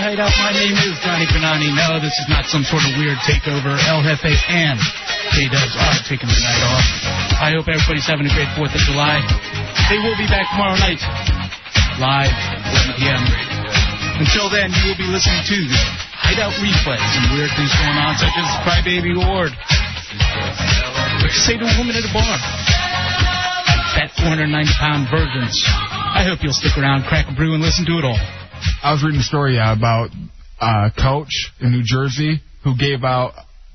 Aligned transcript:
My 0.00 0.56
name 0.56 0.72
is 0.80 0.96
Johnny 1.04 1.28
Benani. 1.28 1.68
No, 1.76 2.00
this 2.00 2.16
is 2.16 2.24
not 2.24 2.48
some 2.48 2.64
sort 2.64 2.80
of 2.88 2.96
weird 2.96 3.20
takeover. 3.28 3.76
El 3.84 4.00
Jefe 4.00 4.32
and 4.48 4.80
K-Dubs 5.36 5.76
are 5.76 6.00
taking 6.08 6.24
the 6.24 6.40
night 6.40 6.62
off. 6.72 6.88
I 7.36 7.52
hope 7.52 7.68
everybody's 7.68 8.08
having 8.08 8.24
a 8.24 8.32
great 8.32 8.48
4th 8.56 8.72
of 8.72 8.80
July. 8.88 9.20
They 9.92 10.00
will 10.00 10.16
be 10.16 10.24
back 10.24 10.48
tomorrow 10.56 10.80
night, 10.80 11.04
live, 12.00 12.32
11 12.96 12.96
p.m. 12.96 13.20
Until 14.24 14.48
then, 14.48 14.72
you 14.72 14.88
will 14.88 14.96
be 14.96 15.04
listening 15.04 15.44
to 15.52 15.68
Hideout 16.16 16.56
replays 16.64 17.10
and 17.20 17.36
weird 17.36 17.52
things 17.52 17.68
going 17.76 18.00
on, 18.00 18.16
such 18.16 18.32
as 18.40 18.48
Crybaby 18.64 19.20
Award. 19.20 19.52
What 19.52 21.28
you 21.28 21.42
say 21.44 21.60
to 21.60 21.68
a 21.68 21.74
woman 21.76 21.92
at 21.92 22.08
a 22.08 22.12
bar? 22.16 22.40
Fat 23.92 24.16
490-pound 24.16 25.12
virgins. 25.12 25.60
I 25.68 26.24
hope 26.24 26.40
you'll 26.40 26.56
stick 26.56 26.80
around, 26.80 27.04
crack 27.04 27.28
a 27.28 27.36
brew, 27.36 27.52
and 27.52 27.60
listen 27.60 27.84
to 27.84 28.00
it 28.00 28.08
all. 28.08 28.39
I 28.82 28.92
was 28.92 29.02
reading 29.04 29.20
a 29.20 29.24
story 29.24 29.58
uh, 29.58 29.72
about 29.76 30.10
a 30.60 30.90
coach 30.96 31.32
in 31.60 31.72
New 31.72 31.82
Jersey 31.84 32.40
who 32.64 32.76
gave 32.76 33.04
out 33.04 33.32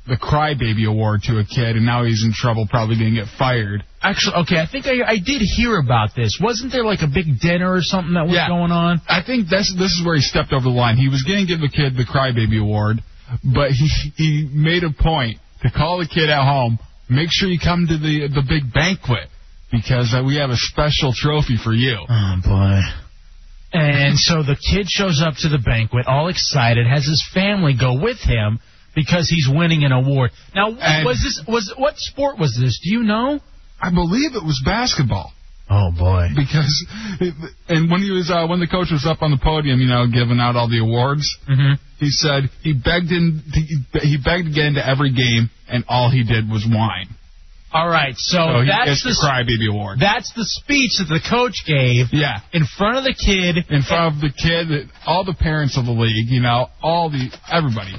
the 0.08 0.18
Crybaby 0.18 0.86
Award 0.88 1.24
to 1.24 1.40
a 1.40 1.46
kid, 1.46 1.76
and 1.78 1.86
now 1.86 2.04
he's 2.06 2.24
in 2.24 2.32
trouble, 2.32 2.68
probably 2.70 2.96
going 3.00 3.16
to 3.16 3.22
get 3.26 3.30
fired. 3.40 3.84
Actually, 4.04 4.36
okay, 4.46 4.58
I 4.62 4.68
think 4.72 4.86
I, 4.86 5.02
I 5.02 5.18
did 5.18 5.42
hear 5.42 5.78
about 5.80 6.10
this. 6.16 6.38
Wasn't 6.40 6.72
there 6.72 6.86
like 6.86 7.02
a 7.02 7.10
big 7.10 7.40
dinner 7.42 7.74
or 7.74 7.82
something 7.82 8.14
that 8.14 8.26
was 8.30 8.36
Yeah. 8.36 8.48
going 8.48 8.70
on? 8.72 9.02
I 9.10 9.24
think 9.26 9.50
this 9.50 9.74
this 9.74 9.90
is 9.98 10.06
where 10.06 10.14
he 10.16 10.22
stepped 10.22 10.54
over 10.54 10.62
the 10.64 10.70
line. 10.70 10.98
He 10.98 11.10
was 11.10 11.24
going 11.24 11.42
to 11.42 11.50
give 11.50 11.60
the 11.60 11.74
kid 11.74 11.98
the 11.98 12.06
Crybaby 12.06 12.62
Award, 12.62 13.02
but 13.44 13.72
he 13.72 13.90
he 14.16 14.50
made 14.54 14.84
a 14.84 14.92
point 14.94 15.40
to 15.64 15.72
call 15.72 15.98
the 15.98 16.08
kid 16.08 16.30
at 16.30 16.44
home. 16.46 16.78
Make 17.10 17.30
sure 17.32 17.50
you 17.50 17.58
come 17.58 17.88
to 17.90 17.98
the 17.98 18.30
the 18.30 18.46
big 18.48 18.72
banquet 18.72 19.30
because 19.72 20.14
uh, 20.14 20.22
we 20.24 20.38
have 20.38 20.52
a 20.52 20.58
special 20.70 21.14
trophy 21.18 21.58
for 21.58 21.74
you. 21.74 21.98
Oh 22.08 22.36
boy. 22.46 22.82
And 23.76 24.18
so 24.18 24.44
the 24.44 24.56
kid 24.56 24.88
shows 24.90 25.22
up 25.26 25.36
to 25.40 25.50
the 25.50 25.58
banquet, 25.60 26.08
all 26.08 26.28
excited, 26.30 26.88
has 26.88 27.06
his 27.06 27.24
family 27.34 27.74
go 27.80 28.00
with 28.02 28.20
him 28.22 28.60
because 28.96 29.30
he's 29.30 29.48
winning 29.50 29.84
an 29.84 29.92
award. 29.92 30.32
Now, 30.56 30.70
And- 30.72 31.06
was 31.06 31.20
this 31.22 31.42
was 31.48 31.74
what 31.78 31.98
sport 31.98 32.38
was 32.40 32.58
this? 32.60 32.80
Do 32.84 32.92
you 32.92 33.04
know? 33.04 33.40
I 33.82 33.90
believe 33.92 34.36
it 34.36 34.44
was 34.44 34.62
basketball. 34.66 35.34
Oh 35.70 35.92
boy. 35.98 36.30
Because, 36.36 36.86
and 37.68 37.90
when 37.90 38.02
he 38.02 38.12
was, 38.12 38.30
uh, 38.32 38.46
when 38.48 38.60
the 38.60 38.68
coach 38.68 38.90
was 38.92 39.06
up 39.06 39.22
on 39.24 39.32
the 39.32 39.38
podium, 39.42 39.80
you 39.82 39.88
know, 39.88 40.06
giving 40.08 40.40
out 40.40 40.56
all 40.56 40.70
the 40.70 40.80
awards, 40.80 41.26
Mm-hmm. 41.50 41.74
he 42.00 42.10
said 42.12 42.50
he 42.62 42.74
begged 42.74 43.12
in, 43.12 43.42
he, 43.52 43.78
he 44.00 44.18
begged 44.24 44.46
to 44.48 44.54
get 44.54 44.66
into 44.66 44.88
every 44.88 45.12
game, 45.12 45.50
and 45.68 45.84
all 45.88 46.10
he 46.12 46.24
did 46.24 46.50
was 46.50 46.66
whine. 46.70 47.10
All 47.76 47.90
right, 47.90 48.16
so, 48.16 48.38
So 48.38 48.66
that's 48.66 49.04
the 49.04 49.12
Crybaby 49.20 49.68
Award. 49.70 50.00
that's 50.00 50.32
the 50.34 50.46
speech 50.46 50.96
that 51.00 51.10
the 51.12 51.20
coach 51.20 51.64
gave 51.68 52.08
Yeah, 52.14 52.40
in 52.54 52.64
front 52.78 52.98
of 52.98 53.04
the 53.04 53.14
kid. 53.14 53.66
in 53.70 53.84
front 53.84 54.16
of 54.16 54.22
the 54.22 54.32
kid, 54.32 54.90
all 55.06 55.26
the 55.26 55.34
parents 55.36 55.78
of 55.78 55.84
the 55.86 55.92
league, 55.92 56.30
you 56.32 56.40
know, 56.42 56.70
all 56.82 57.10
the 57.10 57.28
everybody. 57.52 57.94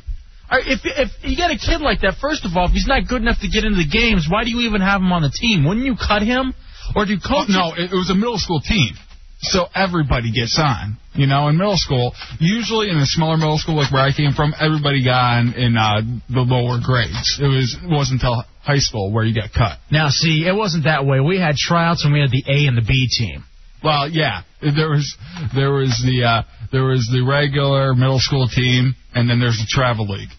Right, 0.50 0.62
If 0.66 0.80
if 0.84 1.10
you 1.28 1.36
get 1.36 1.50
a 1.50 1.58
kid 1.58 1.80
like 1.83 2.00
that, 2.00 2.14
first 2.20 2.44
of 2.46 2.56
all, 2.56 2.66
if 2.66 2.72
he's 2.72 2.86
not 2.86 3.06
good 3.06 3.20
enough 3.20 3.41
to 3.41 3.48
get 3.48 3.64
into 3.64 3.77
the 3.77 3.91
games, 3.91 4.27
why 4.30 4.44
do 4.44 4.50
you 4.50 4.60
even 4.68 4.80
have 4.80 5.00
him 5.02 5.12
on 5.12 5.22
the 5.22 5.30
team? 5.30 5.64
Wouldn't 5.66 5.84
you 5.84 5.96
cut 5.96 6.22
him? 6.22 6.55
Or 6.94 7.05
do 7.05 7.18
Oh, 7.18 7.28
coaches? 7.28 7.55
no, 7.55 7.74
it, 7.74 7.92
it 7.92 7.96
was 7.96 8.08
a 8.11 8.14
middle 8.14 8.38
school 8.38 8.61
team. 8.61 8.94
So 9.40 9.66
everybody 9.74 10.33
gets 10.33 10.56
on. 10.58 10.96
You 11.14 11.27
know, 11.27 11.48
in 11.48 11.58
middle 11.58 11.77
school, 11.77 12.14
usually 12.40 12.88
in 12.90 12.96
a 12.96 13.05
smaller 13.06 13.36
middle 13.36 13.58
school 13.58 13.77
like 13.77 13.92
where 13.92 14.02
I 14.02 14.12
came 14.12 14.33
from, 14.33 14.55
everybody 14.58 15.05
got 15.05 15.18
on 15.38 15.52
in 15.55 15.77
uh, 15.77 16.00
the 16.30 16.40
lower 16.40 16.78
grades. 16.83 17.38
It 17.42 17.46
was 17.46 17.77
it 17.83 17.88
wasn't 17.90 18.22
until 18.22 18.44
high 18.67 18.78
school 18.78 19.12
where 19.12 19.25
you 19.25 19.34
got 19.34 19.53
cut. 19.53 19.78
Now, 19.91 20.09
see, 20.11 20.45
it 20.47 20.55
wasn't 20.55 20.84
that 20.84 21.06
way. 21.06 21.20
We 21.20 21.39
had 21.39 21.55
tryouts 21.56 22.05
and 22.05 22.12
we 22.12 22.20
had 22.20 22.31
the 22.31 22.42
A 22.48 22.67
and 22.67 22.77
the 22.77 22.83
B 22.83 23.08
team. 23.17 23.45
Well, 23.84 24.08
yeah, 24.11 24.42
there 24.61 24.91
was 24.91 25.17
there 25.55 25.73
was 25.73 25.91
the 26.05 26.25
uh, 26.25 26.42
there 26.73 26.84
was 26.84 27.08
the 27.13 27.23
regular 27.23 27.95
middle 27.95 28.18
school 28.18 28.48
team, 28.48 28.96
and 29.14 29.30
then 29.30 29.39
there's 29.39 29.58
the 29.58 29.68
travel 29.68 30.07
league. 30.08 30.30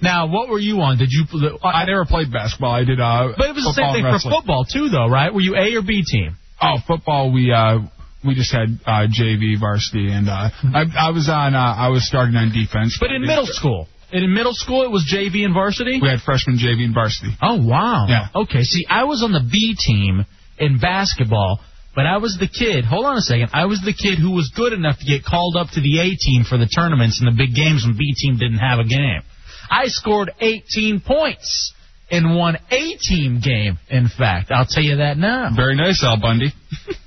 Now, 0.00 0.28
what 0.28 0.48
were 0.48 0.58
you 0.58 0.80
on? 0.80 0.98
Did 0.98 1.08
you? 1.10 1.24
I 1.62 1.84
never 1.84 2.04
played 2.04 2.32
basketball. 2.32 2.72
I 2.72 2.84
did. 2.84 3.00
Uh, 3.00 3.32
But 3.36 3.48
it 3.50 3.54
was 3.54 3.64
the 3.64 3.72
same 3.74 3.92
thing 3.92 4.04
for 4.04 4.30
football 4.30 4.64
too, 4.64 4.88
though, 4.88 5.08
right? 5.08 5.32
Were 5.34 5.40
you 5.40 5.56
A 5.56 5.74
or 5.76 5.82
B 5.82 6.04
team? 6.06 6.36
Oh, 6.62 6.76
football. 6.86 7.32
We 7.32 7.50
uh 7.52 7.80
we 8.24 8.34
just 8.34 8.52
had 8.52 8.68
uh, 8.86 9.06
JV 9.10 9.58
varsity, 9.58 10.10
and 10.12 10.28
uh, 10.28 10.48
I 10.62 10.84
I 10.96 11.10
was 11.10 11.28
on 11.28 11.54
uh, 11.54 11.58
I 11.58 11.88
was 11.88 12.06
starting 12.06 12.36
on 12.36 12.52
defense. 12.52 12.96
But 13.00 13.10
in 13.10 13.22
middle 13.22 13.46
school, 13.46 13.88
in 14.22 14.32
middle 14.32 14.54
school, 14.54 14.82
it 14.82 14.90
was 14.90 15.02
JV 15.10 15.44
and 15.44 15.52
varsity. 15.54 15.98
we 16.00 16.08
had 16.08 16.20
freshman 16.20 16.56
JV 16.56 16.84
and 16.84 16.94
varsity. 16.94 17.32
Oh 17.42 17.64
wow. 17.66 18.06
Yeah. 18.08 18.28
Okay. 18.34 18.62
See, 18.62 18.86
I 18.88 19.04
was 19.04 19.22
on 19.22 19.32
the 19.32 19.42
B 19.50 19.74
team 19.78 20.24
in 20.58 20.78
basketball, 20.78 21.60
but 21.96 22.06
I 22.06 22.18
was 22.18 22.36
the 22.38 22.48
kid. 22.48 22.84
Hold 22.84 23.06
on 23.06 23.16
a 23.16 23.20
second. 23.20 23.50
I 23.52 23.66
was 23.66 23.80
the 23.84 23.92
kid 23.92 24.18
who 24.18 24.32
was 24.32 24.52
good 24.54 24.72
enough 24.72 24.98
to 25.00 25.04
get 25.04 25.24
called 25.24 25.56
up 25.56 25.68
to 25.72 25.80
the 25.80 25.98
A 26.00 26.14
team 26.16 26.44
for 26.48 26.58
the 26.58 26.66
tournaments 26.66 27.20
and 27.20 27.26
the 27.26 27.36
big 27.36 27.54
games 27.54 27.84
when 27.86 27.96
B 27.96 28.14
team 28.16 28.36
didn't 28.38 28.58
have 28.58 28.78
a 28.78 28.84
game. 28.84 29.22
I 29.70 29.86
scored 29.86 30.30
18 30.40 31.00
points 31.00 31.72
in 32.10 32.34
one 32.36 32.56
A 32.70 32.96
team 33.00 33.40
game. 33.42 33.78
In 33.90 34.08
fact, 34.08 34.50
I'll 34.50 34.66
tell 34.68 34.82
you 34.84 34.96
that 34.96 35.16
now. 35.16 35.50
Very 35.56 35.74
nice, 35.74 36.04
Al 36.04 36.20
Bundy. 36.20 36.52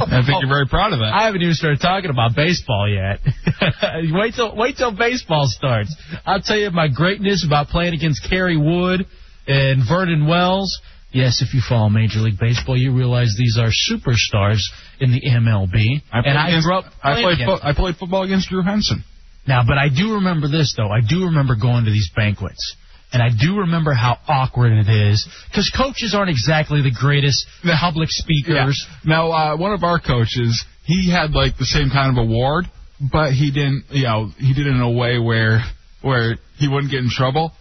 I 0.00 0.22
think 0.24 0.40
you're 0.42 0.48
very 0.48 0.66
proud 0.66 0.92
of 0.92 0.98
that. 1.00 1.12
I 1.14 1.26
haven't 1.26 1.42
even 1.42 1.54
started 1.54 1.80
talking 1.80 2.10
about 2.10 2.34
baseball 2.36 2.88
yet. 2.88 3.20
wait 4.12 4.34
till 4.34 4.54
wait 4.56 4.76
till 4.76 4.92
baseball 4.96 5.44
starts. 5.46 5.94
I'll 6.26 6.40
tell 6.42 6.56
you 6.58 6.70
my 6.70 6.88
greatness 6.88 7.44
about 7.46 7.68
playing 7.68 7.94
against 7.94 8.26
Kerry 8.28 8.56
Wood 8.56 9.06
and 9.46 9.82
Vernon 9.88 10.26
Wells. 10.26 10.78
Yes, 11.10 11.40
if 11.40 11.54
you 11.54 11.62
follow 11.66 11.88
Major 11.88 12.18
League 12.20 12.38
Baseball, 12.38 12.76
you 12.76 12.94
realize 12.94 13.34
these 13.38 13.56
are 13.58 13.70
superstars 13.90 14.60
in 15.00 15.10
the 15.10 15.22
MLB. 15.22 16.02
I 16.12 16.20
played 16.20 16.26
and 16.30 16.38
I 16.38 16.48
against- 16.48 16.66
grew 16.66 16.76
up 16.78 16.84
I 17.02 17.22
played 17.22 17.38
fo- 17.46 17.60
I 17.62 17.72
played 17.72 17.96
football 17.96 18.22
against 18.24 18.50
Drew 18.50 18.62
Henson. 18.62 19.04
now, 19.46 19.62
but 19.66 19.78
I 19.78 19.88
do 19.88 20.14
remember 20.14 20.48
this 20.48 20.74
though. 20.76 20.90
I 20.90 21.00
do 21.00 21.24
remember 21.26 21.56
going 21.56 21.86
to 21.86 21.90
these 21.90 22.10
banquets, 22.14 22.76
and 23.12 23.22
I 23.22 23.28
do 23.30 23.60
remember 23.60 23.94
how 23.94 24.18
awkward 24.28 24.72
it 24.72 24.88
is 24.88 25.26
because 25.48 25.72
coaches 25.74 26.14
aren't 26.14 26.30
exactly 26.30 26.82
the 26.82 26.92
greatest 26.92 27.46
public 27.80 28.08
speakers. 28.10 28.86
Now, 29.04 29.30
uh, 29.30 29.56
one 29.56 29.72
of 29.72 29.82
our 29.82 29.98
coaches, 29.98 30.64
he 30.84 31.10
had 31.10 31.32
like 31.32 31.56
the 31.56 31.64
same 31.64 31.90
kind 31.90 32.16
of 32.16 32.22
award, 32.22 32.66
but 33.00 33.32
he 33.32 33.50
didn't, 33.50 33.84
you 33.90 34.04
know, 34.04 34.30
he 34.38 34.52
did 34.52 34.66
it 34.66 34.70
in 34.70 34.80
a 34.80 34.90
way 34.90 35.18
where 35.18 35.62
where 36.02 36.36
he 36.56 36.68
wouldn't 36.68 36.90
get 36.90 37.00
in 37.00 37.10
trouble. 37.10 37.52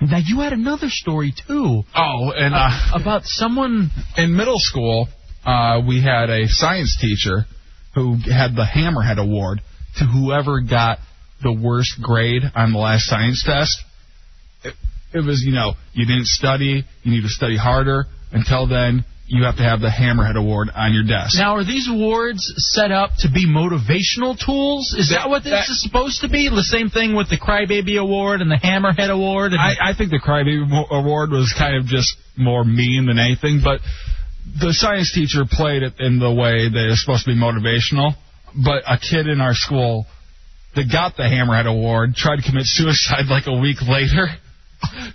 now 0.00 0.18
you 0.24 0.40
had 0.40 0.52
another 0.54 0.88
story 0.88 1.34
too 1.46 1.82
Oh, 1.94 2.32
and 2.34 2.54
uh, 2.54 2.70
about 3.00 3.22
someone. 3.24 3.90
in 4.16 4.34
middle 4.36 4.58
school, 4.58 5.08
uh, 5.44 5.82
we 5.86 6.00
had 6.02 6.30
a 6.30 6.46
science 6.46 6.96
teacher 7.00 7.44
who 7.94 8.14
had 8.14 8.54
the 8.54 8.64
Hammerhead 8.64 9.18
Award 9.18 9.60
to 9.98 10.04
whoever 10.04 10.60
got 10.60 10.98
the 11.42 11.52
worst 11.52 12.00
grade 12.02 12.42
on 12.54 12.72
the 12.72 12.78
last 12.78 13.04
science 13.06 13.42
test. 13.44 13.76
It, 15.12 15.24
was, 15.24 15.42
you 15.44 15.52
know, 15.52 15.74
you 15.92 16.06
didn't 16.06 16.26
study, 16.26 16.84
you 17.02 17.10
need 17.10 17.22
to 17.22 17.28
study 17.28 17.56
harder. 17.56 18.04
Until 18.30 18.66
then, 18.66 19.04
you 19.26 19.44
have 19.44 19.56
to 19.56 19.62
have 19.62 19.80
the 19.80 19.88
Hammerhead 19.88 20.36
Award 20.36 20.68
on 20.74 20.92
your 20.92 21.04
desk. 21.04 21.36
Now, 21.38 21.56
are 21.56 21.64
these 21.64 21.88
awards 21.88 22.52
set 22.72 22.90
up 22.92 23.10
to 23.20 23.30
be 23.30 23.46
motivational 23.46 24.38
tools? 24.38 24.94
Is 24.96 25.10
that, 25.10 25.24
That- 25.24 25.28
what 25.30 25.44
this 25.44 25.52
that- 25.52 25.70
is 25.70 25.82
supposed 25.82 26.20
to 26.22 26.28
be? 26.28 26.48
The 26.48 26.62
same 26.62 26.90
thing 26.90 27.14
with 27.14 27.28
the 27.30 27.38
Crybaby 27.38 27.98
Award 28.00 28.40
and 28.42 28.50
the 28.50 28.56
Hammerhead 28.56 29.10
Award. 29.10 29.52
And 29.52 29.60
I, 29.60 29.76
I 29.90 29.94
think 29.94 30.10
the 30.10 30.18
Crybaby 30.20 30.64
Award 30.90 31.30
was 31.30 31.54
kind 31.56 31.76
of 31.76 31.86
just 31.86 32.16
more 32.36 32.64
mean 32.64 33.06
than 33.06 33.18
anything, 33.18 33.60
but 33.62 33.80
the 34.60 34.72
science 34.72 35.12
teacher 35.12 35.44
played 35.50 35.82
it 35.82 35.94
in 36.00 36.18
the 36.18 36.32
way 36.32 36.68
that 36.68 36.88
it's 36.90 37.00
supposed 37.02 37.24
to 37.24 37.30
be 37.32 37.36
motivational. 37.36 38.14
But 38.54 38.82
a 38.86 38.98
kid 38.98 39.26
in 39.26 39.40
our 39.42 39.54
school 39.54 40.06
that 40.74 40.90
got 40.90 41.16
the 41.16 41.24
Hammerhead 41.24 41.66
Award 41.66 42.14
tried 42.14 42.36
to 42.36 42.42
commit 42.42 42.64
suicide 42.66 43.26
like 43.28 43.46
a 43.46 43.58
week 43.58 43.78
later. 43.82 44.28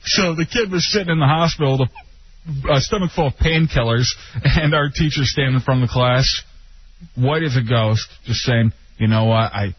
So 0.03 0.35
the 0.35 0.45
kid 0.45 0.71
was 0.71 0.89
sitting 0.91 1.09
in 1.09 1.19
the 1.19 1.27
hospital 1.27 1.79
with 1.79 1.89
a, 2.67 2.73
a 2.73 2.81
stomach 2.81 3.11
full 3.15 3.27
of 3.27 3.33
painkillers, 3.35 4.07
and 4.43 4.73
our 4.73 4.89
teacher 4.89 5.23
standing 5.23 5.55
in 5.55 5.61
front 5.61 5.83
of 5.83 5.89
the 5.89 5.93
class, 5.93 6.41
white 7.15 7.43
as 7.43 7.55
a 7.55 7.63
ghost, 7.67 8.07
just 8.25 8.41
saying, 8.41 8.73
"You 8.97 9.07
know 9.07 9.25
what? 9.25 9.53
I 9.53 9.75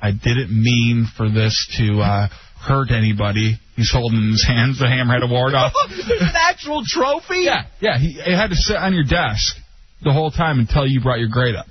I 0.00 0.12
didn't 0.12 0.50
mean 0.50 1.06
for 1.16 1.28
this 1.30 1.74
to 1.78 2.00
uh, 2.00 2.28
hurt 2.60 2.90
anybody." 2.90 3.58
He's 3.76 3.90
holding 3.90 4.18
in 4.18 4.30
his 4.30 4.46
hands 4.46 4.78
the 4.78 4.84
Hammerhead 4.84 5.24
Award 5.28 5.54
off. 5.54 5.72
an 5.90 6.34
actual 6.34 6.84
trophy? 6.86 7.42
Yeah, 7.42 7.64
yeah. 7.80 7.98
He 7.98 8.20
it 8.20 8.36
had 8.36 8.50
to 8.50 8.56
sit 8.56 8.76
on 8.76 8.94
your 8.94 9.02
desk 9.02 9.56
the 10.02 10.12
whole 10.12 10.30
time 10.30 10.60
until 10.60 10.86
you 10.86 11.00
brought 11.00 11.18
your 11.18 11.28
grade 11.28 11.56
up. 11.56 11.66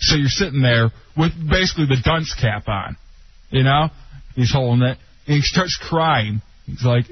So 0.00 0.16
you're 0.16 0.28
sitting 0.28 0.62
there 0.62 0.90
with 1.16 1.32
basically 1.50 1.86
the 1.86 2.00
dunce 2.02 2.34
cap 2.40 2.68
on. 2.68 2.96
You 3.50 3.64
know? 3.64 3.88
He's 4.34 4.52
holding 4.52 4.82
it. 4.86 4.98
And 5.26 5.36
he 5.36 5.40
starts 5.42 5.76
crying. 5.76 6.40
He's 6.68 6.84
like, 6.84 7.06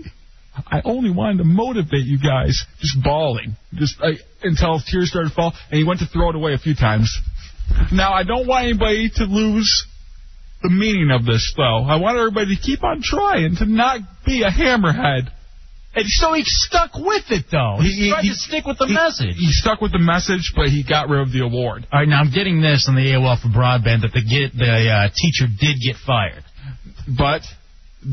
I 0.71 0.81
only 0.85 1.11
wanted 1.11 1.39
to 1.39 1.45
motivate 1.45 2.05
you 2.05 2.19
guys. 2.19 2.63
Just 2.81 3.03
bawling. 3.03 3.57
Just 3.75 4.01
like, 4.01 4.19
until 4.43 4.81
tears 4.81 5.11
started 5.11 5.31
to 5.31 5.35
fall. 5.35 5.53
And 5.71 5.79
he 5.79 5.85
went 5.85 6.01
to 6.01 6.07
throw 6.07 6.31
it 6.31 6.37
away 6.37 6.55
a 6.55 6.59
few 6.59 6.75
times. 6.75 7.11
Now, 7.93 8.13
I 8.13 8.23
don't 8.23 8.47
want 8.47 8.65
anybody 8.65 9.11
to 9.17 9.25
lose 9.25 9.87
the 10.63 10.71
meaning 10.71 11.11
of 11.11 11.25
this, 11.27 11.53
though. 11.57 11.85
I 11.85 11.97
want 11.97 12.17
everybody 12.17 12.55
to 12.57 12.63
keep 12.63 12.83
on 12.85 13.01
trying 13.03 13.57
to 13.57 13.67
not 13.67 14.01
be 14.25 14.43
a 14.43 14.51
hammerhead. 14.51 15.29
And 15.95 16.05
so 16.07 16.33
he 16.35 16.43
stuck 16.45 16.91
with 16.95 17.25
it, 17.31 17.47
though. 17.51 17.79
He, 17.81 17.89
He- 17.89 18.11
tried 18.11 18.23
he- 18.25 18.29
to 18.31 18.35
stick 18.37 18.67
with 18.67 18.79
the 18.79 18.87
he- 18.87 18.95
message. 18.95 19.35
He 19.37 19.51
stuck 19.51 19.81
with 19.81 19.93
the 19.93 19.99
message, 19.99 20.53
but 20.55 20.69
he 20.69 20.85
got 20.89 21.09
rid 21.09 21.21
of 21.21 21.33
the 21.33 21.41
award. 21.43 21.87
All 21.93 22.01
right, 22.01 22.09
now 22.09 22.21
I'm 22.21 22.31
getting 22.33 22.61
this 22.61 22.87
on 22.89 22.95
the 22.95 23.03
AOL 23.13 23.41
for 23.41 23.49
broadband 23.49 24.03
that 24.03 24.13
the 24.13 24.21
get 24.25 24.57
the 24.57 24.89
uh, 24.89 25.09
teacher 25.15 25.47
did 25.49 25.77
get 25.85 25.97
fired. 26.07 26.45
But 27.09 27.43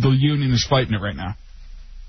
the 0.01 0.09
union 0.09 0.51
is 0.51 0.65
fighting 0.67 0.93
it 0.93 1.01
right 1.01 1.15
now. 1.15 1.35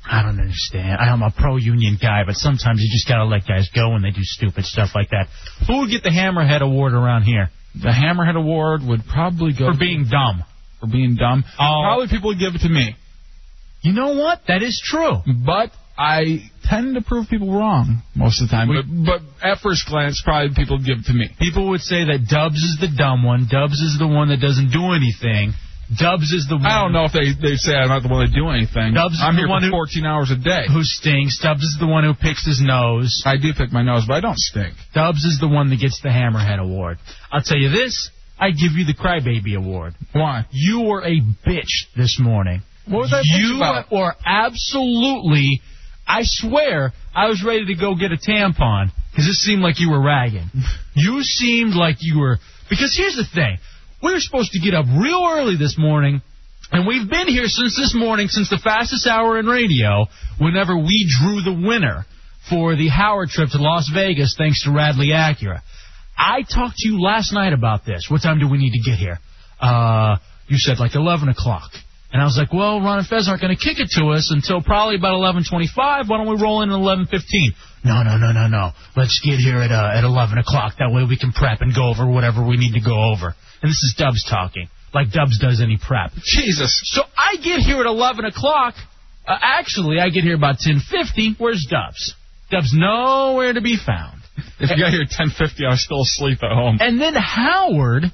I 0.06 0.22
don't 0.22 0.38
understand. 0.38 0.98
I'm 1.00 1.22
a 1.22 1.30
pro 1.30 1.56
union 1.56 1.96
guy, 2.00 2.24
but 2.26 2.34
sometimes 2.36 2.80
you 2.82 2.90
just 2.92 3.08
gotta 3.08 3.24
let 3.24 3.46
guys 3.46 3.70
go 3.74 3.92
when 3.92 4.02
they 4.02 4.10
do 4.10 4.22
stupid 4.22 4.64
stuff 4.64 4.90
like 4.94 5.10
that. 5.10 5.28
Who 5.66 5.80
would 5.80 5.90
get 5.90 6.02
the 6.02 6.10
Hammerhead 6.10 6.60
Award 6.60 6.92
around 6.92 7.22
here 7.22 7.48
The 7.74 7.88
Hammerhead 7.88 8.36
Award 8.36 8.82
would 8.82 9.00
probably 9.10 9.52
go 9.58 9.72
for 9.72 9.78
being 9.78 10.06
dumb? 10.10 10.44
for 10.84 10.90
being 10.90 11.16
dumb. 11.16 11.44
Oh. 11.58 11.80
Probably 11.84 12.08
people 12.08 12.30
would 12.30 12.38
give 12.38 12.54
it 12.54 12.66
to 12.66 12.68
me. 12.68 12.96
You 13.82 13.92
know 13.92 14.14
what? 14.16 14.40
That 14.48 14.62
is 14.62 14.80
true. 14.82 15.20
But 15.44 15.70
I 15.96 16.50
tend 16.64 16.94
to 16.94 17.02
prove 17.02 17.28
people 17.28 17.52
wrong 17.52 18.02
most 18.14 18.40
of 18.42 18.48
the 18.48 18.52
time. 18.52 18.68
But, 18.68 18.84
but 18.88 19.20
at 19.46 19.58
first 19.58 19.86
glance, 19.88 20.20
probably 20.24 20.54
people 20.56 20.78
would 20.78 20.86
give 20.86 20.98
it 20.98 21.06
to 21.06 21.14
me. 21.14 21.28
People 21.38 21.70
would 21.70 21.80
say 21.80 22.04
that 22.04 22.26
Dubs 22.28 22.56
is 22.56 22.78
the 22.80 22.88
dumb 22.96 23.22
one. 23.24 23.46
Dubs 23.50 23.80
is 23.80 23.96
the 23.98 24.08
one 24.08 24.28
that 24.28 24.40
doesn't 24.40 24.72
do 24.72 24.92
anything. 24.92 25.52
Dubs 25.98 26.30
is 26.32 26.46
the 26.48 26.56
one 26.56 26.66
I 26.66 26.82
don't 26.82 26.92
know 26.92 27.04
if 27.04 27.12
they, 27.12 27.32
they 27.40 27.56
say 27.56 27.74
I'm 27.74 27.88
not 27.88 28.02
the 28.02 28.08
one 28.08 28.24
that 28.26 28.34
do 28.34 28.48
anything. 28.48 28.94
Dubs 28.94 29.18
I'm 29.22 29.34
the 29.36 29.42
here 29.42 29.48
one 29.48 29.62
for 29.62 29.66
who- 29.66 29.84
14 30.00 30.06
hours 30.06 30.30
a 30.30 30.36
day. 30.36 30.66
who 30.68 30.82
stinks. 30.82 31.38
Dubs 31.40 31.62
is 31.62 31.76
the 31.80 31.86
one 31.86 32.04
who 32.04 32.14
picks 32.14 32.44
his 32.46 32.60
nose. 32.62 33.22
I 33.26 33.36
do 33.36 33.52
pick 33.54 33.72
my 33.72 33.82
nose, 33.82 34.04
but 34.06 34.14
I 34.14 34.20
don't 34.20 34.38
stink. 34.38 34.74
Dubs 34.94 35.24
is 35.24 35.38
the 35.40 35.48
one 35.48 35.70
that 35.70 35.80
gets 35.80 36.00
the 36.02 36.08
Hammerhead 36.08 36.58
Award. 36.58 36.98
I'll 37.30 37.42
tell 37.42 37.58
you 37.58 37.68
this. 37.70 38.10
I 38.38 38.50
give 38.50 38.72
you 38.74 38.84
the 38.84 38.94
Crybaby 38.94 39.56
Award. 39.56 39.94
Why? 40.12 40.46
You 40.50 40.82
were 40.82 41.02
a 41.02 41.20
bitch 41.46 41.70
this 41.96 42.18
morning. 42.20 42.62
What 42.86 43.02
was 43.02 43.12
I 43.14 43.20
You 43.22 43.56
about? 43.58 43.90
were 43.92 44.14
absolutely. 44.68 45.60
I 46.06 46.20
swear, 46.22 46.92
I 47.14 47.28
was 47.28 47.42
ready 47.46 47.64
to 47.66 47.74
go 47.80 47.94
get 47.94 48.12
a 48.12 48.16
tampon 48.16 48.90
because 49.10 49.26
it 49.26 49.34
seemed 49.34 49.62
like 49.62 49.80
you 49.80 49.90
were 49.90 50.02
ragging. 50.02 50.50
You 50.94 51.22
seemed 51.22 51.74
like 51.74 51.96
you 52.00 52.18
were. 52.18 52.38
Because 52.68 52.94
here's 52.96 53.16
the 53.16 53.24
thing: 53.34 53.56
we 54.04 54.12
were 54.12 54.20
supposed 54.20 54.52
to 54.52 54.60
get 54.60 54.74
up 54.74 54.84
real 55.00 55.24
early 55.26 55.56
this 55.56 55.76
morning, 55.78 56.20
and 56.70 56.86
we've 56.86 57.08
been 57.08 57.26
here 57.26 57.46
since 57.46 57.74
this 57.74 57.94
morning, 57.96 58.28
since 58.28 58.50
the 58.50 58.60
fastest 58.62 59.06
hour 59.06 59.38
in 59.38 59.46
radio. 59.46 60.04
Whenever 60.38 60.76
we 60.76 61.08
drew 61.18 61.40
the 61.40 61.66
winner 61.66 62.04
for 62.50 62.76
the 62.76 62.88
Howard 62.88 63.30
trip 63.30 63.48
to 63.50 63.58
Las 63.58 63.90
Vegas, 63.94 64.34
thanks 64.36 64.64
to 64.64 64.72
Radley 64.72 65.08
Acura. 65.08 65.60
I 66.16 66.42
talked 66.42 66.76
to 66.76 66.88
you 66.88 67.00
last 67.00 67.32
night 67.32 67.54
about 67.54 67.86
this. 67.86 68.06
What 68.10 68.20
time 68.22 68.38
do 68.38 68.48
we 68.48 68.58
need 68.58 68.72
to 68.72 68.90
get 68.90 68.98
here? 68.98 69.18
Uh, 69.58 70.16
you 70.48 70.58
said 70.58 70.78
like 70.78 70.94
11 70.94 71.30
o'clock. 71.30 71.70
And 72.12 72.22
I 72.22 72.26
was 72.26 72.36
like, 72.38 72.52
well, 72.52 72.78
Ron 72.78 72.98
and 72.98 73.08
Fez 73.08 73.26
aren't 73.26 73.40
going 73.40 73.56
to 73.56 73.58
kick 73.58 73.80
it 73.80 73.90
to 73.98 74.14
us 74.14 74.30
until 74.30 74.62
probably 74.62 74.94
about 74.94 75.18
11:25. 75.18 75.74
Why 75.74 76.04
don't 76.06 76.30
we 76.30 76.40
roll 76.40 76.62
in 76.62 76.70
at 76.70 76.78
11:15? 76.78 77.10
No, 77.82 78.04
no, 78.04 78.18
no, 78.18 78.30
no, 78.30 78.46
no. 78.46 78.70
Let's 78.96 79.18
get 79.24 79.40
here 79.40 79.58
at 79.58 79.72
uh, 79.72 79.98
at 79.98 80.04
11 80.04 80.38
o'clock. 80.38 80.74
That 80.78 80.92
way 80.92 81.02
we 81.02 81.18
can 81.18 81.32
prep 81.32 81.60
and 81.60 81.74
go 81.74 81.90
over 81.90 82.06
whatever 82.06 82.46
we 82.46 82.56
need 82.56 82.74
to 82.74 82.80
go 82.80 82.94
over. 83.10 83.34
And 83.64 83.70
this 83.70 83.82
is 83.82 83.94
Dubs 83.96 84.22
talking, 84.28 84.68
like 84.92 85.10
Dubs 85.10 85.38
does 85.38 85.62
any 85.62 85.78
prep. 85.78 86.12
Jesus. 86.22 86.82
So 86.84 87.00
I 87.16 87.36
get 87.36 87.60
here 87.60 87.80
at 87.80 87.86
11 87.86 88.26
o'clock. 88.26 88.74
Uh, 89.26 89.38
actually, 89.40 89.98
I 90.00 90.10
get 90.10 90.22
here 90.22 90.34
about 90.34 90.56
10:50. 90.58 91.36
Where's 91.38 91.66
Dubs? 91.70 92.14
Dubs 92.50 92.74
nowhere 92.74 93.54
to 93.54 93.62
be 93.62 93.78
found. 93.78 94.20
If 94.60 94.68
you 94.68 94.76
got 94.84 94.90
here 94.92 95.00
at 95.00 95.08
10:50, 95.08 95.64
I 95.64 95.70
was 95.70 95.82
still 95.82 96.02
asleep 96.02 96.42
at 96.42 96.52
home. 96.52 96.76
And 96.78 97.00
then 97.00 97.14
Howard 97.14 98.12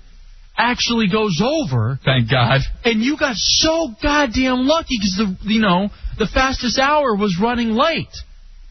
actually 0.57 1.09
goes 1.09 1.43
over, 1.45 1.99
Thank 2.05 2.31
God. 2.31 2.61
and 2.85 3.03
you 3.03 3.17
got 3.17 3.35
so 3.35 3.89
goddamn 4.01 4.69
lucky 4.69 4.99
because 5.01 5.17
the 5.19 5.37
you 5.53 5.61
know 5.61 5.91
the 6.17 6.29
fastest 6.33 6.79
hour 6.79 7.17
was 7.17 7.39
running 7.43 7.71
late, 7.71 8.15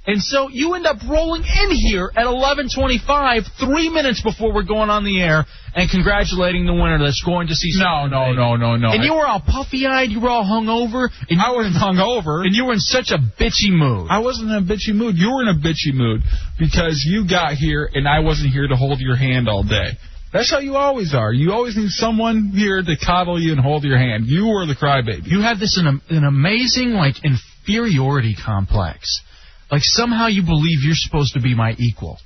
and 0.08 0.22
so 0.22 0.50
you 0.50 0.74
end 0.74 0.88
up 0.88 0.98
rolling 1.08 1.44
in 1.44 1.72
here 1.72 2.12
at 2.16 2.26
11:25, 2.26 3.46
three 3.60 3.90
minutes 3.90 4.22
before 4.22 4.54
we're 4.54 4.64
going 4.64 4.90
on 4.90 5.04
the 5.04 5.22
air, 5.22 5.46
and 5.76 5.90
congratulating 5.90 6.66
the 6.66 6.74
winner 6.74 6.98
that's 7.00 7.22
going 7.24 7.48
to 7.48 7.56
see. 7.56 7.72
No, 7.76 8.08
no, 8.08 8.32
no, 8.34 8.56
no, 8.56 8.76
no. 8.76 8.92
And 8.92 9.04
you 9.04 9.14
were 9.14 9.28
all 9.28 9.42
puffy-eyed, 9.42 10.10
you 10.10 10.20
were 10.20 10.30
all 10.30 10.44
hungover, 10.44 11.10
and 11.30 11.40
I 11.40 11.52
wasn't 11.52 11.76
hungover. 11.76 12.46
and 12.46 12.56
you 12.56 12.66
were 12.66 12.74
in 12.74 12.80
such 12.80 13.12
a 13.12 13.18
bitchy 13.18 13.70
mood. 13.70 14.08
I 14.10 14.20
wasn't 14.20 14.52
in 14.52 14.58
a 14.58 14.62
bitchy 14.62 14.96
mood. 14.96 15.16
You 15.18 15.32
were 15.34 15.44
in 15.44 15.50
a 15.50 15.60
bitchy 15.60 15.94
mood 15.94 16.22
because 16.58 17.04
you 17.06 17.28
got 17.30 17.54
here 17.54 17.90
and 17.94 18.08
I 18.08 18.20
wasn't 18.20 18.52
here 18.52 18.68
to 18.68 18.76
hold 18.76 19.00
your 19.00 19.16
hand 19.16 19.48
all 19.48 19.64
day. 19.64 19.98
That's 20.32 20.52
how 20.52 20.60
you 20.60 20.76
always 20.76 21.14
are. 21.16 21.34
You 21.34 21.52
always 21.54 21.76
need 21.76 21.90
someone 21.90 22.52
here 22.54 22.82
to 22.84 22.96
coddle 23.04 23.40
you 23.40 23.52
and 23.52 23.60
hold 23.60 23.84
your 23.84 23.98
hand. 23.98 24.26
You 24.28 24.48
were 24.48 24.66
the 24.68 24.76
crybaby. 24.76 25.26
you 25.26 25.42
have 25.42 25.60
this 25.60 25.78
an, 25.78 26.02
an 26.10 26.24
amazing 26.24 26.92
like 26.92 27.16
inferiority 27.24 28.36
complex. 28.36 29.22
Like 29.72 29.82
somehow 29.84 30.28
you 30.28 30.44
believe 30.44 30.80
you're 30.84 30.96
supposed 30.96 31.34
to 31.34 31.42
be 31.42 31.54
my 31.56 31.76
equal, 31.78 32.18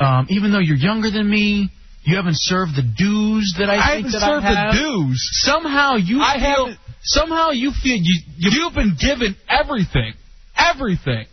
um, 0.00 0.26
even 0.30 0.52
though 0.52 0.58
you're 0.58 0.76
younger 0.76 1.10
than 1.10 1.28
me. 1.28 1.70
You 2.02 2.16
haven't 2.16 2.38
served 2.38 2.72
the 2.76 2.82
dues 2.82 3.56
that 3.58 3.68
I 3.68 3.76
I 3.76 3.94
think 3.96 4.06
haven't 4.06 4.12
that 4.12 4.20
served 4.26 4.46
I 4.46 4.54
have. 4.54 4.74
the 4.74 4.80
dues. 4.80 5.28
Somehow 5.44 5.96
you 5.96 6.22
I 6.22 6.34
feel. 6.38 6.66
haven't- 6.66 6.78
Somehow 7.02 7.50
you 7.50 7.72
feel 7.72 7.96
you. 7.96 8.20
you 8.38 8.50
You've 8.52 8.74
been 8.74 8.96
given 8.98 9.36
everything, 9.48 10.14
everything, 10.56 11.26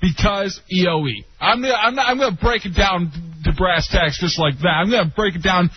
because 0.00 0.60
EOE. 0.72 1.24
I'm 1.40 1.60
gonna, 1.62 1.74
I'm, 1.74 1.94
not, 1.94 2.08
I'm 2.08 2.18
gonna 2.18 2.36
break 2.40 2.64
it 2.64 2.74
down 2.76 3.10
to 3.44 3.52
brass 3.52 3.88
tacks 3.88 4.18
just 4.20 4.38
like 4.38 4.54
that. 4.62 4.68
I'm 4.68 4.90
gonna 4.90 5.12
break 5.14 5.34
it 5.34 5.42
down 5.42 5.70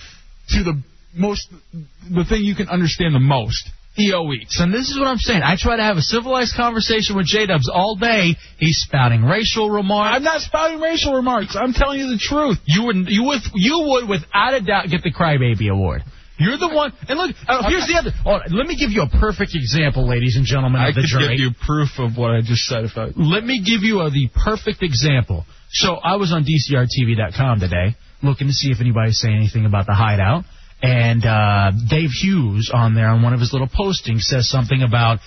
to 0.50 0.63
the 0.63 0.82
most, 1.16 1.48
the 1.74 2.25
thing 2.25 2.44
you 2.44 2.56
can 2.56 2.68
understand 2.70 3.13
the 3.16 3.20
most. 3.20 3.70
EOE. 3.98 4.46
So 4.50 4.66
this 4.70 4.89
is 4.89 4.98
what 5.00 5.08
I'm 5.08 5.18
saying. 5.18 5.42
I 5.44 5.56
try 5.58 5.75
to 5.77 5.84
have 5.84 5.98
a 5.98 6.01
civilized 6.01 6.56
conversation 6.56 7.16
with 7.16 7.25
J 7.25 7.48
Dubs 7.48 7.70
all 7.74 7.96
day. 7.96 8.36
He's 8.60 8.77
spouting 8.77 9.24
racial 9.24 9.70
remarks. 9.70 10.16
I'm 10.16 10.24
not 10.24 10.42
spouting 10.42 10.80
racial 10.80 11.16
remarks. 11.16 11.56
I'm 11.56 11.74
telling 11.74 12.00
you 12.00 12.10
the 12.10 12.20
truth. 12.20 12.58
You 12.66 12.86
would 12.86 13.10
you 13.10 13.24
would 13.24 13.42
you 13.56 13.86
would 13.89 14.10
without 14.10 14.54
a 14.54 14.62
doubt 14.62 14.89
get 14.89 15.04
the 15.04 15.12
Crybaby 15.12 15.70
Award. 15.72 16.04
You're 16.39 16.58
the 16.58 16.70
one. 16.70 16.94
And 17.10 17.18
look, 17.18 17.36
uh, 17.48 17.68
here's 17.68 17.88
the 17.88 17.98
other. 17.98 18.12
Oh, 18.24 18.38
let 18.54 18.68
me 18.68 18.77
give 18.77 18.92
you 18.92 19.01
a 19.01 19.10
perfect 19.10 19.56
example, 19.56 20.08
ladies 20.08 20.38
and 20.38 20.46
gentlemen 20.46 20.82
I 20.82 20.89
of 20.89 20.96
the 20.96 21.01
could 21.01 21.10
jury. 21.10 21.38
give 21.38 21.39
you 21.39 21.51
proof 21.66 21.98
of 21.98 22.16
what 22.16 22.30
I 22.30 22.42
just 22.42 22.66
said 22.66 22.86
if 22.86 22.96
I. 22.96 23.10
Let 23.16 23.44
me 23.44 23.63
give 23.66 23.82
you 23.82 24.01
a, 24.01 24.12
the 24.12 24.30
perfect 24.46 24.84
example. 24.84 25.46
So 25.72 25.96
I 25.96 26.18
was 26.18 26.32
on 26.32 26.46
DCRTV.com 26.46 27.60
today, 27.60 27.96
looking 28.22 28.48
to 28.48 28.54
see 28.54 28.70
if 28.70 28.80
anybody's 28.80 29.20
saying 29.20 29.36
anything 29.36 29.66
about 29.66 29.88
the 29.88 29.94
hideout. 29.94 30.46
And 30.81 31.25
uh, 31.25 31.72
Dave 31.89 32.10
Hughes 32.22 32.72
on 32.74 32.93
there 32.93 33.07
on 33.07 33.24
one 33.24 33.34
of 33.34 33.39
his 33.39 33.51
little 33.51 33.67
postings 33.67 34.22
says 34.22 34.50
something 34.50 34.84
about 34.84 35.19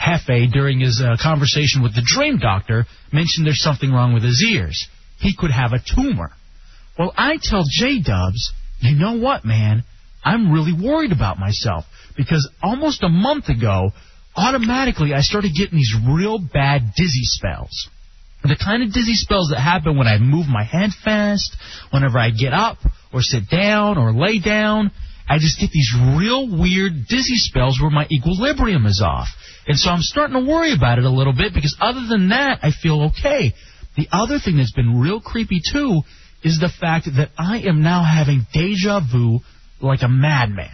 Hefe 0.00 0.52
during 0.52 0.80
his 0.80 1.02
uh, 1.04 1.16
conversation 1.20 1.82
with 1.82 1.94
the 1.94 2.02
Dream 2.04 2.38
Doctor 2.38 2.86
mentioned 3.12 3.46
there's 3.46 3.62
something 3.62 3.90
wrong 3.90 4.12
with 4.12 4.22
his 4.22 4.44
ears. 4.48 4.88
He 5.18 5.34
could 5.36 5.50
have 5.50 5.72
a 5.72 5.80
tumor. 5.80 6.30
Well, 6.98 7.12
I 7.16 7.38
tell 7.42 7.64
J 7.68 8.00
Dubs, 8.00 8.52
you 8.80 8.96
know 8.96 9.18
what, 9.18 9.44
man? 9.44 9.84
I'm 10.24 10.52
really 10.52 10.72
worried 10.72 11.12
about 11.12 11.38
myself 11.38 11.84
because 12.16 12.48
almost 12.62 13.02
a 13.02 13.08
month 13.08 13.48
ago, 13.48 13.92
automatically 14.36 15.14
I 15.14 15.20
started 15.20 15.52
getting 15.56 15.78
these 15.78 15.94
real 16.08 16.38
bad 16.38 16.92
dizzy 16.96 17.22
spells. 17.22 17.88
The 18.48 18.56
kind 18.56 18.82
of 18.82 18.92
dizzy 18.92 19.14
spells 19.14 19.50
that 19.50 19.60
happen 19.60 19.96
when 19.98 20.06
I 20.06 20.18
move 20.18 20.46
my 20.48 20.64
head 20.64 20.90
fast, 21.04 21.54
whenever 21.90 22.18
I 22.18 22.30
get 22.30 22.52
up 22.52 22.78
or 23.12 23.20
sit 23.20 23.48
down 23.50 23.98
or 23.98 24.12
lay 24.12 24.40
down. 24.40 24.90
I 25.28 25.36
just 25.38 25.60
get 25.60 25.70
these 25.70 25.92
real 26.16 26.48
weird 26.48 27.06
dizzy 27.06 27.36
spells 27.36 27.78
where 27.80 27.90
my 27.90 28.06
equilibrium 28.10 28.86
is 28.86 29.02
off. 29.04 29.28
And 29.66 29.78
so 29.78 29.90
I'm 29.90 30.00
starting 30.00 30.34
to 30.42 30.50
worry 30.50 30.72
about 30.72 30.98
it 30.98 31.04
a 31.04 31.10
little 31.10 31.34
bit 31.34 31.52
because 31.52 31.76
other 31.78 32.06
than 32.08 32.30
that, 32.30 32.60
I 32.62 32.70
feel 32.70 33.10
okay. 33.12 33.52
The 33.96 34.08
other 34.10 34.38
thing 34.42 34.56
that's 34.56 34.72
been 34.72 34.98
real 34.98 35.20
creepy 35.20 35.60
too 35.72 36.00
is 36.42 36.58
the 36.58 36.70
fact 36.80 37.06
that 37.16 37.30
I 37.36 37.58
am 37.66 37.82
now 37.82 38.02
having 38.02 38.46
deja 38.54 39.00
vu 39.00 39.40
like 39.82 40.00
a 40.02 40.08
madman. 40.08 40.70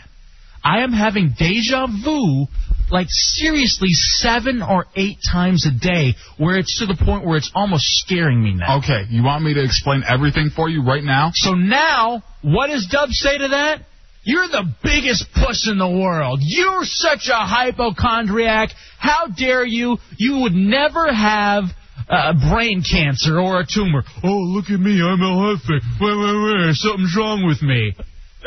I 0.65 0.81
am 0.81 0.93
having 0.93 1.35
deja 1.39 1.87
vu 1.87 2.47
like 2.91 3.07
seriously 3.11 3.91
seven 3.93 4.63
or 4.63 4.87
eight 4.97 5.19
times 5.31 5.67
a 5.67 5.71
day 5.71 6.15
where 6.39 6.57
it's 6.57 6.79
to 6.79 6.87
the 6.87 6.97
point 6.97 7.27
where 7.27 7.37
it's 7.37 7.51
almost 7.55 7.85
scaring 7.85 8.43
me 8.43 8.55
now. 8.55 8.79
Okay, 8.79 9.05
you 9.11 9.23
want 9.23 9.45
me 9.45 9.55
to 9.55 9.63
explain 9.63 10.03
everything 10.09 10.51
for 10.55 10.69
you 10.69 10.83
right 10.83 11.03
now? 11.03 11.31
So 11.35 11.53
now, 11.53 12.23
what 12.43 12.69
does 12.69 12.87
Dub 12.91 13.11
say 13.11 13.39
to 13.39 13.49
that? 13.49 13.83
You're 14.23 14.49
the 14.49 14.73
biggest 14.83 15.27
puss 15.35 15.69
in 15.71 15.77
the 15.77 15.89
world. 15.89 16.41
You're 16.43 16.85
such 16.85 17.29
a 17.31 17.37
hypochondriac. 17.37 18.71
How 18.99 19.27
dare 19.27 19.67
you? 19.67 19.99
You 20.17 20.41
would 20.41 20.55
never 20.55 21.13
have 21.13 21.65
uh, 22.09 22.33
brain 22.51 22.83
cancer 22.83 23.39
or 23.39 23.61
a 23.61 23.67
tumor. 23.67 24.03
Oh, 24.23 24.29
look 24.29 24.71
at 24.71 24.81
me. 24.81 25.03
I'm 25.03 25.21
a 25.21 25.57
Wait, 25.69 25.83
wait, 26.01 26.67
wait. 26.67 26.75
Something's 26.75 27.15
wrong 27.17 27.47
with 27.47 27.61
me. 27.61 27.95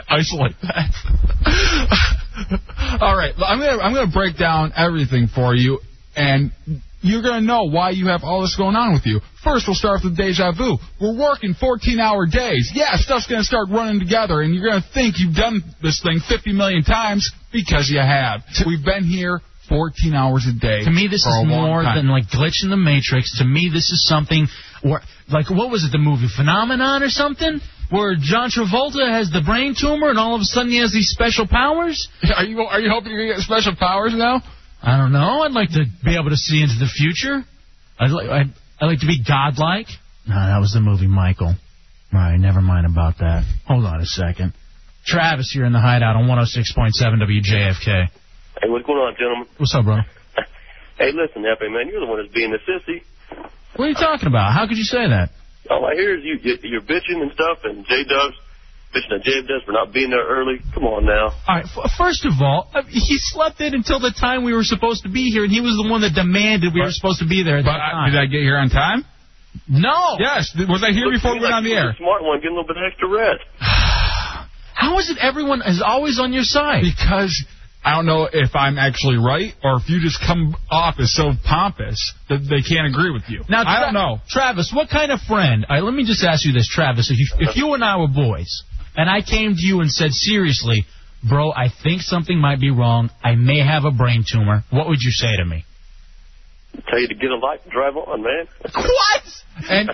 Isolate 0.09 0.55
that. 0.61 0.93
All 3.01 3.15
right, 3.15 3.33
I'm 3.37 3.59
gonna 3.59 3.81
I'm 3.81 3.93
gonna 3.93 4.11
break 4.11 4.37
down 4.37 4.73
everything 4.75 5.27
for 5.27 5.55
you, 5.55 5.79
and 6.15 6.51
you're 7.01 7.21
gonna 7.21 7.45
know 7.45 7.63
why 7.65 7.91
you 7.91 8.07
have 8.07 8.23
all 8.23 8.41
this 8.41 8.55
going 8.55 8.75
on 8.75 8.93
with 8.93 9.05
you. 9.05 9.21
First, 9.43 9.65
we'll 9.67 9.75
start 9.75 10.01
with 10.03 10.15
the 10.15 10.23
deja 10.23 10.51
vu. 10.51 10.77
We're 11.01 11.17
working 11.17 11.53
14-hour 11.53 12.27
days. 12.27 12.71
Yeah, 12.73 12.95
stuff's 12.97 13.27
gonna 13.27 13.43
start 13.43 13.69
running 13.69 13.99
together, 13.99 14.41
and 14.41 14.53
you're 14.53 14.67
gonna 14.67 14.85
think 14.93 15.15
you've 15.17 15.35
done 15.35 15.61
this 15.81 16.01
thing 16.01 16.19
50 16.19 16.53
million 16.53 16.83
times 16.83 17.31
because 17.51 17.89
you 17.89 17.99
have. 17.99 18.41
We've 18.65 18.83
been 18.83 19.03
here 19.03 19.41
14 19.69 20.13
hours 20.13 20.47
a 20.47 20.57
day. 20.57 20.83
To 20.85 20.91
me, 20.91 21.07
this 21.07 21.25
is 21.25 21.37
more 21.45 21.83
time. 21.83 21.95
than 21.95 22.07
like 22.07 22.25
glitch 22.25 22.63
in 22.63 22.69
the 22.69 22.77
matrix. 22.77 23.37
To 23.39 23.45
me, 23.45 23.69
this 23.71 23.91
is 23.91 24.05
something 24.07 24.47
where, 24.81 25.01
like, 25.29 25.49
what 25.49 25.69
was 25.69 25.83
it, 25.83 25.91
the 25.91 25.97
movie 25.97 26.27
Phenomenon 26.33 27.03
or 27.03 27.09
something? 27.09 27.59
Where 27.89 28.15
John 28.19 28.49
Travolta 28.49 29.07
has 29.07 29.31
the 29.31 29.41
brain 29.45 29.75
tumor 29.79 30.09
and 30.09 30.19
all 30.19 30.35
of 30.35 30.41
a 30.41 30.43
sudden 30.43 30.71
he 30.71 30.79
has 30.79 30.91
these 30.91 31.07
special 31.07 31.47
powers? 31.47 32.09
Are 32.35 32.43
you 32.43 32.59
are 32.61 32.81
you 32.81 32.89
hoping 32.91 33.13
you 33.13 33.33
get 33.33 33.39
special 33.39 33.75
powers 33.79 34.13
now? 34.13 34.41
I 34.83 34.97
don't 34.97 35.13
know. 35.13 35.41
I'd 35.43 35.53
like 35.53 35.69
to 35.69 35.85
be 36.03 36.15
able 36.15 36.29
to 36.29 36.35
see 36.35 36.61
into 36.61 36.75
the 36.79 36.87
future. 36.91 37.43
I'd 37.99 38.11
like 38.11 38.29
I'd, 38.29 38.53
I'd 38.81 38.85
like 38.85 38.99
to 38.99 39.07
be 39.07 39.23
godlike. 39.23 39.87
No, 40.27 40.35
that 40.35 40.59
was 40.59 40.73
the 40.73 40.81
movie 40.81 41.07
Michael. 41.07 41.55
All 42.13 42.19
right, 42.19 42.37
never 42.37 42.61
mind 42.61 42.85
about 42.85 43.19
that. 43.19 43.43
Hold 43.67 43.85
on 43.85 44.01
a 44.01 44.05
second. 44.05 44.53
Travis 45.05 45.51
here 45.53 45.63
in 45.65 45.71
the 45.71 45.79
hideout 45.79 46.15
on 46.15 46.27
106.7 46.27 46.91
WJFK. 46.99 48.07
Hey, 48.61 48.69
what's 48.69 48.85
going 48.85 48.99
on, 48.99 49.15
gentlemen? 49.17 49.47
What's 49.57 49.73
up, 49.75 49.85
bro? 49.85 49.99
Hey, 50.97 51.11
listen, 51.13 51.45
Epi, 51.45 51.69
man, 51.69 51.89
you're 51.89 51.99
the 51.99 52.07
one 52.07 52.19
that's 52.19 52.33
being 52.33 52.51
a 52.51 52.57
sissy. 52.57 53.03
What 53.75 53.85
are 53.85 53.89
you 53.89 53.93
talking 53.93 54.25
about? 54.25 54.51
How 54.51 54.67
could 54.67 54.77
you 54.77 54.83
say 54.83 55.07
that? 55.07 55.29
All 55.69 55.85
I 55.85 55.93
hear 55.95 56.17
is 56.17 56.23
you, 56.23 56.37
you 56.41 56.57
you're 56.63 56.81
bitching 56.81 57.21
and 57.21 57.31
stuff, 57.33 57.59
and 57.63 57.85
J 57.85 58.03
Dubs 58.03 58.35
bitching 58.95 59.19
at 59.19 59.23
J 59.23 59.41
Dubs 59.41 59.63
for 59.65 59.71
not 59.73 59.93
being 59.93 60.09
there 60.09 60.25
early. 60.25 60.59
Come 60.73 60.85
on 60.85 61.05
now. 61.05 61.27
All 61.47 61.55
right. 61.55 61.65
F- 61.65 61.91
first 61.97 62.25
of 62.25 62.33
all, 62.41 62.69
uh, 62.73 62.83
he 62.87 63.17
slept 63.19 63.59
in 63.61 63.73
until 63.75 63.99
the 63.99 64.13
time 64.17 64.43
we 64.43 64.53
were 64.53 64.63
supposed 64.63 65.03
to 65.03 65.09
be 65.09 65.29
here, 65.29 65.43
and 65.43 65.51
he 65.51 65.61
was 65.61 65.75
the 65.81 65.89
one 65.89 66.01
that 66.01 66.13
demanded 66.15 66.73
we 66.73 66.81
were 66.81 66.91
supposed 66.91 67.19
to 67.19 67.27
be 67.27 67.43
there 67.43 67.57
at 67.59 67.65
But 67.65 67.77
that 67.77 67.93
I, 67.95 68.09
did 68.09 68.19
I 68.19 68.25
get 68.25 68.41
here 68.41 68.57
on 68.57 68.69
time? 68.69 69.03
no. 69.67 70.15
Yes. 70.19 70.53
Was 70.69 70.83
I 70.83 70.91
here 70.93 71.05
Looks 71.07 71.19
before 71.19 71.33
to 71.33 71.39
we 71.39 71.39
me 71.39 71.51
went 71.51 71.55
on 71.55 71.63
the 71.63 71.73
air? 71.73 71.95
smart 71.97 72.23
one, 72.23 72.37
getting 72.39 72.55
a 72.55 72.59
little 72.61 72.67
bit 72.67 72.77
extra 72.85 73.07
rest. 73.09 73.43
How 74.77 74.99
is 74.99 75.09
it 75.09 75.17
everyone 75.19 75.61
is 75.65 75.81
always 75.83 76.19
on 76.19 76.31
your 76.33 76.43
side? 76.43 76.83
Because 76.85 77.33
I 77.87 77.95
don't 77.95 78.05
know 78.05 78.27
if 78.29 78.53
I'm 78.53 78.77
actually 78.77 79.15
right 79.15 79.53
or 79.63 79.77
if 79.77 79.87
you 79.87 80.01
just 80.01 80.19
come 80.19 80.57
off 80.69 80.95
as 80.99 81.13
so 81.13 81.31
pompous 81.45 81.95
that 82.27 82.39
they 82.39 82.59
can't 82.59 82.85
agree 82.85 83.11
with 83.11 83.23
you. 83.29 83.45
Now, 83.47 83.63
I 83.65 83.79
don't 83.79 83.93
know. 83.93 84.19
Travis, 84.27 84.73
what 84.75 84.89
kind 84.89 85.09
of 85.09 85.21
friend? 85.21 85.65
All 85.69 85.77
right, 85.77 85.81
let 85.81 85.93
me 85.93 86.05
just 86.05 86.21
ask 86.21 86.45
you 86.45 86.51
this, 86.51 86.67
Travis. 86.67 87.09
If 87.09 87.17
you, 87.17 87.47
if 87.47 87.55
you 87.55 87.73
and 87.75 87.85
I 87.85 87.95
were 87.95 88.09
boys, 88.09 88.63
and 88.97 89.09
I 89.09 89.21
came 89.21 89.53
to 89.53 89.65
you 89.65 89.79
and 89.79 89.89
said, 89.89 90.11
seriously, 90.11 90.83
bro, 91.23 91.53
I 91.53 91.69
think 91.81 92.01
something 92.01 92.37
might 92.37 92.59
be 92.59 92.71
wrong. 92.71 93.09
I 93.23 93.35
may 93.35 93.59
have 93.59 93.85
a 93.85 93.91
brain 93.91 94.25
tumor. 94.29 94.65
What 94.69 94.89
would 94.89 94.99
you 94.99 95.11
say 95.11 95.37
to 95.37 95.45
me? 95.45 95.63
Tell 96.89 96.99
you 96.99 97.07
to 97.07 97.15
get 97.15 97.31
a 97.31 97.37
light 97.37 97.61
and 97.63 97.71
drive 97.71 97.95
on, 97.95 98.21
man. 98.21 98.47
What? 98.75 99.23
And 99.69 99.89
uh, 99.89 99.93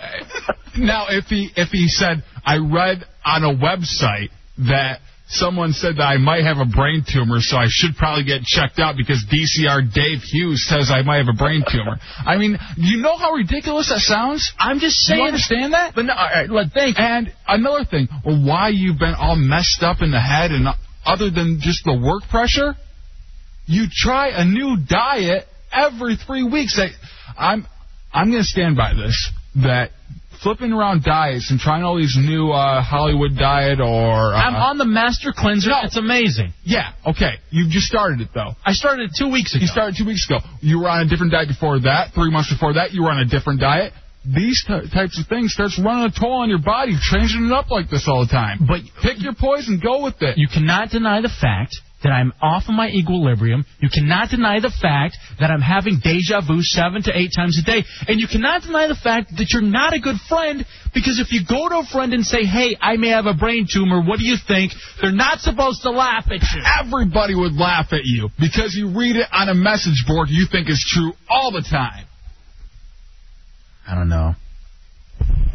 now, 0.79 1.05
if 1.09 1.25
he 1.25 1.51
if 1.55 1.69
he 1.69 1.87
said 1.87 2.23
I 2.43 2.57
read 2.57 3.05
on 3.23 3.43
a 3.43 3.53
website 3.55 4.29
that 4.57 4.99
someone 5.33 5.73
said 5.73 5.97
that 5.97 6.03
I 6.03 6.17
might 6.17 6.43
have 6.43 6.57
a 6.57 6.65
brain 6.65 7.03
tumor, 7.05 7.39
so 7.41 7.57
I 7.57 7.67
should 7.69 7.95
probably 7.95 8.23
get 8.23 8.43
checked 8.43 8.79
out 8.79 8.95
because 8.97 9.25
DCR 9.31 9.91
Dave 9.93 10.21
Hughes 10.21 10.65
says 10.67 10.91
I 10.93 11.01
might 11.01 11.17
have 11.17 11.27
a 11.33 11.37
brain 11.37 11.63
tumor. 11.69 11.97
I 12.25 12.37
mean, 12.37 12.57
you 12.77 13.01
know 13.01 13.17
how 13.17 13.31
ridiculous 13.31 13.89
that 13.89 13.99
sounds? 13.99 14.51
I'm 14.57 14.79
just 14.79 14.97
Do 15.07 15.13
saying. 15.13 15.19
you 15.21 15.27
understand 15.27 15.73
that? 15.73 15.93
But 15.95 16.05
no, 16.05 16.13
all 16.13 16.29
right, 16.29 16.49
look, 16.49 16.71
thank 16.73 16.97
you. 16.97 17.03
And 17.03 17.33
another 17.47 17.85
thing, 17.85 18.07
well, 18.25 18.41
why 18.45 18.69
you've 18.69 18.99
been 18.99 19.15
all 19.17 19.35
messed 19.35 19.81
up 19.83 20.01
in 20.01 20.11
the 20.11 20.21
head, 20.21 20.51
and 20.51 20.67
other 21.05 21.29
than 21.29 21.59
just 21.61 21.83
the 21.85 21.93
work 21.99 22.23
pressure, 22.29 22.75
you 23.65 23.85
try 23.91 24.29
a 24.29 24.45
new 24.45 24.77
diet 24.87 25.45
every 25.71 26.15
three 26.15 26.43
weeks. 26.43 26.79
I, 26.79 26.89
I'm 27.37 27.65
I'm 28.13 28.29
going 28.29 28.43
to 28.43 28.47
stand 28.47 28.77
by 28.77 28.93
this 28.93 29.31
that 29.55 29.91
flipping 30.43 30.73
around 30.73 31.03
diets 31.03 31.49
and 31.49 31.59
trying 31.59 31.83
all 31.83 31.97
these 31.97 32.15
new 32.19 32.51
uh, 32.51 32.83
Hollywood 32.83 33.31
diet 33.37 33.79
or 33.79 34.33
uh, 34.33 34.37
I'm 34.37 34.55
on 34.55 34.77
the 34.77 34.85
master 34.85 35.31
cleanser. 35.35 35.69
No. 35.69 35.79
It's 35.83 35.97
amazing. 35.97 36.53
yeah 36.63 36.93
okay 37.07 37.39
you 37.49 37.67
just 37.69 37.85
started 37.85 38.19
it 38.21 38.29
though. 38.33 38.51
I 38.65 38.73
started 38.73 39.09
it 39.09 39.11
two 39.17 39.31
weeks 39.31 39.55
ago. 39.55 39.61
You 39.61 39.67
started 39.67 39.95
two 39.97 40.05
weeks 40.05 40.27
ago. 40.29 40.39
You 40.61 40.79
were 40.79 40.89
on 40.89 41.05
a 41.05 41.09
different 41.09 41.31
diet 41.31 41.47
before 41.47 41.79
that. 41.81 42.13
Three 42.13 42.31
months 42.31 42.51
before 42.51 42.73
that, 42.73 42.91
you 42.93 43.03
were 43.03 43.09
on 43.11 43.19
a 43.19 43.25
different 43.25 43.59
diet. 43.59 43.93
These 44.25 44.63
types 44.65 45.19
of 45.19 45.27
things 45.27 45.53
starts 45.53 45.79
running 45.83 46.05
a 46.05 46.19
toll 46.19 46.41
on 46.41 46.49
your 46.49 46.63
body, 46.63 46.95
changing 46.99 47.45
it 47.45 47.51
up 47.51 47.69
like 47.69 47.89
this 47.89 48.07
all 48.07 48.25
the 48.25 48.31
time. 48.31 48.65
But 48.67 48.81
Pick 49.03 49.21
your 49.21 49.33
poison, 49.35 49.81
go 49.83 50.01
with 50.01 50.21
it. 50.21 50.37
You 50.37 50.47
cannot 50.47 50.89
deny 50.89 51.19
the 51.21 51.33
fact 51.41 51.75
that 52.03 52.11
I'm 52.11 52.33
off 52.41 52.63
of 52.67 52.75
my 52.75 52.89
equilibrium. 52.89 53.65
You 53.79 53.89
cannot 53.89 54.29
deny 54.29 54.59
the 54.59 54.71
fact 54.81 55.17
that 55.39 55.51
I'm 55.51 55.61
having 55.61 55.99
deja 56.03 56.41
vu 56.41 56.61
seven 56.61 57.03
to 57.03 57.11
eight 57.11 57.31
times 57.35 57.59
a 57.59 57.65
day. 57.65 57.83
And 58.07 58.19
you 58.19 58.27
cannot 58.27 58.61
deny 58.61 58.87
the 58.87 58.95
fact 58.95 59.31
that 59.37 59.51
you're 59.51 59.61
not 59.63 59.93
a 59.93 59.99
good 59.99 60.19
friend 60.27 60.65
because 60.93 61.19
if 61.19 61.31
you 61.31 61.41
go 61.47 61.67
to 61.69 61.79
a 61.79 61.85
friend 61.91 62.13
and 62.13 62.25
say, 62.25 62.43
hey, 62.43 62.75
I 62.79 62.97
may 62.97 63.09
have 63.09 63.25
a 63.25 63.33
brain 63.33 63.67
tumor, 63.71 64.03
what 64.03 64.19
do 64.19 64.25
you 64.25 64.35
think? 64.47 64.73
They're 65.01 65.11
not 65.11 65.39
supposed 65.39 65.81
to 65.83 65.91
laugh 65.91 66.25
at 66.27 66.43
you. 66.43 66.61
Everybody 66.79 67.35
would 67.35 67.55
laugh 67.55 67.91
at 67.91 68.03
you 68.03 68.29
because 68.39 68.75
you 68.75 68.95
read 68.97 69.15
it 69.15 69.27
on 69.31 69.49
a 69.49 69.55
message 69.55 70.03
board 70.07 70.27
you 70.29 70.45
think 70.51 70.69
is 70.69 70.83
true 70.87 71.13
all 71.29 71.51
the 71.51 71.65
time. 71.69 72.05
I 73.87 73.95
don't 73.95 74.09
know. 74.09 74.35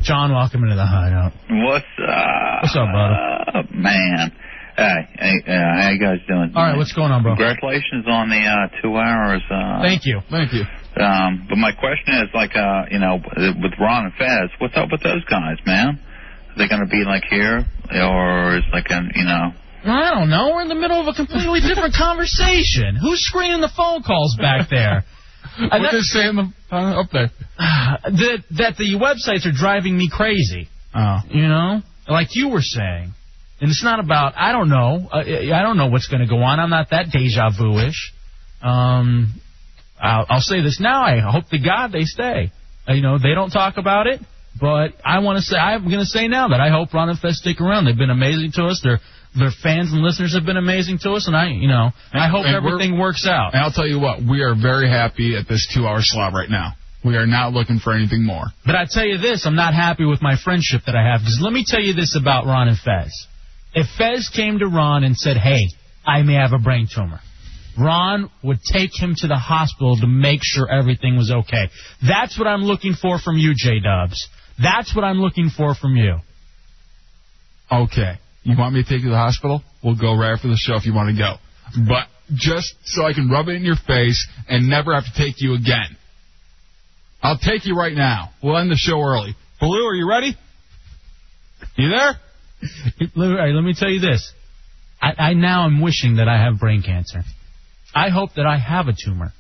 John, 0.03 0.33
welcome 0.33 0.63
into 0.63 0.77
the 0.77 0.87
hideout. 0.87 1.33
What's 1.51 1.85
up? 2.07 2.63
What's 2.63 2.77
up, 2.77 2.89
brother? 2.93 3.69
man. 3.75 4.33
Hey, 4.77 5.09
hey, 5.19 5.35
uh, 5.43 5.83
how 5.83 5.91
you 5.91 5.99
guys 5.99 6.19
doing? 6.29 6.53
All 6.55 6.63
right, 6.63 6.77
what's 6.77 6.93
going 6.93 7.11
on, 7.11 7.23
bro? 7.25 7.35
Congratulations 7.35 8.07
on 8.07 8.31
the 8.31 8.39
uh, 8.39 8.81
two 8.81 8.95
hours. 8.97 9.43
Uh, 9.51 9.83
Thank 9.83 10.07
you. 10.07 10.21
Thank 10.31 10.53
you. 10.53 10.63
Um, 11.03 11.47
but 11.51 11.59
my 11.59 11.73
question 11.73 12.15
is, 12.23 12.31
like, 12.33 12.55
uh, 12.55 12.87
you 12.91 12.99
know, 13.01 13.19
with 13.19 13.73
Ron 13.81 14.07
and 14.07 14.15
Fez, 14.15 14.51
what's 14.61 14.77
up 14.77 14.89
with 14.93 15.03
those 15.03 15.25
guys, 15.25 15.59
man? 15.67 15.99
Are 15.99 16.59
they 16.59 16.69
going 16.69 16.83
to 16.83 16.91
be 16.91 17.03
like 17.05 17.25
here, 17.29 17.67
or 17.91 18.57
is 18.59 18.65
like 18.73 18.87
a, 18.91 19.03
you 19.15 19.25
know? 19.25 19.51
I 19.85 20.15
don't 20.15 20.31
know. 20.31 20.55
We're 20.55 20.63
in 20.63 20.69
the 20.69 20.79
middle 20.79 21.01
of 21.01 21.09
a 21.09 21.15
completely 21.15 21.59
different 21.61 21.95
conversation. 21.99 22.95
Who's 23.01 23.19
screening 23.27 23.61
the 23.61 23.71
phone 23.75 24.03
calls 24.03 24.37
back 24.39 24.71
there? 24.71 25.03
And 25.59 25.71
What 25.71 25.83
that- 25.83 25.91
does 25.93 26.13
say 26.13 26.29
in 26.29 26.37
the, 26.37 26.53
uh, 26.71 27.01
up 27.01 27.11
there? 27.11 27.31
that 27.59 28.45
that 28.53 28.77
the 28.77 28.95
websites 28.99 29.47
are 29.47 29.53
driving 29.53 29.97
me 29.97 30.09
crazy. 30.11 30.69
Oh. 30.95 31.19
You 31.31 31.49
know, 31.49 31.83
like 32.09 32.29
you 32.35 32.49
were 32.49 32.63
saying, 32.63 33.13
and 33.61 33.71
it's 33.71 33.83
not 33.85 34.01
about 34.01 34.35
I 34.37 34.53
don't 34.53 34.69
know. 34.69 35.09
Uh, 35.13 35.19
I 35.19 35.63
don't 35.63 35.77
know 35.77 35.89
what's 35.89 36.07
going 36.09 36.21
to 36.23 36.29
go 36.29 36.43
on. 36.43 36.61
I'm 36.61 36.71
not 36.71 36.91
that 36.91 37.11
deja 37.11 37.51
vu-ish. 37.51 38.13
Um, 38.63 39.35
I'll, 40.01 40.27
I'll 40.29 40.41
say 40.41 40.63
this 40.63 40.79
now. 40.81 41.03
I 41.03 41.19
hope 41.21 41.49
to 41.51 41.59
God 41.59 41.93
they 41.93 42.05
stay. 42.05 42.51
Uh, 42.89 42.93
you 42.95 43.03
know, 43.03 43.19
they 43.19 43.35
don't 43.35 43.51
talk 43.51 43.77
about 43.77 44.07
it, 44.07 44.21
but 44.61 44.95
I 45.05 45.19
want 45.21 45.37
to 45.39 45.43
say 45.43 45.57
I'm 45.57 45.85
going 45.85 45.99
to 46.01 46.07
say 46.07 46.29
now 46.29 46.49
that 46.49 46.61
I 46.61 46.71
hope 46.71 46.95
Ron 46.95 47.09
and 47.11 47.19
Fez 47.19 47.39
stick 47.39 47.61
around. 47.61 47.85
They've 47.85 47.97
been 47.97 48.11
amazing 48.11 48.53
to 48.55 48.65
us. 48.67 48.81
Their 48.83 49.01
their 49.37 49.51
fans 49.51 49.93
and 49.93 50.03
listeners 50.03 50.35
have 50.35 50.45
been 50.45 50.57
amazing 50.57 50.99
to 51.03 51.13
us, 51.13 51.27
and 51.27 51.37
I, 51.37 51.49
you 51.49 51.69
know, 51.69 51.91
I 52.13 52.29
hope 52.29 52.47
everything 52.47 52.99
works 52.99 53.27
out. 53.27 53.55
And 53.55 53.63
I'll 53.63 53.73
tell 53.73 53.87
you 53.87 54.01
what, 54.01 54.21
we 54.23 54.43
are 54.43 54.55
very 54.55 54.89
happy 54.89 55.37
at 55.37 55.49
this 55.49 55.69
two-hour 55.75 56.01
slot 56.01 56.33
right 56.33 56.51
now. 56.51 56.73
We 57.05 57.17
are 57.17 57.27
not 57.27 57.53
looking 57.53 57.79
for 57.79 57.95
anything 57.95 58.25
more. 58.25 58.47
But 58.67 58.75
I 58.75 58.87
tell 58.91 59.05
you 59.05 59.19
this, 59.19 59.47
I'm 59.47 59.55
not 59.55 59.73
happy 59.73 60.05
with 60.05 60.21
my 60.21 60.37
friendship 60.43 60.83
that 60.87 60.97
I 60.97 61.03
have. 61.03 61.21
Because 61.21 61.39
let 61.41 61.53
me 61.53 61.65
tell 61.67 61.81
you 61.81 61.95
this 61.95 62.17
about 62.17 62.47
Ron 62.47 62.69
and 62.69 62.79
Fez. 62.79 63.27
If 63.75 63.87
Fez 63.97 64.29
came 64.35 64.59
to 64.59 64.67
Ron 64.67 65.05
and 65.05 65.17
said, 65.17 65.37
"Hey, 65.37 65.69
I 66.05 66.23
may 66.23 66.35
have 66.35 66.53
a 66.53 66.59
brain 66.59 66.89
tumor," 66.93 67.21
Ron 67.79 68.31
would 68.43 68.63
take 68.63 68.91
him 68.99 69.15
to 69.19 69.29
the 69.29 69.37
hospital 69.37 69.97
to 69.99 70.07
make 70.07 70.41
sure 70.43 70.69
everything 70.69 71.17
was 71.17 71.31
okay. 71.31 71.69
That's 72.07 72.37
what 72.37 72.49
I'm 72.49 72.63
looking 72.63 72.95
for 72.95 73.19
from 73.19 73.37
you, 73.37 73.53
J 73.55 73.79
Dubs. 73.79 74.29
That's 74.61 74.95
what 74.95 75.05
I'm 75.05 75.21
looking 75.21 75.51
for 75.51 75.75
from 75.75 75.95
you. 75.95 76.17
Okay. 77.71 78.19
You 78.49 78.57
want 78.57 78.75
me 78.75 78.83
to 78.83 78.89
take 78.89 79.01
you 79.01 79.09
to 79.09 79.11
the 79.11 79.17
hospital? 79.17 79.61
We'll 79.85 80.01
go 80.01 80.17
right 80.17 80.33
after 80.33 80.49
the 80.49 80.57
show 80.57 80.77
if 80.77 80.87
you 80.87 80.95
want 80.95 81.15
to 81.15 81.21
go. 81.21 81.37
But 81.87 82.09
just 82.35 82.75
so 82.85 83.05
I 83.05 83.13
can 83.13 83.29
rub 83.29 83.49
it 83.49 83.57
in 83.57 83.63
your 83.63 83.77
face 83.87 84.27
and 84.49 84.71
never 84.71 84.95
have 84.95 85.05
to 85.05 85.13
take 85.23 85.35
you 85.37 85.53
again. 85.53 85.99
I'll 87.23 87.37
take 87.37 87.67
you 87.67 87.77
right 87.77 87.93
now. 87.93 88.31
We'll 88.43 88.57
end 88.57 88.71
the 88.71 88.77
show 88.77 89.03
early. 89.03 89.37
Blue, 89.61 89.87
are 89.87 89.95
you 89.95 90.09
ready? 90.09 90.35
You 91.77 91.91
there? 91.91 92.17
All 93.19 93.37
right, 93.37 93.53
let 93.53 93.63
me 93.63 93.75
tell 93.77 93.91
you 93.91 94.01
this. 94.01 94.33
I, 94.99 95.13
I 95.19 95.35
now 95.35 95.67
am 95.67 95.83
wishing 95.83 96.17
that 96.17 96.27
I 96.27 96.43
have 96.43 96.59
brain 96.59 96.83
cancer. 96.83 97.21
I 97.95 98.09
hope 98.09 98.31
that 98.37 98.47
I 98.47 98.57
have 98.57 98.89
a 98.89 98.93
tumor, 98.93 99.33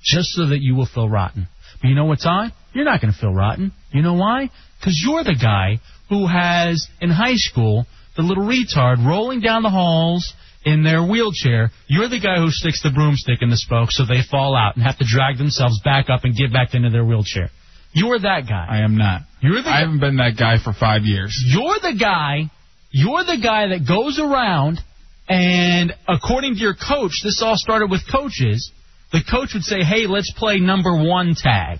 just 0.00 0.28
so 0.28 0.46
that 0.46 0.60
you 0.60 0.76
will 0.76 0.86
feel 0.86 1.08
rotten. 1.08 1.48
But 1.82 1.88
you 1.88 1.96
know 1.96 2.04
what's 2.04 2.24
on? 2.24 2.52
You're 2.72 2.84
not 2.84 3.00
going 3.00 3.12
to 3.12 3.18
feel 3.18 3.34
rotten. 3.34 3.72
You 3.90 4.02
know 4.02 4.14
why? 4.14 4.50
Because 4.78 5.02
you're 5.04 5.24
the 5.24 5.36
guy 5.40 5.80
who 6.08 6.28
has, 6.28 6.86
in 7.00 7.10
high 7.10 7.34
school, 7.36 7.86
the 8.16 8.22
little 8.22 8.44
retard 8.44 9.04
rolling 9.04 9.40
down 9.40 9.62
the 9.62 9.70
halls 9.70 10.32
in 10.64 10.82
their 10.82 11.02
wheelchair. 11.02 11.70
You're 11.88 12.08
the 12.08 12.20
guy 12.20 12.38
who 12.38 12.50
sticks 12.50 12.82
the 12.82 12.90
broomstick 12.90 13.42
in 13.42 13.50
the 13.50 13.56
spoke 13.56 13.90
so 13.90 14.04
they 14.06 14.22
fall 14.22 14.56
out 14.56 14.76
and 14.76 14.84
have 14.84 14.98
to 14.98 15.04
drag 15.06 15.38
themselves 15.38 15.80
back 15.84 16.08
up 16.08 16.24
and 16.24 16.34
get 16.36 16.52
back 16.52 16.74
into 16.74 16.90
their 16.90 17.04
wheelchair. 17.04 17.50
You're 17.92 18.18
that 18.18 18.48
guy. 18.48 18.66
I 18.68 18.78
am 18.78 18.96
not. 18.96 19.22
You're 19.40 19.62
the 19.62 19.70
I 19.70 19.80
haven't 19.80 20.00
been 20.00 20.16
that 20.16 20.36
guy 20.36 20.56
for 20.62 20.72
five 20.72 21.02
years. 21.04 21.36
You're 21.46 21.78
the 21.80 21.96
guy. 21.98 22.50
You're 22.90 23.24
the 23.24 23.38
guy 23.42 23.68
that 23.68 23.86
goes 23.86 24.18
around 24.18 24.80
and, 25.28 25.92
according 26.06 26.54
to 26.54 26.60
your 26.60 26.74
coach, 26.74 27.12
this 27.22 27.40
all 27.42 27.56
started 27.56 27.90
with 27.90 28.02
coaches. 28.10 28.70
The 29.12 29.22
coach 29.22 29.54
would 29.54 29.62
say, 29.62 29.82
"Hey, 29.82 30.06
let's 30.06 30.30
play 30.32 30.58
number 30.58 30.94
one 30.94 31.34
tag," 31.34 31.78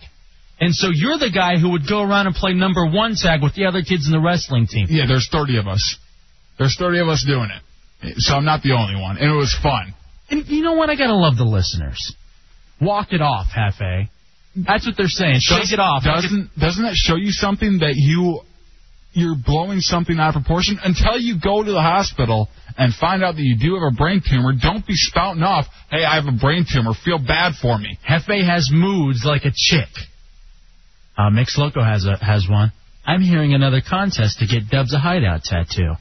and 0.60 0.74
so 0.74 0.88
you're 0.88 1.18
the 1.18 1.30
guy 1.30 1.58
who 1.58 1.70
would 1.70 1.86
go 1.86 2.00
around 2.02 2.26
and 2.26 2.34
play 2.34 2.54
number 2.54 2.86
one 2.86 3.16
tag 3.16 3.42
with 3.42 3.54
the 3.54 3.66
other 3.66 3.82
kids 3.82 4.06
in 4.06 4.12
the 4.12 4.20
wrestling 4.20 4.66
team. 4.66 4.86
Yeah, 4.88 5.06
there's 5.06 5.28
30 5.28 5.58
of 5.58 5.68
us. 5.68 5.96
There's 6.58 6.76
30 6.78 7.00
of 7.00 7.08
us 7.08 7.24
doing 7.26 7.50
it. 7.50 8.14
So 8.18 8.34
I'm 8.34 8.44
not 8.44 8.62
the 8.62 8.72
only 8.72 9.00
one. 9.00 9.16
And 9.18 9.30
it 9.30 9.34
was 9.36 9.56
fun. 9.62 9.94
And 10.30 10.46
you 10.46 10.62
know 10.62 10.74
what? 10.74 10.90
I 10.90 10.96
gotta 10.96 11.14
love 11.14 11.36
the 11.36 11.44
listeners. 11.44 12.14
Walk 12.80 13.12
it 13.12 13.20
off, 13.20 13.46
Hefe. 13.54 14.08
That's 14.56 14.86
what 14.86 14.96
they're 14.96 15.08
saying. 15.08 15.40
Shake 15.40 15.72
it 15.72 15.80
off. 15.80 16.04
Doesn't 16.04 16.50
doesn't 16.58 16.82
that 16.84 16.94
show 16.94 17.16
you 17.16 17.30
something 17.30 17.78
that 17.78 17.94
you 17.96 18.40
you're 19.12 19.36
blowing 19.36 19.80
something 19.80 20.18
out 20.18 20.34
of 20.36 20.42
proportion 20.42 20.78
until 20.82 21.18
you 21.18 21.38
go 21.40 21.62
to 21.62 21.70
the 21.70 21.80
hospital 21.80 22.48
and 22.76 22.92
find 22.94 23.22
out 23.22 23.36
that 23.36 23.42
you 23.42 23.56
do 23.56 23.74
have 23.74 23.92
a 23.92 23.96
brain 23.96 24.22
tumor? 24.28 24.52
Don't 24.52 24.86
be 24.86 24.94
spouting 24.94 25.42
off, 25.42 25.66
"Hey, 25.90 26.04
I 26.04 26.16
have 26.16 26.26
a 26.26 26.32
brain 26.32 26.66
tumor. 26.70 26.94
Feel 26.94 27.18
bad 27.18 27.54
for 27.56 27.78
me." 27.78 27.98
Hefe 28.08 28.44
has 28.44 28.70
moods 28.72 29.24
like 29.24 29.44
a 29.44 29.52
chick. 29.54 29.88
Uh, 31.16 31.30
Mix 31.30 31.56
Loco 31.58 31.82
has 31.82 32.06
a 32.06 32.16
has 32.16 32.48
one. 32.48 32.72
I'm 33.06 33.20
hearing 33.20 33.54
another 33.54 33.80
contest 33.80 34.38
to 34.38 34.46
get 34.46 34.68
Dubs 34.68 34.94
a 34.94 34.98
hideout 34.98 35.44
tattoo. 35.44 35.94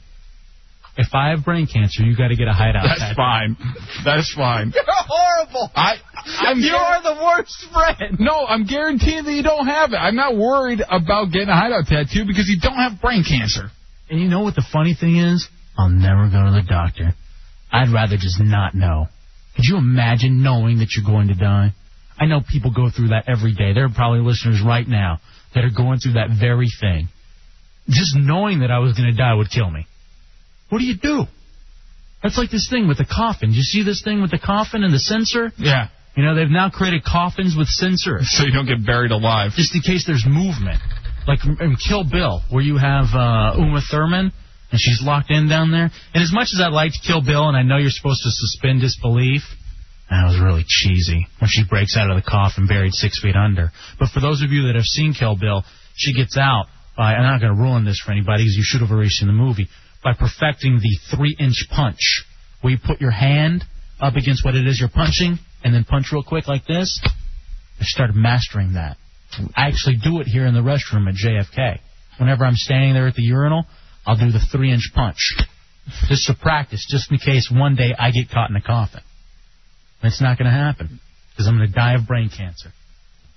If 0.96 1.08
I 1.12 1.30
have 1.30 1.44
brain 1.44 1.66
cancer, 1.66 2.04
you 2.04 2.16
got 2.16 2.28
to 2.28 2.36
get 2.36 2.46
a 2.46 2.52
hideout 2.52 2.84
That's 2.86 3.00
tattoo. 3.00 3.16
fine. 3.16 3.56
That's 4.04 4.32
fine. 4.32 4.72
You're 4.74 4.84
horrible. 4.86 5.70
I 5.74 5.94
I'm 6.26 6.60
You're 6.60 7.02
the 7.02 7.20
worst 7.22 7.66
friend. 7.72 8.20
No, 8.20 8.46
I'm 8.46 8.64
guaranteeing 8.64 9.24
that 9.24 9.32
you 9.32 9.42
don't 9.42 9.66
have 9.66 9.92
it. 9.92 9.96
I'm 9.96 10.14
not 10.14 10.36
worried 10.36 10.80
about 10.88 11.32
getting 11.32 11.48
a 11.48 11.56
hideout 11.56 11.86
tattoo 11.86 12.24
because 12.26 12.48
you 12.48 12.60
don't 12.60 12.76
have 12.78 13.00
brain 13.00 13.24
cancer. 13.28 13.70
And 14.08 14.20
you 14.20 14.28
know 14.28 14.40
what 14.42 14.54
the 14.54 14.64
funny 14.72 14.94
thing 14.94 15.16
is? 15.16 15.48
I'll 15.76 15.90
never 15.90 16.30
go 16.30 16.44
to 16.44 16.52
the 16.52 16.62
doctor. 16.66 17.14
I'd 17.72 17.88
rather 17.92 18.16
just 18.16 18.40
not 18.40 18.74
know. 18.74 19.08
Could 19.56 19.64
you 19.64 19.76
imagine 19.76 20.42
knowing 20.42 20.78
that 20.78 20.94
you're 20.94 21.04
going 21.06 21.28
to 21.28 21.34
die? 21.34 21.74
I 22.18 22.26
know 22.26 22.40
people 22.40 22.70
go 22.72 22.88
through 22.90 23.08
that 23.08 23.24
every 23.28 23.52
day. 23.54 23.72
There 23.74 23.84
are 23.84 23.92
probably 23.94 24.20
listeners 24.20 24.62
right 24.64 24.86
now 24.86 25.18
that 25.54 25.64
are 25.64 25.70
going 25.76 25.98
through 25.98 26.12
that 26.12 26.28
very 26.38 26.68
thing. 26.80 27.08
Just 27.88 28.14
knowing 28.16 28.60
that 28.60 28.70
I 28.70 28.78
was 28.78 28.92
going 28.96 29.10
to 29.10 29.16
die 29.16 29.34
would 29.34 29.50
kill 29.50 29.68
me. 29.70 29.86
What 30.74 30.80
do 30.80 30.86
you 30.86 30.98
do? 30.98 31.30
That's 32.20 32.36
like 32.36 32.50
this 32.50 32.66
thing 32.68 32.88
with 32.88 32.98
the 32.98 33.06
coffin. 33.06 33.50
Do 33.50 33.56
you 33.56 33.62
see 33.62 33.84
this 33.84 34.02
thing 34.02 34.20
with 34.20 34.32
the 34.32 34.42
coffin 34.42 34.82
and 34.82 34.92
the 34.92 34.98
sensor? 34.98 35.52
Yeah. 35.56 35.86
You 36.16 36.24
know, 36.24 36.34
they've 36.34 36.50
now 36.50 36.68
created 36.68 37.04
coffins 37.04 37.54
with 37.56 37.68
sensors. 37.70 38.26
So 38.34 38.42
you 38.42 38.50
don't 38.50 38.66
get 38.66 38.84
buried 38.84 39.12
alive. 39.12 39.52
Just 39.54 39.72
in 39.72 39.82
case 39.82 40.02
there's 40.04 40.26
movement. 40.26 40.82
Like 41.28 41.46
in 41.46 41.76
Kill 41.78 42.02
Bill, 42.02 42.42
where 42.50 42.64
you 42.64 42.76
have 42.76 43.14
uh, 43.14 43.54
Uma 43.54 43.82
Thurman, 43.88 44.32
and 44.72 44.80
she's 44.80 44.98
locked 45.00 45.30
in 45.30 45.48
down 45.48 45.70
there. 45.70 45.94
And 46.12 46.20
as 46.24 46.32
much 46.34 46.50
as 46.50 46.60
I 46.60 46.70
liked 46.74 46.98
Kill 47.06 47.22
Bill, 47.22 47.46
and 47.46 47.56
I 47.56 47.62
know 47.62 47.76
you're 47.76 47.94
supposed 47.94 48.24
to 48.24 48.30
suspend 48.34 48.80
disbelief, 48.80 49.42
that 50.10 50.26
was 50.26 50.42
really 50.42 50.64
cheesy 50.66 51.28
when 51.38 51.46
she 51.46 51.62
breaks 51.70 51.96
out 51.96 52.10
of 52.10 52.16
the 52.16 52.28
coffin 52.28 52.66
buried 52.66 52.94
six 52.94 53.22
feet 53.22 53.36
under. 53.36 53.70
But 54.00 54.08
for 54.08 54.18
those 54.18 54.42
of 54.42 54.50
you 54.50 54.66
that 54.66 54.74
have 54.74 54.90
seen 54.90 55.14
Kill 55.14 55.38
Bill, 55.38 55.62
she 55.94 56.12
gets 56.14 56.36
out 56.36 56.66
by, 56.96 57.14
I'm 57.14 57.22
not 57.22 57.40
going 57.40 57.54
to 57.54 57.62
ruin 57.62 57.84
this 57.84 58.02
for 58.04 58.10
anybody 58.10 58.42
because 58.42 58.56
you 58.56 58.66
should 58.66 58.80
have 58.80 58.90
already 58.90 59.10
seen 59.14 59.28
the 59.28 59.38
movie, 59.38 59.68
by 60.04 60.12
perfecting 60.12 60.78
the 60.78 61.16
three 61.16 61.34
inch 61.40 61.66
punch, 61.70 62.24
where 62.60 62.72
you 62.72 62.78
put 62.78 63.00
your 63.00 63.10
hand 63.10 63.64
up 64.00 64.14
against 64.16 64.44
what 64.44 64.54
it 64.54 64.66
is 64.66 64.78
you're 64.78 64.90
punching, 64.90 65.38
and 65.64 65.74
then 65.74 65.84
punch 65.84 66.12
real 66.12 66.22
quick 66.22 66.46
like 66.46 66.66
this. 66.66 67.00
I 67.80 67.84
started 67.84 68.14
mastering 68.14 68.74
that. 68.74 68.98
I 69.56 69.66
actually 69.68 69.96
do 69.96 70.20
it 70.20 70.26
here 70.26 70.46
in 70.46 70.54
the 70.54 70.60
restroom 70.60 71.08
at 71.08 71.14
JFK. 71.14 71.78
Whenever 72.20 72.44
I'm 72.44 72.54
standing 72.54 72.94
there 72.94 73.08
at 73.08 73.14
the 73.14 73.22
urinal, 73.22 73.64
I'll 74.06 74.16
do 74.16 74.30
the 74.30 74.44
three 74.52 74.70
inch 74.70 74.90
punch. 74.94 75.18
Just 76.08 76.26
to 76.28 76.34
practice, 76.34 76.86
just 76.88 77.10
in 77.10 77.18
case 77.18 77.50
one 77.52 77.74
day 77.74 77.94
I 77.98 78.10
get 78.10 78.30
caught 78.30 78.50
in 78.50 78.56
a 78.56 78.62
coffin. 78.62 79.00
It's 80.02 80.20
not 80.20 80.38
going 80.38 80.46
to 80.46 80.56
happen, 80.56 81.00
because 81.30 81.48
I'm 81.48 81.56
going 81.56 81.68
to 81.68 81.74
die 81.74 81.94
of 81.94 82.06
brain 82.06 82.28
cancer. 82.28 82.70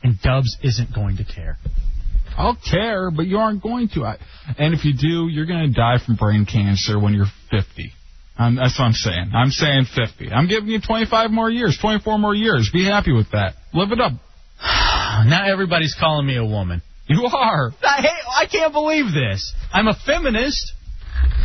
And 0.04 0.20
Dubs 0.22 0.58
isn't 0.62 0.94
going 0.94 1.18
to 1.18 1.24
care. 1.24 1.58
I'll 2.38 2.58
care, 2.70 3.10
but 3.10 3.26
you 3.26 3.38
aren't 3.38 3.64
going 3.64 3.90
to. 3.96 4.06
I, 4.06 4.18
and 4.58 4.74
if 4.74 4.86
you 4.86 4.94
do, 4.94 5.28
you're 5.28 5.48
going 5.48 5.68
to 5.68 5.74
die 5.74 5.98
from 6.06 6.16
brain 6.16 6.46
cancer 6.46 7.00
when 7.00 7.14
you're 7.14 7.32
50. 7.50 7.92
Um, 8.38 8.56
that's 8.56 8.78
what 8.78 8.86
I'm 8.86 8.94
saying. 8.94 9.32
I'm 9.34 9.50
saying 9.50 9.86
50. 9.96 10.32
I'm 10.32 10.48
giving 10.48 10.70
you 10.70 10.80
25 10.80 11.32
more 11.32 11.50
years, 11.50 11.78
24 11.82 12.20
more 12.20 12.36
years. 12.36 12.70
Be 12.72 12.86
happy 12.86 13.12
with 13.12 13.32
that. 13.32 13.56
Live 13.74 13.92
it 13.92 14.00
up. 14.00 14.14
Now 15.18 15.52
everybody's 15.52 15.96
calling 16.00 16.28
me 16.28 16.38
a 16.38 16.46
woman. 16.46 16.84
You 17.08 17.26
are. 17.26 17.72
I 17.82 18.02
hate, 18.02 18.24
I 18.38 18.46
can't 18.46 18.72
believe 18.72 19.06
this. 19.12 19.52
I'm 19.74 19.88
a 19.88 19.96
feminist. 20.06 20.74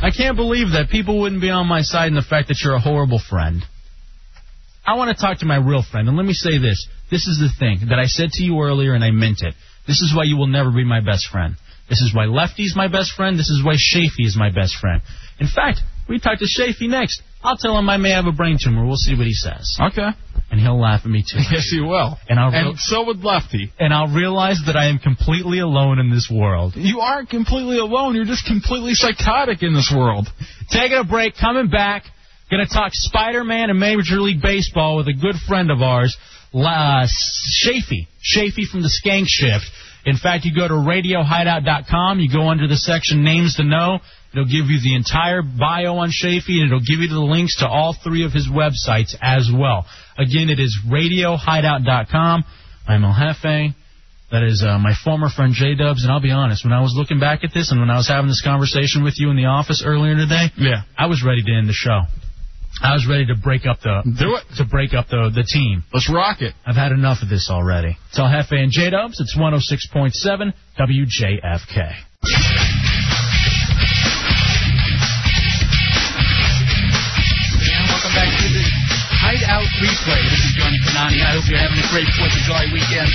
I 0.03 0.11
can't 0.11 0.37
believe 0.37 0.73
that 0.73 0.91
people 0.91 1.21
wouldn't 1.21 1.41
be 1.41 1.49
on 1.49 1.67
my 1.67 1.81
side 1.81 2.09
in 2.09 2.15
the 2.15 2.23
fact 2.23 2.49
that 2.49 2.59
you're 2.63 2.75
a 2.75 2.81
horrible 2.81 3.19
friend. 3.31 3.63
I 4.85 4.97
want 4.97 5.17
to 5.17 5.21
talk 5.21 5.39
to 5.39 5.47
my 5.47 5.57
real 5.57 5.83
friend, 5.83 6.09
and 6.09 6.19
let 6.19 6.27
me 6.27 6.35
say 6.35 6.59
this. 6.59 6.87
This 7.11 7.27
is 7.27 7.39
the 7.39 7.49
thing 7.59 7.89
that 7.89 7.99
I 7.99 8.07
said 8.07 8.31
to 8.33 8.43
you 8.43 8.61
earlier, 8.61 8.95
and 8.95 9.05
I 9.05 9.11
meant 9.11 9.41
it. 9.41 9.55
This 9.87 10.01
is 10.01 10.15
why 10.15 10.25
you 10.25 10.37
will 10.37 10.47
never 10.47 10.71
be 10.71 10.85
my 10.85 11.01
best 11.01 11.27
friend. 11.29 11.57
This 11.89 12.01
is 12.01 12.15
why 12.15 12.25
Lefty's 12.27 12.75
my 12.77 12.89
best 12.89 13.13
friend. 13.13 13.39
This 13.39 13.49
is 13.51 13.63
why 13.65 13.75
Shafee 13.75 14.27
is 14.27 14.37
my 14.37 14.51
best 14.51 14.77
friend. 14.81 15.03
In 15.41 15.47
fact, 15.49 15.81
we 16.09 16.19
talk 16.19 16.39
to 16.39 16.47
Shafee 16.47 16.89
next. 16.89 17.23
I'll 17.43 17.57
tell 17.57 17.77
him 17.77 17.91
I 17.91 17.97
may 17.97 18.11
have 18.11 18.27
a 18.27 18.33
brain 18.33 18.57
tumor. 18.63 18.87
We'll 18.87 18.97
see 18.97 19.15
what 19.17 19.27
he 19.27 19.33
says. 19.33 19.77
Okay. 19.81 20.09
And 20.51 20.61
he'll 20.61 20.81
laugh 20.81 21.01
at 21.05 21.11
me 21.11 21.23
too. 21.29 21.39
Yes, 21.51 21.69
he 21.71 21.81
will. 21.81 22.19
And 22.29 22.39
I'll 22.39 22.55
And 22.55 22.79
so 22.79 23.07
would 23.07 23.25
Lefty. 23.25 23.73
and 23.81 23.93
I'll 23.93 24.09
realize 24.15 24.61
that 24.67 24.77
I 24.77 24.87
am 24.87 24.99
completely 24.99 25.59
alone 25.59 25.99
in 25.99 26.11
this 26.11 26.31
world. 26.33 26.75
You 26.77 27.01
aren't 27.01 27.31
completely 27.31 27.79
alone. 27.79 28.15
You're 28.15 28.27
just 28.27 28.47
completely 28.47 28.95
psychotic 28.95 29.63
in 29.63 29.75
this 29.75 29.93
world. 29.95 30.29
Taking 30.71 30.99
a 30.99 31.05
break, 31.05 31.35
coming 31.41 31.69
back. 31.69 32.05
Gonna 32.51 32.67
talk 32.67 32.91
Spider-Man 32.93 33.71
and 33.71 33.81
Major 33.81 34.21
League 34.21 34.43
Baseball 34.43 34.99
with 34.99 35.09
a 35.09 35.15
good 35.15 35.37
friend 35.49 35.71
of 35.71 35.81
ours, 35.81 36.15
uh, 36.55 37.07
Shafee. 37.65 38.07
Shafee 38.23 38.67
from 38.71 38.83
the 38.83 38.91
Skank 38.91 39.25
Shift. 39.27 39.65
In 40.05 40.17
fact, 40.17 40.45
you 40.45 40.55
go 40.55 40.67
to 40.67 40.75
RadioHideout.com, 40.75 42.19
you 42.21 42.31
go 42.31 42.49
under 42.49 42.67
the 42.67 42.77
section 42.77 43.23
Names 43.23 43.57
to 43.57 43.65
Know. 43.65 44.01
It'll 44.33 44.45
give 44.47 44.67
you 44.67 44.81
the 44.83 44.97
entire 44.97 45.43
bio 45.43 45.97
on 45.97 46.09
Shafee, 46.11 46.59
and 46.61 46.67
it'll 46.67 46.81
give 46.81 47.01
you 47.01 47.09
the 47.09 47.21
links 47.21 47.59
to 47.59 47.69
all 47.69 47.95
three 48.03 48.25
of 48.25 48.33
his 48.33 48.49
websites 48.49 49.15
as 49.21 49.51
well. 49.53 49.87
Again, 50.19 50.49
it 50.51 50.59
is 50.59 50.77
RadioHideout.com. 50.89 52.45
I'm 52.89 53.05
El 53.05 53.15
Jefe. 53.15 53.75
That 54.33 54.43
is 54.43 54.65
uh, 54.67 54.79
my 54.79 54.95
former 55.05 55.29
friend 55.29 55.53
J 55.53 55.75
Dubs, 55.75 56.05
and 56.05 56.11
I'll 56.13 56.23
be 56.23 56.31
honest, 56.31 56.65
when 56.65 56.73
I 56.73 56.81
was 56.81 56.95
looking 56.97 57.21
back 57.21 57.45
at 57.45 57.51
this 57.53 57.71
and 57.71 57.79
when 57.81 57.91
I 57.91 57.97
was 57.97 58.09
having 58.09 58.29
this 58.29 58.41
conversation 58.43 59.05
with 59.05 59.15
you 59.19 59.29
in 59.29 59.37
the 59.37 59.45
office 59.45 59.83
earlier 59.85 60.17
today, 60.17 60.47
Yeah. 60.57 60.83
I 60.97 61.07
was 61.07 61.23
ready 61.23 61.43
to 61.43 61.53
end 61.53 61.69
the 61.69 61.75
show. 61.75 62.01
I 62.83 62.95
was 62.95 63.07
ready 63.09 63.27
to 63.27 63.35
break 63.37 63.65
up 63.65 63.81
the 63.81 64.03
Do 64.05 64.35
it. 64.37 64.45
to 64.57 64.65
break 64.65 64.93
up 64.93 65.09
the 65.09 65.31
the 65.35 65.45
team. 65.45 65.85
Let's 65.93 66.11
rock 66.13 66.43
it. 66.43 66.55
I've 66.67 66.75
had 66.77 66.93
enough 66.93 67.19
of 67.23 67.29
this 67.29 67.49
already. 67.51 67.97
It's 68.09 68.19
El 68.19 68.29
Jefe 68.29 68.53
and 68.53 68.73
J 68.73 68.91
Dubs. 68.91 69.21
It's 69.21 69.37
106.7 69.39 70.53
WJFK. 70.79 73.32
Replay. 79.83 80.23
This 80.31 80.47
is 80.47 80.55
Johnny 80.55 80.79
Panani. 80.79 81.19
I 81.27 81.35
hope 81.35 81.43
you're 81.51 81.59
having 81.59 81.83
a 81.83 81.89
great 81.91 82.07
4th 82.15 82.31
of 82.31 82.43
July 82.47 82.71
weekend. 82.71 83.11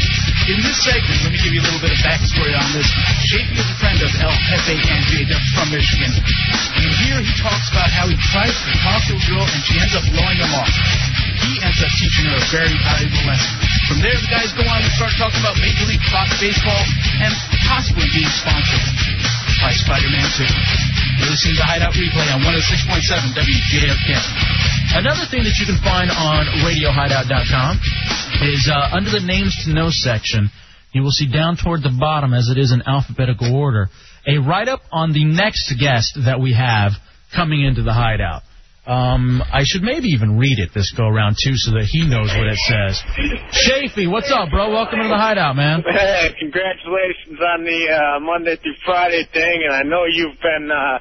In 0.51 0.60
this 0.60 0.75
segment, 0.84 1.15
let 1.23 1.32
me 1.32 1.39
give 1.39 1.56
you 1.56 1.63
a 1.63 1.67
little 1.71 1.80
bit 1.80 1.95
of 1.95 1.99
backstory 2.03 2.51
on 2.60 2.67
this. 2.75 2.91
Shapey 3.32 3.56
is 3.56 3.63
a 3.71 3.77
friend 3.80 3.95
of 4.03 4.12
El 4.19 4.36
Jefe 4.51 4.75
and 4.75 5.01
J 5.08 5.23
from 5.56 5.71
Michigan. 5.71 6.12
And 6.12 6.91
here 7.08 7.23
he 7.23 7.32
talks 7.39 7.71
about 7.71 7.88
how 7.88 8.12
he 8.12 8.19
tries 8.19 8.51
to 8.51 8.71
talk 8.84 8.99
to 9.08 9.15
a 9.15 9.21
girl 9.32 9.47
and 9.47 9.62
she 9.63 9.80
ends 9.80 9.95
up 9.95 10.03
blowing 10.12 10.39
him 10.43 10.51
off. 10.60 10.75
He 11.47 11.56
ends 11.63 11.80
up 11.80 11.91
teaching 12.03 12.27
her 12.27 12.36
a 12.36 12.45
very 12.51 12.75
valuable 12.84 13.23
lesson. 13.23 13.53
From 13.88 13.99
there, 14.03 14.19
the 14.19 14.27
guys 14.27 14.51
go 14.51 14.67
on 14.67 14.84
and 14.84 14.91
start 14.99 15.15
talking 15.15 15.39
about 15.39 15.56
Major 15.63 15.88
League 15.88 16.03
Baseball 16.03 16.84
and 17.23 17.32
possibly 17.63 18.12
being 18.12 18.27
sponsored 18.43 19.46
by 19.62 19.74
Spider-Man 19.74 20.28
2. 20.38 20.46
You're 21.20 21.34
listening 21.34 21.58
to 21.58 21.65
Hideout 21.65 21.93
Replay 21.98 22.30
on 22.34 22.41
106.7 22.46 23.34
WJFK. 23.34 24.12
Another 25.02 25.26
thing 25.30 25.43
that 25.43 25.58
you 25.58 25.65
can 25.65 25.80
find 25.82 26.10
on 26.13 26.46
RadioHideout.com 26.62 27.80
is 28.50 28.70
uh, 28.70 28.96
under 28.96 29.10
the 29.10 29.24
Names 29.26 29.54
to 29.65 29.74
Know 29.74 29.89
section, 29.89 30.50
you 30.93 31.02
will 31.02 31.12
see 31.12 31.32
down 31.32 31.58
toward 31.58 31.84
the 31.84 31.93
bottom, 32.00 32.34
as 32.34 32.50
it 32.50 32.58
is 32.58 32.72
in 32.72 32.82
alphabetical 32.88 33.54
order, 33.56 33.89
a 34.28 34.38
write-up 34.38 34.82
on 34.91 35.13
the 35.13 35.26
next 35.26 35.74
guest 35.80 36.17
that 36.26 36.39
we 36.39 36.54
have 36.54 36.91
coming 37.36 37.63
into 37.63 37.84
the 37.84 37.93
Hideout. 37.93 38.43
Um, 38.88 39.43
I 39.52 39.63
should 39.67 39.84
maybe 39.84 40.08
even 40.15 40.38
read 40.38 40.60
it 40.60 40.71
this 40.73 40.93
go 40.95 41.08
around 41.08 41.36
too, 41.43 41.60
so 41.60 41.71
that 41.76 41.84
he 41.91 42.08
knows 42.08 42.32
what 42.32 42.47
it 42.47 42.56
says. 42.71 43.04
Chafee, 43.52 44.10
what's 44.10 44.32
up, 44.32 44.50
bro? 44.50 44.71
Welcome 44.71 45.00
to 45.04 45.10
the 45.10 45.17
hideout, 45.19 45.58
man. 45.58 45.84
Hey, 46.08 46.32
congratulations 46.39 47.36
on 47.36 47.63
the 47.65 47.82
uh, 47.91 48.19
Monday 48.21 48.56
through 48.56 48.76
Friday 48.86 49.28
thing, 49.34 49.62
and 49.67 49.76
I 49.76 49.84
know 49.84 50.06
you've 50.10 50.39
been 50.39 50.71
uh, 50.71 51.00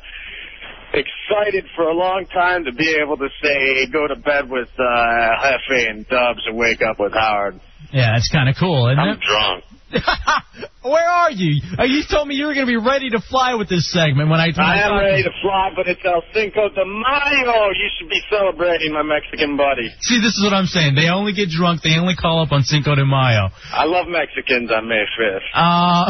excited 0.95 1.65
for 1.77 1.85
a 1.85 1.95
long 1.95 2.27
time 2.33 2.65
to 2.65 2.73
be 2.73 2.99
able 3.01 3.17
to 3.19 3.29
say 3.41 3.87
go 3.87 4.09
to 4.09 4.17
bed 4.17 4.51
with 4.51 4.69
uh, 4.79 4.83
Hefe 4.83 5.89
and 5.89 6.09
Dubs 6.09 6.41
and 6.47 6.57
wake 6.57 6.81
up 6.83 6.99
with 6.99 7.13
Howard. 7.13 7.61
Yeah, 7.93 8.17
it's 8.17 8.31
kind 8.33 8.49
of 8.49 8.57
cool, 8.59 8.89
isn't 8.89 8.99
it? 8.99 9.03
I'm 9.03 9.21
drunk. 9.21 9.65
Where 10.83 11.09
are 11.11 11.31
you? 11.33 11.61
Uh, 11.79 11.83
you 11.85 12.03
told 12.09 12.29
me 12.29 12.37
you 12.37 12.47
were 12.47 12.55
going 12.55 12.67
to 12.67 12.71
be 12.71 12.77
ready 12.79 13.11
to 13.11 13.21
fly 13.21 13.55
with 13.55 13.69
this 13.69 13.91
segment 13.91 14.31
when 14.31 14.39
I. 14.39 14.55
When 14.55 14.61
I 14.67 14.83
am 14.87 14.99
ready 14.99 15.23
to- 15.25 15.31
fly, 15.43 15.71
but 15.75 15.89
it's 15.89 16.01
El 16.05 16.23
Cinco 16.33 16.69
de 16.71 16.85
Mayo. 16.87 17.71
You 17.75 17.89
should 17.99 18.09
be 18.09 18.21
celebrating 18.31 18.93
my 18.93 19.03
Mexican 19.03 19.57
buddy. 19.57 19.91
See, 20.01 20.21
this 20.21 20.35
is 20.39 20.43
what 20.45 20.53
I'm 20.55 20.67
saying. 20.67 20.95
They 20.95 21.09
only 21.09 21.33
get 21.33 21.49
drunk. 21.51 21.83
They 21.83 21.99
only 21.99 22.15
call 22.15 22.41
up 22.43 22.53
on 22.53 22.63
Cinco 22.63 22.95
de 22.95 23.05
Mayo. 23.05 23.51
I 23.73 23.85
love 23.85 24.07
Mexicans 24.07 24.71
on 24.71 24.87
May 24.89 25.05
5th. 25.19 25.47
Uh, 25.55 26.07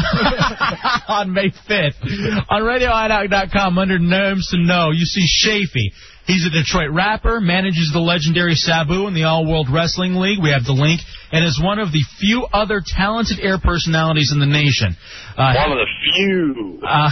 on 1.08 1.32
May 1.32 1.48
5th. 1.50 2.44
On 2.50 2.62
RadioHideout.com, 2.62 3.78
under 3.78 3.98
Names 3.98 4.48
to 4.50 4.58
Know, 4.58 4.90
you 4.90 5.04
see 5.06 5.24
Chafee. 5.44 5.92
He's 6.26 6.44
a 6.44 6.50
Detroit 6.50 6.90
rapper, 6.90 7.40
manages 7.40 7.90
the 7.92 8.00
legendary 8.00 8.54
Sabu 8.56 9.06
in 9.06 9.14
the 9.14 9.22
All 9.24 9.46
World 9.46 9.68
Wrestling 9.70 10.16
League. 10.16 10.42
We 10.42 10.50
have 10.50 10.64
the 10.64 10.72
link, 10.72 11.00
and 11.30 11.44
is 11.44 11.60
one 11.62 11.78
of 11.78 11.92
the 11.92 12.02
few 12.18 12.46
other 12.52 12.82
talented 12.84 13.38
air 13.40 13.58
personalities 13.62 14.32
in 14.32 14.40
the 14.40 14.46
nation. 14.46 14.96
Uh, 15.38 15.54
One 15.54 15.70
of 15.72 15.78
the 15.78 15.86
few. 16.02 16.80
uh, 16.84 17.10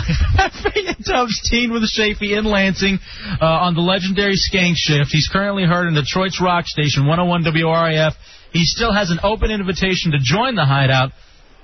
Dubs 1.05 1.49
teen 1.49 1.73
with 1.73 1.83
Chafee 1.87 2.37
in 2.37 2.45
Lansing 2.45 2.99
uh, 3.41 3.45
on 3.47 3.75
the 3.75 3.81
legendary 3.83 4.35
Skank 4.35 4.75
shift. 4.77 5.11
He's 5.13 5.29
currently 5.33 5.65
heard 5.65 5.87
in 5.87 5.95
Detroit's 5.95 6.41
rock 6.43 6.67
station 6.67 7.07
101 7.07 7.45
WRIF. 7.45 8.13
He 8.53 8.65
still 8.65 8.93
has 8.93 9.11
an 9.11 9.21
open 9.23 9.51
invitation 9.51 10.13
to 10.13 10.19
join 10.21 10.55
the 10.57 10.65
hideout, 10.65 11.11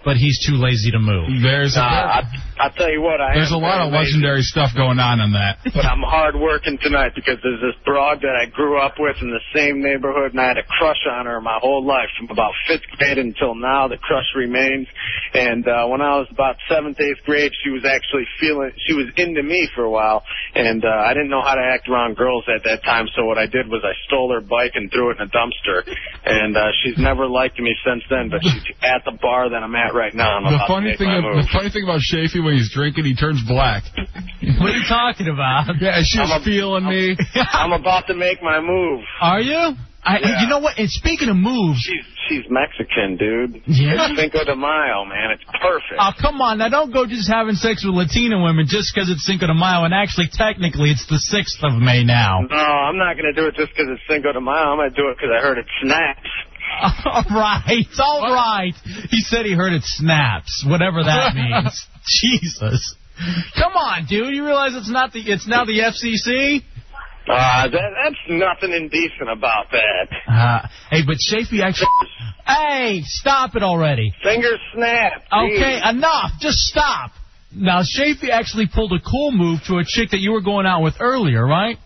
but 0.04 0.16
he's 0.16 0.38
too 0.46 0.56
lazy 0.56 0.90
to 0.92 0.98
move. 0.98 1.28
There's 1.42 1.76
Uh, 1.76 1.80
a, 1.80 1.84
I, 1.84 2.22
I'll 2.60 2.72
tell 2.72 2.90
you 2.90 3.00
what, 3.00 3.20
I 3.20 3.34
there's 3.34 3.52
a 3.52 3.56
lot 3.56 3.78
very 3.80 3.88
of 3.88 3.92
lazy. 3.92 4.12
legendary 4.16 4.42
stuff 4.42 4.70
going 4.76 4.98
on 4.98 5.20
in 5.20 5.32
that. 5.32 5.58
but 5.64 5.84
I'm 5.92 6.02
hard 6.04 6.36
working 6.36 6.78
tonight 6.80 7.12
because 7.14 7.38
there's 7.42 7.60
this 7.60 7.76
broad 7.84 8.20
that 8.22 8.36
I 8.36 8.46
grew 8.48 8.78
up 8.80 8.94
with 8.98 9.16
in 9.20 9.30
the 9.30 9.40
same 9.54 9.82
neighborhood, 9.82 10.32
and 10.32 10.40
I 10.40 10.48
had 10.48 10.58
a 10.58 10.64
crush 10.64 11.00
on 11.10 11.26
her 11.26 11.40
my 11.40 11.58
whole 11.60 11.84
life 11.84 12.08
from 12.18 12.28
about 12.30 12.52
fifth 12.68 12.84
grade 12.96 13.18
until 13.18 13.54
now. 13.54 13.88
The 13.88 13.96
crush 13.98 14.26
remains. 14.36 14.86
And 15.32 15.66
uh, 15.68 15.86
when 15.86 16.00
I 16.00 16.18
was 16.18 16.26
about 16.30 16.56
seventh, 16.68 16.98
eighth 17.00 17.22
grade, 17.24 17.52
she 17.62 17.70
was 17.70 17.84
actually 17.84 18.24
feeling, 18.40 18.72
she 18.86 18.94
was 18.94 19.06
into 19.16 19.42
me 19.42 19.68
for 19.74 19.84
a 19.84 19.90
while, 19.90 20.24
and 20.54 20.84
uh, 20.84 20.88
I 20.88 21.14
didn't 21.14 21.30
know 21.30 21.42
how 21.42 21.54
to 21.54 21.62
act 21.62 21.88
around 21.88 22.16
girls 22.16 22.44
at 22.48 22.64
that 22.64 22.82
time. 22.84 23.06
So 23.16 23.24
what 23.24 23.38
I 23.38 23.46
did 23.46 23.68
was 23.68 23.82
I 23.84 23.92
stole 24.06 24.32
her 24.32 24.40
bike 24.40 24.72
and 24.74 24.90
threw 24.90 25.10
it 25.10 25.18
in 25.20 25.28
a 25.28 25.30
dumpster, 25.30 25.84
and 26.24 26.56
uh, 26.56 26.68
she's 26.82 26.98
never 26.98 27.26
liked 27.26 27.58
me 27.60 27.74
since 27.86 28.02
then. 28.10 28.28
But 28.30 28.40
she's 28.42 28.64
at 28.82 29.04
the 29.04 29.12
bar 29.20 29.48
that 29.50 29.62
I'm 29.62 29.74
at 29.76 29.89
right 29.94 30.14
now. 30.14 30.36
I'm 30.38 30.44
The 30.44 30.56
about 30.56 30.68
funny 30.68 30.90
make 30.90 30.98
thing, 30.98 31.10
of, 31.10 31.22
the 31.22 31.48
funny 31.52 31.70
thing 31.70 31.84
about 31.84 32.00
Chafee 32.00 32.42
when 32.44 32.54
he's 32.54 32.70
drinking, 32.72 33.04
he 33.04 33.14
turns 33.14 33.42
black. 33.46 33.84
What 33.94 34.70
are 34.70 34.76
you 34.76 34.84
talking 34.88 35.28
about? 35.28 35.74
Yeah, 35.80 36.00
she 36.02 36.18
was 36.18 36.30
I'm 36.32 36.42
a- 36.42 36.44
feeling 36.44 36.84
me. 36.88 37.16
I'm 37.52 37.72
about 37.72 38.06
to 38.08 38.14
make 38.14 38.42
my 38.42 38.60
move. 38.60 39.00
Are 39.20 39.40
you? 39.40 39.74
I, 40.02 40.16
Yeah. 40.18 40.40
You 40.42 40.48
know 40.48 40.60
what? 40.60 40.78
And 40.78 40.88
speaking 40.88 41.28
of 41.28 41.36
moves, 41.36 41.78
She's 41.84 42.04
she's 42.28 42.44
Mexican, 42.48 43.18
dude. 43.20 43.60
Yeah. 43.68 44.08
It's 44.08 44.16
Cinco 44.16 44.44
de 44.48 44.56
Mayo, 44.56 45.04
man. 45.04 45.36
It's 45.36 45.44
perfect. 45.60 46.00
oh 46.00 46.12
come 46.16 46.40
on, 46.40 46.56
now 46.56 46.70
don't 46.72 46.88
go 46.90 47.04
just 47.04 47.28
having 47.28 47.52
sex 47.54 47.84
with 47.84 47.92
Latina 47.92 48.40
women 48.42 48.64
just 48.66 48.94
because 48.94 49.10
it's 49.12 49.26
Cinco 49.28 49.46
de 49.46 49.52
Mayo, 49.52 49.84
and 49.84 49.92
actually 49.92 50.32
technically 50.32 50.88
it's 50.88 51.04
the 51.12 51.18
sixth 51.20 51.60
of 51.62 51.76
May 51.76 52.00
now. 52.02 52.40
no, 52.48 52.56
I'm 52.56 52.96
not 52.96 53.16
gonna 53.20 53.34
do 53.36 53.44
it 53.52 53.56
just 53.60 53.76
because 53.76 53.92
it's 53.92 54.00
Cinco 54.08 54.32
de 54.32 54.40
Mayo. 54.40 54.72
I'm 54.72 54.78
gonna 54.80 54.96
do 54.96 55.12
it 55.12 55.20
because 55.20 55.36
I 55.36 55.40
heard 55.44 55.58
it 55.60 55.66
snaps. 55.84 56.29
All 57.04 57.24
right, 57.30 57.86
all 57.98 58.32
right. 58.32 58.74
He 59.10 59.20
said 59.20 59.44
he 59.44 59.52
heard 59.54 59.72
it 59.72 59.82
snaps, 59.84 60.64
whatever 60.66 61.02
that 61.02 61.34
means. 61.34 61.86
Jesus. 62.06 62.94
Come 63.58 63.72
on, 63.72 64.06
dude. 64.06 64.34
You 64.34 64.44
realize 64.46 64.72
it's 64.74 64.90
not 64.90 65.12
the 65.12 65.20
it's 65.20 65.46
now 65.46 65.64
the 65.64 65.78
FCC? 65.78 66.62
Uh, 67.28 67.68
that, 67.68 67.72
that's 67.72 68.16
nothing 68.28 68.74
indecent 68.74 69.30
about 69.30 69.66
that. 69.70 70.08
Uh, 70.26 70.68
hey, 70.90 71.02
but 71.06 71.16
Chafee 71.16 71.62
actually. 71.62 71.88
Hey, 72.46 73.02
stop 73.04 73.54
it 73.54 73.62
already. 73.62 74.12
Finger 74.22 74.56
snap. 74.74 75.22
Okay, 75.32 75.80
enough. 75.84 76.32
Just 76.40 76.58
stop. 76.58 77.12
Now, 77.54 77.82
Chafee 77.82 78.30
actually 78.30 78.68
pulled 78.72 78.92
a 78.92 79.00
cool 79.00 79.32
move 79.32 79.60
to 79.66 79.78
a 79.78 79.84
chick 79.86 80.10
that 80.10 80.20
you 80.20 80.32
were 80.32 80.40
going 80.40 80.66
out 80.66 80.82
with 80.82 80.94
earlier, 81.00 81.44
right? 81.44 81.76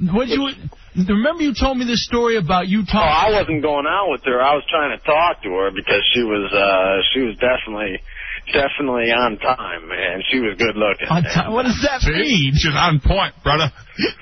What 0.00 0.28
you 0.28 0.50
remember? 0.96 1.42
You 1.42 1.54
told 1.54 1.78
me 1.78 1.84
this 1.84 2.04
story 2.04 2.36
about 2.36 2.68
you 2.68 2.84
talking... 2.84 3.00
Oh. 3.00 3.26
I 3.26 3.30
wasn't 3.30 3.62
going 3.62 3.86
out 3.86 4.10
with 4.10 4.22
her. 4.24 4.40
I 4.40 4.54
was 4.54 4.64
trying 4.70 4.96
to 4.96 5.04
talk 5.04 5.42
to 5.42 5.50
her 5.50 5.70
because 5.70 6.02
she 6.12 6.22
was 6.22 6.52
uh 6.52 7.02
she 7.12 7.20
was 7.20 7.36
definitely 7.36 8.00
definitely 8.52 9.10
on 9.12 9.38
time, 9.38 9.88
man. 9.88 10.22
She 10.30 10.40
was 10.40 10.56
good 10.58 10.76
looking. 10.76 11.08
On 11.08 11.22
time- 11.22 11.52
what 11.52 11.64
does 11.64 11.80
that 11.82 12.02
mean? 12.04 12.52
She's 12.56 12.74
on 12.74 13.00
point, 13.00 13.34
brother. 13.42 13.72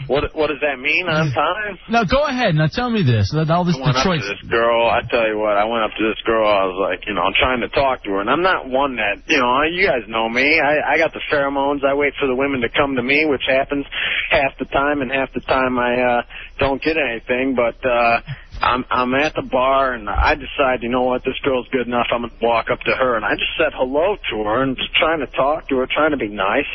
What 0.06 0.34
what 0.36 0.48
does 0.48 0.60
that 0.60 0.76
mean 0.78 1.08
on 1.08 1.32
time? 1.32 1.78
Now 1.88 2.04
go 2.04 2.24
ahead. 2.28 2.54
Now 2.54 2.68
tell 2.68 2.90
me 2.90 3.02
this. 3.02 3.32
That 3.32 3.48
all 3.48 3.64
this 3.64 3.76
I 3.76 3.80
went 3.80 3.96
up 3.96 4.04
Detroit. 4.04 4.20
to 4.20 4.28
this 4.28 4.44
girl. 4.50 4.84
I 4.86 5.00
tell 5.08 5.26
you 5.26 5.38
what, 5.38 5.56
I 5.56 5.64
went 5.64 5.84
up 5.84 5.92
to 5.96 6.02
this 6.12 6.20
girl. 6.26 6.44
I 6.44 6.64
was 6.68 6.76
like, 6.76 7.06
you 7.06 7.14
know, 7.14 7.22
I'm 7.22 7.32
trying 7.40 7.60
to 7.64 7.68
talk 7.72 8.04
to 8.04 8.10
her, 8.10 8.20
and 8.20 8.28
I'm 8.28 8.42
not 8.42 8.68
one 8.68 8.96
that, 8.96 9.24
you 9.26 9.38
know, 9.40 9.62
you 9.72 9.86
guys 9.88 10.04
know 10.08 10.28
me. 10.28 10.44
I, 10.60 10.94
I 10.94 10.98
got 10.98 11.14
the 11.14 11.24
pheromones. 11.32 11.84
I 11.88 11.94
wait 11.94 12.12
for 12.20 12.26
the 12.28 12.34
women 12.36 12.60
to 12.60 12.68
come 12.68 12.96
to 12.96 13.02
me, 13.02 13.24
which 13.24 13.48
happens 13.48 13.86
half 14.30 14.52
the 14.58 14.66
time, 14.66 15.00
and 15.00 15.10
half 15.10 15.32
the 15.32 15.40
time 15.40 15.78
I 15.78 16.20
uh, 16.20 16.22
don't 16.58 16.82
get 16.82 16.96
anything. 17.00 17.54
But 17.56 17.80
uh, 17.88 18.20
I'm 18.62 18.84
I'm 18.90 19.14
at 19.14 19.34
the 19.34 19.42
bar, 19.42 19.92
and 19.92 20.08
I 20.08 20.34
decide, 20.34 20.82
you 20.82 20.88
know 20.88 21.02
what, 21.02 21.24
this 21.24 21.34
girl's 21.42 21.66
good 21.72 21.86
enough. 21.86 22.06
I'm 22.12 22.22
gonna 22.22 22.32
walk 22.40 22.70
up 22.70 22.80
to 22.86 22.94
her, 22.94 23.16
and 23.16 23.24
I 23.24 23.34
just 23.34 23.50
said 23.58 23.74
hello 23.74 24.16
to 24.30 24.36
her, 24.44 24.62
and 24.62 24.76
just 24.76 24.94
trying 24.94 25.18
to 25.18 25.26
talk 25.26 25.68
to 25.68 25.78
her, 25.78 25.86
trying 25.90 26.12
to 26.12 26.16
be 26.16 26.28
nice. 26.28 26.70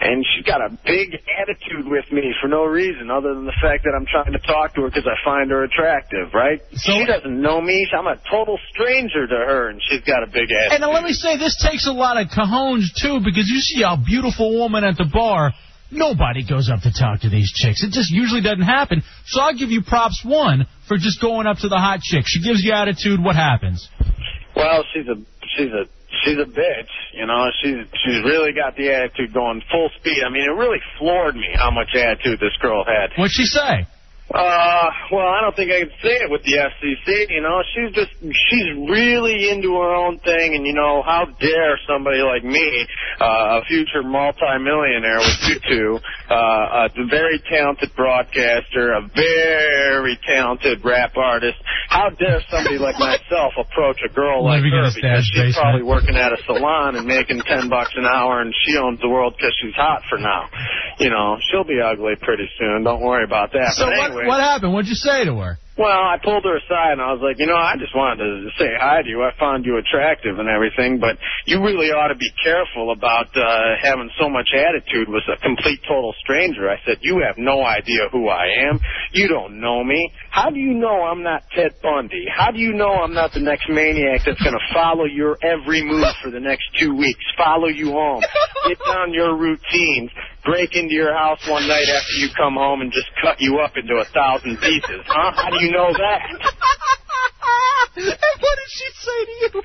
And 0.00 0.24
she's 0.24 0.46
got 0.46 0.64
a 0.64 0.70
big 0.70 1.20
attitude 1.28 1.84
with 1.84 2.10
me 2.10 2.32
for 2.40 2.48
no 2.48 2.64
reason 2.64 3.10
other 3.10 3.34
than 3.34 3.44
the 3.44 3.56
fact 3.60 3.84
that 3.84 3.92
I'm 3.92 4.06
trying 4.08 4.32
to 4.32 4.38
talk 4.38 4.74
to 4.74 4.82
her 4.82 4.88
because 4.88 5.04
I 5.04 5.12
find 5.22 5.50
her 5.50 5.64
attractive, 5.64 6.32
right? 6.32 6.62
she 6.72 7.04
doesn't 7.04 7.36
know 7.36 7.60
me. 7.60 7.86
I'm 7.92 8.06
a 8.06 8.16
total 8.30 8.58
stranger 8.72 9.26
to 9.26 9.36
her, 9.36 9.68
and 9.68 9.80
she's 9.90 10.00
got 10.00 10.22
a 10.22 10.26
big 10.26 10.48
attitude. 10.48 10.80
And 10.80 10.92
let 10.92 11.04
me 11.04 11.12
say, 11.12 11.36
this 11.36 11.52
takes 11.60 11.86
a 11.86 11.92
lot 11.92 12.16
of 12.16 12.28
cajones 12.28 12.88
too, 12.96 13.20
because 13.20 13.44
you 13.52 13.60
see 13.60 13.82
a 13.84 14.00
beautiful 14.00 14.56
woman 14.56 14.84
at 14.84 14.96
the 14.96 15.04
bar. 15.12 15.52
Nobody 15.90 16.46
goes 16.46 16.70
up 16.70 16.82
to 16.82 16.92
talk 16.92 17.20
to 17.22 17.30
these 17.30 17.50
chicks. 17.52 17.82
It 17.82 17.90
just 17.90 18.10
usually 18.10 18.40
doesn't 18.40 18.62
happen. 18.62 19.02
So 19.26 19.40
I'll 19.40 19.56
give 19.56 19.70
you 19.70 19.82
props 19.82 20.22
one 20.24 20.66
for 20.86 20.96
just 20.96 21.20
going 21.20 21.46
up 21.46 21.58
to 21.58 21.68
the 21.68 21.78
hot 21.78 22.00
chick. 22.00 22.24
She 22.26 22.42
gives 22.42 22.62
you 22.62 22.72
attitude. 22.72 23.22
What 23.22 23.36
happens? 23.36 23.88
Well, 24.54 24.84
she's 24.92 25.06
a 25.08 25.16
she's 25.56 25.72
a 25.72 25.84
she's 26.24 26.38
a 26.38 26.46
bitch. 26.46 26.92
You 27.14 27.26
know, 27.26 27.50
she's 27.62 27.86
she's 28.04 28.22
really 28.24 28.52
got 28.52 28.76
the 28.76 28.90
attitude 28.92 29.34
going 29.34 29.62
full 29.70 29.90
speed. 29.98 30.22
I 30.24 30.30
mean, 30.30 30.42
it 30.42 30.54
really 30.54 30.80
floored 30.98 31.34
me 31.34 31.48
how 31.54 31.70
much 31.70 31.88
attitude 31.94 32.38
this 32.40 32.56
girl 32.60 32.84
had. 32.84 33.10
What'd 33.18 33.32
she 33.32 33.44
say? 33.44 33.86
Uh, 34.30 34.86
well, 35.10 35.26
I 35.26 35.42
don't 35.42 35.56
think 35.58 35.74
I 35.74 35.80
can 35.82 35.90
say 36.06 36.22
it 36.22 36.30
with 36.30 36.46
the 36.46 36.54
FCC. 36.54 37.34
You 37.34 37.42
know, 37.42 37.58
she's 37.74 37.90
just 37.98 38.14
she's 38.22 38.68
really 38.86 39.50
into 39.50 39.74
her 39.74 39.90
own 39.90 40.20
thing, 40.22 40.54
and 40.54 40.62
you 40.64 40.72
know, 40.72 41.02
how 41.02 41.26
dare 41.42 41.74
somebody 41.90 42.22
like 42.22 42.46
me, 42.46 42.86
uh, 43.18 43.58
a 43.58 43.64
future 43.66 44.06
multimillionaire 44.06 45.18
with 45.18 45.40
you 45.50 45.58
two, 45.66 45.90
uh, 46.30 46.86
a 46.86 47.06
very 47.10 47.42
talented 47.50 47.90
broadcaster, 47.98 48.94
a 48.94 49.02
very 49.18 50.14
talented 50.22 50.78
rap 50.84 51.16
artist, 51.16 51.58
how 51.88 52.10
dare 52.10 52.38
somebody 52.54 52.78
like 52.78 52.94
myself 53.02 53.58
approach 53.58 53.98
a 54.06 54.14
girl 54.14 54.44
like 54.46 54.62
Living 54.62 54.78
her 54.78 54.94
because 54.94 55.26
she's 55.26 55.58
basement. 55.58 55.58
probably 55.58 55.82
working 55.82 56.14
at 56.14 56.30
a 56.30 56.38
salon 56.46 56.94
and 56.94 57.02
making 57.02 57.42
ten 57.50 57.68
bucks 57.68 57.90
an 57.98 58.06
hour, 58.06 58.42
and 58.42 58.54
she 58.62 58.78
owns 58.78 59.00
the 59.02 59.08
world 59.10 59.34
because 59.36 59.50
she's 59.58 59.74
hot 59.74 60.06
for 60.08 60.18
now. 60.22 60.46
You 61.02 61.10
know, 61.10 61.34
she'll 61.50 61.66
be 61.66 61.80
ugly 61.82 62.14
pretty 62.22 62.46
soon. 62.60 62.84
Don't 62.84 63.02
worry 63.02 63.24
about 63.24 63.50
that. 63.58 63.74
So 63.74 63.86
but 63.86 63.94
anyway, 63.98 64.19
what 64.26 64.40
happened? 64.40 64.72
What'd 64.72 64.88
you 64.88 64.94
say 64.94 65.24
to 65.24 65.36
her? 65.36 65.58
well, 65.80 65.96
I 65.96 66.20
pulled 66.22 66.44
her 66.44 66.60
aside 66.60 67.00
and 67.00 67.00
I 67.00 67.08
was 67.16 67.24
like, 67.24 67.40
you 67.40 67.48
know, 67.48 67.56
I 67.56 67.80
just 67.80 67.96
wanted 67.96 68.20
to 68.20 68.52
say 68.60 68.68
hi 68.76 69.00
to 69.00 69.08
you. 69.08 69.24
I 69.24 69.32
found 69.40 69.64
you 69.64 69.80
attractive 69.80 70.36
and 70.38 70.44
everything, 70.44 71.00
but 71.00 71.16
you 71.48 71.64
really 71.64 71.88
ought 71.88 72.12
to 72.12 72.20
be 72.20 72.28
careful 72.44 72.92
about 72.92 73.32
uh, 73.32 73.80
having 73.80 74.12
so 74.20 74.28
much 74.28 74.52
attitude 74.52 75.08
with 75.08 75.24
a 75.32 75.40
complete 75.40 75.80
total 75.88 76.12
stranger. 76.20 76.68
I 76.68 76.76
said, 76.84 76.98
you 77.00 77.24
have 77.24 77.40
no 77.40 77.64
idea 77.64 78.12
who 78.12 78.28
I 78.28 78.68
am. 78.68 78.78
You 79.12 79.28
don't 79.28 79.58
know 79.58 79.82
me. 79.82 80.12
How 80.28 80.50
do 80.50 80.60
you 80.60 80.74
know 80.74 81.00
I'm 81.00 81.22
not 81.22 81.48
Ted 81.56 81.72
Bundy? 81.80 82.28
How 82.28 82.50
do 82.50 82.58
you 82.58 82.74
know 82.74 83.00
I'm 83.00 83.14
not 83.14 83.32
the 83.32 83.40
next 83.40 83.64
maniac 83.70 84.20
that's 84.26 84.42
going 84.42 84.52
to 84.52 84.74
follow 84.74 85.06
your 85.08 85.38
every 85.40 85.80
move 85.80 86.12
for 86.22 86.30
the 86.30 86.40
next 86.40 86.64
two 86.78 86.94
weeks, 86.94 87.24
follow 87.38 87.68
you 87.68 87.92
home, 87.92 88.20
get 88.68 88.78
down 88.84 89.14
your 89.14 89.32
routines, 89.32 90.10
break 90.44 90.74
into 90.76 90.94
your 90.94 91.12
house 91.14 91.40
one 91.48 91.66
night 91.68 91.88
after 91.88 92.14
you 92.18 92.28
come 92.36 92.54
home 92.54 92.80
and 92.80 92.92
just 92.92 93.08
cut 93.22 93.40
you 93.40 93.58
up 93.58 93.72
into 93.76 93.94
a 93.96 94.04
thousand 94.12 94.58
pieces? 94.58 95.02
Huh? 95.06 95.32
How 95.36 95.50
do 95.50 95.64
you 95.64 95.72
know 95.72 95.92
that? 95.92 96.20
and 97.96 98.40
what 98.40 98.56
did 98.58 98.70
she 98.70 98.88
say 98.94 99.24
to 99.24 99.32
you? 99.58 99.62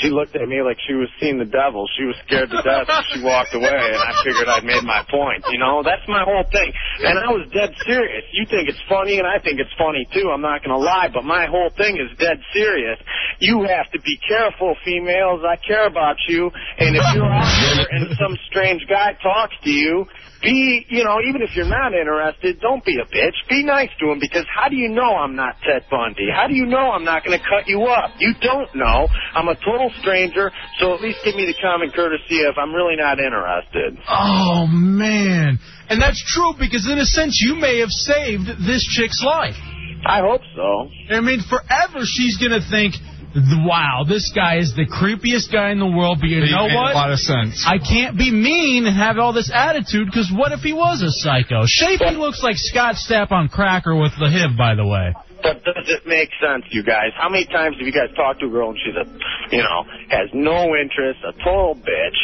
She 0.00 0.10
looked 0.10 0.36
at 0.36 0.46
me 0.46 0.62
like 0.62 0.76
she 0.86 0.94
was 0.94 1.08
seeing 1.18 1.38
the 1.38 1.48
devil. 1.48 1.88
She 1.98 2.04
was 2.04 2.14
scared 2.26 2.50
to 2.50 2.62
death 2.62 2.86
and 2.86 3.04
she 3.10 3.24
walked 3.24 3.50
away 3.54 3.66
and 3.66 3.98
I 3.98 4.12
figured 4.22 4.46
I'd 4.46 4.62
made 4.62 4.84
my 4.84 5.02
point. 5.10 5.42
You 5.50 5.58
know, 5.58 5.82
that's 5.82 6.06
my 6.06 6.22
whole 6.22 6.44
thing. 6.52 6.70
And 6.98 7.18
I 7.18 7.30
was 7.30 7.46
dead 7.54 7.70
serious. 7.86 8.24
You 8.32 8.46
think 8.50 8.68
it's 8.68 8.82
funny, 8.88 9.18
and 9.18 9.26
I 9.26 9.38
think 9.38 9.60
it's 9.60 9.72
funny, 9.78 10.06
too. 10.12 10.30
I'm 10.34 10.42
not 10.42 10.64
going 10.64 10.74
to 10.74 10.82
lie, 10.82 11.08
but 11.12 11.24
my 11.24 11.46
whole 11.46 11.70
thing 11.76 11.96
is 11.96 12.10
dead 12.18 12.38
serious. 12.52 12.98
You 13.38 13.62
have 13.62 13.90
to 13.92 14.00
be 14.00 14.18
careful, 14.26 14.74
females. 14.84 15.42
I 15.46 15.56
care 15.56 15.86
about 15.86 16.16
you. 16.26 16.50
And 16.78 16.96
if 16.96 17.04
you're 17.14 17.30
out 17.30 17.46
there 17.46 17.86
and 17.90 18.16
some 18.18 18.36
strange 18.50 18.82
guy 18.88 19.14
talks 19.22 19.54
to 19.62 19.70
you, 19.70 20.06
be, 20.42 20.86
you 20.88 21.02
know, 21.04 21.18
even 21.26 21.42
if 21.42 21.50
you're 21.54 21.68
not 21.68 21.94
interested, 21.94 22.60
don't 22.60 22.84
be 22.84 22.98
a 22.98 23.06
bitch. 23.06 23.34
Be 23.48 23.64
nice 23.64 23.90
to 24.00 24.10
him 24.10 24.18
because 24.20 24.46
how 24.54 24.68
do 24.68 24.76
you 24.76 24.88
know 24.88 25.16
I'm 25.18 25.34
not 25.34 25.56
Ted 25.66 25.82
Bundy? 25.90 26.28
How 26.30 26.46
do 26.46 26.54
you 26.54 26.66
know 26.66 26.92
I'm 26.92 27.04
not 27.04 27.24
going 27.24 27.38
to 27.38 27.44
cut 27.44 27.66
you 27.66 27.82
up? 27.86 28.10
You 28.18 28.34
don't 28.40 28.72
know. 28.74 29.08
I'm 29.34 29.48
a 29.48 29.56
total 29.56 29.90
stranger, 30.00 30.52
so 30.78 30.94
at 30.94 31.00
least 31.00 31.18
give 31.24 31.34
me 31.34 31.46
the 31.46 31.58
common 31.60 31.90
courtesy 31.90 32.38
if 32.38 32.56
I'm 32.56 32.72
really 32.72 32.96
not 32.96 33.18
interested. 33.18 33.98
Oh, 34.08 34.66
man. 34.68 35.58
And 35.90 36.00
that's 36.02 36.22
true 36.26 36.52
because, 36.58 36.86
in 36.90 36.98
a 36.98 37.04
sense, 37.06 37.40
you 37.44 37.54
may 37.56 37.80
have 37.80 37.90
saved 37.90 38.46
this 38.66 38.84
chick's 38.84 39.22
life. 39.24 39.56
I 40.06 40.20
hope 40.20 40.42
so. 40.54 40.90
I 41.14 41.20
mean, 41.20 41.40
forever 41.48 42.00
she's 42.04 42.36
going 42.36 42.52
to 42.52 42.64
think, 42.70 42.94
wow, 43.66 44.04
this 44.08 44.32
guy 44.34 44.58
is 44.58 44.74
the 44.74 44.86
creepiest 44.86 45.52
guy 45.52 45.70
in 45.72 45.78
the 45.78 45.86
world, 45.86 46.18
but 46.20 46.28
you 46.28 46.42
It 46.42 46.50
know 46.50 46.68
made 46.68 46.74
what? 46.74 46.92
a 46.92 46.94
lot 46.94 47.12
of 47.12 47.18
sense. 47.18 47.64
I 47.66 47.78
can't 47.78 48.16
be 48.16 48.30
mean 48.30 48.86
and 48.86 48.96
have 48.96 49.18
all 49.18 49.32
this 49.32 49.50
attitude 49.52 50.06
because 50.06 50.30
what 50.34 50.52
if 50.52 50.60
he 50.60 50.72
was 50.72 51.02
a 51.02 51.10
psycho? 51.10 51.64
Shapey 51.64 52.16
looks 52.16 52.42
like 52.42 52.56
Scott 52.56 52.94
Stapp 52.96 53.32
on 53.32 53.48
cracker 53.48 53.94
with 53.94 54.12
the 54.18 54.30
HIV, 54.30 54.56
by 54.56 54.74
the 54.74 54.86
way. 54.86 55.14
But 55.42 55.64
does 55.64 55.86
it 55.86 56.06
make 56.06 56.30
sense, 56.42 56.64
you 56.70 56.82
guys? 56.82 57.10
How 57.16 57.28
many 57.28 57.46
times 57.46 57.76
have 57.78 57.86
you 57.86 57.92
guys 57.92 58.10
talked 58.16 58.40
to 58.40 58.46
a 58.46 58.50
girl 58.50 58.70
and 58.70 58.78
she's 58.82 58.96
a, 58.96 59.06
you 59.54 59.62
know, 59.62 59.84
has 60.10 60.28
no 60.34 60.74
interest, 60.74 61.20
a 61.26 61.32
total 61.44 61.74
bitch, 61.76 62.18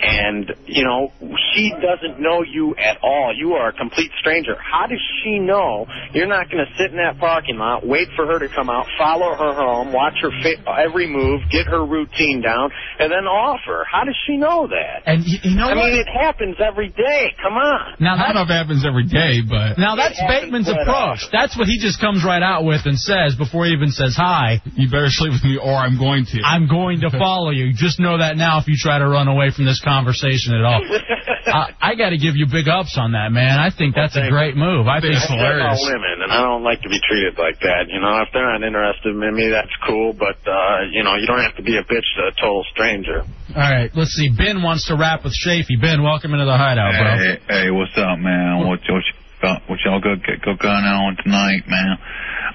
and, 0.00 0.52
you 0.66 0.84
know, 0.84 1.12
she 1.54 1.70
doesn't 1.70 2.20
know 2.20 2.42
you 2.42 2.74
at 2.76 2.98
all. 3.02 3.32
You 3.36 3.52
are 3.54 3.68
a 3.68 3.72
complete 3.72 4.10
stranger. 4.18 4.56
How 4.58 4.86
does 4.86 5.00
she 5.22 5.38
know 5.38 5.86
you're 6.12 6.26
not 6.26 6.50
going 6.50 6.64
to 6.64 6.70
sit 6.76 6.90
in 6.90 6.96
that 6.98 7.18
parking 7.18 7.56
lot, 7.56 7.86
wait 7.86 8.08
for 8.16 8.26
her 8.26 8.38
to 8.38 8.48
come 8.54 8.68
out, 8.68 8.86
follow 8.98 9.34
her 9.34 9.54
home, 9.54 9.92
watch 9.92 10.14
her 10.22 10.30
fit 10.42 10.58
every 10.66 11.06
move, 11.06 11.40
get 11.50 11.66
her 11.66 11.84
routine 11.84 12.42
down, 12.42 12.70
and 12.98 13.10
then 13.12 13.24
offer? 13.26 13.86
How 13.90 14.04
does 14.04 14.16
she 14.26 14.36
know 14.36 14.66
that? 14.68 15.02
And 15.06 15.24
you, 15.24 15.38
you 15.42 15.56
know 15.56 15.68
I 15.68 15.76
what? 15.76 15.90
mean, 15.90 16.00
it 16.00 16.08
happens 16.08 16.56
every 16.60 16.88
day. 16.90 17.32
Come 17.42 17.54
on. 17.54 17.94
now 18.00 18.14
I 18.16 18.26
don't 18.32 18.34
know 18.36 18.42
if 18.42 18.50
it 18.50 18.58
happens 18.58 18.84
every 18.84 19.06
day, 19.06 19.40
but 19.48 19.78
now 19.78 19.94
that's 19.96 20.18
Bateman's 20.20 20.68
approach. 20.68 21.22
often. 21.22 21.28
That's 21.32 21.56
what 21.56 21.66
he 21.68 21.78
just 21.78 22.00
comes 22.00 22.24
right 22.24 22.42
out 22.42 22.55
with 22.64 22.86
and 22.86 22.98
says 22.98 23.34
before 23.36 23.66
he 23.66 23.72
even 23.72 23.90
says 23.90 24.14
hi. 24.16 24.62
you 24.74 24.88
better 24.88 25.10
sleep 25.10 25.32
with 25.32 25.44
me 25.44 25.58
or 25.58 25.74
I'm 25.74 25.98
going 25.98 26.24
to. 26.32 26.38
I'm 26.44 26.68
going 26.68 27.00
to 27.00 27.10
follow 27.10 27.50
you. 27.50 27.72
Just 27.74 27.98
know 28.00 28.18
that 28.18 28.36
now 28.36 28.60
if 28.60 28.68
you 28.68 28.76
try 28.78 28.98
to 28.98 29.08
run 29.08 29.28
away 29.28 29.50
from 29.50 29.64
this 29.66 29.80
conversation 29.82 30.54
at 30.54 30.64
all. 30.64 30.80
I, 31.46 31.92
I 31.92 31.94
got 31.94 32.10
to 32.10 32.18
give 32.18 32.34
you 32.34 32.46
big 32.50 32.66
ups 32.66 32.98
on 32.98 33.12
that, 33.12 33.30
man. 33.30 33.58
I 33.58 33.70
think 33.70 33.94
that's 33.94 34.16
a 34.16 34.28
great 34.28 34.56
move. 34.56 34.86
I 34.88 35.00
think 35.00 35.14
It's 35.14 35.24
I 35.30 35.38
care 35.38 35.58
about 35.60 35.78
hilarious. 35.78 35.86
women, 35.86 36.16
and 36.26 36.30
I 36.32 36.42
don't 36.42 36.66
like 36.66 36.82
to 36.82 36.90
be 36.90 36.98
treated 36.98 37.38
like 37.38 37.60
that. 37.62 37.86
You 37.86 38.02
know, 38.02 38.18
if 38.22 38.34
they're 38.34 38.46
not 38.46 38.66
interested 38.66 39.14
in 39.14 39.18
me, 39.22 39.48
that's 39.48 39.72
cool. 39.86 40.12
But 40.12 40.42
uh, 40.42 40.90
you 40.90 41.06
know, 41.06 41.14
you 41.14 41.26
don't 41.26 41.40
have 41.42 41.54
to 41.56 41.62
be 41.62 41.78
a 41.78 41.84
bitch 41.86 42.06
to 42.18 42.22
a 42.30 42.34
total 42.34 42.64
stranger. 42.74 43.22
All 43.22 43.62
right, 43.62 43.90
let's 43.94 44.10
see. 44.18 44.28
Ben 44.28 44.62
wants 44.62 44.88
to 44.88 44.96
rap 44.96 45.22
with 45.22 45.32
Shafee. 45.38 45.80
Ben, 45.80 46.02
welcome 46.02 46.34
into 46.34 46.44
the 46.44 46.58
hideout, 46.58 46.92
bro. 46.98 47.10
Hey, 47.14 47.38
hey, 47.48 47.70
what's 47.70 47.94
up, 47.96 48.18
man? 48.18 48.66
What, 48.66 48.82
what, 48.90 49.04
y- 49.42 49.62
what 49.66 49.78
y'all 49.84 50.00
go 50.00 50.16
get 50.16 50.42
go 50.44 50.54
going 50.56 50.84
on 50.84 51.16
tonight, 51.22 51.62
man? 51.66 51.98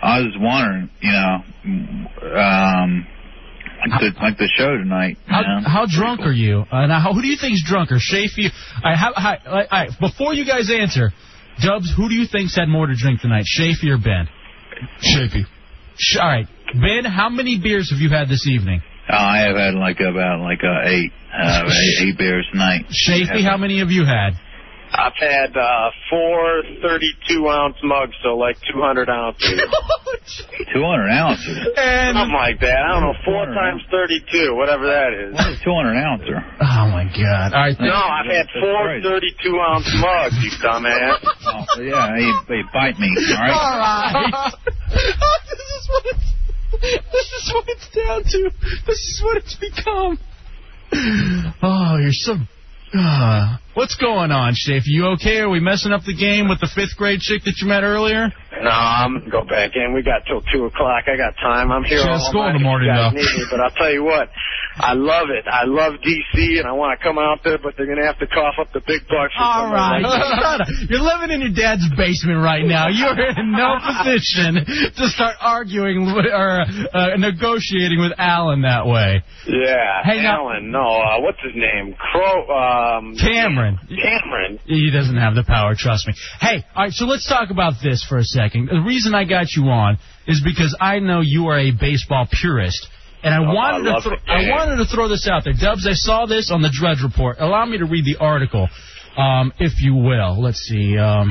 I 0.02 0.20
was 0.20 0.36
wondering, 0.40 0.90
you 1.02 1.12
know, 1.12 2.38
um, 2.38 3.08
like 3.82 4.00
the 4.00 4.12
like 4.22 4.38
the 4.38 4.50
show 4.56 4.78
tonight. 4.78 5.18
How, 5.28 5.42
man. 5.42 5.64
how 5.64 5.86
drunk 5.90 6.22
are 6.22 6.32
you? 6.32 6.66
Uh, 6.72 6.88
now, 6.88 7.00
how, 7.00 7.14
who 7.14 7.22
do 7.22 7.28
you 7.28 7.38
think's 7.40 7.64
drunker, 7.64 7.96
Shafee? 7.96 8.50
All 8.50 8.92
right, 8.92 8.98
how, 8.98 9.14
how, 9.16 9.38
all 9.46 9.54
right, 9.54 9.68
all 9.72 9.80
right, 9.86 9.90
before 10.00 10.34
you 10.34 10.46
guys 10.46 10.72
answer, 10.72 11.12
Dubs, 11.62 11.92
who 11.96 12.10
do 12.10 12.16
you 12.16 12.28
think's 12.32 12.56
had 12.56 12.68
more 12.68 12.88
to 12.88 12.96
drink 12.96 13.22
tonight, 13.22 13.46
Shafee 13.46 13.90
or 13.90 13.98
Ben? 13.98 14.28
Shapey. 15.02 15.46
Sh- 15.98 16.18
all 16.20 16.28
right, 16.28 16.48
Ben, 16.74 17.06
how 17.06 17.30
many 17.30 17.60
beers 17.60 17.92
have 17.92 18.00
you 18.00 18.10
had 18.10 18.30
this 18.30 18.48
evening? 18.48 18.82
Uh, 19.10 19.16
I 19.16 19.40
have 19.40 19.56
had 19.58 19.74
like 19.74 20.00
about 20.00 20.40
like 20.42 20.64
uh, 20.64 20.88
eight, 20.88 21.12
uh, 21.34 21.64
eight, 21.68 22.08
eight 22.08 22.18
beers 22.18 22.48
tonight. 22.52 22.86
Shafee, 22.90 23.44
how 23.44 23.58
many 23.58 23.80
have 23.80 23.90
you 23.90 24.06
had? 24.06 24.32
I've 24.94 25.16
had 25.16 25.56
uh, 25.56 25.90
four 26.10 26.64
32 26.84 27.48
ounce 27.48 27.78
mugs, 27.84 28.16
so 28.24 28.36
like 28.36 28.58
200 28.72 29.10
ounces, 29.10 29.62
Two 30.74 30.84
hundred 30.84 31.10
ounces. 31.10 31.58
And 31.76 32.16
something 32.16 32.36
like 32.36 32.60
that. 32.60 32.78
I 32.78 32.92
don't 32.94 33.04
know, 33.04 33.18
four 33.26 33.46
times 33.48 33.82
32, 33.90 34.54
whatever 34.56 34.86
that 34.88 35.12
is. 35.14 35.34
What 35.34 35.52
is 35.52 35.60
two 35.64 35.72
hundred 35.74 35.98
ouncer? 35.98 36.38
oh 36.62 36.86
my 36.92 37.08
God! 37.12 37.54
All 37.54 37.64
right, 37.64 37.76
No, 37.80 37.92
I've 37.92 38.26
had 38.28 38.48
That's 38.48 38.60
four 38.60 39.00
32 39.02 39.60
ounce 39.60 39.90
mugs, 40.00 40.38
you 40.44 40.52
dumbass. 40.64 41.20
Oh, 41.74 41.82
yeah, 41.82 42.16
he, 42.18 42.32
he 42.48 42.62
bite 42.74 43.00
me. 43.00 43.10
All 43.10 43.36
right. 43.36 43.52
all 43.52 43.80
right. 43.80 44.54
this 44.90 45.68
is 45.80 45.90
what 45.90 46.04
it's. 46.06 46.28
This 47.12 47.28
is 47.42 47.54
what 47.54 47.66
it's 47.68 47.90
down 47.90 48.24
to. 48.24 48.52
This 48.88 48.98
is 48.98 49.22
what 49.24 49.38
it's 49.38 49.56
become. 49.56 50.20
Oh, 51.64 51.98
you're 51.98 52.12
so. 52.12 52.36
Uh, 52.94 53.58
what's 53.74 53.96
going 53.96 54.32
on, 54.32 54.54
Shafe? 54.54 54.84
You 54.86 55.08
okay? 55.20 55.40
Are 55.40 55.50
we 55.50 55.60
messing 55.60 55.92
up 55.92 56.02
the 56.06 56.16
game 56.16 56.48
with 56.50 56.60
the 56.60 56.70
fifth 56.74 56.96
grade 56.98 57.20
chick 57.22 57.44
that 57.46 57.56
you 57.62 57.68
met 57.68 57.84
earlier? 57.84 58.30
No, 58.52 58.70
I'm 58.70 59.30
go 59.30 59.42
back 59.44 59.72
in. 59.76 59.94
We 59.94 60.04
got 60.04 60.26
till 60.28 60.42
two 60.54 60.66
o'clock. 60.66 61.06
I 61.08 61.16
got 61.18 61.34
time. 61.42 61.72
I'm 61.72 61.84
here 61.84 62.00
She 62.04 62.08
all 62.08 62.20
has 62.20 62.28
school 62.28 62.46
in 62.48 62.54
the 62.54 62.60
morning, 62.64 62.90
if 62.92 62.96
you 62.96 63.02
guys 63.02 63.14
though. 63.16 63.40
me, 63.40 63.46
but 63.50 63.60
I'll 63.62 63.72
tell 63.72 63.92
you 63.92 64.04
what, 64.04 64.30
I 64.78 64.94
love 64.94 65.30
it. 65.32 65.48
I 65.48 65.64
love 65.66 65.94
DC, 66.04 66.60
and 66.60 66.68
I 66.68 66.74
want 66.74 67.00
to 67.00 67.02
come 67.04 67.18
out 67.18 67.40
there, 67.44 67.58
but 67.58 67.74
they're 67.78 67.88
gonna 67.88 68.06
have 68.06 68.20
to 68.20 68.28
cough 68.28 68.56
up 68.60 68.68
the 68.74 68.82
big 68.86 69.08
bucks. 69.08 69.34
for 69.34 69.42
All 69.42 69.72
somebody 69.72 70.04
right. 70.04 70.04
like 70.04 70.22
Shut 70.44 70.62
up. 70.62 70.68
You're 70.92 71.02
living 71.02 71.32
in 71.32 71.40
your 71.42 71.56
dad's 71.56 71.88
basement 71.96 72.44
right 72.44 72.66
now. 72.68 72.88
You're 72.92 73.18
in 73.40 73.52
no 73.56 73.80
position 73.82 74.62
to 75.00 75.04
start 75.10 75.38
arguing 75.40 76.06
or 76.12 76.62
uh, 76.94 77.16
negotiating 77.18 78.00
with 78.04 78.14
Alan 78.20 78.62
that 78.68 78.86
way. 78.86 79.24
Yeah, 79.48 80.04
Hey, 80.04 80.22
now- 80.22 80.44
Alan. 80.52 80.70
No, 80.72 80.86
uh, 80.86 81.22
what's 81.24 81.40
his 81.42 81.56
name? 81.56 81.96
Crow. 81.98 82.46
Um, 82.52 83.16
Cameron. 83.16 83.61
Cameron. 83.88 84.60
He 84.66 84.92
doesn't 84.92 85.18
have 85.18 85.36
the 85.36 85.44
power, 85.44 85.74
trust 85.78 86.08
me. 86.08 86.14
Hey, 86.40 86.64
all 86.76 86.84
right, 86.84 86.92
so 86.94 87.06
let's 87.06 87.28
talk 87.28 87.50
about 87.52 87.74
this 87.84 88.04
for 88.08 88.18
a 88.18 88.24
second. 88.24 88.68
The 88.72 88.82
reason 88.86 89.14
I 89.16 89.26
got 89.26 89.52
you 89.56 89.64
on 89.70 89.98
is 90.28 90.42
because 90.44 90.76
I 90.80 91.00
know 91.00 91.22
you 91.22 91.48
are 91.48 91.60
a 91.60 91.72
baseball 91.72 92.28
purist. 92.32 92.88
And 93.24 93.34
I 93.36 93.38
Oh, 93.38 93.54
wanted 93.54 93.88
I 93.88 94.00
to 94.02 94.10
love 94.10 94.20
I 94.28 94.50
wanted 94.50 94.78
to 94.78 94.86
throw 94.86 95.08
this 95.08 95.28
out 95.32 95.44
there. 95.44 95.54
Dubs, 95.54 95.86
I 95.88 95.94
saw 95.94 96.26
this 96.26 96.50
on 96.52 96.62
the 96.64 96.72
Drudge 96.74 97.04
Report. 97.04 97.38
Allow 97.40 97.66
me 97.66 97.78
to 97.78 97.86
read 97.86 98.04
the 98.04 98.18
article, 98.20 98.68
um, 99.16 99.54
if 99.60 99.74
you 99.80 99.94
will. 99.94 100.42
Let's 100.42 100.58
see. 100.60 100.98
Um, 100.98 101.30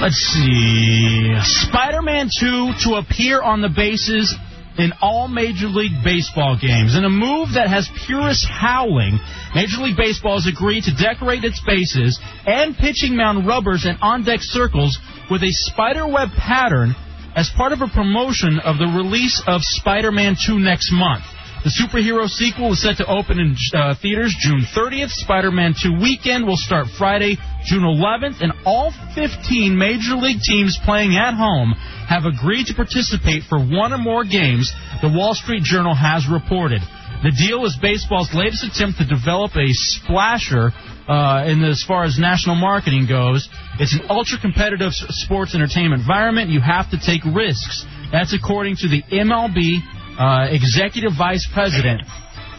let's 0.00 0.16
see. 0.16 1.34
Spider-Man 1.68 2.30
2 2.40 2.72
to 2.84 2.94
appear 2.94 3.42
on 3.42 3.60
the 3.60 3.68
bases 3.68 4.34
in 4.78 4.92
all 5.02 5.28
Major 5.28 5.66
League 5.66 6.04
Baseball 6.04 6.56
games. 6.56 6.96
In 6.96 7.04
a 7.04 7.10
move 7.10 7.54
that 7.54 7.68
has 7.68 7.90
purists 8.06 8.46
howling, 8.48 9.18
Major 9.54 9.82
League 9.82 9.96
Baseball 9.96 10.40
has 10.40 10.46
agreed 10.46 10.84
to 10.84 10.94
decorate 10.94 11.44
its 11.44 11.60
bases 11.66 12.18
and 12.46 12.76
pitching 12.76 13.16
mound 13.16 13.46
rubbers 13.46 13.84
and 13.84 13.98
on-deck 14.00 14.40
circles 14.40 14.96
with 15.30 15.42
a 15.42 15.50
spiderweb 15.50 16.30
pattern 16.38 16.94
as 17.34 17.50
part 17.56 17.72
of 17.72 17.82
a 17.82 17.88
promotion 17.88 18.58
of 18.64 18.78
the 18.78 18.86
release 18.86 19.42
of 19.46 19.60
Spider-Man 19.62 20.36
2 20.46 20.58
next 20.58 20.90
month. 20.92 21.24
The 21.64 21.74
superhero 21.74 22.28
sequel 22.28 22.72
is 22.72 22.82
set 22.82 22.98
to 22.98 23.06
open 23.06 23.40
in 23.40 23.56
uh, 23.74 23.94
theaters 24.00 24.34
June 24.38 24.62
30th. 24.62 25.10
Spider-Man 25.10 25.74
2 25.74 25.98
weekend 26.00 26.46
will 26.46 26.56
start 26.56 26.86
Friday, 26.96 27.36
June 27.66 27.82
11th, 27.82 28.40
and 28.40 28.52
all 28.64 28.94
15 29.16 29.76
major 29.76 30.14
league 30.14 30.40
teams 30.40 30.78
playing 30.84 31.16
at 31.16 31.34
home 31.34 31.74
have 32.06 32.24
agreed 32.24 32.66
to 32.66 32.74
participate 32.74 33.42
for 33.50 33.58
one 33.58 33.92
or 33.92 33.98
more 33.98 34.22
games, 34.22 34.72
the 35.02 35.10
Wall 35.10 35.34
Street 35.34 35.64
Journal 35.64 35.94
has 35.94 36.30
reported. 36.30 36.80
The 37.26 37.34
deal 37.34 37.66
is 37.66 37.76
baseball's 37.82 38.30
latest 38.32 38.62
attempt 38.62 39.02
to 39.02 39.04
develop 39.04 39.50
a 39.58 39.66
splasher 39.74 40.70
uh, 41.10 41.42
in 41.50 41.58
the, 41.58 41.74
as 41.74 41.82
far 41.82 42.04
as 42.04 42.16
national 42.22 42.54
marketing 42.54 43.10
goes. 43.10 43.48
It's 43.80 43.92
an 43.98 44.06
ultra-competitive 44.08 44.94
sports 44.94 45.56
entertainment 45.56 46.06
environment. 46.06 46.50
You 46.50 46.60
have 46.60 46.88
to 46.94 46.98
take 47.02 47.26
risks. 47.26 47.84
That's 48.12 48.32
according 48.32 48.76
to 48.86 48.88
the 48.88 49.02
MLB 49.10 49.82
uh, 50.18 50.48
executive 50.50 51.12
vice 51.16 51.48
president 51.52 52.02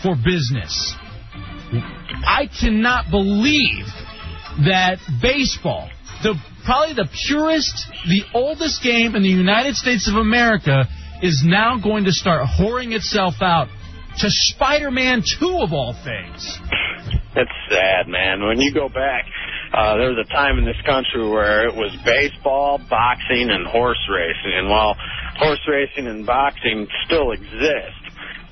for 0.02 0.16
business. 0.16 0.96
I 2.26 2.50
cannot 2.60 3.12
believe 3.12 3.86
that 4.66 4.98
baseball, 5.22 5.90
the 6.24 6.36
probably 6.66 6.96
the 6.96 7.10
purest, 7.28 7.74
the 8.08 8.24
oldest 8.34 8.82
game 8.82 9.16
in 9.16 9.24
the 9.24 9.30
United 9.30 9.76
States 9.76 10.10
of 10.10 10.16
America, 10.16 10.86
is 11.22 11.44
now 11.46 11.78
going 11.78 12.06
to 12.06 12.12
start 12.12 12.48
whoring 12.60 12.96
itself 12.96 13.36
out 13.42 13.68
to 14.18 14.28
Spider-Man 14.30 15.24
2 15.40 15.60
of 15.62 15.74
all 15.74 15.94
things. 16.04 16.60
It's 17.36 17.52
sad, 17.70 18.08
man. 18.08 18.42
When 18.42 18.60
you 18.60 18.74
go 18.74 18.90
back, 18.90 19.26
uh, 19.72 19.98
there 19.98 20.10
was 20.10 20.26
a 20.26 20.34
time 20.34 20.58
in 20.58 20.66
this 20.66 20.80
country 20.86 21.30
where 21.30 21.68
it 21.68 21.76
was 21.76 21.96
baseball, 22.04 22.82
boxing, 22.90 23.50
and 23.52 23.68
horse 23.68 24.02
racing. 24.10 24.58
And 24.58 24.68
while 24.68 24.98
horse 25.40 25.62
racing 25.68 26.08
and 26.08 26.26
boxing 26.26 26.88
still 27.06 27.32
exist, 27.32 28.04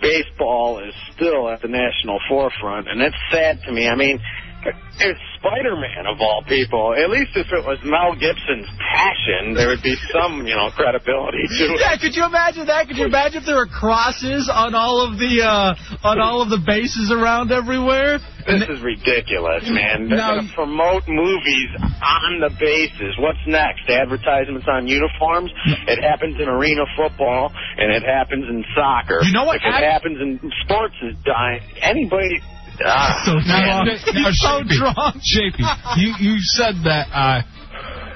baseball 0.02 0.80
is 0.80 0.94
still 1.16 1.50
at 1.50 1.62
the 1.62 1.68
national 1.68 2.20
forefront. 2.30 2.88
And 2.90 3.02
it's 3.02 3.16
sad 3.32 3.60
to 3.66 3.72
me. 3.72 3.88
I 3.88 3.96
mean, 3.96 4.20
there's 5.00 5.20
Spider-Man 5.40 6.08
of 6.08 6.20
all 6.20 6.44
people. 6.48 6.94
At 6.98 7.10
least 7.10 7.32
if 7.36 7.48
it 7.52 7.64
was 7.64 7.80
Mel 7.84 8.14
Gibson's 8.16 8.68
passion, 8.80 9.54
there 9.54 9.70
would 9.70 9.84
be 9.84 9.96
some, 10.12 10.46
you 10.46 10.56
know, 10.56 10.70
credibility 10.76 11.46
to 11.46 11.64
it. 11.74 11.80
Yeah, 11.80 11.98
could 11.98 12.16
you 12.16 12.26
imagine 12.26 12.68
that? 12.68 12.88
Could 12.88 12.98
you 12.98 13.06
imagine 13.06 13.42
if 13.42 13.46
there 13.46 13.56
were 13.56 13.70
crosses 13.70 14.50
on 14.52 14.76
all 14.76 15.06
of 15.06 15.20
the 15.20 15.44
uh, 15.44 15.76
on 16.04 16.20
all 16.20 16.42
of 16.42 16.50
the 16.50 16.60
bases 16.60 17.12
around 17.12 17.52
everywhere? 17.52 18.20
This 18.48 18.64
is 18.64 18.80
ridiculous, 18.80 19.68
man. 19.68 20.08
They're 20.08 20.24
going 20.24 20.48
to 20.48 20.56
promote 20.56 21.04
movies 21.08 21.70
on 22.00 22.40
the 22.40 22.48
bases. 22.56 23.12
What's 23.20 23.44
next? 23.46 23.90
Advertisements 23.92 24.66
on 24.72 24.88
uniforms? 24.88 25.52
It 25.88 26.02
happens 26.02 26.40
in 26.40 26.48
arena 26.48 26.88
football, 26.96 27.52
and 27.52 27.92
it 27.92 28.04
happens 28.04 28.48
in 28.48 28.64
soccer. 28.74 29.20
You 29.24 29.34
know 29.34 29.44
what? 29.44 29.58
If 29.58 29.68
it 29.68 29.84
happens 29.84 30.18
in 30.22 30.40
sports, 30.64 30.96
is 31.04 31.16
dying. 31.26 31.62
Anybody... 31.82 32.40
Ah, 32.86 33.22
So 33.26 33.34
Now, 33.40 33.84
drunk. 33.86 34.02
now, 34.14 34.32
so 34.32 34.48
Shafee, 34.48 34.78
drunk. 34.78 35.16
Shafee, 35.24 35.98
you, 35.98 36.14
you 36.20 36.36
said 36.40 36.76
that 36.86 37.08
uh, 37.12 37.42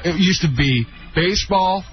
it 0.06 0.19
used 0.19 0.41
to 0.41 0.50
be 0.56 0.86
baseball, 1.15 1.84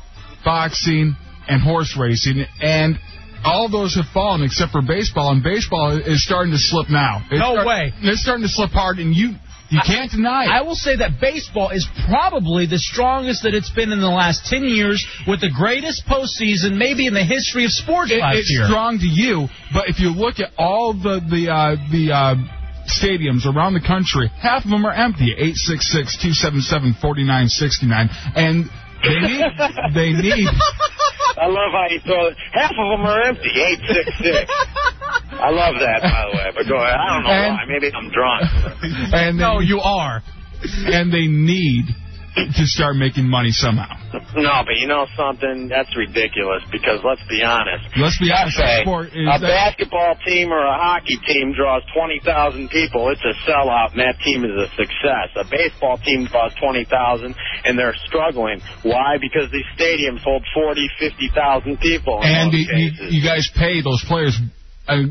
boxing, 0.44 1.16
and 1.48 1.62
horse 1.62 1.96
racing, 1.98 2.44
and 2.60 2.96
all 3.44 3.68
those 3.70 3.94
have 3.94 4.04
fallen 4.12 4.42
except 4.42 4.72
for 4.72 4.82
baseball, 4.82 5.30
and 5.32 5.42
baseball 5.42 5.96
is 5.96 6.22
starting 6.24 6.52
to 6.52 6.58
slip 6.58 6.90
now. 6.90 7.22
It's 7.30 7.40
No 7.40 7.54
start- 7.54 7.66
way. 7.66 7.92
It's 8.02 8.20
starting 8.22 8.42
to 8.44 8.48
slip 8.52 8.70
hard, 8.70 8.98
and 8.98 9.14
you 9.14 9.34
you 9.70 9.80
can't 9.84 10.10
deny 10.10 10.44
it. 10.44 10.48
I 10.48 10.62
will 10.62 10.74
say 10.74 10.96
that 10.96 11.20
baseball 11.20 11.68
is 11.70 11.86
probably 12.08 12.64
the 12.64 12.78
strongest 12.78 13.42
that 13.42 13.52
it's 13.52 13.68
been 13.68 13.92
in 13.92 14.00
the 14.00 14.08
last 14.08 14.46
10 14.46 14.64
years 14.64 15.06
with 15.26 15.42
the 15.42 15.50
greatest 15.50 16.06
postseason 16.06 16.78
maybe 16.78 17.06
in 17.06 17.12
the 17.12 17.22
history 17.22 17.66
of 17.66 17.70
sports 17.72 18.10
It- 18.10 18.18
last 18.20 18.36
it's 18.38 18.50
year. 18.50 18.64
strong 18.64 18.98
to 18.98 19.06
you, 19.06 19.46
but 19.74 19.88
if 19.90 20.00
you 20.00 20.10
look 20.10 20.40
at 20.40 20.52
all 20.58 20.94
the 20.94 21.20
the 21.20 21.50
uh, 21.52 21.76
the 21.92 22.12
uh, 22.12 22.34
stadiums 22.88 23.46
around 23.46 23.74
the 23.74 23.80
country, 23.84 24.28
half 24.40 24.64
of 24.64 24.70
them 24.70 24.84
are 24.84 24.92
empty. 24.92 25.32
866-277-4969, 25.36 28.08
and 28.36 28.64
they 29.04 29.20
need 29.20 29.44
they 29.94 30.12
need. 30.12 30.48
I 31.38 31.46
love 31.46 31.70
how 31.72 31.86
you 31.88 32.00
throw 32.00 32.26
it. 32.26 32.36
Half 32.52 32.72
of 32.72 32.98
them 32.98 33.06
are 33.06 33.22
empty. 33.22 33.48
866. 33.54 34.50
I 35.38 35.50
love 35.50 35.76
that, 35.78 36.02
by 36.02 36.24
the 36.32 36.36
way. 36.36 36.50
But 36.54 36.66
go 36.68 36.76
ahead. 36.82 36.96
I 36.98 37.14
don't 37.14 37.22
know 37.24 37.30
And- 37.30 37.54
why. 37.54 37.64
Maybe 37.68 37.90
I'm 37.94 38.10
drunk. 38.10 38.42
And 39.14 39.38
they, 39.38 39.42
no, 39.42 39.60
you 39.60 39.78
are. 39.80 40.22
and 40.86 41.12
they 41.12 41.26
need 41.28 41.84
to 42.46 42.64
start 42.66 42.96
making 42.96 43.26
money 43.28 43.50
somehow. 43.50 43.98
No, 44.34 44.62
but 44.64 44.76
you 44.76 44.86
know 44.86 45.06
something? 45.16 45.68
That's 45.68 45.90
ridiculous 45.96 46.62
because 46.70 47.00
let's 47.04 47.22
be 47.28 47.42
honest. 47.42 47.84
Let's 47.96 48.18
be 48.18 48.30
honest, 48.30 48.58
Okay, 48.58 48.84
a 48.84 49.38
basketball 49.40 50.16
team 50.24 50.52
or 50.52 50.64
a 50.64 50.76
hockey 50.76 51.18
team 51.26 51.52
draws 51.52 51.82
20,000 51.94 52.68
people. 52.70 53.10
It's 53.10 53.24
a 53.24 53.34
sellout, 53.48 53.92
and 53.92 54.00
that 54.00 54.16
team 54.24 54.44
is 54.44 54.54
a 54.56 54.68
success. 54.76 55.34
A 55.36 55.44
baseball 55.44 55.98
team 55.98 56.26
draws 56.26 56.54
20,000, 56.60 57.34
and 57.64 57.78
they're 57.78 57.96
struggling. 58.06 58.60
Why? 58.82 59.18
Because 59.20 59.50
these 59.50 59.68
stadiums 59.76 60.20
hold 60.22 60.44
40, 60.54 60.88
50,000 60.98 61.80
people. 61.80 62.20
And 62.22 62.52
you, 62.52 62.66
you, 62.70 62.90
you 63.18 63.22
guys 63.24 63.50
pay 63.54 63.82
those 63.82 64.04
players 64.06 64.38
a 64.88 65.04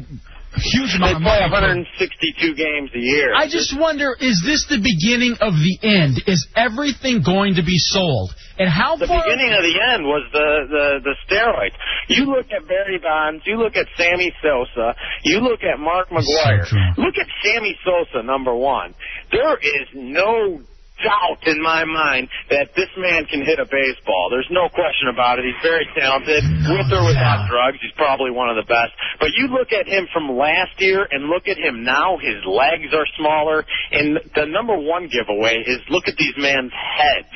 huge 0.59 0.91
they 0.93 1.13
amount 1.13 1.17
of 1.17 1.21
play 1.23 1.39
money. 1.47 1.85
for- 1.85 1.87
162 1.87 2.55
games 2.55 2.89
a 2.95 2.99
year. 2.99 3.33
I 3.35 3.47
just 3.47 3.77
wonder, 3.77 4.15
is 4.19 4.41
this 4.45 4.65
the 4.69 4.79
beginning 4.81 5.37
of 5.41 5.53
the 5.53 5.75
end? 5.83 6.23
Is 6.27 6.47
everything 6.55 7.21
going 7.23 7.55
to 7.55 7.63
be 7.63 7.77
sold? 7.77 8.33
And 8.59 8.67
how 8.69 8.95
The 8.97 9.05
far... 9.07 9.21
beginning 9.23 9.53
of 9.53 9.61
the 9.61 9.77
end 9.93 10.01
was 10.03 10.23
the, 10.33 10.49
the, 10.69 10.85
the 11.05 11.15
steroids. 11.29 11.77
You 12.09 12.25
look 12.25 12.47
at 12.51 12.67
Barry 12.67 12.97
Bonds, 12.97 13.43
you 13.45 13.57
look 13.57 13.75
at 13.75 13.85
Sammy 13.95 14.31
Sosa, 14.41 14.95
you 15.23 15.39
look 15.41 15.61
at 15.61 15.79
Mark 15.79 16.09
McGwire. 16.09 16.65
true. 16.65 16.81
look 16.97 17.15
at 17.21 17.27
Sammy 17.43 17.77
Sosa, 17.85 18.23
number 18.25 18.55
one. 18.55 18.95
There 19.31 19.57
is 19.57 19.87
no 19.93 20.61
doubt 21.03 21.41
in 21.45 21.61
my 21.61 21.85
mind 21.85 22.29
that 22.49 22.73
this 22.75 22.89
man 22.97 23.25
can 23.25 23.45
hit 23.45 23.59
a 23.59 23.65
baseball. 23.65 24.29
There's 24.31 24.49
no 24.49 24.69
question 24.69 25.09
about 25.11 25.39
it. 25.39 25.45
He's 25.45 25.61
very 25.61 25.87
talented. 25.97 26.43
With 26.43 26.89
or 26.91 27.05
without 27.05 27.47
drugs, 27.49 27.77
he's 27.81 27.95
probably 27.95 28.31
one 28.31 28.49
of 28.49 28.57
the 28.57 28.67
best. 28.67 28.93
But 29.19 29.33
you 29.35 29.47
look 29.47 29.71
at 29.71 29.87
him 29.87 30.07
from 30.13 30.29
last 30.37 30.75
year 30.79 31.07
and 31.09 31.29
look 31.29 31.47
at 31.47 31.57
him 31.57 31.83
now, 31.83 32.17
his 32.17 32.41
legs 32.45 32.93
are 32.93 33.07
smaller. 33.17 33.65
And 33.91 34.19
the 34.35 34.45
number 34.45 34.77
one 34.77 35.09
giveaway 35.09 35.61
is 35.65 35.79
look 35.89 36.07
at 36.07 36.17
these 36.17 36.35
men's 36.37 36.73
heads. 36.73 37.35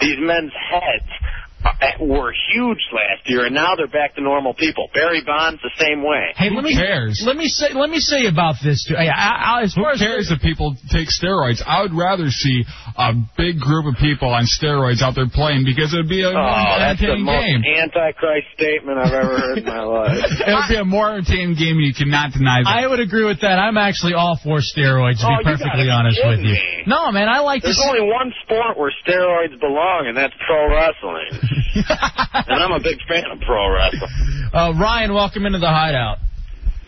These 0.00 0.18
men's 0.18 0.52
heads 0.70 1.10
uh, 1.64 1.70
were 2.00 2.32
huge 2.54 2.82
last 2.92 3.28
year, 3.30 3.46
and 3.46 3.54
now 3.54 3.74
they're 3.76 3.86
back 3.86 4.14
to 4.16 4.20
normal 4.20 4.54
people. 4.54 4.88
Barry 4.92 5.22
Bonds 5.24 5.60
the 5.62 5.70
same 5.78 6.02
way. 6.02 6.34
Hey, 6.34 6.50
let 6.50 6.64
me 6.64 6.74
cares? 6.74 7.22
let 7.24 7.36
me 7.36 7.46
say 7.46 7.72
let 7.72 7.90
me 7.90 7.98
say 7.98 8.26
about 8.26 8.56
this 8.62 8.84
too. 8.88 8.96
I, 8.96 9.06
I, 9.06 9.60
I, 9.60 9.62
as 9.62 9.74
Who 9.74 9.82
far 9.82 9.92
as 9.92 10.00
cares 10.00 10.30
if 10.30 10.40
people 10.40 10.74
take 10.90 11.08
steroids? 11.08 11.62
I 11.64 11.82
would 11.82 11.94
rather 11.94 12.28
see 12.28 12.64
a 12.98 13.12
big 13.36 13.58
group 13.60 13.86
of 13.86 13.96
people 14.00 14.28
on 14.28 14.44
steroids 14.44 15.00
out 15.02 15.14
there 15.14 15.28
playing 15.28 15.64
because 15.64 15.92
it 15.94 15.98
would 15.98 16.08
be 16.12 16.22
a 16.22 16.32
more 16.32 16.40
Oh, 16.42 16.76
that's 16.78 17.00
the 17.00 17.12
entertaining 17.12 17.24
most 17.24 17.46
game. 17.46 17.62
antichrist 17.64 18.46
statement 18.54 18.98
I've 18.98 19.12
ever 19.12 19.34
heard 19.38 19.58
in 19.58 19.64
my 19.64 19.80
life. 20.02 20.18
It 20.20 20.52
would 20.52 20.68
be 20.68 20.76
a 20.76 20.84
more 20.84 21.10
entertaining 21.14 21.54
game, 21.56 21.76
and 21.80 21.86
you 21.86 21.94
cannot 21.94 22.32
deny 22.32 22.62
that. 22.62 22.68
I 22.68 22.86
would 22.86 23.00
agree 23.00 23.24
with 23.24 23.40
that. 23.42 23.58
I'm 23.58 23.76
actually 23.78 24.14
all 24.14 24.36
for 24.42 24.58
steroids, 24.60 25.20
to 25.20 25.28
Oh, 25.28 25.38
be 25.40 25.44
perfectly 25.44 25.88
gotta 25.88 25.88
be 25.88 25.90
honest 25.90 26.20
with 26.24 26.40
you. 26.44 26.52
me. 26.52 26.84
No, 26.86 27.10
man, 27.12 27.28
I 27.28 27.40
like 27.40 27.62
to 27.62 27.72
There's 27.72 27.78
see. 27.80 27.88
only 27.88 28.02
one 28.08 28.32
sport 28.44 28.76
where 28.76 28.92
steroids 29.06 29.58
belong, 29.60 30.06
and 30.08 30.16
that's 30.16 30.34
pro 30.46 30.68
wrestling. 30.68 31.30
and 32.48 32.58
I'm 32.62 32.72
a 32.72 32.80
big 32.80 32.98
fan 33.08 33.24
of 33.30 33.40
pro 33.40 33.72
wrestling. 33.72 34.50
Uh, 34.52 34.72
Ryan, 34.78 35.14
welcome 35.14 35.46
into 35.46 35.58
the 35.58 35.68
hideout. 35.70 36.18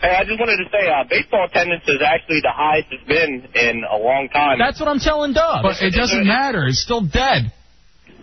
Hey, 0.05 0.13
I 0.13 0.23
just 0.23 0.37
wanted 0.37 0.61
to 0.61 0.69
say, 0.69 0.85
uh, 0.85 1.01
baseball 1.09 1.49
attendance 1.49 1.81
is 1.89 1.97
actually 2.05 2.37
the 2.45 2.53
highest 2.53 2.93
it's 2.93 3.01
been 3.09 3.41
in 3.57 3.81
a 3.89 3.97
long 3.97 4.29
time. 4.29 4.59
That's 4.61 4.77
what 4.79 4.85
I'm 4.85 5.01
telling 5.01 5.33
Doug. 5.33 5.65
but 5.65 5.81
it 5.81 5.97
doesn't 5.97 6.27
matter. 6.29 6.69
It's 6.69 6.77
still 6.85 7.01
dead. 7.01 7.49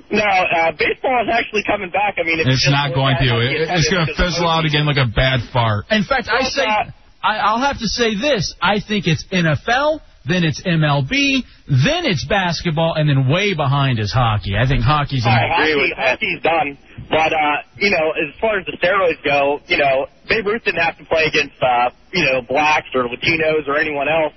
no, 0.07 0.23
uh, 0.23 0.71
baseball 0.79 1.27
is 1.27 1.31
actually 1.35 1.67
coming 1.67 1.91
back. 1.91 2.15
I 2.19 2.23
mean, 2.23 2.39
if 2.39 2.47
It's 2.47 2.71
not 2.71 2.95
going 2.95 3.17
to. 3.19 3.31
It, 3.43 3.67
it's 3.67 3.91
going 3.91 4.07
to 4.07 4.15
fizzle 4.15 4.47
out 4.47 4.63
again 4.65 4.87
like 4.87 5.01
a 5.03 5.11
bad 5.11 5.41
fart. 5.53 5.91
In 5.91 6.05
fact, 6.07 6.31
I 6.31 6.47
say 6.47 6.63
uh, 6.63 6.95
I, 7.19 7.39
I'll 7.39 7.61
have 7.67 7.79
to 7.83 7.89
say 7.89 8.15
this. 8.15 8.55
I 8.63 8.79
think 8.79 9.07
it's 9.11 9.25
NFL, 9.33 10.01
then 10.27 10.45
it's 10.45 10.63
MLB, 10.63 11.43
then 11.67 12.07
it's 12.07 12.25
basketball, 12.27 12.95
and 12.95 13.09
then 13.11 13.27
way 13.29 13.55
behind 13.55 13.99
is 13.99 14.13
hockey. 14.13 14.55
I 14.55 14.69
think 14.69 14.83
hockey's. 14.87 15.27
All 15.27 15.33
in 15.33 15.39
right, 15.39 15.51
agree 15.59 15.75
hockey, 15.75 15.83
with 15.83 15.97
that. 15.99 16.07
hockey's 16.15 16.43
done. 16.47 16.79
But, 17.13 17.29
uh, 17.37 17.61
you 17.77 17.93
know, 17.93 18.17
as 18.17 18.33
far 18.41 18.57
as 18.59 18.65
the 18.65 18.73
steroids 18.81 19.21
go, 19.23 19.61
you 19.69 19.77
know, 19.77 20.09
Babe 20.33 20.47
Ruth 20.47 20.65
didn't 20.65 20.81
have 20.81 20.97
to 20.97 21.05
play 21.05 21.29
against, 21.29 21.61
uh, 21.61 21.91
you 22.11 22.25
know, 22.25 22.41
blacks 22.41 22.89
or 22.97 23.05
Latinos 23.05 23.69
or 23.69 23.77
anyone 23.77 24.09
else. 24.09 24.33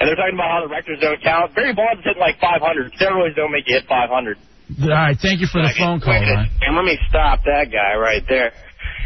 And 0.00 0.08
they're 0.08 0.16
talking 0.18 0.34
about 0.34 0.50
how 0.50 0.60
the 0.66 0.72
records 0.74 1.00
don't 1.00 1.22
count. 1.22 1.54
Barry 1.54 1.72
Bonds 1.72 2.02
hit 2.02 2.18
like 2.18 2.40
500. 2.40 2.92
Steroids 2.98 3.36
don't 3.36 3.52
make 3.52 3.62
you 3.68 3.76
hit 3.78 3.86
500. 3.86 4.10
All 4.82 4.88
right, 4.88 5.16
thank 5.22 5.38
you 5.40 5.46
for 5.46 5.62
the 5.62 5.68
phone 5.78 6.00
call. 6.00 6.14
And 6.66 6.74
let 6.74 6.84
me 6.84 6.98
stop 7.08 7.44
that 7.44 7.70
guy 7.70 7.94
right 7.94 8.22
there. 8.28 8.52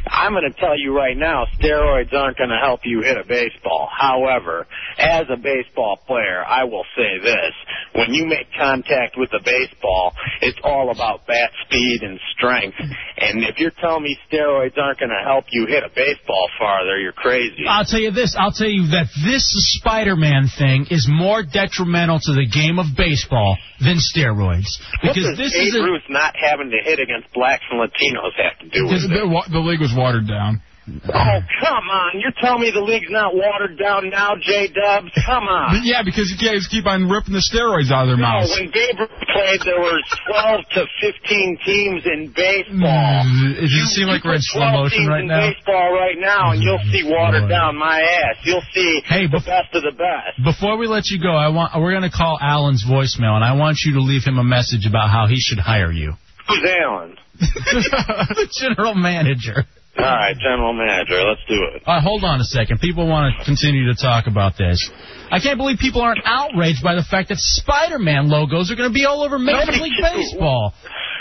I'm 0.07 0.33
going 0.33 0.51
to 0.51 0.61
tell 0.61 0.79
you 0.79 0.97
right 0.97 1.17
now, 1.17 1.45
steroids 1.59 2.13
aren't 2.13 2.39
going 2.39 2.51
to 2.51 2.61
help 2.63 2.81
you 2.85 3.03
hit 3.03 3.17
a 3.17 3.25
baseball. 3.25 3.89
However, 3.91 4.67
as 4.99 5.25
a 5.31 5.37
baseball 5.37 5.99
player, 6.07 6.45
I 6.45 6.65
will 6.65 6.85
say 6.97 7.19
this. 7.23 7.53
When 7.95 8.13
you 8.13 8.27
make 8.27 8.47
contact 8.59 9.17
with 9.17 9.31
a 9.33 9.43
baseball, 9.45 10.13
it's 10.41 10.59
all 10.63 10.91
about 10.91 11.27
bat 11.27 11.51
speed 11.67 12.03
and 12.03 12.19
strength. 12.37 12.77
And 13.17 13.45
if 13.45 13.59
you're 13.59 13.75
telling 13.81 14.03
me 14.03 14.17
steroids 14.31 14.77
aren't 14.77 14.99
going 14.99 15.15
to 15.15 15.25
help 15.25 15.47
you 15.51 15.67
hit 15.67 15.83
a 15.85 15.91
baseball 15.95 16.49
farther, 16.59 16.99
you're 16.99 17.13
crazy. 17.13 17.65
I'll 17.69 17.85
tell 17.85 18.01
you 18.01 18.11
this. 18.11 18.37
I'll 18.39 18.53
tell 18.53 18.69
you 18.69 18.89
that 18.91 19.07
this 19.25 19.45
Spider-Man 19.79 20.49
thing 20.59 20.87
is 20.91 21.09
more 21.11 21.43
detrimental 21.43 22.19
to 22.21 22.33
the 22.33 22.47
game 22.47 22.79
of 22.79 22.87
baseball 22.97 23.57
than 23.81 23.99
steroids 23.99 24.81
What 25.03 25.15
because 25.15 25.35
does 25.35 25.39
this 25.39 25.53
Babe 25.53 25.69
is 25.69 25.77
a, 25.77 25.83
Ruth 25.83 26.07
not 26.09 26.35
having 26.37 26.71
to 26.71 26.81
hit 26.83 26.99
against 26.99 27.33
blacks 27.35 27.65
and 27.71 27.79
Latinos 27.79 28.35
have 28.39 28.59
to 28.63 28.69
do 28.71 28.87
with 28.87 29.05
it? 29.05 29.13
the, 29.13 29.25
the 29.51 29.63
league 29.63 29.83
was 29.85 29.93
watered 29.93 30.25
down. 30.27 30.63
Oh, 30.85 31.41
come 31.65 31.87
on. 31.89 32.21
You're 32.21 32.37
telling 32.45 32.61
me 32.61 32.69
the 32.69 32.85
league's 32.85 33.09
not 33.09 33.33
watered 33.33 33.79
down 33.81 34.11
now, 34.13 34.37
J-Dubs? 34.37 35.09
Come 35.25 35.49
on. 35.49 35.81
Yeah, 35.85 36.05
because 36.05 36.29
you 36.29 36.37
guys 36.37 36.69
keep 36.69 36.85
on 36.85 37.09
ripping 37.09 37.33
the 37.33 37.41
steroids 37.41 37.89
out 37.89 38.05
of 38.05 38.09
their 38.13 38.21
No, 38.21 38.29
mouths. 38.45 38.53
when 38.53 38.69
Babe 38.69 39.01
played, 39.33 39.61
there 39.65 39.81
were 39.81 39.97
12 40.29 40.61
to 40.77 40.81
15 41.01 41.57
teams 41.65 42.03
in 42.05 42.29
baseball. 42.37 43.25
Mm, 43.25 43.57
Does 43.65 43.73
You- 43.73 43.81
it 43.85 43.93
seem 43.97 44.09
like 44.13 44.25
we're 44.29 44.37
in 44.37 44.45
slow 44.45 44.69
motion 44.77 45.09
right 45.09 45.25
now? 45.25 45.41
baseball 45.49 45.89
right 45.97 46.21
now, 46.21 46.53
and 46.53 46.61
you'll 46.61 46.85
see 46.93 47.01
watered 47.09 47.49
down 47.49 47.77
my 47.81 48.01
ass. 48.05 48.37
You'll 48.45 48.65
see 48.77 49.01
Hey, 49.09 49.25
the 49.27 49.41
best 49.41 49.73
of 49.73 49.83
the 49.89 49.97
best. 49.97 50.37
Before 50.45 50.77
we 50.77 50.87
let 50.87 51.09
you 51.09 51.17
go, 51.17 51.33
I 51.33 51.49
want 51.49 51.73
we're 51.81 51.97
going 51.97 52.05
to 52.09 52.13
call 52.15 52.37
Alan's 52.41 52.85
voicemail, 52.85 53.37
and 53.37 53.45
I 53.45 53.53
want 53.57 53.79
you 53.89 53.95
to 53.95 54.01
leave 54.05 54.25
him 54.25 54.37
a 54.39 54.45
message 54.45 54.85
about 54.85 55.09
how 55.09 55.27
he 55.29 55.37
should 55.41 55.59
hire 55.61 55.91
you. 55.93 56.13
Who's 56.49 56.61
Alan? 56.85 57.17
the 57.41 58.49
general 58.61 58.95
manager. 58.95 59.65
All 59.97 60.05
right, 60.05 60.35
general 60.35 60.73
manager. 60.73 61.23
Let's 61.23 61.41
do 61.49 61.55
it. 61.75 61.83
All 61.87 61.95
right, 61.95 62.03
hold 62.03 62.25
on 62.25 62.41
a 62.41 62.45
second. 62.45 62.81
People 62.81 63.07
want 63.07 63.35
to 63.39 63.45
continue 63.45 63.87
to 63.87 63.95
talk 63.95 64.27
about 64.27 64.59
this. 64.59 64.91
I 65.31 65.39
can't 65.39 65.57
believe 65.57 65.79
people 65.79 66.01
aren't 66.03 66.21
outraged 66.25 66.83
by 66.83 66.95
the 66.95 67.07
fact 67.07 67.29
that 67.29 67.39
Spider-Man 67.39 68.29
logos 68.29 68.71
are 68.73 68.77
going 68.77 68.91
to 68.91 68.95
be 68.95 69.05
all 69.07 69.23
over 69.23 69.39
Major 69.39 69.71
League. 69.79 69.95
Baseball. 70.03 70.75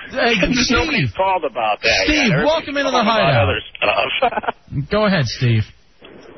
Hey, 0.10 0.36
Nobody's 0.42 0.66
Steve, 0.68 1.14
called 1.16 1.46
about 1.46 1.82
that. 1.82 2.06
Steve, 2.06 2.30
yet. 2.30 2.34
Everybody's 2.34 2.46
welcome 2.46 2.78
into 2.78 2.92
the 2.92 3.02
calling 3.02 3.30
about 3.30 4.34
hideout. 4.34 4.90
Go 4.92 5.06
ahead, 5.06 5.26
Steve. 5.26 5.64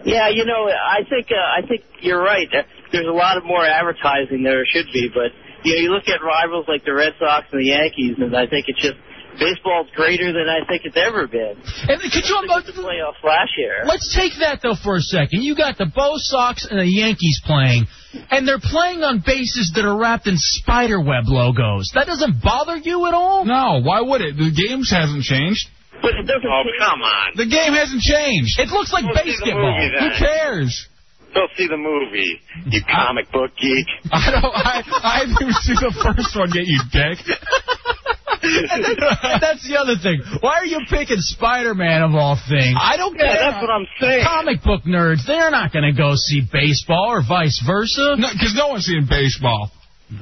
Yeah, 0.05 0.29
you 0.29 0.45
know, 0.45 0.69
I 0.69 1.01
think 1.09 1.27
uh, 1.31 1.39
I 1.39 1.65
think 1.65 1.81
you're 1.99 2.21
right. 2.21 2.47
There's 2.91 3.07
a 3.07 3.15
lot 3.15 3.37
of 3.37 3.43
more 3.43 3.65
advertising 3.65 4.43
there 4.43 4.63
should 4.69 4.85
be. 4.93 5.09
But 5.09 5.33
you 5.63 5.75
know, 5.75 5.81
you 5.81 5.89
look 5.91 6.07
at 6.07 6.21
rivals 6.21 6.65
like 6.67 6.85
the 6.85 6.93
Red 6.93 7.13
Sox 7.17 7.47
and 7.51 7.59
the 7.59 7.73
Yankees, 7.73 8.15
and 8.21 8.35
I 8.37 8.45
think 8.45 8.69
it's 8.69 8.79
just 8.79 9.01
baseball's 9.39 9.87
greater 9.95 10.31
than 10.33 10.47
I 10.49 10.65
think 10.67 10.83
it's 10.85 10.97
ever 10.97 11.27
been. 11.27 11.55
And 11.87 12.01
could 12.01 12.25
you 12.25 12.35
the 12.65 12.73
playoffs 12.81 13.23
last 13.23 13.51
year? 13.57 13.83
Let's 13.85 14.13
take 14.15 14.33
that 14.39 14.59
though 14.61 14.75
for 14.75 14.97
a 14.97 15.01
second. 15.01 15.43
You 15.43 15.55
got 15.55 15.77
the 15.77 15.85
Bo 15.85 16.13
Sox 16.17 16.65
and 16.69 16.79
the 16.79 16.85
Yankees 16.87 17.41
playing, 17.45 17.87
and 18.31 18.47
they're 18.47 18.61
playing 18.61 19.03
on 19.03 19.23
bases 19.25 19.71
that 19.75 19.85
are 19.85 19.97
wrapped 19.97 20.27
in 20.27 20.35
spider 20.37 20.99
web 20.99 21.25
logos. 21.27 21.91
That 21.95 22.07
doesn't 22.07 22.41
bother 22.41 22.77
you 22.77 23.05
at 23.07 23.13
all? 23.13 23.45
No, 23.45 23.81
why 23.81 24.01
would 24.01 24.21
it? 24.21 24.35
The 24.37 24.51
games 24.51 24.89
hasn't 24.91 25.23
changed. 25.23 25.67
But 26.01 26.11
it 26.15 26.27
doesn't. 26.27 26.45
Oh, 26.45 26.63
come 26.79 27.01
on. 27.01 27.31
The 27.35 27.47
game 27.47 27.73
hasn't 27.73 28.01
changed. 28.01 28.59
It 28.59 28.69
looks 28.69 28.91
like 28.91 29.05
Go 29.05 29.13
see 29.15 29.31
the 29.31 29.31
basketball. 29.31 29.71
movie, 29.71 29.89
Who 29.99 30.09
then. 30.09 30.19
cares? 30.19 30.87
Go 31.33 31.47
see 31.57 31.67
the 31.67 31.75
movie, 31.77 32.39
you 32.67 32.81
comic 32.89 33.29
book 33.31 33.51
geek. 33.59 33.87
I 34.11 34.31
don't. 34.31 34.45
I 34.55 34.83
I 35.03 35.19
didn't 35.25 35.41
even 35.41 35.53
see 35.67 35.73
the 35.73 35.91
first 35.99 36.31
one 36.35 36.47
yet, 36.55 36.63
you 36.65 36.79
dick. 36.91 37.19
and, 38.45 38.85
and 38.85 39.41
that's 39.41 39.67
the 39.67 39.77
other 39.77 39.95
thing. 40.01 40.21
Why 40.41 40.59
are 40.59 40.65
you 40.65 40.79
picking 40.89 41.17
Spider-Man 41.19 42.01
of 42.03 42.13
all 42.15 42.37
things? 42.49 42.75
I 42.79 42.97
don't 42.97 43.15
Yeah, 43.15 43.33
care. 43.33 43.39
that's 43.51 43.61
what 43.61 43.69
I'm 43.71 43.87
saying. 43.99 44.23
Comic 44.25 44.63
book 44.63 44.83
nerds, 44.83 45.25
they're 45.27 45.51
not 45.51 45.73
going 45.73 45.85
to 45.85 45.97
go 45.97 46.13
see 46.15 46.41
baseball 46.51 47.07
or 47.11 47.21
vice 47.27 47.61
versa. 47.65 48.15
No, 48.17 48.29
because 48.31 48.53
no 48.55 48.69
one's 48.69 48.85
seeing 48.85 49.05
baseball. 49.09 49.71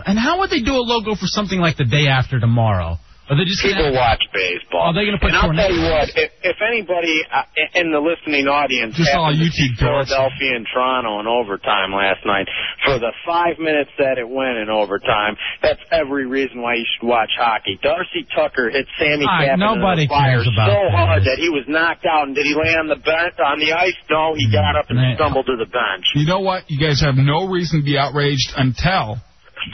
And 0.05 0.17
how 0.17 0.39
would 0.39 0.49
they 0.49 0.61
do 0.61 0.73
a 0.73 0.85
logo 0.85 1.11
for 1.15 1.27
something 1.27 1.59
like 1.59 1.75
the 1.77 1.85
day 1.85 2.07
after 2.07 2.39
tomorrow? 2.39 2.97
Are 3.23 3.39
they 3.39 3.47
just 3.47 3.63
People 3.63 3.87
gonna 3.87 3.95
watch 3.95 4.19
baseball. 4.35 4.91
Are 4.91 4.93
they 4.93 5.07
gonna 5.07 5.15
put 5.15 5.31
and 5.31 5.39
I'll 5.39 5.55
tell 5.55 5.71
you 5.71 5.87
what, 5.87 6.11
if, 6.11 6.29
if 6.43 6.57
anybody 6.59 7.23
uh, 7.31 7.47
in 7.79 7.87
the 7.95 8.03
listening 8.03 8.51
audience 8.51 8.99
Just 8.99 9.15
all 9.15 9.31
happened 9.31 9.47
to 9.47 9.63
YouTube. 9.63 9.79
Philadelphia 9.79 10.59
and 10.59 10.67
Toronto 10.67 11.23
in 11.23 11.27
overtime 11.31 11.95
last 11.95 12.19
night, 12.27 12.51
for 12.83 12.99
the 12.99 13.15
five 13.23 13.55
minutes 13.63 13.95
that 13.95 14.19
it 14.19 14.27
went 14.27 14.59
in 14.59 14.67
overtime, 14.67 15.39
that's 15.63 15.79
every 15.87 16.27
reason 16.27 16.59
why 16.59 16.75
you 16.75 16.83
should 16.83 17.07
watch 17.07 17.31
hockey. 17.39 17.79
Darcy 17.79 18.27
Tucker 18.35 18.67
hit 18.67 18.91
Sami 18.99 19.23
All 19.23 19.31
right, 19.31 19.55
Kapanen 19.55 19.79
nobody 19.79 20.03
the 20.03 20.11
fire 20.11 20.43
cares 20.43 20.49
about 20.51 20.67
so 20.67 20.79
that. 20.83 20.91
hard 20.91 21.23
that 21.23 21.39
he 21.39 21.47
was 21.47 21.63
knocked 21.71 22.03
out. 22.03 22.27
And 22.27 22.35
did 22.35 22.43
he 22.43 22.51
lay 22.59 22.75
on 22.75 22.91
the 22.91 22.99
bench 22.99 23.39
on 23.39 23.55
the 23.63 23.71
ice? 23.71 23.95
No, 24.11 24.35
he 24.35 24.51
got 24.51 24.75
up 24.75 24.91
and 24.91 24.99
Man. 24.99 25.15
stumbled 25.15 25.47
to 25.47 25.55
the 25.55 25.71
bench. 25.71 26.03
You 26.19 26.27
know 26.27 26.43
what? 26.43 26.67
You 26.67 26.75
guys 26.75 26.99
have 26.99 27.15
no 27.15 27.47
reason 27.47 27.79
to 27.79 27.85
be 27.87 27.95
outraged 27.97 28.51
until 28.59 29.23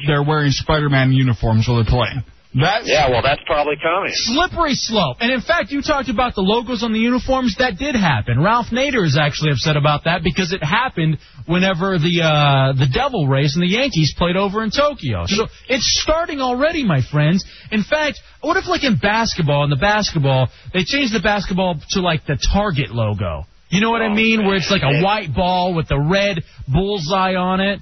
they're 0.06 0.22
wearing 0.24 0.54
Spider-Man 0.54 1.12
uniforms 1.18 1.66
while 1.66 1.82
they're 1.82 1.90
playing. 1.90 2.22
That's 2.54 2.88
Yeah, 2.88 3.10
well, 3.10 3.22
that's 3.22 3.42
probably 3.46 3.76
coming. 3.78 4.12
Slippery 4.12 4.74
slope. 4.74 5.18
And 5.20 5.32
in 5.32 5.42
fact, 5.42 5.70
you 5.70 5.84
talked 5.84 6.10
about 6.10 6.34
the 6.34 6.42
logos 6.42 6.82
on 6.82 6.94
the 6.94 7.00
uniforms. 7.00 7.56
That 7.60 7.78
did 7.78 7.96
happen. 7.96 8.42
Ralph 8.42 8.68
Nader 8.72 9.06
is 9.06 9.20
actually 9.22 9.52
upset 9.52 9.78
about 9.78 10.06
that 10.06 10.24
because 10.24 10.52
it 10.52 10.64
happened 10.64 11.20
whenever 11.46 12.00
the 12.00 12.26
uh, 12.26 12.74
the 12.74 12.90
Devil 12.92 13.28
Rays 13.28 13.54
and 13.56 13.62
the 13.62 13.70
Yankees 13.70 14.16
played 14.18 14.36
over 14.36 14.64
in 14.64 14.72
Tokyo. 14.72 15.26
So 15.28 15.46
it's 15.68 16.02
starting 16.02 16.42
already, 16.42 16.84
my 16.84 17.02
friends. 17.02 17.46
In 17.72 17.84
fact, 17.84 18.20
what 18.42 18.58
if 18.58 18.66
like 18.68 18.84
in 18.84 18.98
basketball, 18.98 19.64
in 19.64 19.70
the 19.70 19.76
basketball, 19.76 20.50
they 20.74 20.84
changed 20.84 21.14
the 21.14 21.22
basketball 21.22 21.80
to 21.92 22.02
like 22.02 22.26
the 22.26 22.38
Target 22.52 22.90
logo? 22.90 23.46
You 23.70 23.82
know 23.82 23.92
what 23.92 24.02
I 24.02 24.12
mean? 24.12 24.48
Where 24.48 24.56
it's 24.56 24.72
like 24.72 24.82
a 24.82 25.04
white 25.04 25.36
ball 25.36 25.76
with 25.76 25.88
the 25.88 26.00
red 26.00 26.40
bullseye 26.68 27.36
on 27.36 27.62
it. 27.62 27.80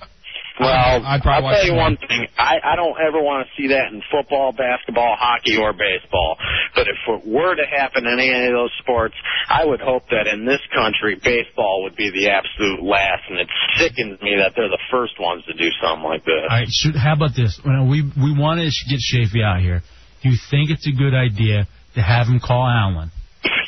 Well, 0.59 1.05
I'd 1.05 1.21
probably 1.21 1.53
I'll 1.53 1.61
tell 1.61 1.69
you 1.69 1.77
one 1.77 1.97
thing. 1.97 2.27
I, 2.37 2.57
I 2.63 2.75
don't 2.75 2.97
ever 2.97 3.21
want 3.21 3.45
to 3.45 3.49
see 3.53 3.69
that 3.69 3.93
in 3.93 4.01
football, 4.09 4.51
basketball, 4.51 5.15
hockey, 5.17 5.57
or 5.57 5.71
baseball. 5.73 6.37
But 6.73 6.87
if 6.89 6.97
it 7.05 7.27
were 7.29 7.53
to 7.53 7.65
happen 7.65 8.05
in 8.05 8.17
any 8.17 8.47
of 8.47 8.53
those 8.53 8.73
sports, 8.81 9.13
I 9.49 9.65
would 9.65 9.81
hope 9.81 10.09
that 10.09 10.25
in 10.25 10.45
this 10.45 10.61
country, 10.73 11.13
baseball 11.21 11.83
would 11.83 11.95
be 11.95 12.09
the 12.09 12.33
absolute 12.33 12.81
last. 12.81 13.29
And 13.29 13.37
it 13.39 13.49
sickens 13.77 14.17
me 14.21 14.33
that 14.41 14.53
they're 14.57 14.69
the 14.69 14.81
first 14.89 15.19
ones 15.19 15.45
to 15.45 15.53
do 15.53 15.69
something 15.81 16.03
like 16.03 16.25
this. 16.25 16.49
All 16.49 16.57
right, 16.57 16.69
should, 16.69 16.95
how 16.95 17.13
about 17.13 17.37
this? 17.37 17.61
We 17.61 18.01
we 18.17 18.33
want 18.33 18.57
to 18.57 18.69
get 18.89 18.97
Shafee 18.97 19.45
out 19.45 19.61
here. 19.61 19.85
Do 20.23 20.29
you 20.29 20.37
think 20.49 20.71
it's 20.73 20.87
a 20.87 20.95
good 20.95 21.13
idea 21.13 21.67
to 21.93 22.01
have 22.01 22.25
him 22.25 22.39
call 22.41 22.65
Alan? 22.65 23.11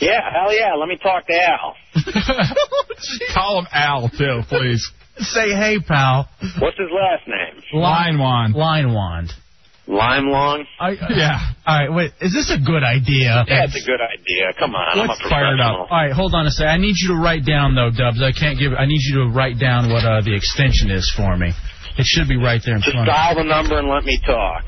Yeah, 0.02 0.26
hell 0.34 0.54
yeah. 0.56 0.74
Let 0.74 0.90
me 0.90 0.98
talk 0.98 1.28
to 1.28 1.34
Al. 1.34 1.76
Call 3.34 3.60
him 3.60 3.68
Al 3.72 4.10
too, 4.10 4.42
please. 4.48 4.92
Say, 5.20 5.50
hey, 5.52 5.80
pal. 5.86 6.30
What's 6.60 6.78
his 6.78 6.90
last 6.92 7.28
name? 7.28 7.62
Line 7.74 8.18
one. 8.20 8.54
Line 8.54 8.94
wand. 8.94 9.34
Lime 9.90 10.30
Long? 10.30 10.66
I, 10.80 10.92
Yeah. 11.10 11.40
All 11.66 11.80
right, 11.80 11.92
wait. 11.92 12.12
Is 12.22 12.32
this 12.32 12.54
a 12.54 12.62
good 12.62 12.84
idea? 12.84 13.44
Yeah, 13.48 13.66
it's 13.66 13.74
a 13.74 13.86
good 13.90 13.98
idea. 14.00 14.54
Come 14.60 14.76
on, 14.76 14.86
I'm 14.94 15.10
a 15.10 15.10
Let's 15.10 15.22
fire 15.28 15.56
it 15.56 15.60
up. 15.60 15.90
All 15.90 15.98
right, 15.98 16.12
hold 16.14 16.36
on 16.36 16.46
a 16.46 16.52
second. 16.52 16.70
I 16.70 16.78
need 16.78 16.94
you 17.02 17.18
to 17.18 17.20
write 17.20 17.44
down 17.44 17.74
though, 17.74 17.90
Dubs. 17.90 18.22
I 18.22 18.30
can't 18.32 18.60
give. 18.60 18.74
I 18.78 18.86
need 18.86 19.02
you 19.02 19.26
to 19.26 19.34
write 19.34 19.58
down 19.60 19.90
what 19.90 20.06
uh, 20.06 20.22
the 20.22 20.36
extension 20.36 20.92
is 20.92 21.12
for 21.18 21.36
me. 21.36 21.50
It 21.98 22.06
should 22.06 22.28
be 22.30 22.38
right 22.38 22.62
there 22.64 22.76
in 22.76 22.82
Just 22.86 22.94
front. 22.94 23.10
of 23.10 23.16
dial 23.16 23.36
the 23.36 23.44
number 23.50 23.80
and 23.80 23.90
let 23.90 24.06
me 24.06 24.22
talk. 24.26 24.62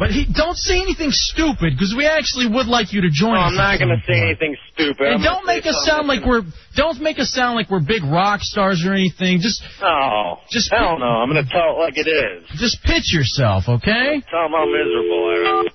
But 0.00 0.10
he 0.16 0.24
don't 0.24 0.56
say 0.56 0.80
anything 0.80 1.10
stupid 1.12 1.76
because 1.76 1.92
we 1.94 2.06
actually 2.08 2.48
would 2.48 2.66
like 2.66 2.90
you 2.94 3.02
to 3.02 3.10
join 3.12 3.34
No, 3.34 3.40
us. 3.44 3.52
I'm 3.52 3.56
not 3.60 3.78
going 3.78 3.92
to 3.92 4.00
say 4.08 4.16
anything 4.18 4.56
stupid. 4.72 5.06
And 5.06 5.16
I'm 5.16 5.22
don't 5.22 5.44
make 5.44 5.66
us 5.66 5.76
sound 5.84 6.08
like 6.08 6.24
we're 6.24 6.40
don't 6.74 6.98
make 7.02 7.18
us 7.20 7.28
sound 7.36 7.54
like 7.54 7.68
we're 7.68 7.84
big 7.84 8.02
rock 8.02 8.40
stars 8.40 8.82
or 8.88 8.94
anything. 8.94 9.40
Just 9.44 9.60
No. 9.78 10.40
Just- 10.50 10.72
hell 10.72 10.98
no. 10.98 11.04
I'm 11.04 11.28
going 11.30 11.44
to 11.44 11.50
tell 11.52 11.76
it 11.76 11.78
like 11.84 11.98
it 12.00 12.08
is. 12.08 12.48
just 12.58 12.82
pitch 12.82 13.12
yourself, 13.12 13.64
okay? 13.68 14.22
Tell 14.32 14.48
them 14.48 14.52
how 14.56 14.64
miserable 14.64 15.20
I 15.28 15.60
am. 15.60 15.68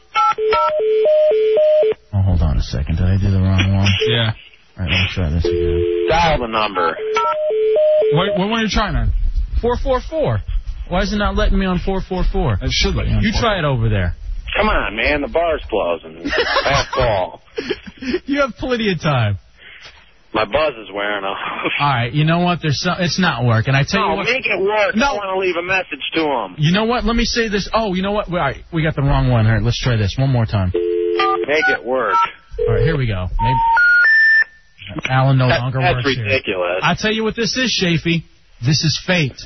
Oh, 2.14 2.22
hold 2.24 2.42
on 2.42 2.58
a 2.58 2.64
second. 2.64 2.96
Did 2.98 3.06
I 3.06 3.18
do 3.22 3.30
the 3.30 3.40
wrong 3.42 3.76
one? 3.78 3.88
Yeah. 4.10 4.32
All 4.78 4.84
right, 4.84 4.92
let's 4.92 5.14
try 5.14 5.30
this 5.30 5.46
again. 5.46 6.08
Dial 6.10 6.40
the 6.40 6.48
number. 6.48 6.98
Wait, 8.12 8.32
what 8.40 8.50
one 8.50 8.60
are 8.60 8.64
you 8.64 8.70
trying 8.70 8.96
on? 8.96 9.12
Four 9.62 9.78
four 9.78 10.02
four. 10.02 10.40
Why 10.90 11.02
is 11.02 11.14
it 11.14 11.18
not 11.18 11.36
letting 11.36 11.58
me 11.58 11.66
on 11.66 11.80
four 11.80 12.02
four 12.02 12.24
four? 12.32 12.54
It 12.62 12.72
should 12.72 12.96
let 12.96 13.08
you. 13.08 13.16
on 13.16 13.24
You 13.24 13.32
try 13.32 13.58
it 13.60 13.66
over 13.66 13.90
there. 13.90 14.14
Come 14.58 14.70
on, 14.70 14.96
man. 14.96 15.22
The 15.22 15.28
bar's 15.28 15.64
closing. 15.70 16.24
Last 16.66 16.92
call. 16.94 17.42
You 18.26 18.42
have 18.42 18.52
plenty 18.60 18.92
of 18.92 19.00
time. 19.02 19.40
My 20.34 20.44
buzz 20.44 20.74
is 20.76 20.92
wearing 20.94 21.24
off. 21.24 21.38
All 21.80 21.88
right, 21.88 22.12
you 22.14 22.26
know 22.26 22.40
what? 22.40 22.60
There's 22.62 22.82
some, 22.82 22.98
it's 23.00 23.18
not 23.20 23.46
working. 23.46 23.74
I 23.74 23.84
tell 23.88 24.02
you 24.02 24.08
No, 24.10 24.16
what. 24.18 24.26
make 24.26 24.46
it 24.46 24.62
work. 24.62 24.94
No. 24.96 25.06
I 25.06 25.14
want 25.14 25.32
to 25.34 25.40
leave 25.40 25.56
a 25.56 25.64
message 25.64 26.04
to 26.16 26.22
him. 26.22 26.56
You 26.60 26.74
know 26.74 26.84
what? 26.84 27.06
Let 27.06 27.16
me 27.16 27.24
say 27.24 27.48
this. 27.48 27.70
Oh, 27.74 27.94
you 27.94 28.04
know 28.04 28.12
what? 28.12 28.28
All 28.28 28.36
right, 28.36 28.58
we 28.74 28.84
got 28.84 28.96
the 28.96 29.02
wrong 29.02 29.30
one. 29.32 29.48
All 29.48 29.54
right, 29.54 29.64
let's 29.64 29.80
try 29.82 29.96
this 29.96 30.16
one 30.20 30.30
more 30.30 30.46
time. 30.46 30.72
Make 30.74 31.64
it 31.72 31.84
work. 31.86 32.16
All 32.68 32.74
right, 32.74 32.84
here 32.84 32.98
we 32.98 33.08
go. 33.08 33.28
Maybe 33.42 33.60
Alan 35.10 35.38
no 35.38 35.48
That- 35.48 35.62
longer 35.62 35.80
that's 35.82 35.96
works 36.04 36.16
here. 36.16 36.26
ridiculous. 36.26 36.80
I 36.84 36.96
tell 37.00 37.14
you 37.14 37.24
what 37.24 37.36
this 37.38 37.56
is, 37.58 37.72
Shafee. 37.82 38.24
This 38.66 38.84
is 38.84 39.02
fate. 39.08 39.40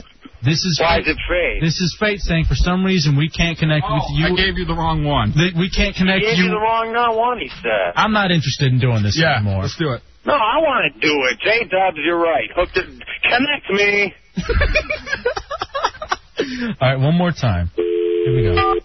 This 0.43 0.63
is 0.63 0.79
Why 0.79 0.97
fate. 0.97 1.07
is 1.07 1.15
it 1.15 1.19
fake? 1.27 1.61
This 1.61 1.79
is 1.81 1.95
fate 1.99 2.19
saying 2.21 2.45
for 2.47 2.55
some 2.55 2.83
reason 2.85 3.17
we 3.17 3.29
can't 3.29 3.57
connect 3.57 3.85
Oh, 3.87 3.95
with 3.95 4.03
you. 4.15 4.25
I 4.27 4.35
gave 4.35 4.57
you 4.57 4.65
the 4.65 4.75
wrong 4.75 5.03
one. 5.03 5.31
that 5.35 5.51
we 5.57 5.69
can't 5.69 5.93
He 5.95 6.01
connect 6.03 6.21
gave 6.23 6.37
you. 6.37 6.45
you 6.45 6.49
the 6.49 6.59
wrong 6.59 6.93
not 6.93 7.15
one, 7.15 7.39
he 7.39 7.49
said. 7.61 7.93
I'm 7.95 8.13
not 8.13 8.31
interested 8.31 8.71
in 8.71 8.79
doing 8.79 9.03
this 9.03 9.17
Yeah, 9.19 9.35
anymore. 9.37 9.63
let's 9.63 9.75
do 9.77 9.91
it. 9.91 10.01
No, 10.25 10.33
I 10.33 10.57
want 10.63 10.93
to 10.93 10.99
do 10.99 11.13
it. 11.31 11.39
J 11.39 11.65
Dubs, 11.67 11.97
you're 12.03 12.19
right. 12.19 12.49
Hooked 12.55 12.77
it. 12.77 12.85
Connect 13.23 13.69
me. 13.71 14.13
All 16.79 16.87
right, 16.89 16.99
one 16.99 17.15
more 17.17 17.31
time. 17.31 17.69
Here 17.75 18.35
we 18.35 18.43
go. 18.43 18.75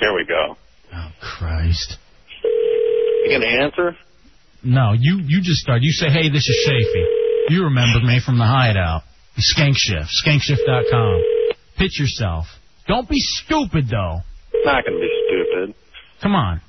Here 0.00 0.14
we 0.14 0.24
go. 0.26 0.56
Oh 0.94 1.08
Christ. 1.20 1.98
You 2.42 3.38
gonna 3.38 3.46
answer? 3.64 3.96
No, 4.64 4.92
you 4.98 5.18
you 5.24 5.40
just 5.40 5.60
start. 5.60 5.82
You 5.82 5.92
say, 5.92 6.08
hey, 6.10 6.28
this 6.28 6.48
is 6.48 6.68
Shafee. 6.68 7.06
You 7.52 7.68
remember 7.68 8.00
me 8.00 8.16
from 8.24 8.40
the 8.40 8.48
hideout. 8.48 9.04
Skank 9.36 9.76
Shift. 9.76 10.08
Skankshift.com. 10.24 11.20
Pitch 11.76 12.00
yourself. 12.00 12.48
Don't 12.88 13.04
be 13.04 13.20
stupid, 13.20 13.92
though. 13.92 14.24
Not 14.64 14.80
gonna 14.88 14.96
be 14.96 15.12
stupid. 15.28 15.76
Come 16.24 16.32
on. 16.32 16.64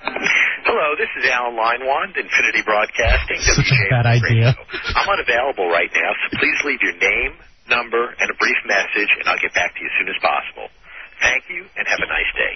Hello, 0.00 0.96
this 0.96 1.12
is 1.20 1.28
Alan 1.28 1.52
Leinwand, 1.52 2.16
Infinity 2.16 2.64
Broadcasting. 2.64 3.44
Such 3.44 3.60
a 3.60 3.76
WJM 3.76 3.90
bad 3.92 4.06
idea. 4.08 4.56
I'm 4.96 5.04
unavailable 5.04 5.68
right 5.68 5.92
now, 5.92 6.10
so 6.24 6.40
please 6.40 6.56
leave 6.64 6.80
your 6.80 6.96
name, 6.96 7.36
number, 7.68 8.08
and 8.08 8.30
a 8.32 8.36
brief 8.40 8.56
message, 8.64 9.12
and 9.20 9.28
I'll 9.28 9.40
get 9.44 9.52
back 9.52 9.76
to 9.76 9.80
you 9.84 9.88
as 9.92 9.96
soon 10.00 10.08
as 10.08 10.16
possible. 10.24 10.72
Thank 11.20 11.44
you, 11.52 11.68
and 11.76 11.84
have 11.84 12.00
a 12.00 12.08
nice 12.08 12.32
day. 12.32 12.54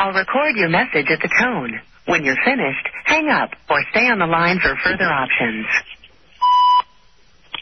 I'll 0.00 0.16
record 0.16 0.56
your 0.56 0.72
message 0.72 1.12
at 1.12 1.20
the 1.20 1.28
tone. 1.28 1.76
When 2.06 2.24
you're 2.24 2.36
finished, 2.44 2.88
hang 3.04 3.28
up 3.28 3.50
or 3.70 3.82
stay 3.90 4.08
on 4.08 4.18
the 4.18 4.26
line 4.26 4.58
for 4.60 4.76
further 4.84 5.04
options. 5.04 5.66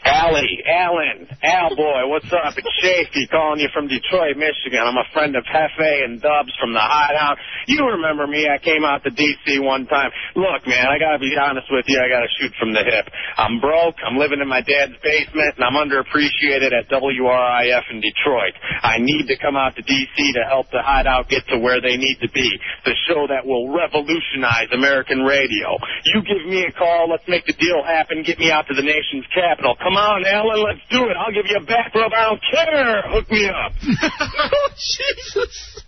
Allie, 0.03 0.63
Alan, 0.65 1.29
Al 1.43 1.75
boy, 1.75 2.09
what's 2.09 2.25
up? 2.33 2.57
It's 2.57 2.67
Shafee 2.81 3.29
calling 3.29 3.59
you 3.61 3.69
from 3.73 3.87
Detroit, 3.87 4.33
Michigan. 4.33 4.81
I'm 4.81 4.97
a 4.97 5.05
friend 5.13 5.35
of 5.35 5.45
Jefe 5.45 5.77
and 5.77 6.17
Dubs 6.17 6.49
from 6.57 6.73
the 6.73 6.81
Hideout. 6.81 7.37
You 7.67 7.85
remember 7.85 8.25
me? 8.25 8.49
I 8.49 8.57
came 8.57 8.83
out 8.83 9.03
to 9.05 9.11
D.C. 9.11 9.59
one 9.59 9.85
time. 9.85 10.09
Look, 10.35 10.65
man, 10.65 10.89
I 10.89 10.97
gotta 10.97 11.19
be 11.21 11.37
honest 11.37 11.69
with 11.69 11.85
you. 11.85 12.01
I 12.01 12.09
gotta 12.09 12.29
shoot 12.41 12.49
from 12.57 12.73
the 12.73 12.81
hip. 12.81 13.13
I'm 13.37 13.61
broke. 13.61 14.01
I'm 14.01 14.17
living 14.17 14.41
in 14.41 14.49
my 14.49 14.61
dad's 14.61 14.97
basement, 15.05 15.61
and 15.61 15.63
I'm 15.65 15.77
underappreciated 15.77 16.73
at 16.73 16.89
WRIF 16.89 17.85
in 17.93 18.01
Detroit. 18.01 18.57
I 18.81 18.97
need 18.97 19.29
to 19.29 19.37
come 19.37 19.55
out 19.55 19.75
to 19.77 19.83
D.C. 19.85 20.33
to 20.33 20.43
help 20.49 20.71
the 20.73 20.81
Hideout 20.81 21.29
get 21.29 21.45
to 21.53 21.59
where 21.61 21.81
they 21.81 21.97
need 21.97 22.17
to 22.25 22.29
be. 22.33 22.49
The 22.85 22.97
show 23.05 23.29
that 23.29 23.45
will 23.45 23.69
revolutionize 23.69 24.73
American 24.73 25.21
radio. 25.21 25.77
You 26.09 26.25
give 26.25 26.41
me 26.49 26.65
a 26.65 26.73
call. 26.73 27.09
Let's 27.09 27.27
make 27.27 27.45
the 27.45 27.53
deal 27.53 27.85
happen. 27.85 28.23
Get 28.25 28.39
me 28.39 28.49
out 28.49 28.65
to 28.67 28.73
the 28.73 28.81
nation's 28.81 29.29
capital. 29.29 29.77
Come 29.77 29.90
on, 29.97 30.25
Alan, 30.25 30.63
let's 30.63 30.81
do 30.89 31.09
it. 31.09 31.15
I'll 31.17 31.33
give 31.33 31.45
you 31.49 31.57
a 31.57 31.65
back 31.65 31.93
rub. 31.95 32.11
I 32.13 32.23
don't 32.29 32.41
care. 32.51 33.01
Hook 33.07 33.31
me 33.31 33.47
up. 33.49 33.71
oh, 34.41 34.69
Jesus. 34.75 35.83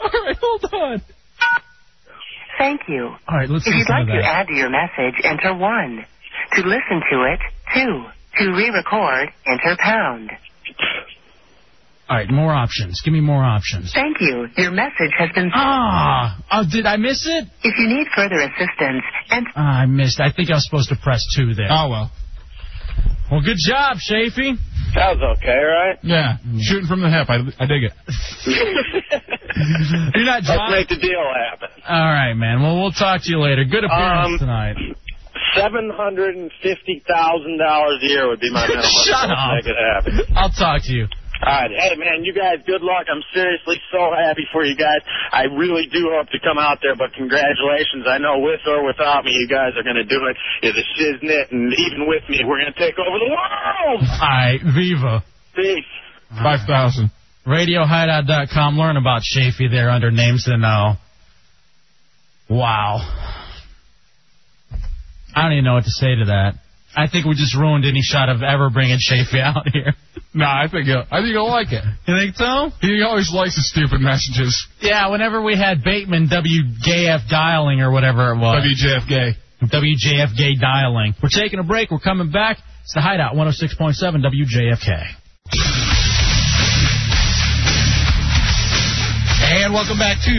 All 0.00 0.24
right, 0.24 0.36
hold 0.40 0.64
on. 0.72 1.02
Thank 2.58 2.82
you. 2.88 3.06
All 3.28 3.36
right, 3.36 3.48
let's 3.48 3.64
see. 3.64 3.70
If 3.70 3.76
you'd 3.76 3.88
like 3.88 4.06
to 4.06 4.12
to 4.12 4.24
add 4.24 4.46
to 4.46 4.54
your 4.54 4.70
message, 4.70 5.20
enter 5.24 5.54
1. 5.54 6.06
To 6.54 6.60
listen 6.62 7.02
to 7.10 7.22
it, 7.32 7.40
2. 7.74 8.04
To 8.44 8.50
re-record, 8.52 9.28
enter 9.46 9.76
pound. 9.78 10.30
All 12.08 12.18
right, 12.18 12.30
more 12.30 12.52
options. 12.52 13.00
Give 13.02 13.14
me 13.14 13.20
more 13.20 13.42
options. 13.42 13.92
Thank 13.94 14.18
you. 14.20 14.46
Your 14.58 14.70
message 14.70 15.10
has 15.18 15.30
been... 15.34 15.50
Ah, 15.54 16.38
oh, 16.52 16.64
did 16.70 16.84
I 16.84 16.96
miss 16.96 17.26
it? 17.26 17.44
If 17.62 17.74
you 17.78 17.88
need 17.88 18.06
further 18.14 18.36
assistance, 18.40 19.02
and... 19.30 19.46
Ah, 19.56 19.80
I 19.80 19.86
missed. 19.86 20.20
I 20.20 20.30
think 20.30 20.50
I 20.50 20.54
was 20.54 20.66
supposed 20.66 20.90
to 20.90 20.96
press 20.96 21.24
two 21.34 21.54
there. 21.54 21.68
Oh 21.70 21.88
well. 21.88 22.10
Well, 23.30 23.40
good 23.42 23.56
job, 23.58 23.96
Shafee. 23.98 24.56
That 24.94 25.16
was 25.18 25.38
okay, 25.38 25.58
right? 25.58 25.98
Yeah, 26.02 26.36
shooting 26.60 26.86
from 26.86 27.00
the 27.00 27.10
hip. 27.10 27.28
I, 27.28 27.42
I 27.58 27.66
dig 27.66 27.82
it. 27.82 27.92
You're 30.14 30.24
not 30.24 30.42
Let's 30.42 30.46
John. 30.46 30.70
make 30.70 30.88
the 30.88 30.96
deal 30.98 31.24
happen. 31.34 31.68
All 31.88 31.98
right, 32.12 32.34
man. 32.34 32.62
Well, 32.62 32.76
we'll 32.80 32.92
talk 32.92 33.22
to 33.22 33.30
you 33.30 33.40
later. 33.40 33.64
Good 33.64 33.84
appearance 33.84 34.34
Um, 34.34 34.38
tonight. 34.38 34.76
Seven 35.56 35.90
hundred 35.90 36.36
and 36.36 36.50
fifty 36.62 37.02
thousand 37.08 37.58
dollars 37.58 38.00
a 38.02 38.06
year 38.06 38.28
would 38.28 38.40
be 38.40 38.50
my 38.52 38.66
minimum. 38.68 38.86
Shut 39.04 39.28
Let's 39.28 39.32
up. 39.38 39.54
Make 39.54 39.66
it 39.66 39.76
happen. 39.78 40.36
I'll 40.36 40.50
talk 40.50 40.82
to 40.84 40.92
you. 40.92 41.06
All 41.42 41.50
right, 41.50 41.70
hey 41.70 41.96
man, 41.98 42.22
you 42.22 42.32
guys, 42.32 42.62
good 42.64 42.80
luck. 42.80 43.10
I'm 43.10 43.22
seriously 43.34 43.82
so 43.90 44.14
happy 44.14 44.46
for 44.52 44.64
you 44.64 44.76
guys. 44.76 45.02
I 45.32 45.50
really 45.50 45.90
do 45.90 46.14
hope 46.14 46.30
to 46.30 46.38
come 46.38 46.58
out 46.58 46.78
there, 46.80 46.94
but 46.94 47.12
congratulations. 47.12 48.06
I 48.06 48.18
know 48.18 48.38
with 48.38 48.62
or 48.66 48.86
without 48.86 49.24
me, 49.24 49.32
you 49.32 49.48
guys 49.48 49.74
are 49.76 49.82
going 49.82 49.98
to 49.98 50.06
do 50.06 50.20
it. 50.30 50.36
It's 50.62 50.78
a 50.78 50.86
shiznit, 50.94 51.50
and 51.50 51.74
even 51.74 52.06
with 52.06 52.22
me, 52.30 52.40
we're 52.46 52.62
going 52.62 52.72
to 52.72 52.78
take 52.78 52.94
over 52.98 53.18
the 53.18 53.30
world. 53.34 54.00
All 54.06 54.30
right, 54.30 54.60
Viva. 54.62 55.24
Peace. 55.56 55.90
Five 56.30 56.66
thousand. 56.66 57.10
RadioHideout.com. 57.46 58.78
Learn 58.78 58.96
about 58.96 59.22
Shafee 59.22 59.70
there 59.70 59.90
under 59.90 60.10
names 60.10 60.44
to 60.44 60.56
know. 60.56 60.66
Uh, 60.68 60.96
wow. 62.48 63.40
I 65.34 65.42
don't 65.42 65.52
even 65.52 65.64
know 65.64 65.74
what 65.74 65.84
to 65.84 65.90
say 65.90 66.14
to 66.14 66.24
that. 66.26 66.54
I 66.96 67.08
think 67.08 67.26
we 67.26 67.34
just 67.34 67.56
ruined 67.56 67.84
any 67.84 68.00
shot 68.02 68.28
of 68.28 68.42
ever 68.42 68.70
bringing 68.70 68.98
Shafee 68.98 69.40
out 69.42 69.68
here. 69.72 69.94
Nah, 70.34 70.64
I 70.64 70.68
think 70.68 70.86
he'll, 70.86 71.04
I 71.10 71.20
think 71.22 71.30
he'll 71.30 71.48
like 71.48 71.70
it. 71.70 71.84
You 72.06 72.18
think 72.18 72.34
so? 72.34 72.70
He 72.80 73.02
always 73.06 73.30
likes 73.32 73.54
the 73.54 73.62
stupid 73.62 74.00
messages. 74.00 74.66
Yeah, 74.80 75.08
whenever 75.10 75.40
we 75.40 75.56
had 75.56 75.84
Bateman 75.84 76.28
WJF 76.28 77.28
dialing 77.30 77.80
or 77.80 77.92
whatever 77.92 78.32
it 78.32 78.38
was. 78.38 78.64
WJFK. 78.66 79.34
WJF 79.62 80.36
gay 80.36 80.56
dialing. 80.60 81.14
We're 81.22 81.28
taking 81.30 81.60
a 81.60 81.62
break. 81.62 81.90
We're 81.90 82.00
coming 82.00 82.32
back. 82.32 82.58
It's 82.82 82.94
the 82.94 83.00
Hideout 83.00 83.34
106.7 83.34 83.94
WJFK. 84.26 85.93
And 89.54 89.70
welcome 89.70 90.02
back 90.02 90.18
to 90.26 90.34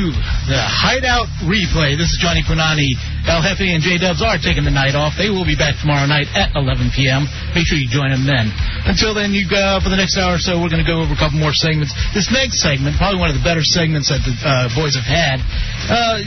the 0.51 0.59
Hideout 0.59 1.31
Replay. 1.47 1.95
This 1.95 2.11
is 2.11 2.19
Johnny 2.19 2.43
Punani. 2.43 2.99
El 3.23 3.39
Jefe 3.47 3.63
and 3.63 3.79
J 3.79 3.95
Dubs 3.95 4.19
are 4.19 4.35
taking 4.35 4.67
the 4.67 4.75
night 4.75 4.91
off. 4.91 5.15
They 5.15 5.31
will 5.31 5.47
be 5.47 5.55
back 5.55 5.79
tomorrow 5.79 6.03
night 6.03 6.27
at 6.35 6.51
11 6.51 6.91
p.m. 6.91 7.23
Make 7.55 7.63
sure 7.63 7.79
you 7.79 7.87
join 7.87 8.11
them 8.11 8.27
then. 8.27 8.51
Until 8.83 9.15
then, 9.15 9.31
you 9.31 9.47
go 9.47 9.79
for 9.79 9.87
the 9.87 9.95
next 9.95 10.19
hour 10.19 10.35
or 10.35 10.43
so. 10.43 10.59
We're 10.59 10.67
going 10.67 10.83
to 10.83 10.91
go 10.91 10.99
over 10.99 11.15
a 11.15 11.21
couple 11.21 11.39
more 11.39 11.55
segments. 11.55 11.95
This 12.11 12.27
next 12.27 12.59
segment, 12.59 12.99
probably 12.99 13.23
one 13.23 13.31
of 13.31 13.39
the 13.39 13.45
better 13.47 13.63
segments 13.63 14.11
that 14.11 14.19
the 14.19 14.35
uh, 14.35 14.67
boys 14.75 14.99
have 14.99 15.07
had. 15.07 15.39
Uh, 15.87 16.19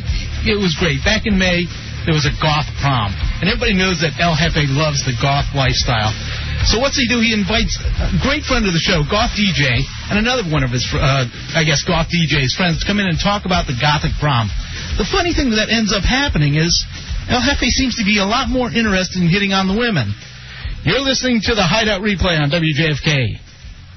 it 0.48 0.56
was 0.56 0.72
great. 0.80 1.04
Back 1.04 1.28
in 1.28 1.36
May, 1.36 1.68
there 2.08 2.16
was 2.16 2.24
a 2.24 2.32
goth 2.40 2.72
prom, 2.80 3.12
and 3.44 3.52
everybody 3.52 3.76
knows 3.76 4.00
that 4.00 4.16
El 4.16 4.32
Jefe 4.32 4.64
loves 4.72 5.04
the 5.04 5.12
goth 5.20 5.52
lifestyle. 5.52 6.16
So 6.66 6.80
what's 6.80 6.98
he 6.98 7.06
do? 7.06 7.20
He 7.20 7.32
invites 7.32 7.78
a 7.78 8.18
great 8.22 8.42
friend 8.42 8.66
of 8.66 8.74
the 8.74 8.82
show, 8.82 9.06
Goth 9.06 9.38
DJ, 9.38 9.78
and 10.10 10.18
another 10.18 10.42
one 10.50 10.66
of 10.66 10.70
his, 10.74 10.82
uh, 10.90 11.24
I 11.54 11.62
guess, 11.62 11.84
Goth 11.86 12.10
DJ's 12.10 12.54
friends 12.56 12.82
to 12.82 12.84
come 12.86 12.98
in 12.98 13.06
and 13.06 13.18
talk 13.18 13.46
about 13.46 13.66
the 13.70 13.78
Gothic 13.78 14.12
prom. 14.18 14.50
The 14.98 15.06
funny 15.06 15.32
thing 15.32 15.54
that 15.54 15.70
ends 15.70 15.94
up 15.94 16.02
happening 16.02 16.58
is 16.58 16.74
El 17.30 17.40
Jefe 17.44 17.70
seems 17.70 17.96
to 17.96 18.04
be 18.04 18.18
a 18.18 18.26
lot 18.26 18.48
more 18.48 18.72
interested 18.72 19.22
in 19.22 19.28
hitting 19.28 19.52
on 19.52 19.68
the 19.68 19.76
women. 19.78 20.12
You're 20.84 21.00
listening 21.04 21.40
to 21.44 21.54
the 21.54 21.62
Hideout 21.62 22.02
Replay 22.02 22.40
on 22.40 22.50
WJFK 22.50 23.38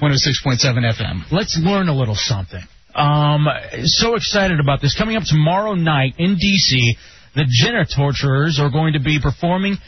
106.7 0.02 0.62
FM. 0.82 1.30
Let's 1.30 1.58
learn 1.62 1.88
a 1.88 1.94
little 1.94 2.16
something. 2.16 2.62
Um, 2.94 3.46
so 3.84 4.16
excited 4.16 4.60
about 4.60 4.80
this. 4.82 4.94
Coming 4.94 5.16
up 5.16 5.22
tomorrow 5.24 5.74
night 5.74 6.14
in 6.18 6.36
D.C., 6.36 6.96
the 7.34 7.46
Genitorturers 7.48 8.58
are 8.58 8.70
going 8.70 8.94
to 8.94 9.00
be 9.00 9.18
performing 9.20 9.78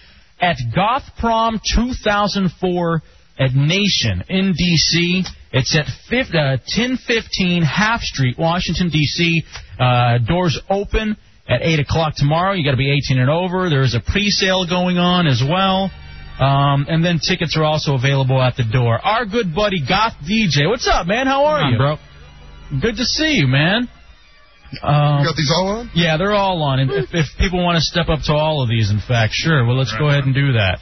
at 0.45 0.57
Goth 0.75 1.05
Prom 1.19 1.59
2004 1.75 3.03
at 3.39 3.55
Nation 3.55 4.23
in 4.29 4.53
D.C. 4.53 5.25
It's 5.53 5.75
at 5.75 5.87
uh, 5.89 6.61
1015 6.69 7.63
Half 7.63 8.03
Street, 8.03 8.39
Washington, 8.39 8.91
D.C. 8.91 9.43
Uh, 9.81 10.19
doors 10.19 10.61
open 10.69 11.17
at 11.49 11.63
8 11.63 11.81
o'clock 11.81 12.15
tomorrow. 12.17 12.53
You 12.53 12.63
got 12.63 12.73
to 12.73 12.77
be 12.77 12.93
18 12.93 13.19
and 13.19 13.31
over. 13.31 13.71
There's 13.71 13.95
a 13.95 14.01
pre-sale 14.01 14.67
going 14.69 14.99
on 14.99 15.27
as 15.27 15.43
well. 15.43 15.91
Um, 16.39 16.87
and 16.89 17.03
then 17.03 17.21
tickets 17.21 17.57
are 17.57 17.65
also 17.65 17.95
available 17.95 18.43
at 18.43 18.57
the 18.57 18.65
door. 18.65 18.99
Our 18.99 19.25
good 19.25 19.55
buddy 19.55 19.81
Goth 19.81 20.15
DJ. 20.29 20.69
What's 20.69 20.89
up, 20.89 21.07
man? 21.07 21.27
How 21.27 21.47
are 21.47 21.61
Come 21.61 21.67
on, 21.67 21.73
you? 21.73 21.79
bro. 21.79 22.81
Good 22.83 22.97
to 22.97 23.05
see 23.05 23.33
you, 23.35 23.47
man. 23.47 23.89
Um, 24.83 25.21
You 25.21 25.25
got 25.27 25.37
these 25.37 25.53
all 25.55 25.69
on? 25.69 25.91
yeah, 25.95 26.17
they're 26.17 26.35
all 26.35 26.63
on. 26.63 26.81
And 26.81 26.91
if, 26.91 27.11
if 27.13 27.27
people 27.39 27.63
want 27.63 27.77
to 27.77 27.83
step 27.83 28.09
up 28.09 28.21
to 28.27 28.33
all 28.33 28.63
of 28.63 28.69
these, 28.69 28.91
in 28.91 28.99
fact, 29.01 29.33
sure. 29.35 29.65
Well, 29.67 29.77
let's 29.77 29.95
go 29.97 30.09
ahead 30.09 30.25
and 30.25 30.35
do 30.35 30.53
that. 30.55 30.79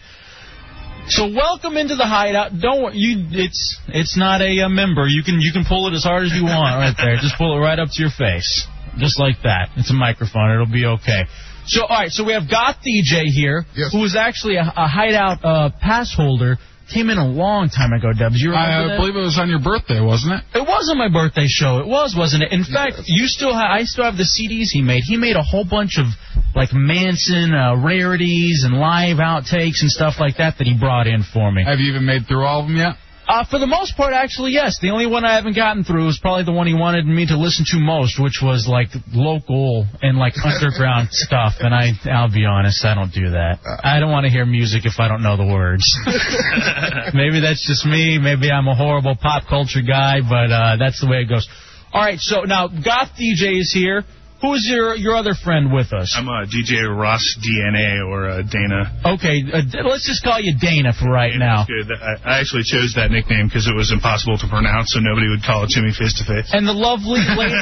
So 1.08 1.26
welcome 1.26 1.76
into 1.76 1.96
the 1.96 2.06
hideout. 2.06 2.52
Don't 2.60 2.94
you? 2.94 3.26
It's 3.32 3.76
it's 3.88 4.16
not 4.16 4.40
a, 4.40 4.62
uh 4.62 4.68
member. 4.68 5.06
You 5.08 5.22
can 5.24 5.40
you 5.40 5.52
can 5.52 5.64
pull 5.66 5.88
it 5.88 5.94
as 5.94 6.04
hard 6.04 6.22
as 6.24 6.32
you 6.32 6.44
want 6.44 6.78
right 6.78 6.94
there. 6.96 7.16
Just 7.16 7.36
pull 7.36 7.56
it 7.56 7.60
right 7.60 7.78
up 7.78 7.88
to 7.90 8.00
your 8.00 8.10
face, 8.16 8.66
just 8.98 9.18
like 9.18 9.42
that. 9.42 9.70
It's 9.76 9.90
a 9.90 9.94
microphone. 9.94 10.52
It'll 10.52 10.66
be 10.72 10.86
okay. 10.86 11.24
So 11.66 11.82
all 11.82 11.88
right. 11.98 12.10
So 12.10 12.24
we 12.24 12.32
have 12.34 12.48
Goth 12.48 12.76
DJ 12.86 13.24
here, 13.26 13.64
who 13.90 14.04
is 14.04 14.14
actually 14.14 14.56
a, 14.56 14.62
a 14.62 14.86
hideout 14.86 15.44
uh, 15.44 15.70
pass 15.80 16.14
holder. 16.14 16.56
Came 16.92 17.08
in 17.08 17.16
a 17.16 17.26
long 17.26 17.70
time 17.70 17.92
ago, 17.92 18.12
Dubs. 18.12 18.36
You 18.36 18.50
remember 18.50 18.92
I 18.92 18.96
believe 18.98 19.16
it 19.16 19.24
was 19.24 19.38
on 19.38 19.48
your 19.48 19.60
birthday, 19.60 20.00
wasn't 20.00 20.34
it? 20.34 20.58
It 20.58 20.66
wasn't 20.68 20.98
my 20.98 21.08
birthday 21.08 21.46
show. 21.48 21.78
It 21.78 21.86
was, 21.86 22.14
wasn't 22.16 22.42
it? 22.42 22.52
In 22.52 22.64
fact, 22.64 23.00
you 23.06 23.26
still 23.26 23.54
have. 23.54 23.70
I 23.70 23.84
still 23.84 24.04
have 24.04 24.16
the 24.16 24.28
CDs 24.28 24.68
he 24.68 24.82
made. 24.82 25.02
He 25.06 25.16
made 25.16 25.36
a 25.36 25.42
whole 25.42 25.64
bunch 25.64 25.98
of 25.98 26.06
like 26.54 26.74
Manson 26.74 27.54
uh, 27.54 27.76
rarities 27.76 28.64
and 28.64 28.78
live 28.78 29.16
outtakes 29.16 29.80
and 29.80 29.90
stuff 29.90 30.20
like 30.20 30.36
that 30.36 30.58
that 30.58 30.66
he 30.66 30.76
brought 30.78 31.06
in 31.06 31.22
for 31.22 31.50
me. 31.50 31.64
Have 31.64 31.80
you 31.80 31.90
even 31.90 32.04
made 32.04 32.26
through 32.28 32.44
all 32.44 32.60
of 32.60 32.66
them 32.66 32.76
yet? 32.76 32.96
Uh, 33.28 33.44
for 33.48 33.58
the 33.58 33.66
most 33.66 33.96
part, 33.96 34.12
actually, 34.12 34.50
yes. 34.50 34.78
The 34.82 34.90
only 34.90 35.06
one 35.06 35.24
I 35.24 35.36
haven't 35.36 35.54
gotten 35.54 35.84
through 35.84 36.08
is 36.08 36.18
probably 36.20 36.44
the 36.44 36.52
one 36.52 36.66
he 36.66 36.74
wanted 36.74 37.06
me 37.06 37.26
to 37.26 37.38
listen 37.38 37.64
to 37.70 37.78
most, 37.78 38.18
which 38.20 38.40
was 38.42 38.66
like 38.68 38.88
local 39.12 39.86
and 40.02 40.18
like 40.18 40.34
underground 40.44 41.08
stuff. 41.10 41.54
And 41.60 41.72
I, 41.72 41.92
I'll 42.10 42.32
be 42.32 42.44
honest, 42.44 42.84
I 42.84 42.94
don't 42.94 43.12
do 43.12 43.30
that. 43.30 43.60
I 43.62 44.00
don't 44.00 44.10
want 44.10 44.24
to 44.24 44.30
hear 44.30 44.44
music 44.44 44.84
if 44.84 44.98
I 44.98 45.06
don't 45.06 45.22
know 45.22 45.36
the 45.36 45.46
words. 45.46 45.86
maybe 47.14 47.40
that's 47.40 47.64
just 47.66 47.86
me. 47.86 48.18
Maybe 48.18 48.50
I'm 48.50 48.66
a 48.66 48.74
horrible 48.74 49.14
pop 49.14 49.46
culture 49.48 49.82
guy, 49.86 50.20
but 50.20 50.50
uh, 50.50 50.76
that's 50.78 51.00
the 51.00 51.08
way 51.08 51.22
it 51.22 51.28
goes. 51.28 51.48
All 51.92 52.02
right, 52.02 52.18
so 52.18 52.42
now 52.42 52.68
Goth 52.68 53.14
DJ 53.20 53.60
is 53.60 53.70
here. 53.72 54.04
Who 54.42 54.54
is 54.54 54.66
your 54.68 54.96
your 54.96 55.14
other 55.14 55.34
friend 55.38 55.72
with 55.72 55.92
us? 55.92 56.18
I'm 56.18 56.28
uh, 56.28 56.42
DJ 56.50 56.82
Ross 56.82 57.22
DNA 57.38 58.02
or 58.04 58.26
uh, 58.28 58.42
Dana. 58.42 58.90
Okay, 59.14 59.38
uh, 59.46 59.62
let's 59.86 60.04
just 60.04 60.24
call 60.24 60.40
you 60.40 60.58
Dana 60.58 60.92
for 60.92 61.08
right 61.08 61.38
now. 61.38 61.64
Good. 61.64 61.86
I, 61.94 62.18
I 62.26 62.40
actually 62.40 62.66
chose 62.66 62.94
that 62.96 63.12
nickname 63.12 63.46
because 63.46 63.68
it 63.68 63.76
was 63.76 63.92
impossible 63.94 64.36
to 64.38 64.48
pronounce, 64.50 64.94
so 64.94 64.98
nobody 64.98 65.28
would 65.30 65.46
call 65.46 65.62
it 65.62 65.70
to 65.78 65.80
me 65.80 65.94
face 65.94 66.18
to 66.18 66.26
face. 66.26 66.50
And 66.50 66.66
the 66.66 66.74
lovely 66.74 67.22
lady, 67.38 67.54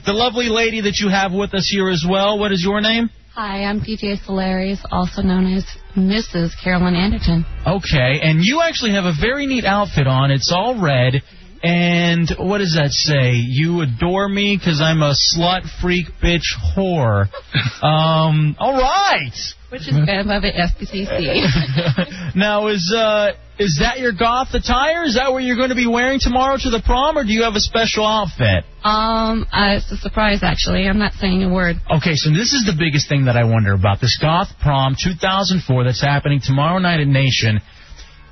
the 0.08 0.16
lovely 0.16 0.48
lady 0.48 0.80
that 0.88 0.96
you 1.04 1.10
have 1.10 1.36
with 1.36 1.52
us 1.52 1.68
here 1.68 1.90
as 1.90 2.02
well. 2.08 2.38
What 2.38 2.50
is 2.50 2.64
your 2.64 2.80
name? 2.80 3.10
Hi, 3.34 3.64
I'm 3.64 3.80
DJ 3.80 4.16
Solarius, 4.24 4.80
also 4.90 5.20
known 5.20 5.52
as 5.52 5.64
Mrs. 5.94 6.50
Carolyn 6.64 6.94
Anderton. 6.96 7.44
Okay, 7.66 8.20
and 8.24 8.40
you 8.40 8.62
actually 8.62 8.92
have 8.92 9.04
a 9.04 9.12
very 9.20 9.46
neat 9.46 9.66
outfit 9.66 10.06
on. 10.06 10.30
It's 10.30 10.50
all 10.50 10.80
red, 10.80 11.20
And 11.62 12.30
what 12.38 12.58
does 12.58 12.74
that 12.80 12.90
say? 12.90 13.32
You 13.32 13.82
adore 13.82 14.28
me 14.28 14.56
because 14.56 14.80
I'm 14.80 15.02
a 15.02 15.14
slut, 15.14 15.68
freak, 15.80 16.06
bitch, 16.22 16.48
whore. 16.76 17.26
Um, 17.82 18.56
all 18.58 18.74
right. 18.74 19.32
Which 19.70 19.88
is 19.88 19.96
good 19.96 20.20
above 20.20 20.44
it, 20.44 20.54
SBCC. 20.54 22.34
now, 22.36 22.66
is 22.66 22.92
uh, 22.94 23.32
is 23.58 23.78
that 23.80 24.00
your 24.00 24.12
goth 24.12 24.48
attire? 24.52 25.04
Is 25.04 25.14
that 25.14 25.32
what 25.32 25.42
you're 25.44 25.56
going 25.56 25.70
to 25.70 25.76
be 25.76 25.86
wearing 25.86 26.18
tomorrow 26.20 26.56
to 26.60 26.70
the 26.70 26.82
prom, 26.84 27.16
or 27.16 27.24
do 27.24 27.32
you 27.32 27.44
have 27.44 27.54
a 27.54 27.60
special 27.60 28.06
outfit? 28.06 28.64
um, 28.84 29.46
uh, 29.52 29.76
it's 29.76 29.90
a 29.92 29.96
surprise, 29.96 30.40
actually. 30.42 30.88
I'm 30.88 30.98
not 30.98 31.12
saying 31.14 31.42
a 31.42 31.52
word. 31.52 31.76
Okay, 31.88 32.16
so 32.16 32.30
this 32.30 32.52
is 32.52 32.64
the 32.66 32.76
biggest 32.76 33.08
thing 33.08 33.26
that 33.26 33.36
I 33.36 33.44
wonder 33.44 33.72
about 33.72 34.00
this 34.00 34.18
goth 34.20 34.48
prom 34.60 34.96
2004 34.96 35.84
that's 35.84 36.02
happening 36.02 36.40
tomorrow 36.42 36.78
night 36.78 37.00
at 37.00 37.06
Nation. 37.06 37.60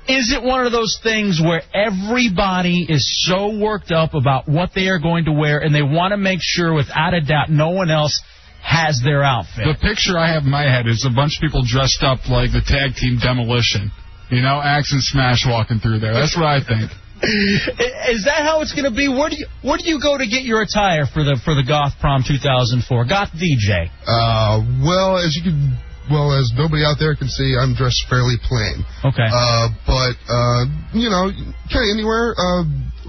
Is 0.09 0.33
it 0.33 0.41
one 0.41 0.65
of 0.65 0.71
those 0.71 0.99
things 1.03 1.39
where 1.39 1.61
everybody 1.71 2.83
is 2.89 3.05
so 3.27 3.55
worked 3.55 3.91
up 3.91 4.15
about 4.15 4.49
what 4.49 4.71
they 4.73 4.87
are 4.87 4.97
going 4.97 5.25
to 5.25 5.31
wear 5.31 5.59
and 5.59 5.73
they 5.73 5.83
want 5.83 6.13
to 6.13 6.17
make 6.17 6.39
sure, 6.41 6.73
without 6.73 7.13
a 7.13 7.21
doubt, 7.21 7.51
no 7.51 7.69
one 7.69 7.91
else 7.91 8.19
has 8.63 9.01
their 9.05 9.21
outfit? 9.21 9.69
The 9.69 9.77
picture 9.79 10.17
I 10.17 10.33
have 10.33 10.43
in 10.45 10.49
my 10.49 10.63
head 10.63 10.87
is 10.87 11.05
a 11.05 11.13
bunch 11.13 11.37
of 11.37 11.41
people 11.45 11.61
dressed 11.61 12.01
up 12.01 12.27
like 12.27 12.49
the 12.49 12.65
tag 12.65 12.95
team 12.97 13.19
Demolition. 13.21 13.91
You 14.31 14.41
know, 14.41 14.57
Axe 14.57 14.93
and 14.93 15.03
Smash 15.03 15.45
walking 15.45 15.77
through 15.77 15.99
there. 15.99 16.13
That's 16.13 16.35
what 16.35 16.45
I 16.45 16.57
think. 16.65 16.89
Is 18.09 18.25
that 18.25 18.41
how 18.41 18.61
it's 18.61 18.73
going 18.73 18.89
to 18.89 18.95
be? 18.95 19.09
Where 19.09 19.29
do 19.29 19.37
you 19.37 19.45
where 19.61 19.77
do 19.77 19.85
you 19.85 19.99
go 20.01 20.17
to 20.17 20.25
get 20.25 20.41
your 20.41 20.61
attire 20.63 21.05
for 21.05 21.21
the 21.21 21.37
for 21.43 21.53
the 21.53 21.67
Goth 21.67 21.99
Prom 21.99 22.23
2004? 22.25 22.81
Goth 23.05 23.29
DJ. 23.35 23.91
Uh, 24.07 24.63
well, 24.81 25.17
as 25.19 25.35
you 25.35 25.43
can, 25.43 25.77
well, 26.09 26.33
as 26.33 26.51
nobody 26.57 26.83
out 26.83 26.97
there 26.99 27.15
can 27.15 27.27
see, 27.27 27.55
I'm 27.55 27.75
dressed 27.75 28.05
fairly 28.09 28.35
plain. 28.43 28.83
Okay. 29.05 29.29
Uh, 29.29 29.69
but, 29.85 30.15
uh, 30.27 30.65
you 30.93 31.09
know, 31.09 31.29
kind 31.69 31.85
of 31.85 31.91
anywhere. 31.93 32.35
Uh, 32.37 32.63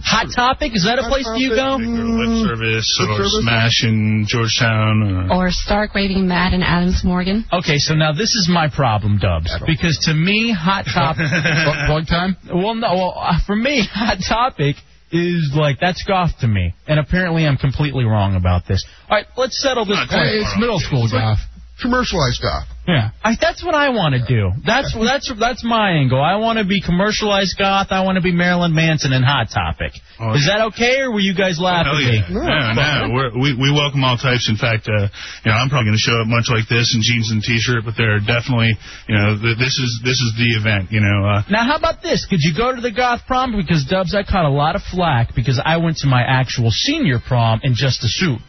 Hot 0.05 0.29
Topic 0.35 0.73
is 0.75 0.85
that 0.85 0.99
a 0.99 1.09
place 1.09 1.29
you 1.37 1.51
go? 1.53 1.77
Lip 1.77 2.49
service 2.49 2.89
Lip 3.01 3.11
or 3.11 3.17
service? 3.29 3.41
Smash 3.43 3.85
in 3.85 4.25
Georgetown. 4.27 5.29
Or... 5.31 5.47
Or 5.47 5.51
Stark 5.51 5.95
raving 5.95 6.27
mad 6.27 6.55
and 6.55 6.65
Adams 6.65 7.03
Morgan. 7.05 7.45
Okay, 7.53 7.77
so 7.77 7.95
now 7.95 8.13
this 8.13 8.33
is 8.35 8.49
my 8.51 8.69
problem, 8.69 9.19
Dubs, 9.19 9.53
because 9.67 9.99
to 10.09 10.15
me, 10.15 10.53
Hot 10.57 10.85
Topic. 10.89 11.27
Bug 11.89 12.07
time? 12.09 12.37
Well, 12.49 12.75
no. 12.75 12.95
Well, 12.95 13.15
uh, 13.17 13.39
for 13.47 13.57
me, 13.57 13.87
Hot 13.93 14.19
Topic 14.27 14.77
is 15.13 15.53
like 15.55 15.79
that's 15.81 16.05
goth 16.05 16.31
to 16.41 16.47
me, 16.47 16.73
and 16.87 16.99
apparently 16.99 17.47
I'm 17.47 17.57
completely 17.57 18.05
wrong 18.05 18.37
about 18.37 18.63
this. 18.67 18.85
All 19.09 19.17
right, 19.17 19.27
let's 19.37 19.61
settle 19.61 19.85
this. 19.85 19.99
Hey, 20.09 20.41
it's 20.41 20.57
middle 20.59 20.79
school 20.79 21.09
goth. 21.11 21.39
Commercialized 21.81 22.43
goth. 22.43 22.67
Yeah. 22.87 23.11
I, 23.23 23.37
that's 23.41 23.63
what 23.63 23.75
I 23.75 23.91
want 23.91 24.19
to 24.19 24.23
do. 24.27 24.51
That's 24.67 24.93
that's 24.99 25.31
that's 25.39 25.63
my 25.63 26.01
angle. 26.01 26.21
I 26.21 26.37
want 26.37 26.59
to 26.59 26.65
be 26.65 26.81
commercialized 26.81 27.57
goth. 27.57 27.89
I 27.91 28.03
want 28.03 28.17
to 28.17 28.25
be 28.25 28.33
Marilyn 28.33 28.75
Manson 28.75 29.13
and 29.13 29.25
Hot 29.25 29.49
Topic. 29.53 29.93
Oh, 30.19 30.35
Is 30.35 30.49
that 30.51 30.73
okay, 30.73 31.01
or 31.01 31.13
were 31.13 31.23
you 31.23 31.37
guys 31.37 31.61
laughing 31.61 31.93
at 31.93 32.03
yeah. 32.03 32.29
me? 32.29 32.35
No, 32.35 32.59
no. 32.75 33.15
We're, 33.15 33.31
we 33.39 33.49
we 33.55 33.69
welcome 33.71 34.03
all 34.03 34.17
types. 34.17 34.49
In 34.51 34.57
fact, 34.57 34.89
uh, 34.89 35.07
you 35.45 35.49
know, 35.53 35.57
I'm 35.57 35.69
probably 35.69 35.93
going 35.93 36.01
to 36.01 36.05
show 36.05 36.19
up 36.19 36.27
much 36.27 36.51
like 36.51 36.67
this 36.69 36.93
in 36.97 37.01
jeans 37.05 37.31
and 37.31 37.43
t-shirt, 37.43 37.85
but 37.85 37.95
there 37.97 38.17
are 38.17 38.21
definitely, 38.21 38.75
you 39.07 39.15
know, 39.15 39.39
th- 39.39 39.57
this 39.57 39.79
is 39.79 40.01
this 40.03 40.19
is 40.19 40.35
the 40.37 40.59
event. 40.59 40.91
You 40.91 41.01
know, 41.01 41.25
uh, 41.25 41.43
Now, 41.49 41.65
how 41.65 41.77
about 41.77 42.03
this? 42.03 42.27
Could 42.27 42.41
you 42.43 42.57
go 42.57 42.75
to 42.75 42.81
the 42.81 42.93
goth 42.93 43.23
prom? 43.29 43.55
Because 43.55 43.85
Dubs, 43.87 44.15
I 44.15 44.25
caught 44.25 44.45
a 44.45 44.53
lot 44.53 44.75
of 44.75 44.83
flack 44.83 45.35
because 45.37 45.61
I 45.63 45.79
went 45.79 45.99
to 46.03 46.09
my 46.09 46.23
actual 46.27 46.71
senior 46.71 47.21
prom 47.21 47.61
in 47.63 47.75
just 47.75 48.03
a 48.03 48.09
suit. 48.09 48.41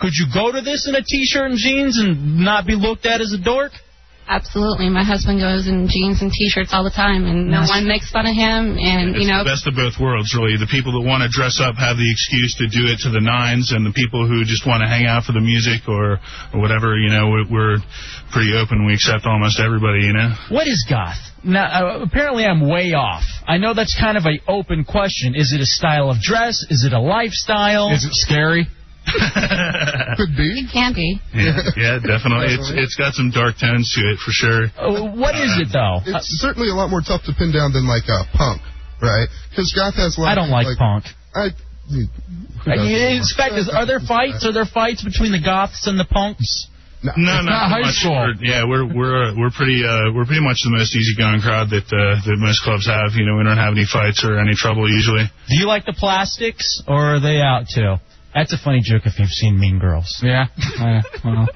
Could 0.00 0.12
you 0.14 0.26
go 0.32 0.50
to 0.52 0.60
this 0.60 0.88
in 0.88 0.94
a 0.94 1.02
t-shirt 1.02 1.50
and 1.50 1.58
jeans 1.58 1.98
and 1.98 2.40
not 2.40 2.66
be 2.66 2.74
looked 2.74 3.04
at 3.06 3.20
as 3.20 3.32
a 3.32 3.38
dork? 3.42 3.72
Absolutely. 4.30 4.88
My 4.88 5.02
husband 5.02 5.40
goes 5.42 5.66
in 5.66 5.88
jeans 5.90 6.22
and 6.22 6.30
t-shirts 6.30 6.70
all 6.72 6.84
the 6.86 6.94
time, 6.94 7.26
and 7.26 7.50
no 7.50 7.66
Nice. 7.66 7.68
one 7.68 7.88
makes 7.88 8.10
fun 8.14 8.26
of 8.30 8.34
him. 8.36 8.78
And 8.78 9.16
it's 9.18 9.26
you 9.26 9.26
know, 9.26 9.42
the 9.42 9.50
best 9.50 9.66
of 9.66 9.74
both 9.74 9.98
worlds, 9.98 10.30
really. 10.38 10.54
The 10.56 10.70
people 10.70 10.94
that 10.94 11.02
want 11.02 11.26
to 11.26 11.28
dress 11.28 11.58
up 11.58 11.74
have 11.74 11.98
the 11.98 12.06
excuse 12.06 12.54
to 12.62 12.70
do 12.70 12.86
it 12.86 13.02
to 13.02 13.10
the 13.10 13.18
nines, 13.18 13.72
and 13.74 13.82
the 13.84 13.90
people 13.90 14.28
who 14.30 14.44
just 14.46 14.62
want 14.64 14.82
to 14.82 14.88
hang 14.88 15.04
out 15.04 15.24
for 15.26 15.32
the 15.32 15.42
music 15.42 15.82
or 15.90 16.22
or 16.54 16.60
whatever, 16.62 16.94
you 16.94 17.10
know, 17.10 17.26
we're, 17.26 17.48
we're 17.50 17.76
pretty 18.30 18.54
open. 18.54 18.86
We 18.86 18.94
accept 18.94 19.26
almost 19.26 19.58
everybody, 19.58 20.06
you 20.06 20.14
know. 20.14 20.30
What 20.54 20.68
is 20.70 20.78
goth? 20.88 21.18
Now, 21.42 21.66
uh, 21.66 22.06
apparently 22.06 22.44
I'm 22.46 22.62
way 22.70 22.94
off. 22.94 23.26
I 23.48 23.58
know 23.58 23.74
that's 23.74 23.98
kind 23.98 24.14
of 24.16 24.26
an 24.30 24.38
open 24.46 24.84
question. 24.86 25.34
Is 25.34 25.50
it 25.52 25.60
a 25.60 25.66
style 25.66 26.06
of 26.08 26.22
dress? 26.22 26.62
Is 26.70 26.84
it 26.86 26.92
a 26.94 27.00
lifestyle? 27.02 27.90
Is 27.90 28.04
it 28.06 28.14
scary? 28.14 28.68
Could 30.16 30.36
be. 30.36 30.46
it 30.60 30.68
can 30.72 30.92
be. 30.94 31.18
Yeah, 31.34 31.56
yeah, 31.76 31.94
definitely. 31.98 32.54
It's 32.54 32.70
it's 32.74 32.96
got 32.96 33.14
some 33.14 33.30
dark 33.30 33.56
tones 33.58 33.90
to 33.96 34.00
it 34.12 34.18
for 34.20 34.30
sure. 34.30 34.68
Uh, 34.76 35.16
what 35.16 35.34
is 35.34 35.56
it 35.58 35.68
though? 35.72 36.00
It's 36.04 36.28
certainly 36.38 36.68
a 36.68 36.74
lot 36.74 36.90
more 36.90 37.00
tough 37.00 37.24
to 37.24 37.32
pin 37.32 37.50
down 37.52 37.72
than 37.72 37.88
like 37.88 38.04
uh, 38.08 38.24
punk, 38.34 38.62
right? 39.02 39.28
Because 39.50 39.72
goth 39.74 39.94
has 39.96 40.18
a 40.18 40.20
lot. 40.20 40.30
I 40.30 40.34
don't 40.34 40.50
like, 40.50 40.66
punk. 40.78 41.04
I. 41.34 41.50
who 41.88 42.06
Uh. 42.66 42.74
In 42.76 43.24
fact, 43.36 43.54
is, 43.56 43.70
are 43.72 43.86
there 43.86 44.00
fights? 44.00 44.44
Are 44.44 44.52
there 44.52 44.68
fights 44.68 45.02
between 45.02 45.32
the 45.32 45.40
goths 45.42 45.86
and 45.88 45.98
the 45.98 46.04
punks? 46.04 46.68
No, 47.02 47.12
No, 47.16 47.40
not, 47.40 47.44
not 47.48 47.68
high 47.72 47.80
much. 47.80 47.94
school. 47.96 48.12
We're, 48.12 48.36
yeah, 48.44 48.68
we're 48.68 48.84
we're 48.84 49.32
uh, 49.32 49.34
we're 49.34 49.50
pretty 49.50 49.80
uh, 49.80 50.12
we're 50.12 50.28
pretty 50.28 50.44
much 50.44 50.60
the 50.62 50.70
most 50.70 50.94
easygoing 50.94 51.40
crowd 51.40 51.70
that 51.72 51.88
uh, 51.88 52.20
that 52.28 52.36
most 52.36 52.62
clubs 52.62 52.86
have. 52.86 53.16
You 53.16 53.24
know, 53.24 53.40
we 53.40 53.44
don't 53.44 53.56
have 53.56 53.72
any 53.72 53.88
fights 53.88 54.20
or 54.22 54.36
any 54.38 54.52
trouble 54.54 54.84
usually. 54.84 55.24
Do 55.48 55.56
you 55.56 55.66
like 55.66 55.86
the 55.88 55.96
plastics, 55.96 56.82
or 56.86 57.16
are 57.16 57.20
they 57.20 57.40
out 57.40 57.64
too? 57.72 57.96
That's 58.34 58.52
a 58.52 58.58
funny 58.58 58.80
joke 58.82 59.02
if 59.06 59.18
you've 59.18 59.28
seen 59.28 59.58
Mean 59.58 59.78
Girls. 59.78 60.22
Yeah. 60.30 60.46
Well. 61.24 61.48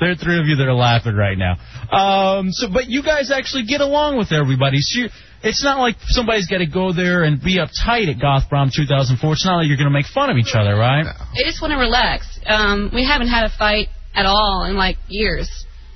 there 0.00 0.10
are 0.10 0.14
three 0.16 0.38
of 0.38 0.46
you 0.46 0.56
that 0.56 0.66
are 0.66 0.74
laughing 0.74 1.14
right 1.14 1.38
now. 1.38 1.56
Um, 1.90 2.52
so, 2.52 2.68
but 2.72 2.88
you 2.88 3.02
guys 3.02 3.30
actually 3.30 3.64
get 3.64 3.80
along 3.80 4.18
with 4.18 4.32
everybody. 4.32 4.78
So 4.80 5.00
you, 5.00 5.08
it's 5.42 5.64
not 5.64 5.78
like 5.78 5.96
somebody's 6.08 6.46
got 6.46 6.58
to 6.58 6.66
go 6.66 6.92
there 6.92 7.22
and 7.24 7.40
be 7.40 7.58
uptight 7.58 8.12
at 8.12 8.20
Goth 8.20 8.48
Prom 8.48 8.70
2004. 8.74 9.32
It's 9.32 9.46
not 9.46 9.56
like 9.56 9.68
you're 9.68 9.76
going 9.78 9.88
to 9.88 9.94
make 9.94 10.06
fun 10.06 10.30
of 10.30 10.36
each 10.36 10.54
other, 10.54 10.76
right? 10.76 11.06
I 11.06 11.42
just 11.44 11.62
want 11.62 11.72
to 11.72 11.78
relax. 11.78 12.38
Um, 12.46 12.90
we 12.92 13.04
haven't 13.04 13.28
had 13.28 13.44
a 13.44 13.50
fight 13.56 13.88
at 14.14 14.26
all 14.26 14.66
in 14.68 14.76
like 14.76 14.96
years 15.08 15.48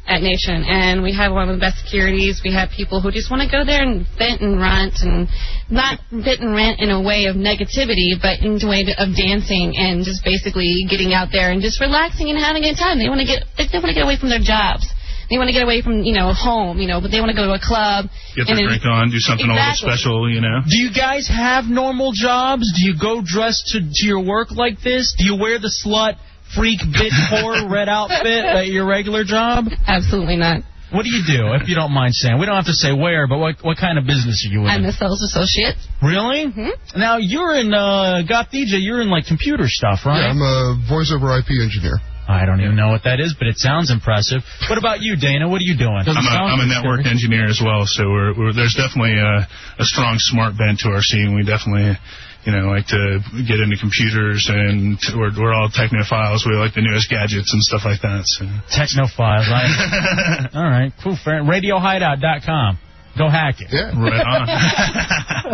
at 0.06 0.20
Nation, 0.20 0.64
and 0.66 1.02
we 1.02 1.14
have 1.14 1.32
one 1.32 1.48
of 1.48 1.54
the 1.54 1.60
best 1.60 1.78
securities. 1.78 2.42
We 2.42 2.52
have 2.52 2.70
people 2.74 3.00
who 3.00 3.10
just 3.10 3.30
want 3.30 3.42
to 3.46 3.50
go 3.50 3.64
there 3.64 3.82
and 3.82 4.04
vent 4.18 4.42
and 4.42 4.58
rant, 4.58 4.98
and 5.02 5.28
not 5.70 6.00
vent 6.10 6.40
and 6.42 6.54
rant 6.54 6.80
in 6.80 6.90
a 6.90 7.00
way 7.00 7.26
of 7.26 7.36
negativity, 7.36 8.18
but 8.18 8.42
in 8.42 8.58
a 8.58 8.68
way 8.68 8.82
of 8.82 9.14
dancing 9.14 9.78
and 9.78 10.04
just 10.04 10.24
basically 10.24 10.86
getting 10.90 11.14
out 11.14 11.28
there 11.30 11.50
and 11.52 11.62
just 11.62 11.80
relaxing 11.80 12.30
and 12.30 12.38
having 12.38 12.64
a 12.64 12.74
good 12.74 12.78
time. 12.78 12.98
They 12.98 13.08
want 13.08 13.22
to 13.22 13.28
get 13.30 13.46
they 13.56 13.78
want 13.78 13.94
to 13.94 13.96
get 13.96 14.02
away 14.04 14.18
from 14.18 14.28
their 14.28 14.42
jobs. 14.42 14.90
They 15.30 15.38
want 15.38 15.48
to 15.48 15.54
get 15.54 15.62
away 15.62 15.80
from 15.80 16.02
you 16.02 16.12
know 16.12 16.34
home, 16.34 16.76
you 16.82 16.88
know, 16.88 17.00
but 17.00 17.10
they 17.14 17.20
want 17.22 17.30
to 17.30 17.38
go 17.38 17.46
to 17.46 17.54
a 17.54 17.62
club. 17.62 18.10
Get 18.34 18.50
and 18.50 18.58
their 18.58 18.68
then- 18.68 18.82
drink 18.82 18.84
on, 18.84 19.08
do 19.08 19.22
something 19.22 19.48
a 19.48 19.54
little 19.54 19.78
special, 19.78 20.28
you 20.28 20.42
know. 20.42 20.60
Do 20.66 20.76
you 20.76 20.90
guys 20.92 21.30
have 21.30 21.70
normal 21.70 22.10
jobs? 22.12 22.66
Do 22.74 22.84
you 22.84 22.98
go 22.98 23.22
dressed 23.24 23.72
to, 23.72 23.80
to 23.80 24.02
your 24.04 24.20
work 24.20 24.50
like 24.50 24.82
this? 24.82 25.14
Do 25.16 25.24
you 25.24 25.38
wear 25.40 25.62
the 25.62 25.70
slut, 25.72 26.18
freak, 26.54 26.80
bitch, 26.80 27.16
whore, 27.30 27.70
red 27.70 27.88
outfit 27.88 28.44
at 28.44 28.66
your 28.68 28.86
regular 28.86 29.24
job? 29.24 29.66
Absolutely 29.86 30.36
not. 30.36 30.62
What 30.92 31.04
do 31.04 31.10
you 31.10 31.24
do, 31.24 31.56
if 31.56 31.68
you 31.68 31.74
don't 31.74 31.92
mind 31.92 32.12
saying? 32.14 32.38
We 32.38 32.44
don't 32.44 32.56
have 32.56 32.68
to 32.68 32.76
say 32.76 32.92
where, 32.92 33.26
but 33.26 33.38
what 33.38 33.64
what 33.64 33.78
kind 33.78 33.96
of 33.96 34.04
business 34.04 34.44
are 34.44 34.52
you 34.52 34.60
in? 34.60 34.68
I'm 34.68 34.84
a 34.84 34.92
sales 34.92 35.22
associate. 35.24 35.76
Really? 36.02 36.52
Mm-hmm. 36.52 37.00
Now 37.00 37.16
you're 37.16 37.56
in 37.56 37.72
uh, 37.72 38.20
Goth 38.28 38.52
DJ. 38.52 38.76
You're 38.84 39.00
in 39.00 39.08
like 39.08 39.24
computer 39.24 39.64
stuff, 39.68 40.04
right? 40.04 40.20
Yeah, 40.20 40.36
I'm 40.36 40.42
a 40.42 40.76
voice 40.88 41.08
over 41.08 41.32
IP 41.38 41.48
engineer. 41.64 41.96
I 42.28 42.46
don't 42.46 42.60
even 42.60 42.76
know 42.76 42.88
what 42.88 43.02
that 43.04 43.18
is, 43.18 43.34
but 43.36 43.48
it 43.48 43.58
sounds 43.58 43.90
impressive. 43.90 44.42
What 44.70 44.78
about 44.78 45.00
you, 45.00 45.16
Dana? 45.16 45.48
What 45.48 45.58
are 45.58 45.66
you 45.66 45.76
doing? 45.76 46.06
I'm 46.06 46.14
a, 46.14 46.54
I'm 46.54 46.60
a 46.60 46.70
network 46.70 47.04
engineer 47.04 47.48
as 47.50 47.58
well, 47.58 47.82
so 47.84 48.06
we're, 48.06 48.32
we're, 48.38 48.52
there's 48.52 48.78
definitely 48.78 49.18
a, 49.18 49.48
a 49.82 49.84
strong 49.84 50.16
smart 50.22 50.56
bent 50.56 50.80
to 50.86 50.88
our 50.94 51.02
scene. 51.02 51.34
We 51.34 51.42
definitely, 51.42 51.98
you 52.44 52.52
know, 52.52 52.74
like 52.74 52.86
to 52.90 53.22
get 53.46 53.62
into 53.62 53.78
computers, 53.78 54.50
and 54.50 54.98
t- 54.98 55.14
we're, 55.14 55.30
we're 55.30 55.54
all 55.54 55.70
technophiles. 55.70 56.42
We 56.42 56.58
like 56.58 56.74
the 56.74 56.82
newest 56.82 57.08
gadgets 57.08 57.52
and 57.52 57.62
stuff 57.62 57.82
like 57.84 58.02
that. 58.02 58.22
So. 58.26 58.44
Technophiles. 58.66 59.46
I... 59.46 60.48
All 60.58 60.68
right, 60.68 60.92
cool. 61.02 61.16
Fair. 61.22 61.42
RadioHideout.com. 61.42 62.78
Go 63.16 63.28
hack 63.28 63.60
it. 63.60 63.68
Yeah. 63.70 63.92
Right 63.92 64.24
on. 64.24 64.48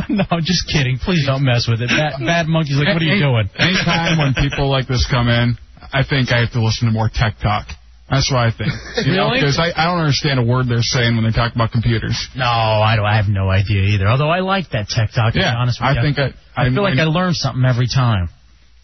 no, 0.17 0.41
just 0.41 0.71
kidding. 0.71 0.99
Please 0.99 1.27
don't 1.27 1.45
mess 1.45 1.67
with 1.69 1.83
it. 1.83 1.89
Bad, 1.89 2.25
bad 2.25 2.47
monkeys. 2.47 2.77
Like, 2.77 2.95
what 2.95 3.03
are 3.03 3.05
you 3.05 3.19
doing? 3.19 3.51
Anytime 3.59 4.19
when 4.19 4.33
people 4.35 4.71
like 4.71 4.87
this 4.87 5.07
come 5.11 5.29
in, 5.29 5.59
I 5.93 6.05
think 6.05 6.31
I 6.31 6.41
have 6.41 6.53
to 6.53 6.63
listen 6.63 6.87
to 6.87 6.93
more 6.93 7.11
tech 7.13 7.39
talk. 7.43 7.67
That's 8.11 8.31
what 8.33 8.41
I 8.41 8.51
think. 8.51 8.73
You 9.07 9.13
Really? 9.13 9.41
because 9.41 9.59
I, 9.59 9.71
I 9.77 9.85
don't 9.87 10.01
understand 10.01 10.41
a 10.41 10.43
word 10.45 10.67
they're 10.69 10.81
saying 10.83 11.15
when 11.15 11.25
they 11.25 11.31
talk 11.33 11.55
about 11.55 11.73
computers. 11.73 12.17
No, 12.35 12.45
I 12.47 12.97
don't. 12.97 13.05
I 13.05 13.17
have 13.17 13.29
no 13.29 13.49
idea 13.51 13.83
either. 13.95 14.07
Although 14.09 14.31
I 14.31 14.41
like 14.41 14.71
that 14.71 14.89
tech 14.89 15.11
talk. 15.15 15.35
To 15.35 15.39
Yeah, 15.39 15.53
be 15.53 15.57
honest 15.57 15.81
with 15.81 15.87
I 15.89 15.93
you. 15.95 16.03
think 16.03 16.19
I- 16.19 16.35
I 16.57 16.71
feel 16.71 16.85
I- 16.85 16.91
like 16.91 16.99
I 16.99 17.05
learn 17.05 17.35
something 17.35 17.65
every 17.65 17.87
time, 17.87 18.29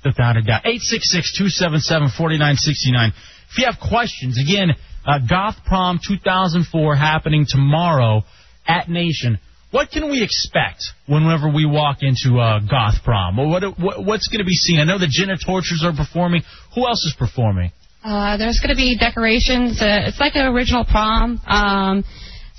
without 0.05 0.37
a 0.37 0.43
doubt. 0.43 0.63
Eight 0.67 0.83
six 0.83 1.11
six 1.11 1.33
two 1.37 1.49
seven 1.49 1.81
seven 1.81 2.09
forty 2.17 2.39
nine 2.39 2.57
sixty 2.57 2.93
nine. 2.93 3.13
If 3.51 3.59
you 3.59 3.65
have 3.67 3.79
questions, 3.81 4.39
again, 4.39 4.73
uh, 5.07 5.19
Goth 5.29 5.57
Prom 5.65 5.99
2004 6.07 6.95
happening 6.97 7.47
tomorrow 7.49 8.25
at 8.67 8.89
Nation. 8.89 9.39
What 9.71 9.91
can 9.91 10.09
we 10.11 10.23
expect 10.23 10.85
whenever 11.07 11.49
we 11.49 11.67
walk 11.67 11.99
into 12.03 12.39
uh, 12.39 12.61
Goth 12.61 13.03
Prom? 13.05 13.37
What, 13.37 13.63
what 13.79 14.05
what's 14.05 14.29
going 14.29 14.39
to 14.39 14.45
be 14.45 14.55
seen? 14.55 14.79
I 14.81 14.85
know 14.85 14.99
the 14.99 15.07
Genitorturers 15.11 15.83
are 15.83 15.97
performing. 15.97 16.43
Who 16.75 16.87
else 16.87 17.05
is 17.05 17.15
performing? 17.19 17.73
Uh, 18.05 18.37
there's 18.37 18.61
going 18.61 18.69
to 18.69 18.77
be 18.77 18.99
decorations. 18.99 19.81
Uh, 19.81 20.05
it's 20.05 20.21
like 20.21 20.37
an 20.37 20.45
original 20.55 20.85
prom. 20.85 21.41
Um, 21.47 22.05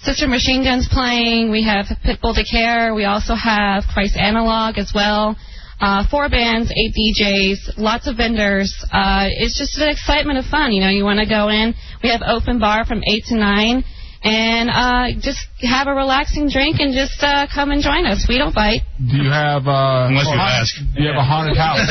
Sister 0.01 0.27
Machine 0.27 0.63
Gun's 0.63 0.89
playing. 0.91 1.51
We 1.51 1.63
have 1.63 1.85
Pitbull 2.03 2.33
Care. 2.49 2.95
We 2.95 3.05
also 3.05 3.35
have 3.35 3.83
Christ 3.93 4.17
Analog 4.17 4.79
as 4.79 4.91
well. 4.93 5.37
Uh, 5.79 6.03
four 6.09 6.29
bands, 6.29 6.73
eight 6.73 6.95
DJs, 6.97 7.77
lots 7.77 8.07
of 8.07 8.17
vendors. 8.17 8.73
Uh, 8.91 9.27
it's 9.29 9.55
just 9.59 9.77
an 9.77 9.89
excitement 9.89 10.39
of 10.39 10.45
fun. 10.45 10.71
You 10.71 10.81
know, 10.81 10.89
you 10.89 11.03
want 11.03 11.19
to 11.19 11.29
go 11.29 11.49
in. 11.49 11.75
We 12.01 12.09
have 12.09 12.21
open 12.25 12.57
bar 12.57 12.83
from 12.85 13.03
8 13.05 13.23
to 13.27 13.35
9. 13.35 13.83
And 14.25 14.73
uh, 14.73 15.21
just 15.21 15.37
have 15.61 15.85
a 15.85 15.93
relaxing 15.93 16.49
drink 16.49 16.81
and 16.81 16.97
just 16.97 17.21
uh, 17.21 17.45
come 17.53 17.69
and 17.69 17.77
join 17.85 18.09
us. 18.09 18.25
We 18.27 18.41
don't 18.41 18.57
bite. 18.57 18.81
Do 18.97 19.21
you 19.21 19.29
have 19.29 19.69
uh 19.69 20.09
Unless 20.09 20.25
you 20.25 20.33
haunted- 20.33 20.65
ask. 20.65 20.71
Do 20.81 20.97
you 20.97 21.09
have 21.13 21.21
a 21.21 21.27
haunted 21.29 21.57
house? 21.61 21.85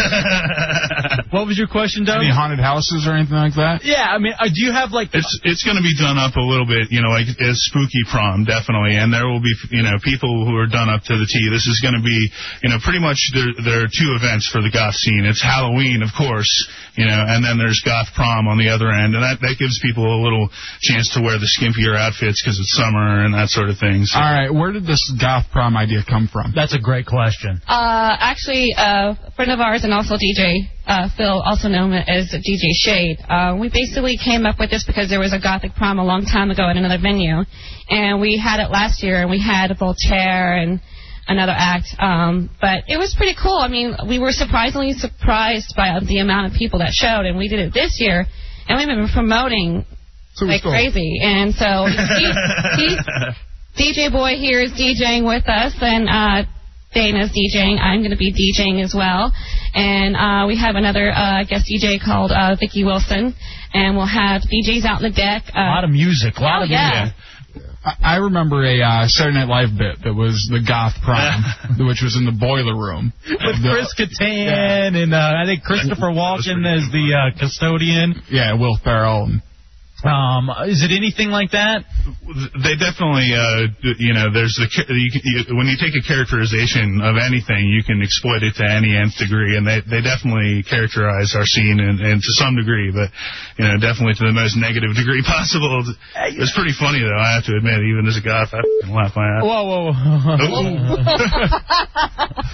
what 1.30 1.46
was 1.46 1.54
your 1.54 1.70
question, 1.70 2.02
Doug? 2.02 2.26
Any 2.26 2.34
haunted 2.34 2.58
houses 2.58 3.06
or 3.06 3.14
anything 3.14 3.38
like 3.38 3.54
that? 3.54 3.86
Yeah, 3.86 4.02
I 4.10 4.18
mean, 4.18 4.34
uh, 4.34 4.50
do 4.50 4.58
you 4.66 4.74
have 4.74 4.90
like 4.90 5.14
It's 5.14 5.30
it's 5.46 5.62
going 5.62 5.78
to 5.78 5.86
be 5.86 5.94
done 5.94 6.18
up 6.18 6.34
a 6.34 6.42
little 6.42 6.66
bit, 6.66 6.90
you 6.90 7.06
know, 7.06 7.14
like 7.14 7.30
as 7.38 7.54
spooky 7.70 8.02
prom, 8.10 8.42
definitely, 8.42 8.98
and 8.98 9.14
there 9.14 9.30
will 9.30 9.38
be, 9.44 9.54
you 9.70 9.86
know, 9.86 10.02
people 10.02 10.42
who 10.42 10.58
are 10.58 10.66
done 10.66 10.90
up 10.90 11.06
to 11.06 11.14
the 11.14 11.28
T. 11.30 11.38
This 11.54 11.70
is 11.70 11.78
going 11.86 11.94
to 11.94 12.02
be, 12.02 12.18
you 12.66 12.70
know, 12.74 12.82
pretty 12.82 12.98
much 13.00 13.20
there 13.30 13.54
there 13.62 13.86
are 13.86 13.90
two 13.90 14.10
events 14.18 14.50
for 14.50 14.58
the 14.58 14.74
goth 14.74 14.98
scene. 14.98 15.22
It's 15.22 15.38
Halloween, 15.42 16.02
of 16.02 16.10
course, 16.18 16.50
you 16.98 17.06
know, 17.06 17.20
and 17.30 17.46
then 17.46 17.62
there's 17.62 17.78
goth 17.86 18.10
prom 18.18 18.50
on 18.50 18.58
the 18.58 18.74
other 18.74 18.90
end, 18.90 19.14
and 19.14 19.22
that 19.22 19.38
that 19.38 19.54
gives 19.54 19.78
people 19.78 20.02
a 20.02 20.18
little 20.18 20.50
chance 20.82 21.14
to 21.14 21.22
wear 21.22 21.38
the 21.38 21.46
skimpier 21.46 21.94
outfits 22.24 22.42
because 22.42 22.58
it's 22.58 22.76
summer 22.76 23.24
and 23.24 23.34
that 23.34 23.48
sort 23.48 23.68
of 23.68 23.78
thing. 23.78 24.04
So. 24.04 24.18
All 24.18 24.32
right, 24.32 24.52
where 24.52 24.72
did 24.72 24.86
this 24.86 25.12
goth 25.20 25.44
prom 25.52 25.76
idea 25.76 26.00
come 26.08 26.28
from? 26.30 26.52
That's 26.54 26.74
a 26.74 26.78
great 26.78 27.06
question. 27.06 27.60
Uh, 27.66 28.16
actually, 28.18 28.74
uh, 28.76 29.14
a 29.14 29.30
friend 29.36 29.50
of 29.50 29.60
ours 29.60 29.84
and 29.84 29.92
also 29.92 30.14
DJ 30.14 30.68
uh, 30.86 31.08
Phil, 31.16 31.40
also 31.40 31.68
known 31.68 31.92
as 31.92 32.32
DJ 32.32 32.72
Shade. 32.76 33.18
Uh, 33.28 33.56
we 33.58 33.68
basically 33.68 34.16
came 34.22 34.46
up 34.46 34.58
with 34.58 34.70
this 34.70 34.84
because 34.84 35.08
there 35.08 35.20
was 35.20 35.32
a 35.32 35.40
gothic 35.40 35.74
prom 35.74 35.98
a 35.98 36.04
long 36.04 36.24
time 36.24 36.50
ago 36.50 36.68
at 36.68 36.76
another 36.76 36.98
venue, 37.00 37.44
and 37.88 38.20
we 38.20 38.36
had 38.38 38.60
it 38.60 38.70
last 38.70 39.02
year, 39.02 39.20
and 39.20 39.30
we 39.30 39.40
had 39.40 39.72
Voltaire 39.78 40.56
and 40.56 40.80
another 41.26 41.54
act. 41.56 41.86
Um, 41.98 42.50
but 42.60 42.84
it 42.86 42.98
was 42.98 43.14
pretty 43.16 43.34
cool. 43.40 43.56
I 43.56 43.68
mean, 43.68 43.96
we 44.08 44.18
were 44.18 44.32
surprisingly 44.32 44.92
surprised 44.92 45.74
by 45.76 45.98
the 46.06 46.18
amount 46.18 46.52
of 46.52 46.58
people 46.58 46.80
that 46.80 46.92
showed, 46.92 47.24
and 47.24 47.38
we 47.38 47.48
did 47.48 47.60
it 47.60 47.72
this 47.72 47.96
year, 47.98 48.26
and 48.68 48.78
we've 48.78 48.88
been 48.88 49.08
promoting 49.08 49.86
like 50.42 50.62
cool. 50.62 50.72
crazy. 50.72 51.20
And 51.22 51.54
so 51.54 51.86
he, 52.18 52.26
he, 52.76 52.96
DJ 53.74 54.12
Boy 54.12 54.36
here 54.36 54.60
is 54.60 54.72
DJing 54.72 55.26
with 55.26 55.48
us, 55.48 55.74
and 55.80 56.08
uh, 56.08 56.48
Dana's 56.94 57.30
DJing. 57.30 57.78
I'm 57.80 58.00
going 58.00 58.12
to 58.12 58.16
be 58.16 58.32
DJing 58.32 58.82
as 58.82 58.94
well. 58.94 59.32
And 59.74 60.16
uh, 60.16 60.46
we 60.46 60.56
have 60.58 60.76
another 60.76 61.10
uh, 61.10 61.44
guest 61.44 61.66
DJ 61.66 62.00
called 62.02 62.30
uh, 62.30 62.56
Vicky 62.58 62.84
Wilson, 62.84 63.34
and 63.74 63.96
we'll 63.96 64.06
have 64.06 64.42
DJs 64.42 64.84
out 64.84 65.02
on 65.02 65.02
the 65.02 65.10
deck. 65.10 65.44
Uh, 65.54 65.60
a 65.60 65.74
lot 65.74 65.84
of 65.84 65.90
music, 65.90 66.34
a 66.38 66.42
lot 66.42 66.62
oh, 66.62 66.64
of 66.64 66.70
yeah. 66.70 67.10
music. 67.10 67.18
I 67.84 68.14
I 68.14 68.16
remember 68.16 68.64
a 68.64 68.80
uh, 68.80 69.06
Saturday 69.08 69.38
Night 69.38 69.48
Live 69.48 69.76
bit 69.76 70.02
that 70.04 70.14
was 70.14 70.48
the 70.50 70.62
goth 70.66 70.94
prom, 71.04 71.44
which 71.86 72.00
was 72.00 72.16
in 72.16 72.24
the 72.24 72.32
boiler 72.32 72.74
room. 72.74 73.12
With 73.28 73.60
Chris 73.60 73.92
Kattan 73.98 74.96
and 74.96 75.12
uh, 75.12 75.34
I 75.36 75.44
think 75.44 75.64
Christopher 75.64 76.14
Walken 76.14 76.64
as 76.64 76.88
the 76.90 77.12
uh, 77.12 77.38
custodian. 77.38 78.22
Yeah, 78.30 78.54
Will 78.54 78.78
Ferrell. 78.82 79.24
And, 79.24 79.42
Um, 80.04 80.52
is 80.68 80.84
it 80.84 80.92
anything 80.92 81.32
like 81.32 81.56
that? 81.56 81.88
they 82.60 82.76
definitely, 82.76 83.32
uh, 83.32 83.72
you 83.96 84.12
know, 84.12 84.28
there's 84.28 84.52
the 84.60 84.68
you, 84.92 85.08
you, 85.24 85.56
when 85.56 85.64
you 85.64 85.80
take 85.80 85.96
a 85.96 86.04
characterization 86.04 87.00
of 87.00 87.16
anything, 87.16 87.72
you 87.72 87.80
can 87.80 88.04
exploit 88.04 88.44
it 88.44 88.52
to 88.60 88.64
any 88.68 88.92
nth 88.92 89.16
degree, 89.16 89.56
and 89.56 89.64
they 89.64 89.80
they 89.80 90.04
definitely 90.04 90.60
characterize 90.68 91.32
our 91.32 91.48
scene 91.48 91.80
and, 91.80 92.04
and 92.04 92.20
to 92.20 92.32
some 92.36 92.52
degree, 92.52 92.92
but 92.92 93.08
you 93.56 93.64
know, 93.64 93.80
definitely 93.80 94.12
to 94.20 94.28
the 94.28 94.36
most 94.36 94.60
negative 94.60 94.92
degree 94.92 95.24
possible. 95.26 95.80
It's 96.36 96.52
pretty 96.52 96.76
funny 96.76 97.00
though, 97.00 97.16
I 97.16 97.40
have 97.40 97.48
to 97.48 97.56
admit, 97.56 97.80
even 97.88 98.04
as 98.04 98.20
a 98.20 98.24
goth, 98.24 98.52
I 98.52 98.60
laugh 98.92 99.16
my 99.16 99.24
ass. 99.24 99.42
Whoa, 99.44 99.62
whoa, 99.64 99.80
whoa. 99.88 100.84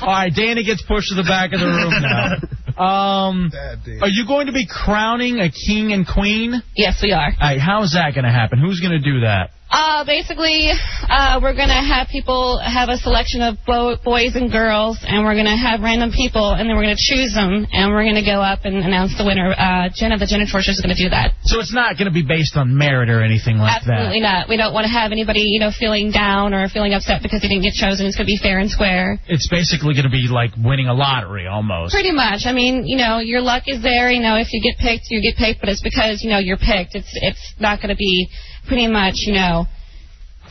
All 0.07 0.15
right, 0.15 0.31
Dana 0.31 0.63
gets 0.63 0.87
pushed 0.87 1.11
to 1.11 1.19
the 1.19 1.27
back 1.27 1.51
of 1.51 1.59
the 1.59 1.67
room 1.67 1.95
now. 1.99 2.39
Um, 2.81 3.53
are 4.01 4.09
you 4.09 4.27
going 4.27 4.47
to 4.47 4.53
be 4.53 4.67
crowning 4.67 5.39
a 5.39 5.51
king 5.51 5.93
and 5.93 6.07
queen? 6.07 6.63
Yes, 6.75 7.01
we 7.03 7.13
are. 7.13 7.27
All 7.27 7.37
right, 7.39 7.61
how 7.61 7.83
is 7.83 7.93
that 7.93 8.15
going 8.15 8.25
to 8.25 8.31
happen? 8.31 8.59
Who's 8.59 8.81
going 8.81 8.93
to 8.93 9.05
do 9.05 9.21
that? 9.21 9.51
Uh, 9.71 10.05
basically, 10.05 10.71
uh, 11.09 11.39
we're 11.41 11.55
gonna 11.55 11.79
have 11.79 12.09
people 12.09 12.59
have 12.59 12.89
a 12.89 12.97
selection 12.99 13.41
of 13.41 13.55
bo- 13.65 13.97
boys 14.03 14.35
and 14.35 14.51
girls, 14.51 14.99
and 15.07 15.25
we're 15.25 15.37
gonna 15.37 15.57
have 15.57 15.81
random 15.81 16.11
people, 16.11 16.51
and 16.53 16.69
then 16.69 16.75
we're 16.77 16.83
gonna 16.83 16.99
choose 16.99 17.33
them, 17.35 17.67
and 17.71 17.93
we're 17.93 18.05
gonna 18.05 18.25
go 18.25 18.43
up 18.43 18.65
and 18.65 18.77
announce 18.83 19.17
the 19.17 19.25
winner. 19.25 19.55
Uh, 19.57 19.89
Jenna, 19.95 20.19
the 20.19 20.27
Jenna 20.27 20.47
Torch, 20.51 20.69
is 20.69 20.81
gonna 20.81 20.99
do 20.99 21.09
that. 21.11 21.35
So 21.43 21.61
it's 21.61 21.73
not 21.73 21.97
going 21.97 22.07
to 22.07 22.15
be 22.15 22.27
based 22.27 22.57
on 22.57 22.77
merit 22.77 23.09
or 23.11 23.23
anything 23.23 23.59
like 23.59 23.85
that. 23.87 23.91
Absolutely 23.91 24.21
not. 24.21 24.49
We 24.49 24.57
don't 24.57 24.75
want 24.75 24.85
to 24.85 24.93
have 24.93 25.13
anybody, 25.13 25.43
you 25.47 25.61
know, 25.61 25.71
feeling 25.71 26.11
down 26.11 26.53
or 26.53 26.69
feeling 26.69 26.93
upset 26.93 27.23
because 27.23 27.41
they 27.41 27.49
didn't 27.49 27.63
get 27.63 27.75
chosen. 27.75 28.07
It's 28.07 28.17
gonna 28.17 28.27
be 28.27 28.39
fair 28.43 28.59
and 28.59 28.71
square. 28.71 29.21
It's 29.29 29.49
basically 29.49 29.95
going 29.95 30.05
to 30.05 30.11
be 30.11 30.27
like 30.29 30.51
winning 30.59 30.89
a 30.89 30.95
lottery 30.95 31.47
almost. 31.47 31.95
Pretty 31.95 32.13
much. 32.13 32.43
I 32.45 32.53
mean, 32.53 32.87
you 32.87 32.97
know, 32.99 33.19
your 33.19 33.41
luck 33.41 33.65
is 33.67 33.83
there. 33.83 34.11
You 34.11 34.21
know, 34.21 34.37
if 34.37 34.53
you 34.53 34.61
get 34.61 34.79
picked, 34.79 35.11
you 35.11 35.23
get 35.23 35.37
picked, 35.39 35.61
but 35.61 35.69
it's 35.69 35.83
because 35.83 36.23
you 36.23 36.31
know 36.31 36.39
you're 36.39 36.59
picked. 36.59 36.95
It's 36.95 37.11
it's 37.15 37.55
not 37.59 37.79
going 37.79 37.91
to 37.91 37.97
be 37.97 38.29
pretty 38.67 38.89
much, 38.89 39.15
you 39.27 39.35
know, 39.35 39.67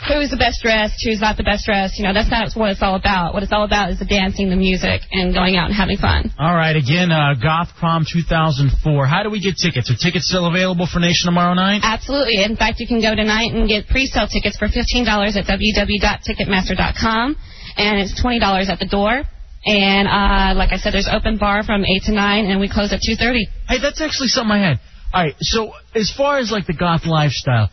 who's 0.07 0.31
the 0.31 0.39
best 0.39 0.61
dressed, 0.63 1.03
who's 1.03 1.19
not 1.19 1.35
the 1.35 1.43
best 1.43 1.65
dressed. 1.65 1.99
You 1.99 2.07
know, 2.07 2.13
that's 2.13 2.31
not 2.31 2.47
what 2.55 2.71
it's 2.71 2.81
all 2.81 2.95
about. 2.95 3.33
What 3.33 3.43
it's 3.43 3.51
all 3.51 3.65
about 3.65 3.91
is 3.91 3.99
the 3.99 4.07
dancing, 4.07 4.49
the 4.49 4.55
music, 4.55 5.01
and 5.11 5.33
going 5.33 5.57
out 5.57 5.67
and 5.67 5.75
having 5.75 5.97
fun. 5.97 6.31
All 6.39 6.55
right, 6.55 6.75
again, 6.75 7.11
uh, 7.11 7.35
Goth 7.35 7.75
Prom 7.77 8.05
2004. 8.07 8.71
How 9.05 9.23
do 9.23 9.29
we 9.29 9.41
get 9.41 9.57
tickets? 9.57 9.91
Are 9.91 9.99
tickets 9.99 10.27
still 10.27 10.47
available 10.47 10.87
for 10.87 10.99
Nation 10.99 11.27
tomorrow 11.27 11.53
night? 11.53 11.81
Absolutely. 11.83 12.43
In 12.43 12.55
fact, 12.55 12.79
you 12.79 12.87
can 12.87 13.01
go 13.01 13.15
tonight 13.15 13.51
and 13.51 13.67
get 13.67 13.87
pre-sale 13.87 14.27
tickets 14.27 14.55
for 14.55 14.67
$15 14.67 15.03
at 15.35 15.45
www.ticketmaster.com, 15.45 17.35
and 17.77 17.99
it's 17.99 18.15
$20 18.21 18.69
at 18.69 18.79
the 18.79 18.87
door. 18.87 19.23
And 19.65 20.07
uh, 20.07 20.55
like 20.55 20.71
I 20.71 20.77
said, 20.77 20.93
there's 20.93 21.09
open 21.11 21.37
bar 21.37 21.63
from 21.63 21.83
8 21.83 22.03
to 22.07 22.13
9, 22.13 22.45
and 22.45 22.59
we 22.61 22.69
close 22.69 22.93
at 22.93 23.01
2.30. 23.01 23.43
Hey, 23.67 23.81
that's 23.81 23.99
actually 23.99 24.29
something 24.29 24.55
I 24.55 24.59
had. 24.59 24.79
All 25.11 25.23
right, 25.23 25.35
so 25.39 25.73
as 25.95 26.13
far 26.15 26.37
as 26.37 26.51
like 26.51 26.67
the 26.67 26.73
goth 26.73 27.05
lifestyle, 27.05 27.69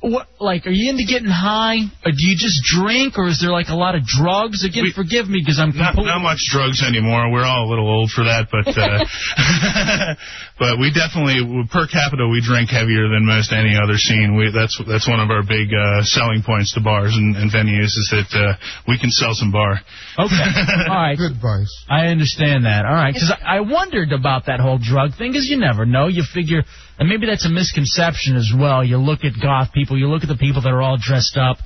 what 0.00 0.28
like 0.40 0.66
are 0.66 0.72
you 0.72 0.88
into 0.88 1.04
getting 1.04 1.28
high, 1.28 1.76
or 1.76 2.10
do 2.10 2.24
you 2.24 2.32
just 2.32 2.64
drink, 2.64 3.20
or 3.20 3.28
is 3.28 3.36
there 3.36 3.52
like 3.52 3.68
a 3.68 3.76
lot 3.76 3.94
of 3.94 4.04
drugs? 4.08 4.64
Again, 4.64 4.88
forgive 4.96 5.28
me 5.28 5.44
because 5.44 5.60
I'm 5.60 5.76
Not, 5.76 5.92
not 5.96 6.24
much 6.24 6.40
drugs 6.48 6.80
anymore. 6.80 7.28
We're 7.28 7.44
all 7.44 7.68
a 7.68 7.70
little 7.70 7.84
old 7.84 8.08
for 8.08 8.24
that, 8.24 8.48
but 8.48 8.64
uh, 8.72 9.04
but 10.58 10.80
we 10.80 10.88
definitely 10.88 11.44
per 11.68 11.84
capita 11.84 12.24
we 12.24 12.40
drink 12.40 12.72
heavier 12.72 13.12
than 13.12 13.28
most 13.28 13.52
any 13.52 13.76
other 13.76 14.00
scene. 14.00 14.40
We 14.40 14.48
that's 14.48 14.80
that's 14.88 15.04
one 15.04 15.20
of 15.20 15.28
our 15.28 15.44
big 15.44 15.68
uh, 15.68 16.00
selling 16.08 16.40
points 16.40 16.72
to 16.74 16.80
bars 16.80 17.12
and, 17.12 17.36
and 17.36 17.52
venues 17.52 17.92
is 17.92 18.08
that 18.16 18.30
uh, 18.32 18.56
we 18.88 18.96
can 18.96 19.12
sell 19.12 19.36
some 19.36 19.52
bar. 19.52 19.84
Okay, 20.16 20.48
all 20.88 20.96
right. 20.96 21.16
Good 21.16 21.36
advice. 21.36 21.68
I 21.92 22.08
understand 22.08 22.64
that. 22.64 22.88
All 22.88 22.96
right, 22.96 23.12
because 23.12 23.28
I, 23.36 23.56
I 23.56 23.60
wondered 23.60 24.16
about 24.16 24.46
that 24.46 24.60
whole 24.60 24.80
drug 24.80 25.12
thing, 25.20 25.32
because 25.32 25.44
you 25.44 25.60
never 25.60 25.84
know. 25.84 26.08
You 26.08 26.24
figure, 26.24 26.64
and 27.00 27.08
maybe 27.08 27.24
that's 27.24 27.46
a 27.46 27.48
misconception 27.48 28.36
as 28.36 28.52
well. 28.54 28.84
You 28.84 28.98
look 28.98 29.24
at 29.24 29.32
goth 29.40 29.72
people, 29.72 29.96
you 29.98 30.06
look 30.06 30.22
at 30.22 30.28
the 30.28 30.36
people 30.36 30.60
that 30.62 30.68
are 30.68 30.82
all 30.82 30.98
dressed 31.00 31.38
up, 31.38 31.56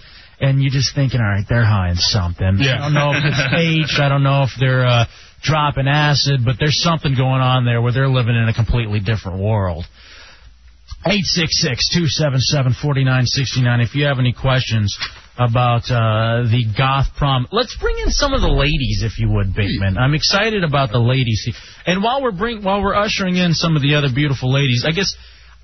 and 0.40 0.62
you're 0.62 0.70
just 0.70 0.94
thinking, 0.94 1.20
all 1.20 1.26
right, 1.26 1.44
they're 1.48 1.64
high 1.64 1.90
in 1.90 1.96
something. 1.96 2.58
Yeah. 2.60 2.76
I 2.76 2.78
don't 2.78 2.94
know 2.94 3.10
if 3.12 3.24
it's 3.24 3.42
staged. 3.50 3.98
I 4.00 4.08
don't 4.08 4.22
know 4.22 4.44
if 4.44 4.50
they're 4.60 4.86
uh, 4.86 5.06
dropping 5.42 5.88
acid, 5.88 6.44
but 6.44 6.54
there's 6.60 6.80
something 6.80 7.16
going 7.16 7.42
on 7.42 7.64
there 7.64 7.82
where 7.82 7.90
they're 7.92 8.08
living 8.08 8.36
in 8.36 8.48
a 8.48 8.54
completely 8.54 9.00
different 9.00 9.42
world. 9.42 9.84
866-277-4969 11.04 13.82
if 13.82 13.94
you 13.94 14.06
have 14.06 14.18
any 14.18 14.32
questions 14.32 14.96
about 15.38 15.90
uh, 15.90 16.46
the 16.46 16.64
goth 16.76 17.06
prom. 17.16 17.46
Let's 17.50 17.76
bring 17.80 17.98
in 17.98 18.10
some 18.10 18.32
of 18.32 18.40
the 18.40 18.48
ladies, 18.48 19.02
if 19.04 19.18
you 19.18 19.28
would, 19.30 19.48
Bigman. 19.54 19.98
I'm 19.98 20.14
excited 20.14 20.62
about 20.64 20.92
the 20.92 21.00
ladies. 21.00 21.48
And 21.86 22.02
while 22.02 22.22
we're 22.22 22.32
bring 22.32 22.62
while 22.62 22.82
we're 22.82 22.94
ushering 22.94 23.36
in 23.36 23.52
some 23.52 23.76
of 23.76 23.82
the 23.82 23.94
other 23.96 24.08
beautiful 24.14 24.52
ladies, 24.52 24.84
I 24.86 24.92
guess 24.92 25.16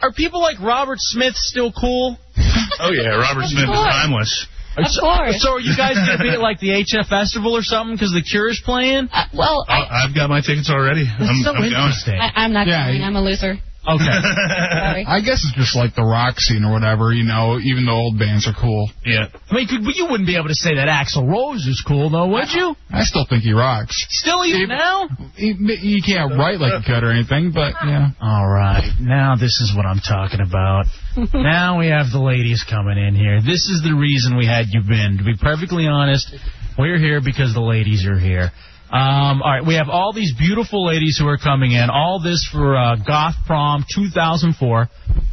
are 0.02 0.12
people 0.12 0.40
like 0.40 0.58
Robert 0.60 0.98
Smith 0.98 1.34
still 1.36 1.72
cool? 1.72 2.18
Oh 2.82 2.90
yeah, 2.92 3.10
Robert 3.20 3.44
Smith 3.44 3.68
is 3.68 3.76
timeless. 3.76 4.46
Of 4.78 4.86
so, 4.86 5.00
course. 5.02 5.42
So 5.42 5.50
are 5.52 5.60
you 5.60 5.76
guys 5.76 5.96
gonna 5.96 6.22
be 6.22 6.30
at 6.30 6.40
like 6.40 6.60
the 6.60 6.68
HFStival 6.80 7.50
or 7.52 7.60
something 7.62 7.94
because 7.94 8.12
the 8.12 8.22
Cure 8.22 8.48
is 8.48 8.62
playing? 8.64 9.08
Uh, 9.12 9.24
well, 9.34 9.66
I, 9.68 9.82
I, 9.82 10.04
I've 10.08 10.14
got 10.14 10.30
my 10.30 10.40
tickets 10.40 10.70
already. 10.70 11.04
I'm, 11.04 11.42
so 11.42 11.50
I'm 11.50 11.56
going. 11.60 11.72
interesting. 11.72 12.14
I, 12.16 12.30
I'm 12.36 12.52
not 12.54 12.66
Yeah, 12.68 12.88
going. 12.88 13.02
I'm 13.02 13.16
a 13.16 13.22
loser. 13.22 13.56
Okay. 13.80 14.04
Sorry. 14.04 15.04
I 15.08 15.20
guess 15.24 15.40
it's 15.40 15.56
just 15.56 15.74
like 15.74 15.96
the 15.96 16.04
rock 16.04 16.36
scene 16.36 16.64
or 16.64 16.72
whatever, 16.72 17.12
you 17.12 17.24
know, 17.24 17.56
even 17.56 17.86
the 17.88 17.96
old 17.96 18.18
bands 18.18 18.44
are 18.46 18.52
cool. 18.52 18.90
Yeah. 19.04 19.32
I 19.32 19.54
mean, 19.54 19.68
could, 19.68 19.80
you 19.96 20.04
wouldn't 20.04 20.28
be 20.28 20.36
able 20.36 20.52
to 20.52 20.58
say 20.58 20.76
that 20.76 20.84
Axl 20.84 21.24
Rose 21.24 21.64
is 21.64 21.82
cool, 21.86 22.10
though, 22.10 22.28
would 22.28 22.52
you? 22.52 22.76
I 22.92 23.04
still 23.08 23.24
think 23.24 23.42
he 23.42 23.52
rocks. 23.52 23.96
Still 24.20 24.44
even 24.44 24.68
now? 24.68 25.08
He, 25.34 25.54
he 25.80 26.02
can't 26.04 26.36
write 26.36 26.60
like 26.60 26.76
a 26.76 26.84
cut 26.84 27.04
or 27.04 27.10
anything, 27.10 27.52
but 27.56 27.72
yeah. 27.86 28.12
All 28.20 28.46
right. 28.46 28.84
Now 29.00 29.36
this 29.36 29.60
is 29.64 29.72
what 29.74 29.86
I'm 29.86 30.00
talking 30.00 30.40
about. 30.40 30.84
now 31.32 31.78
we 31.80 31.88
have 31.88 32.12
the 32.12 32.20
ladies 32.20 32.64
coming 32.68 32.98
in 32.98 33.14
here. 33.14 33.40
This 33.40 33.64
is 33.72 33.80
the 33.82 33.96
reason 33.96 34.36
we 34.36 34.44
had 34.44 34.66
you 34.68 34.82
been. 34.84 35.16
To 35.18 35.24
be 35.24 35.36
perfectly 35.40 35.86
honest, 35.86 36.34
we're 36.78 36.98
here 36.98 37.20
because 37.24 37.54
the 37.54 37.64
ladies 37.64 38.06
are 38.06 38.18
here. 38.18 38.52
Um, 38.90 39.40
all 39.42 39.50
right, 39.50 39.64
we 39.64 39.74
have 39.74 39.88
all 39.88 40.12
these 40.12 40.34
beautiful 40.36 40.84
ladies 40.84 41.16
who 41.16 41.28
are 41.28 41.38
coming 41.38 41.70
in. 41.70 41.90
All 41.90 42.20
this 42.20 42.48
for 42.50 42.76
uh, 42.76 42.96
Goth 42.96 43.36
Prom 43.46 43.84
2004, 43.94 44.88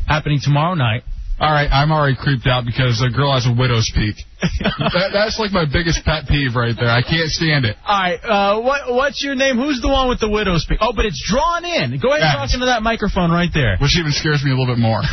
happening 0.08 0.38
tomorrow 0.44 0.76
night. 0.76 1.02
All 1.40 1.54
right, 1.54 1.70
I'm 1.70 1.92
already 1.92 2.18
creeped 2.18 2.46
out 2.46 2.66
because 2.66 3.02
a 3.02 3.10
girl 3.10 3.34
has 3.34 3.46
a 3.46 3.54
widow's 3.54 3.92
peak. 3.94 4.18
that, 4.42 5.10
that's 5.14 5.38
like 5.38 5.52
my 5.52 5.66
biggest 5.66 6.06
pet 6.06 6.26
peeve 6.28 6.54
right 6.56 6.74
there. 6.78 6.90
I 6.90 7.02
can't 7.02 7.30
stand 7.30 7.66
it. 7.66 7.78
All 7.86 7.98
right, 7.98 8.18
uh, 8.22 8.62
what 8.62 8.94
what's 8.94 9.24
your 9.24 9.34
name? 9.34 9.58
Who's 9.58 9.82
the 9.82 9.88
one 9.88 10.10
with 10.10 10.20
the 10.20 10.30
widow's 10.30 10.66
peak? 10.66 10.78
Oh, 10.82 10.94
but 10.96 11.06
it's 11.06 11.22
drawn 11.30 11.66
in. 11.66 11.98
Go 12.02 12.14
ahead 12.14 12.26
and 12.26 12.38
talk 12.38 12.54
into 12.54 12.66
that 12.66 12.82
microphone 12.82 13.30
right 13.30 13.50
there. 13.54 13.78
Which 13.78 13.98
even 13.98 14.14
scares 14.14 14.44
me 14.44 14.50
a 14.50 14.56
little 14.58 14.74
bit 14.74 14.82
more. 14.82 15.02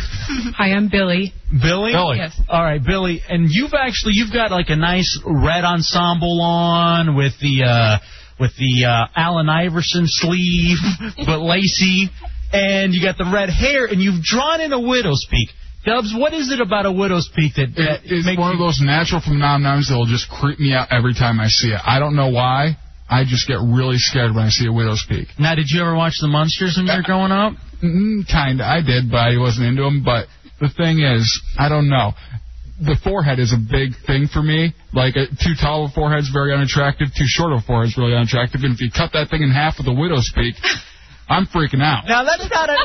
Hi, 0.57 0.73
I'm 0.73 0.89
Billy. 0.89 1.33
Billy? 1.49 1.93
Billy. 1.93 2.17
Yes. 2.17 2.33
All 2.49 2.61
right, 2.61 2.81
Billy, 2.81 3.21
and 3.29 3.49
you've 3.49 3.73
actually 3.73 4.13
you've 4.13 4.33
got 4.33 4.49
like 4.49 4.69
a 4.69 4.77
nice 4.77 5.21
red 5.25 5.63
ensemble 5.63 6.41
on 6.41 7.15
with 7.15 7.33
the 7.37 7.65
uh 7.65 7.97
with 8.39 8.51
the 8.57 8.85
uh 8.85 9.07
Allen 9.15 9.49
Iverson 9.49 10.05
sleeve, 10.07 10.77
but 11.25 11.39
lacy, 11.39 12.09
and 12.53 12.93
you 12.93 13.01
got 13.01 13.17
the 13.17 13.29
red 13.31 13.49
hair, 13.49 13.85
and 13.85 14.01
you've 14.01 14.23
drawn 14.23 14.61
in 14.61 14.73
a 14.73 14.79
widow's 14.79 15.25
peak. 15.29 15.49
Dubs, 15.85 16.13
what 16.17 16.33
is 16.33 16.51
it 16.51 16.59
about 16.59 16.87
a 16.87 16.91
widow's 16.91 17.29
peak 17.35 17.53
that, 17.55 17.75
that 17.77 18.01
It, 18.05 18.25
it's 18.25 18.39
one 18.39 18.53
of 18.53 18.59
those 18.59 18.81
natural 18.81 19.21
phenomenons 19.21 19.89
that 19.89 19.95
will 19.95 20.09
just 20.09 20.27
creep 20.29 20.59
me 20.59 20.73
out 20.73 20.87
every 20.91 21.13
time 21.13 21.39
I 21.39 21.47
see 21.47 21.69
it. 21.69 21.79
I 21.85 21.99
don't 21.99 22.15
know 22.15 22.29
why. 22.29 22.77
I 23.07 23.23
just 23.23 23.47
get 23.47 23.61
really 23.61 23.97
scared 24.01 24.33
when 24.33 24.45
I 24.45 24.49
see 24.49 24.65
a 24.65 24.73
widow's 24.73 25.05
peak. 25.07 25.27
Now, 25.37 25.53
did 25.53 25.69
you 25.69 25.81
ever 25.81 25.95
watch 25.95 26.17
the 26.19 26.27
Munsters 26.27 26.73
when 26.75 26.87
you 26.87 26.93
were 26.93 27.03
growing 27.03 27.31
up? 27.31 27.53
Mm, 27.83 28.25
kinda. 28.25 28.65
I 28.65 28.81
did, 28.81 29.11
but 29.11 29.17
I 29.29 29.37
wasn't 29.37 29.67
into 29.67 29.83
them. 29.83 30.01
But 30.03 30.25
the 30.59 30.69
thing 30.69 31.01
is, 31.05 31.21
I 31.59 31.69
don't 31.69 31.87
know. 31.87 32.13
The 32.79 32.97
forehead 33.03 33.39
is 33.39 33.53
a 33.53 33.57
big 33.57 33.95
thing 34.05 34.27
for 34.27 34.43
me. 34.43 34.73
Like, 34.91 35.15
a, 35.15 35.27
too 35.27 35.55
tall 35.59 35.85
of 35.85 35.91
a 35.91 35.93
forehead's 35.93 36.29
very 36.29 36.53
unattractive. 36.53 37.07
Too 37.15 37.23
short 37.27 37.53
of 37.53 37.59
a 37.59 37.65
forehead's 37.65 37.95
really 37.97 38.13
unattractive. 38.13 38.61
And 38.63 38.73
if 38.75 38.81
you 38.81 38.91
cut 38.91 39.11
that 39.13 39.29
thing 39.29 39.43
in 39.43 39.49
half 39.49 39.77
with 39.77 39.87
a 39.87 39.93
widow's 39.95 40.27
peak, 40.35 40.55
I'm 41.29 41.47
freaking 41.47 41.81
out. 41.81 42.03
Now 42.05 42.23
that's 42.23 42.45
not 42.51 42.69
a. 42.69 42.75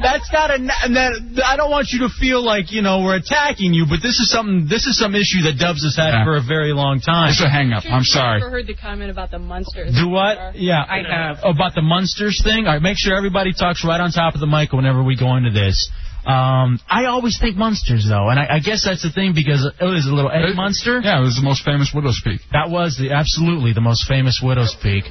That's 0.00 0.30
not 0.32 0.50
a. 0.50 0.54
And 0.54 0.96
that 0.96 1.42
I 1.44 1.56
don't 1.56 1.70
want 1.70 1.88
you 1.92 2.00
to 2.06 2.08
feel 2.08 2.40
like 2.44 2.72
you 2.72 2.80
know 2.80 3.02
we're 3.02 3.16
attacking 3.16 3.74
you, 3.74 3.84
but 3.88 4.00
this 4.00 4.16
is 4.20 4.30
something. 4.30 4.66
This 4.68 4.86
is 4.86 4.96
some 4.98 5.14
issue 5.14 5.42
that 5.44 5.58
Dubs 5.58 5.82
has 5.84 5.96
had 5.96 6.12
Yeah. 6.16 6.24
for 6.24 6.36
a 6.36 6.44
very 6.44 6.72
long 6.72 7.00
time. 7.00 7.30
It's 7.30 7.42
a 7.42 7.48
hang 7.50 7.72
up. 7.72 7.84
I'm 7.84 8.04
sorry. 8.04 8.40
Never 8.40 8.50
heard 8.50 8.66
the 8.66 8.76
comment 8.76 9.10
about 9.10 9.30
the 9.30 9.38
Munsters. 9.38 9.92
Do 9.92 10.08
what? 10.08 10.56
Yeah, 10.56 10.80
I 10.88 11.02
have. 11.04 11.38
About 11.44 11.74
the 11.74 11.82
Munsters 11.82 12.40
thing? 12.44 12.66
All 12.66 12.72
right, 12.74 12.82
make 12.82 12.96
sure 12.98 13.16
everybody 13.16 13.52
talks 13.52 13.84
right 13.84 14.00
on 14.00 14.10
top 14.12 14.34
of 14.34 14.40
the 14.40 14.46
mic 14.46 14.72
whenever 14.72 15.02
we 15.02 15.16
go 15.16 15.36
into 15.36 15.50
this. 15.50 15.90
Um, 16.26 16.80
I 16.90 17.04
always 17.06 17.38
think 17.38 17.56
Munsters, 17.56 18.04
though, 18.08 18.28
and 18.28 18.40
I, 18.40 18.56
I 18.56 18.58
guess 18.58 18.84
that's 18.84 19.02
the 19.02 19.12
thing 19.12 19.32
because 19.32 19.64
it 19.64 19.84
was 19.84 20.06
a 20.06 20.12
little 20.12 20.30
Eddie 20.30 20.54
Munster. 20.54 21.00
Yeah, 21.00 21.20
it 21.20 21.22
was 21.22 21.36
the 21.36 21.46
most 21.46 21.64
famous 21.64 21.92
widow's 21.94 22.20
peak. 22.24 22.40
That 22.50 22.68
was 22.68 22.98
the 22.98 23.12
absolutely 23.12 23.72
the 23.72 23.80
most 23.80 24.08
famous 24.08 24.40
widow's 24.42 24.74
peak. 24.82 25.04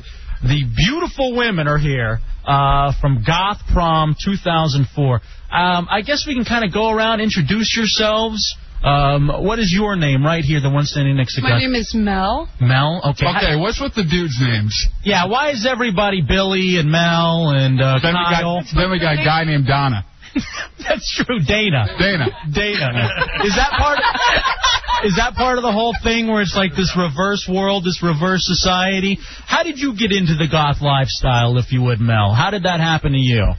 The 0.43 0.63
beautiful 0.75 1.35
women 1.37 1.67
are 1.69 1.77
here 1.77 2.19
uh, 2.45 2.91
from 2.99 3.23
Goth 3.25 3.61
Prom 3.71 4.15
2004. 4.23 5.15
Um, 5.15 5.87
I 5.89 6.01
guess 6.01 6.27
we 6.27 6.35
can 6.35 6.43
kind 6.43 6.65
of 6.65 6.73
go 6.73 6.89
around, 6.89 7.21
introduce 7.21 7.75
yourselves. 7.77 8.53
Um, 8.83 9.29
what 9.29 9.57
is 9.57 9.71
your 9.73 9.95
name 9.95 10.23
right 10.23 10.43
here, 10.43 10.59
the 10.59 10.69
one 10.69 10.83
standing 10.83 11.15
next 11.15 11.35
to 11.35 11.41
me? 11.41 11.49
My 11.49 11.55
Goth? 11.55 11.61
name 11.61 11.75
is 11.75 11.95
Mel. 11.95 12.49
Mel. 12.59 13.01
Okay. 13.15 13.25
Okay, 13.25 13.55
what's 13.55 13.79
with 13.79 13.95
the 13.95 14.03
dudes' 14.03 14.37
names? 14.41 14.75
Yeah, 15.01 15.27
why 15.27 15.51
is 15.51 15.65
everybody 15.65 16.21
Billy 16.21 16.75
and 16.77 16.91
Mel 16.91 17.55
and 17.55 17.81
uh, 17.81 17.99
Then 18.03 18.13
we 18.13 18.19
got 18.19 18.65
then 18.75 18.91
we 18.91 18.99
got 18.99 19.13
a 19.13 19.23
guy 19.23 19.45
named 19.45 19.65
Donna. 19.65 20.03
That's 20.87 21.07
true, 21.15 21.39
Dana. 21.39 21.87
Dana. 21.97 22.27
Dana. 22.51 23.09
Is 23.43 23.55
that 23.55 23.71
part? 23.77 23.99
Is 25.03 25.15
that 25.17 25.35
part 25.35 25.57
of 25.57 25.63
the 25.63 25.71
whole 25.71 25.93
thing 26.03 26.27
where 26.27 26.41
it's 26.41 26.55
like 26.55 26.71
this 26.75 26.95
reverse 26.97 27.47
world, 27.49 27.83
this 27.83 28.01
reverse 28.01 28.45
society? 28.45 29.19
How 29.45 29.63
did 29.63 29.77
you 29.77 29.95
get 29.95 30.11
into 30.11 30.35
the 30.35 30.47
goth 30.49 30.81
lifestyle, 30.81 31.57
if 31.57 31.71
you 31.71 31.81
would, 31.83 31.99
Mel? 31.99 32.33
How 32.33 32.49
did 32.49 32.63
that 32.63 32.79
happen 32.79 33.11
to 33.11 33.19
you? 33.19 33.53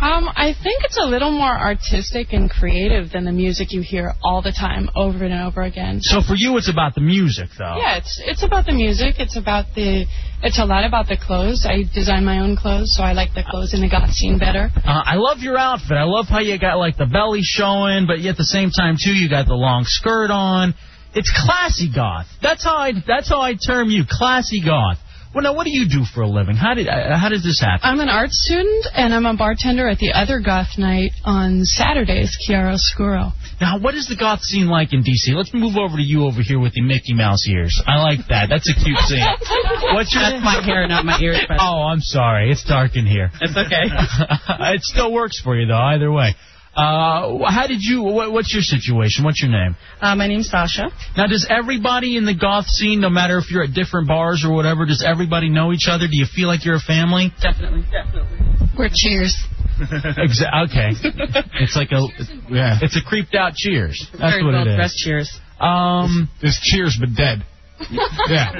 Um, 0.00 0.28
I 0.28 0.54
think 0.54 0.84
it's 0.84 0.96
a 0.96 1.06
little 1.06 1.32
more 1.32 1.50
artistic 1.58 2.32
and 2.32 2.48
creative 2.48 3.10
than 3.10 3.24
the 3.24 3.32
music 3.32 3.72
you 3.72 3.82
hear 3.82 4.14
all 4.22 4.42
the 4.42 4.52
time, 4.52 4.88
over 4.94 5.24
and 5.24 5.34
over 5.34 5.62
again. 5.62 6.00
So 6.00 6.22
for 6.22 6.36
you, 6.36 6.56
it's 6.56 6.70
about 6.70 6.94
the 6.94 7.00
music, 7.00 7.48
though. 7.58 7.76
Yeah, 7.78 7.96
it's 7.96 8.20
it's 8.24 8.44
about 8.44 8.66
the 8.66 8.72
music. 8.74 9.16
It's 9.18 9.36
about 9.36 9.74
the. 9.74 10.06
It's 10.42 10.58
a 10.60 10.64
lot 10.64 10.84
about 10.84 11.08
the 11.08 11.16
clothes. 11.16 11.66
I 11.68 11.82
design 11.92 12.24
my 12.24 12.38
own 12.38 12.56
clothes, 12.56 12.94
so 12.94 13.02
I 13.02 13.12
like 13.12 13.34
the 13.34 13.42
clothes 13.42 13.74
in 13.74 13.80
the 13.80 13.88
goth 13.88 14.10
scene 14.10 14.38
better. 14.38 14.70
Uh, 14.76 15.02
I 15.04 15.16
love 15.16 15.38
your 15.38 15.58
outfit. 15.58 15.96
I 15.96 16.04
love 16.04 16.26
how 16.28 16.38
you 16.38 16.56
got 16.60 16.78
like 16.78 16.96
the 16.96 17.06
belly 17.06 17.42
showing, 17.42 18.06
but 18.06 18.20
yet 18.20 18.30
at 18.30 18.36
the 18.36 18.44
same 18.44 18.70
time 18.70 18.96
too, 19.02 19.12
you 19.12 19.28
got 19.28 19.46
the 19.46 19.54
long 19.54 19.82
skirt 19.84 20.30
on. 20.30 20.74
It's 21.14 21.32
classy 21.34 21.90
goth. 21.92 22.28
That's 22.40 22.62
how 22.62 22.76
I. 22.76 22.92
That's 23.04 23.28
how 23.28 23.40
I 23.40 23.54
term 23.54 23.90
you, 23.90 24.04
classy 24.08 24.62
goth. 24.64 24.98
Well, 25.34 25.44
now 25.44 25.54
what 25.54 25.64
do 25.64 25.70
you 25.70 25.88
do 25.88 26.04
for 26.04 26.22
a 26.22 26.26
living? 26.28 26.56
How 26.56 26.72
did 26.74 26.88
uh, 26.88 27.16
how 27.18 27.28
does 27.28 27.44
this 27.44 27.60
happen? 27.60 27.80
I'm 27.82 28.00
an 28.00 28.08
art 28.08 28.30
student, 28.32 28.86
and 28.94 29.12
I'm 29.12 29.26
a 29.26 29.36
bartender 29.36 29.86
at 29.86 29.98
the 29.98 30.12
other 30.12 30.40
goth 30.40 30.78
night 30.78 31.12
on 31.24 31.64
Saturdays, 31.64 32.36
Chiaroscuro. 32.48 33.32
Now, 33.60 33.78
what 33.78 33.94
is 33.94 34.06
the 34.08 34.16
goth 34.16 34.40
scene 34.40 34.68
like 34.68 34.92
in 34.92 35.02
D.C.? 35.02 35.34
Let's 35.34 35.52
move 35.52 35.76
over 35.76 35.96
to 35.96 36.02
you 36.02 36.24
over 36.24 36.40
here 36.40 36.58
with 36.58 36.72
the 36.72 36.80
Mickey 36.80 37.12
Mouse 37.12 37.46
ears. 37.48 37.80
I 37.86 38.00
like 38.00 38.20
that. 38.30 38.48
That's 38.48 38.68
a 38.70 38.74
cute 38.82 38.98
scene. 39.00 39.18
What's 39.94 40.14
your 40.14 40.22
That's 40.22 40.42
my 40.42 40.62
hair, 40.64 40.86
not 40.88 41.04
my 41.04 41.18
ears. 41.20 41.40
But 41.46 41.58
Oh, 41.60 41.82
I'm 41.82 42.00
sorry. 42.00 42.50
It's 42.50 42.64
dark 42.64 42.96
in 42.96 43.04
here. 43.04 43.30
it's 43.40 43.56
okay. 43.56 43.84
it 44.74 44.82
still 44.82 45.12
works 45.12 45.40
for 45.40 45.56
you, 45.58 45.66
though, 45.66 45.76
either 45.76 46.10
way. 46.10 46.34
Uh, 46.78 47.50
how 47.50 47.66
did 47.66 47.80
you, 47.82 48.02
what, 48.02 48.30
what's 48.30 48.54
your 48.54 48.62
situation? 48.62 49.24
What's 49.24 49.42
your 49.42 49.50
name? 49.50 49.74
Uh, 50.00 50.14
my 50.14 50.28
name's 50.28 50.48
Sasha. 50.48 50.90
Now, 51.16 51.26
does 51.26 51.44
everybody 51.50 52.16
in 52.16 52.24
the 52.24 52.36
goth 52.36 52.66
scene, 52.66 53.00
no 53.00 53.10
matter 53.10 53.36
if 53.38 53.50
you're 53.50 53.64
at 53.64 53.74
different 53.74 54.06
bars 54.06 54.44
or 54.46 54.54
whatever, 54.54 54.86
does 54.86 55.02
everybody 55.06 55.48
know 55.50 55.72
each 55.72 55.88
other? 55.90 56.06
Do 56.06 56.16
you 56.16 56.26
feel 56.32 56.46
like 56.46 56.64
you're 56.64 56.76
a 56.76 56.80
family? 56.80 57.32
Definitely, 57.42 57.82
definitely. 57.90 58.38
We're 58.78 58.90
cheers. 58.94 59.36
Exa- 59.80 60.70
okay. 60.70 60.90
It's 61.60 61.74
like 61.74 61.90
a, 61.90 62.00
Yeah. 62.48 62.78
it's 62.80 62.96
a 62.96 63.02
creeped 63.02 63.34
out 63.34 63.54
cheers. 63.54 64.06
That's 64.12 64.34
Very 64.34 64.44
what 64.44 64.52
well 64.54 64.62
it 64.66 64.70
is. 64.70 64.76
dressed. 64.76 64.96
Cheers. 64.98 65.40
Um, 65.58 66.28
It's 66.40 66.60
Cheers 66.60 66.96
but 67.00 67.10
dead. 67.16 67.44
Yeah. 68.28 68.52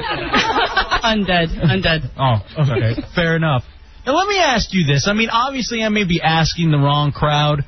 Undead, 1.05 1.49
undead. 1.55 2.11
Oh, 2.19 2.39
okay. 2.63 3.01
Fair 3.15 3.37
enough. 3.37 3.63
Now, 4.07 4.15
let 4.17 4.27
me 4.29 4.39
ask 4.39 4.69
you 4.73 4.87
this. 4.87 5.07
I 5.09 5.13
mean, 5.13 5.29
obviously, 5.31 5.83
I 5.83 5.89
may 5.89 6.05
be 6.05 6.21
asking 6.23 6.71
the 6.71 6.79
wrong 6.79 7.13
crowd, 7.13 7.65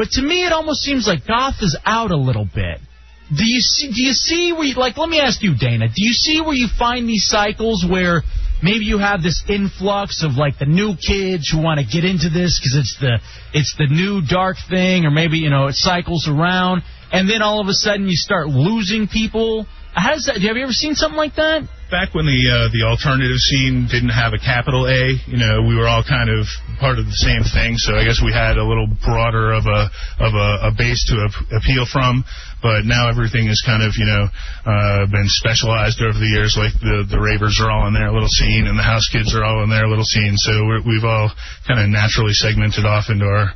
but 0.00 0.12
to 0.12 0.22
me, 0.22 0.46
it 0.46 0.52
almost 0.54 0.80
seems 0.80 1.06
like 1.06 1.26
goth 1.26 1.56
is 1.60 1.76
out 1.84 2.10
a 2.10 2.16
little 2.16 2.46
bit. 2.46 2.80
Do 3.28 3.44
you 3.44 3.60
see? 3.60 3.88
Do 3.88 4.00
you 4.00 4.14
see 4.14 4.50
where? 4.50 4.64
You, 4.64 4.74
like, 4.76 4.96
let 4.96 5.10
me 5.10 5.20
ask 5.20 5.42
you, 5.42 5.54
Dana. 5.54 5.88
Do 5.88 6.02
you 6.02 6.14
see 6.14 6.40
where 6.40 6.54
you 6.54 6.68
find 6.78 7.06
these 7.06 7.26
cycles 7.26 7.84
where 7.84 8.22
maybe 8.62 8.86
you 8.86 8.96
have 8.96 9.22
this 9.22 9.44
influx 9.46 10.24
of 10.24 10.38
like 10.38 10.58
the 10.58 10.64
new 10.64 10.94
kids 10.96 11.50
who 11.52 11.60
want 11.60 11.80
to 11.80 11.84
get 11.84 12.06
into 12.08 12.30
this 12.30 12.58
because 12.58 12.76
it's 12.80 12.96
the 12.98 13.18
it's 13.52 13.74
the 13.76 13.88
new 13.88 14.22
dark 14.26 14.56
thing, 14.70 15.04
or 15.04 15.10
maybe 15.10 15.36
you 15.36 15.50
know 15.50 15.66
it 15.66 15.74
cycles 15.74 16.26
around, 16.26 16.80
and 17.12 17.28
then 17.28 17.42
all 17.42 17.60
of 17.60 17.68
a 17.68 17.74
sudden 17.74 18.08
you 18.08 18.16
start 18.16 18.48
losing 18.48 19.06
people. 19.06 19.66
How 19.92 20.14
does 20.14 20.24
that? 20.32 20.40
Have 20.40 20.56
you 20.56 20.62
ever 20.62 20.72
seen 20.72 20.94
something 20.94 21.18
like 21.18 21.34
that? 21.34 21.68
Back 21.90 22.14
when 22.14 22.24
the 22.24 22.40
uh, 22.46 22.70
the 22.70 22.86
alternative 22.86 23.36
scene 23.36 23.90
didn't 23.90 24.14
have 24.14 24.32
a 24.32 24.40
capital 24.40 24.86
A, 24.86 25.18
you 25.26 25.36
know, 25.36 25.66
we 25.66 25.74
were 25.74 25.90
all 25.90 26.06
kind 26.06 26.30
of 26.30 26.46
part 26.78 26.98
of 26.98 27.04
the 27.04 27.18
same 27.18 27.42
thing. 27.42 27.76
So 27.76 27.98
I 27.98 28.06
guess 28.06 28.22
we 28.22 28.32
had 28.32 28.56
a 28.56 28.64
little 28.64 28.86
broader 28.86 29.52
of 29.52 29.66
a 29.66 29.90
of 30.22 30.32
a, 30.32 30.48
a 30.68 30.72
base 30.72 31.02
to 31.10 31.26
ap- 31.26 31.62
appeal 31.62 31.84
from. 31.84 32.24
But 32.62 32.84
now 32.84 33.08
everything 33.10 33.48
is 33.50 33.60
kind 33.66 33.82
of 33.82 33.98
you 33.98 34.06
know 34.06 34.24
uh, 34.64 35.10
been 35.10 35.28
specialized 35.28 36.00
over 36.00 36.16
the 36.16 36.30
years. 36.30 36.54
Like 36.54 36.72
the 36.78 37.04
the 37.10 37.20
ravers 37.20 37.58
are 37.58 37.68
all 37.68 37.90
in 37.90 37.94
their 37.94 38.14
little 38.14 38.30
scene, 38.30 38.70
and 38.70 38.78
the 38.78 38.86
house 38.86 39.10
kids 39.10 39.34
are 39.34 39.44
all 39.44 39.66
in 39.66 39.70
their 39.70 39.90
little 39.90 40.06
scene. 40.06 40.38
So 40.38 40.52
we're, 40.64 40.82
we've 40.86 41.04
all 41.04 41.28
kind 41.66 41.82
of 41.82 41.90
naturally 41.90 42.32
segmented 42.32 42.86
off 42.86 43.10
into 43.10 43.26
our 43.26 43.52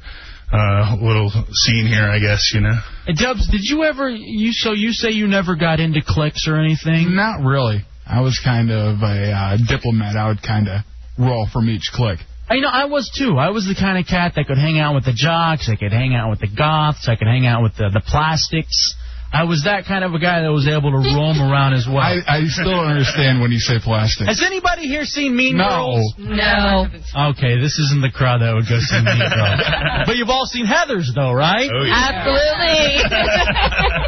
uh, 0.53 0.97
little 1.01 1.30
scene 1.53 1.87
here, 1.87 2.11
I 2.11 2.18
guess. 2.18 2.53
You 2.53 2.61
know. 2.66 2.76
Hey, 3.07 3.14
Dubs, 3.14 3.47
did 3.51 3.62
you 3.62 3.85
ever 3.85 4.09
you 4.11 4.53
so 4.53 4.72
you 4.72 4.93
say 4.93 5.11
you 5.11 5.26
never 5.26 5.57
got 5.57 5.80
into 5.80 6.01
cliques 6.05 6.49
or 6.49 6.57
anything? 6.57 7.14
Not 7.14 7.45
really. 7.45 7.85
I 8.07 8.20
was 8.20 8.40
kind 8.44 8.70
of 8.70 9.00
a 9.00 9.32
uh, 9.32 9.57
diplomat. 9.68 10.16
I 10.16 10.28
would 10.28 10.42
kind 10.42 10.68
of 10.68 10.82
roll 11.18 11.48
from 11.52 11.68
each 11.68 11.90
clique. 11.92 12.20
I 12.48 12.61
know 12.61 12.68
I 12.68 12.84
was 12.84 13.11
too. 13.16 13.38
I 13.38 13.50
was 13.50 13.64
the 13.64 13.74
kind 13.74 13.98
of 13.98 14.07
cat 14.07 14.32
that 14.36 14.46
could 14.46 14.59
hang 14.59 14.78
out 14.78 14.94
with 14.94 15.07
the 15.07 15.14
jocks. 15.14 15.68
I 15.72 15.76
could 15.76 15.92
hang 15.92 16.14
out 16.14 16.30
with 16.30 16.40
the 16.40 16.48
goths. 16.55 17.09
I 17.09 17.16
could 17.16 17.26
hang 17.26 17.46
out 17.46 17.62
with 17.62 17.76
the, 17.76 17.88
the 17.88 18.02
plastics. 18.05 18.94
I 19.35 19.45
was 19.45 19.64
that 19.64 19.85
kind 19.85 20.05
of 20.05 20.14
a 20.14 20.20
guy 20.22 20.43
that 20.43 20.53
was 20.53 20.68
able 20.70 20.95
to 20.95 21.03
roam 21.03 21.43
around 21.43 21.74
as 21.74 21.87
well. 21.91 21.99
I, 21.99 22.22
I 22.22 22.47
still 22.47 22.70
don't 22.70 22.87
understand 22.87 23.41
when 23.43 23.51
you 23.51 23.59
say 23.59 23.82
plastic. 23.82 24.28
Has 24.30 24.43
anybody 24.47 24.87
here 24.87 25.05
seen 25.05 25.35
Mean 25.35 25.57
No. 25.59 25.66
Girls? 25.68 26.14
No. 26.18 26.87
No. 26.87 27.30
Okay, 27.35 27.59
this 27.59 27.74
isn't 27.82 28.01
the 28.01 28.14
crowd 28.14 28.41
that 28.47 28.55
would 28.55 28.70
go 28.70 28.78
see 28.78 29.03
Mean 29.03 29.18
Girls. 29.35 29.61
but 30.07 30.14
you've 30.16 30.30
all 30.30 30.47
seen 30.47 30.66
Heather's, 30.66 31.11
though, 31.14 31.32
right? 31.35 31.66
Oh, 31.66 31.82
yeah. 31.82 32.14
Absolutely. 32.14 33.03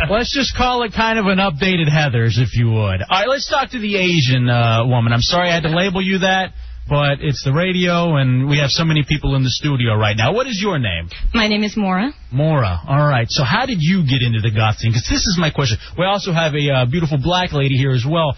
Let's 0.15 0.33
just 0.33 0.55
call 0.57 0.83
it 0.85 0.93
kind 0.95 1.19
of 1.19 1.27
an 1.27 1.39
updated 1.39 1.91
Heather's, 1.91 2.39
if 2.39 2.55
you 2.57 2.71
would. 2.71 3.03
All 3.03 3.11
right, 3.11 3.29
let's 3.29 3.49
talk 3.51 3.71
to 3.71 3.79
the 3.79 3.97
Asian 3.97 4.49
uh, 4.49 4.87
woman. 4.87 5.13
I'm 5.13 5.21
sorry 5.21 5.51
I 5.51 5.55
had 5.55 5.65
to 5.65 5.75
label 5.75 6.01
you 6.01 6.19
that, 6.21 6.53
but 6.89 7.19
it's 7.21 7.43
the 7.45 7.53
radio, 7.53 8.17
and 8.17 8.49
we 8.49 8.59
have 8.59 8.71
so 8.71 8.85
many 8.85 9.03
people 9.07 9.35
in 9.35 9.43
the 9.43 9.51
studio 9.51 9.95
right 9.97 10.17
now. 10.17 10.33
What 10.35 10.47
is 10.47 10.59
your 10.63 10.79
name? 10.79 11.09
My 11.35 11.49
name 11.49 11.65
is 11.65 11.77
Mora. 11.77 12.13
Mora. 12.31 12.81
All 12.87 13.07
right. 13.07 13.27
So 13.29 13.43
how 13.45 13.67
did 13.67 13.79
you 13.81 14.03
get 14.07 14.23
into 14.23 14.41
the 14.41 14.51
goth 14.55 14.77
scene? 14.77 14.93
Because 14.93 15.09
this 15.11 15.27
is 15.27 15.37
my 15.39 15.51
question. 15.51 15.79
We 15.99 16.05
also 16.05 16.33
have 16.33 16.55
a 16.55 16.71
uh, 16.71 16.85
beautiful 16.87 17.19
black 17.19 17.53
lady 17.53 17.77
here 17.77 17.91
as 17.91 18.05
well. 18.09 18.37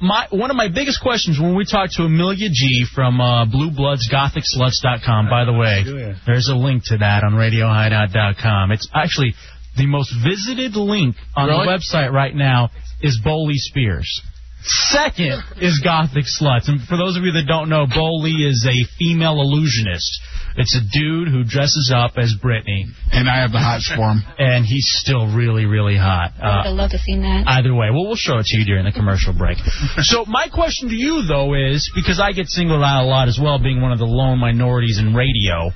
my 0.00 0.26
one 0.30 0.50
of 0.50 0.56
my 0.56 0.68
biggest 0.68 1.00
questions 1.02 1.38
when 1.38 1.54
we 1.54 1.64
talked 1.66 1.92
to 1.94 2.04
Amelia 2.04 2.48
G 2.50 2.86
from 2.94 3.20
uh, 3.20 3.44
BlueBloodsGothicSluts.com. 3.46 5.28
By 5.28 5.44
the 5.44 5.52
way, 5.52 6.14
there's 6.26 6.48
a 6.48 6.54
link 6.56 6.84
to 6.86 6.98
that 6.98 7.22
on 7.24 7.32
RadioHideout.com. 7.34 8.72
It's 8.72 8.88
actually 8.94 9.34
the 9.76 9.86
most 9.86 10.12
visited 10.24 10.74
link 10.76 11.16
on 11.36 11.48
Really? 11.48 11.66
the 11.66 11.70
website 11.72 12.12
right 12.12 12.34
now 12.34 12.70
is 13.02 13.20
Bowley 13.22 13.54
Spears. 13.56 14.22
Second 14.62 15.42
is 15.60 15.80
Gothic 15.82 16.24
Sluts. 16.24 16.68
And 16.68 16.82
for 16.82 16.96
those 16.96 17.16
of 17.16 17.24
you 17.24 17.32
that 17.32 17.46
don't 17.48 17.68
know, 17.68 17.86
Bowley 17.86 18.44
is 18.44 18.66
a 18.68 18.76
female 18.98 19.40
illusionist. 19.40 20.20
It's 20.56 20.76
a 20.76 20.82
dude 20.92 21.28
who 21.28 21.44
dresses 21.44 21.92
up 21.94 22.12
as 22.18 22.34
Britney. 22.42 22.84
And 23.12 23.28
I 23.28 23.40
have 23.40 23.52
the 23.52 23.58
hots 23.58 23.88
for 23.88 24.02
him. 24.02 24.22
And 24.38 24.64
he's 24.64 24.86
still 25.00 25.32
really, 25.34 25.64
really 25.64 25.96
hot. 25.96 26.32
I 26.40 26.56
would 26.56 26.66
have 26.66 26.76
loved 26.76 26.92
to 26.92 26.98
see 26.98 27.16
that. 27.16 27.44
Uh, 27.46 27.60
either 27.60 27.74
way, 27.74 27.88
well, 27.90 28.06
we'll 28.06 28.16
show 28.16 28.38
it 28.38 28.46
to 28.46 28.58
you 28.58 28.64
during 28.64 28.84
the 28.84 28.92
commercial 28.92 29.32
break. 29.32 29.58
so 30.02 30.24
my 30.26 30.48
question 30.48 30.88
to 30.88 30.94
you, 30.94 31.22
though, 31.26 31.54
is 31.54 31.90
because 31.94 32.20
I 32.20 32.32
get 32.32 32.48
singled 32.48 32.82
out 32.82 33.04
a 33.04 33.06
lot 33.06 33.28
as 33.28 33.38
well, 33.40 33.58
being 33.58 33.80
one 33.80 33.92
of 33.92 33.98
the 33.98 34.08
lone 34.08 34.38
minorities 34.38 34.98
in 34.98 35.14
radio. 35.14 35.70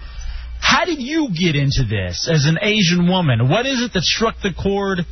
How 0.61 0.85
did 0.85 1.01
you 1.01 1.29
get 1.29 1.57
into 1.57 1.85
this 1.85 2.29
as 2.31 2.47
an 2.47 2.59
Asian 2.61 3.09
woman? 3.09 3.49
What 3.49 3.67
is 3.67 3.81
it 3.83 3.93
that 3.93 4.03
struck 4.03 4.41
the 4.43 4.53
chord 4.53 5.05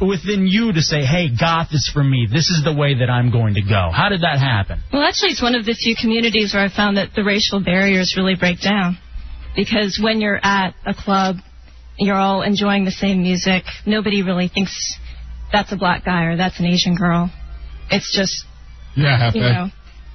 within 0.00 0.46
you 0.46 0.72
to 0.72 0.80
say, 0.80 1.04
"Hey, 1.04 1.28
goth 1.28 1.68
is 1.72 1.90
for 1.92 2.02
me. 2.02 2.26
This 2.30 2.48
is 2.50 2.62
the 2.64 2.72
way 2.72 2.94
that 3.00 3.10
I'm 3.10 3.30
going 3.30 3.54
to 3.54 3.62
go"? 3.62 3.90
How 3.92 4.08
did 4.08 4.22
that 4.22 4.38
happen? 4.38 4.80
Well, 4.92 5.02
actually, 5.02 5.32
it's 5.32 5.42
one 5.42 5.54
of 5.54 5.64
the 5.64 5.74
few 5.74 5.94
communities 5.94 6.54
where 6.54 6.64
I 6.64 6.68
found 6.68 6.96
that 6.96 7.14
the 7.14 7.24
racial 7.24 7.60
barriers 7.60 8.14
really 8.16 8.34
break 8.34 8.60
down. 8.60 8.98
Because 9.56 10.00
when 10.02 10.20
you're 10.20 10.40
at 10.42 10.74
a 10.84 10.94
club, 10.94 11.36
you're 11.98 12.16
all 12.16 12.42
enjoying 12.42 12.84
the 12.84 12.90
same 12.90 13.22
music. 13.22 13.64
Nobody 13.86 14.22
really 14.22 14.48
thinks 14.48 14.96
that's 15.52 15.70
a 15.72 15.76
black 15.76 16.04
guy 16.04 16.24
or 16.24 16.36
that's 16.36 16.58
an 16.58 16.66
Asian 16.66 16.96
girl. 16.96 17.30
It's 17.90 18.14
just, 18.16 18.44
Yeah, 18.96 19.30
you 19.32 19.40
know. 19.40 19.68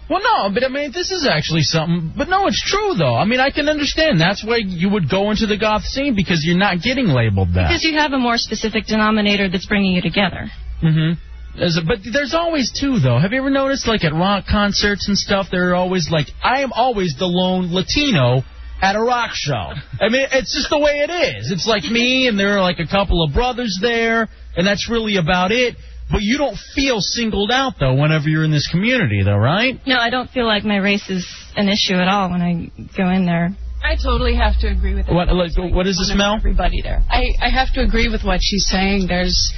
Well, 0.09 0.21
no, 0.23 0.49
but 0.51 0.63
I 0.63 0.69
mean, 0.69 0.91
this 0.91 1.11
is 1.11 1.27
actually 1.29 1.61
something. 1.61 2.13
But 2.17 2.29
no, 2.29 2.47
it's 2.47 2.61
true 2.61 2.95
though. 2.97 3.15
I 3.15 3.25
mean, 3.25 3.39
I 3.39 3.51
can 3.51 3.69
understand. 3.69 4.19
That's 4.19 4.43
why 4.43 4.57
you 4.57 4.89
would 4.89 5.09
go 5.09 5.29
into 5.29 5.45
the 5.45 5.57
goth 5.57 5.83
scene 5.83 6.15
because 6.15 6.43
you're 6.43 6.57
not 6.57 6.81
getting 6.81 7.07
labeled 7.07 7.49
that. 7.53 7.69
Because 7.69 7.83
you 7.83 7.93
have 7.97 8.13
a 8.13 8.17
more 8.17 8.37
specific 8.37 8.87
denominator 8.87 9.49
that's 9.49 9.67
bringing 9.67 9.93
you 9.93 10.01
together. 10.01 10.49
Mm-hmm. 10.83 11.59
There's 11.59 11.77
a, 11.77 11.81
but 11.81 11.99
there's 12.11 12.33
always 12.33 12.71
two 12.71 12.99
though. 12.99 13.19
Have 13.19 13.33
you 13.33 13.39
ever 13.39 13.49
noticed, 13.49 13.87
like 13.87 14.03
at 14.03 14.13
rock 14.13 14.45
concerts 14.49 15.07
and 15.07 15.17
stuff, 15.17 15.47
there 15.51 15.71
are 15.71 15.75
always 15.75 16.09
like 16.09 16.27
I 16.43 16.61
am 16.61 16.71
always 16.73 17.15
the 17.19 17.25
lone 17.25 17.71
Latino 17.71 18.41
at 18.81 18.95
a 18.95 19.01
rock 19.01 19.31
show. 19.33 19.73
I 19.99 20.09
mean, 20.09 20.25
it's 20.31 20.55
just 20.55 20.69
the 20.69 20.79
way 20.79 21.05
it 21.05 21.11
is. 21.11 21.51
It's 21.51 21.67
like 21.67 21.83
me, 21.83 22.27
and 22.27 22.39
there 22.39 22.57
are 22.57 22.61
like 22.61 22.79
a 22.79 22.87
couple 22.87 23.23
of 23.23 23.33
brothers 23.33 23.77
there, 23.81 24.29
and 24.55 24.65
that's 24.65 24.89
really 24.89 25.17
about 25.17 25.51
it. 25.51 25.75
But 26.11 26.21
you 26.21 26.37
don't 26.37 26.57
feel 26.75 27.01
singled 27.01 27.51
out 27.51 27.73
though 27.79 27.93
whenever 27.93 28.29
you're 28.29 28.43
in 28.43 28.51
this 28.51 28.67
community, 28.67 29.21
though, 29.23 29.37
right? 29.37 29.79
No, 29.85 29.97
I 29.97 30.09
don't 30.09 30.29
feel 30.29 30.45
like 30.45 30.63
my 30.63 30.77
race 30.77 31.07
is 31.09 31.27
an 31.55 31.69
issue 31.69 31.95
at 31.95 32.07
all 32.07 32.31
when 32.31 32.41
I 32.41 32.71
go 32.97 33.09
in 33.09 33.25
there. 33.25 33.51
I 33.83 33.95
totally 33.95 34.35
have 34.35 34.59
to 34.59 34.67
agree 34.67 34.93
with 34.95 35.05
that. 35.05 35.13
What 35.13 35.33
like, 35.33 35.51
what 35.57 35.87
is 35.87 35.97
this, 35.97 36.11
Mel? 36.15 36.35
Everybody 36.35 36.81
there. 36.81 37.03
I, 37.09 37.29
I 37.41 37.49
have 37.49 37.73
to 37.75 37.81
agree 37.81 38.09
with 38.09 38.23
what 38.23 38.39
she's 38.41 38.67
saying. 38.67 39.07
There's 39.07 39.53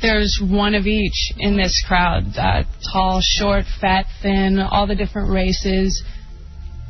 there's 0.00 0.40
one 0.42 0.74
of 0.74 0.86
each 0.86 1.32
in 1.38 1.56
this 1.56 1.82
crowd. 1.86 2.24
Uh, 2.36 2.64
tall, 2.92 3.20
short, 3.22 3.64
fat, 3.80 4.06
thin, 4.22 4.58
all 4.58 4.86
the 4.86 4.94
different 4.94 5.30
races. 5.30 6.04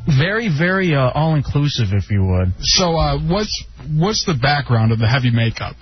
Very, 0.05 0.49
very 0.55 0.93
uh, 0.93 1.09
all-inclusive, 1.15 1.87
if 1.91 2.11
you 2.11 2.23
would. 2.23 2.53
So, 2.59 2.95
uh, 2.95 3.17
what's 3.19 3.65
what's 3.89 4.25
the 4.25 4.37
background 4.39 4.91
of 4.91 4.99
the 4.99 5.07
heavy 5.07 5.31
makeup? 5.31 5.75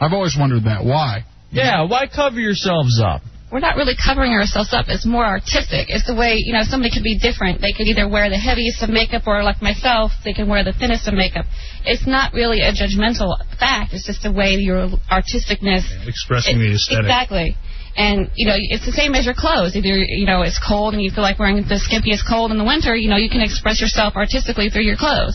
I've 0.00 0.12
always 0.12 0.36
wondered 0.38 0.64
that. 0.64 0.84
Why? 0.84 1.24
Yeah, 1.52 1.82
why 1.88 2.06
cover 2.06 2.38
yourselves 2.38 3.00
up? 3.02 3.22
We're 3.50 3.58
not 3.58 3.74
really 3.74 3.98
covering 3.98 4.30
ourselves 4.30 4.72
up. 4.72 4.86
It's 4.86 5.04
more 5.04 5.26
artistic. 5.26 5.90
It's 5.90 6.06
the 6.06 6.14
way, 6.14 6.38
you 6.38 6.52
know, 6.52 6.62
somebody 6.62 6.94
could 6.94 7.02
be 7.02 7.18
different. 7.18 7.60
They 7.60 7.72
could 7.74 7.90
either 7.90 8.06
wear 8.06 8.30
the 8.30 8.38
heaviest 8.38 8.80
of 8.82 8.90
makeup 8.90 9.26
or, 9.26 9.42
like 9.42 9.60
myself, 9.60 10.12
they 10.22 10.32
can 10.32 10.46
wear 10.46 10.62
the 10.62 10.72
thinnest 10.72 11.08
of 11.08 11.14
makeup. 11.14 11.46
It's 11.84 12.06
not 12.06 12.32
really 12.32 12.62
a 12.62 12.70
judgmental 12.70 13.34
fact. 13.58 13.90
It's 13.92 14.06
just 14.06 14.22
the 14.22 14.30
way 14.30 14.54
your 14.54 14.86
artisticness. 15.10 15.82
Expressing 16.06 16.62
the 16.62 16.78
aesthetic. 16.78 17.10
Exactly. 17.10 17.56
And, 17.96 18.30
you 18.36 18.46
know, 18.46 18.54
it's 18.54 18.86
the 18.86 18.94
same 18.94 19.18
as 19.18 19.26
your 19.26 19.34
clothes. 19.34 19.74
Either, 19.74 19.98
you 19.98 20.26
know, 20.26 20.42
it's 20.42 20.62
cold 20.62 20.94
and 20.94 21.02
you 21.02 21.10
feel 21.10 21.26
like 21.26 21.40
wearing 21.42 21.56
the 21.56 21.82
skimpiest 21.82 22.22
cold 22.30 22.52
in 22.52 22.58
the 22.58 22.64
winter, 22.64 22.94
you 22.94 23.10
know, 23.10 23.18
you 23.18 23.28
can 23.28 23.42
express 23.42 23.80
yourself 23.80 24.14
artistically 24.14 24.70
through 24.70 24.86
your 24.86 24.96
clothes. 24.96 25.34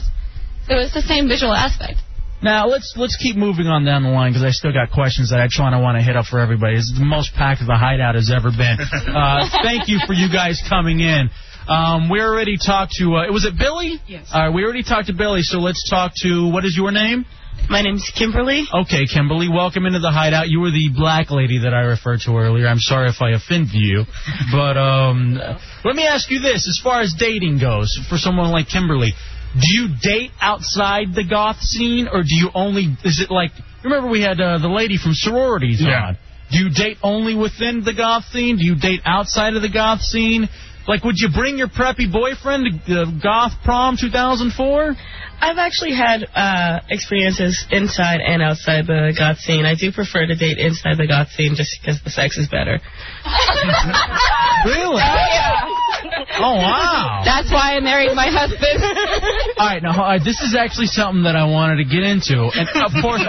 So 0.71 0.79
it's 0.79 0.93
the 0.93 1.03
same 1.03 1.27
visual 1.27 1.53
aspect. 1.53 1.99
Now 2.45 2.67
let's 2.67 2.93
let's 2.95 3.17
keep 3.17 3.35
moving 3.35 3.65
on 3.65 3.85
down 3.85 4.03
the 4.03 4.13
line 4.13 4.31
because 4.31 4.45
I 4.45 4.51
still 4.51 4.71
got 4.71 4.91
questions 4.91 5.31
that 5.31 5.41
I 5.41 5.47
try 5.49 5.71
to 5.71 5.79
want 5.79 5.97
to 5.97 6.03
hit 6.05 6.15
up 6.15 6.29
for 6.29 6.37
everybody. 6.37 6.77
It's 6.77 6.93
the 6.93 7.03
most 7.03 7.33
packed 7.33 7.65
the 7.65 7.73
hideout 7.73 8.13
has 8.13 8.29
ever 8.29 8.53
been. 8.53 8.77
Uh, 9.15 9.47
thank 9.63 9.87
you 9.87 9.97
for 10.05 10.13
you 10.13 10.27
guys 10.29 10.61
coming 10.67 10.99
in. 10.99 11.29
Um, 11.67 12.09
we 12.09 12.19
already 12.19 12.57
talked 12.57 12.91
to. 12.99 13.15
Uh, 13.15 13.31
was 13.31 13.45
it 13.45 13.57
Billy? 13.57 13.99
Yes. 14.07 14.29
All 14.33 14.45
right, 14.45 14.53
we 14.53 14.63
already 14.63 14.83
talked 14.83 15.07
to 15.07 15.13
Billy. 15.13 15.41
So 15.41 15.59
let's 15.59 15.89
talk 15.89 16.11
to. 16.21 16.51
What 16.51 16.65
is 16.65 16.75
your 16.77 16.91
name? 16.91 17.25
My 17.69 17.81
name's 17.81 18.11
Kimberly. 18.15 18.65
Okay, 18.71 19.05
Kimberly, 19.11 19.47
welcome 19.49 19.85
into 19.85 19.99
the 19.99 20.11
hideout. 20.11 20.49
You 20.49 20.59
were 20.59 20.69
the 20.69 20.89
black 20.95 21.31
lady 21.31 21.59
that 21.63 21.73
I 21.73 21.81
referred 21.81 22.19
to 22.25 22.37
earlier. 22.37 22.67
I'm 22.67 22.79
sorry 22.79 23.09
if 23.09 23.21
I 23.21 23.31
offended 23.31 23.73
you, 23.73 24.03
but 24.51 24.77
um, 24.77 25.39
let 25.83 25.95
me 25.95 26.05
ask 26.05 26.29
you 26.29 26.39
this: 26.39 26.67
as 26.67 26.79
far 26.83 27.01
as 27.01 27.15
dating 27.17 27.57
goes, 27.59 27.89
for 28.09 28.17
someone 28.17 28.51
like 28.51 28.67
Kimberly, 28.69 29.13
do 29.55 29.67
you 29.81 29.87
date 30.01 30.31
outside 30.41 31.15
the 31.15 31.23
goth 31.27 31.57
scene, 31.61 32.07
or 32.11 32.21
do 32.21 32.35
you 32.35 32.49
only? 32.53 32.95
Is 33.03 33.19
it 33.21 33.31
like? 33.31 33.51
Remember 33.83 34.09
we 34.09 34.21
had 34.21 34.39
uh, 34.41 34.57
the 34.59 34.67
lady 34.67 34.97
from 34.97 35.13
sororities 35.13 35.81
Yeah. 35.81 36.07
on. 36.07 36.17
Do 36.51 36.59
you 36.59 36.69
date 36.69 36.97
only 37.01 37.35
within 37.35 37.83
the 37.83 37.93
goth 37.93 38.25
scene? 38.25 38.57
Do 38.57 38.63
you 38.65 38.75
date 38.75 39.01
outside 39.05 39.55
of 39.55 39.61
the 39.61 39.69
goth 39.69 40.01
scene? 40.01 40.47
Like, 40.87 41.03
would 41.03 41.15
you 41.17 41.29
bring 41.33 41.57
your 41.57 41.67
preppy 41.67 42.05
boyfriend 42.11 42.67
to 42.85 43.01
uh, 43.01 43.05
Goth 43.23 43.53
Prom 43.63 43.97
2004? 43.99 44.93
I've 45.41 45.57
actually 45.57 45.95
had 45.95 46.23
uh, 46.35 46.81
experiences 46.91 47.65
inside 47.71 48.19
and 48.21 48.43
outside 48.43 48.85
the 48.85 49.11
goth 49.17 49.39
scene. 49.39 49.65
I 49.65 49.73
do 49.73 49.91
prefer 49.91 50.27
to 50.27 50.35
date 50.35 50.59
inside 50.59 50.97
the 50.97 51.07
goth 51.07 51.29
scene 51.31 51.55
just 51.55 51.75
because 51.81 51.99
the 52.03 52.11
sex 52.11 52.37
is 52.37 52.47
better. 52.47 52.77
Really? 54.65 55.01
Oh 55.01 55.74
wow! 56.39 57.21
That's 57.25 57.51
why 57.51 57.75
I 57.75 57.79
married 57.79 58.15
my 58.15 58.27
husband. 58.27 58.79
All 59.57 59.67
right, 59.67 59.81
now 59.81 59.91
all 59.93 60.09
right, 60.09 60.21
this 60.23 60.39
is 60.41 60.55
actually 60.55 60.87
something 60.87 61.23
that 61.23 61.35
I 61.35 61.45
wanted 61.45 61.77
to 61.77 61.85
get 61.85 62.03
into, 62.03 62.35
and 62.53 62.67
of 62.83 62.91
course, 63.01 63.21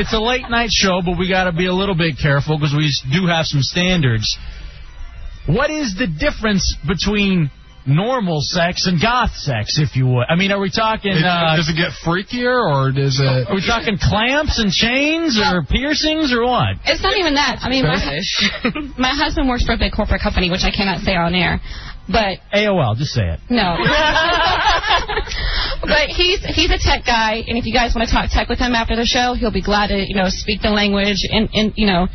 it's 0.00 0.12
a 0.14 0.20
late 0.20 0.48
night 0.48 0.70
show, 0.72 1.00
but 1.04 1.18
we 1.18 1.28
got 1.28 1.44
to 1.44 1.52
be 1.52 1.66
a 1.66 1.72
little 1.74 1.94
bit 1.94 2.16
careful 2.20 2.56
because 2.58 2.74
we 2.74 2.88
do 3.12 3.26
have 3.26 3.46
some 3.46 3.60
standards. 3.62 4.26
What 5.46 5.70
is 5.70 5.96
the 5.98 6.06
difference 6.06 6.76
between 6.86 7.50
normal 7.86 8.38
sex 8.40 8.86
and 8.86 9.00
goth 9.00 9.32
sex, 9.34 9.78
if 9.78 9.96
you 9.96 10.06
would? 10.06 10.26
I 10.28 10.36
mean, 10.36 10.52
are 10.52 10.60
we 10.60 10.70
talking? 10.70 11.12
It- 11.12 11.24
Uh, 11.24 11.56
does 11.56 11.68
it 11.68 11.76
get 11.76 11.90
freakier, 12.04 12.52
or 12.60 12.92
does 12.92 13.18
it? 13.18 13.26
are 13.48 13.54
we 13.54 13.64
talking 13.66 13.98
clamps 13.98 14.58
and 14.60 14.70
chains 14.70 15.38
or 15.40 15.64
piercings 15.64 16.32
or 16.32 16.44
what? 16.46 16.76
It's 16.84 17.02
not 17.02 17.16
even 17.18 17.34
that. 17.34 17.58
I 17.62 17.68
mean, 17.68 17.84
my, 17.84 17.96
my 18.98 19.14
husband 19.16 19.48
works 19.48 19.64
for 19.64 19.72
a 19.72 19.78
big 19.78 19.92
corporate 19.92 20.20
company, 20.22 20.50
which 20.50 20.62
I 20.64 20.70
cannot 20.70 21.00
say 21.00 21.16
on 21.16 21.34
air. 21.34 21.60
But 22.10 22.40
AOL, 22.52 22.96
just 22.96 23.12
say 23.12 23.22
it. 23.22 23.38
no. 23.48 23.76
but 25.82 26.10
he's 26.10 26.44
he's 26.44 26.70
a 26.70 26.78
tech 26.78 27.06
guy, 27.06 27.42
and 27.46 27.56
if 27.56 27.66
you 27.66 27.72
guys 27.72 27.94
want 27.94 28.08
to 28.08 28.14
talk 28.14 28.30
tech 28.30 28.48
with 28.48 28.58
him 28.58 28.74
after 28.74 28.96
the 28.96 29.06
show, 29.06 29.34
he'll 29.34 29.52
be 29.52 29.62
glad 29.62 29.88
to 29.88 29.96
you 29.96 30.14
know 30.14 30.28
speak 30.28 30.62
the 30.62 30.70
language 30.70 31.22
and 31.30 31.48
and 31.52 31.72
you 31.76 31.86
know 31.86 32.08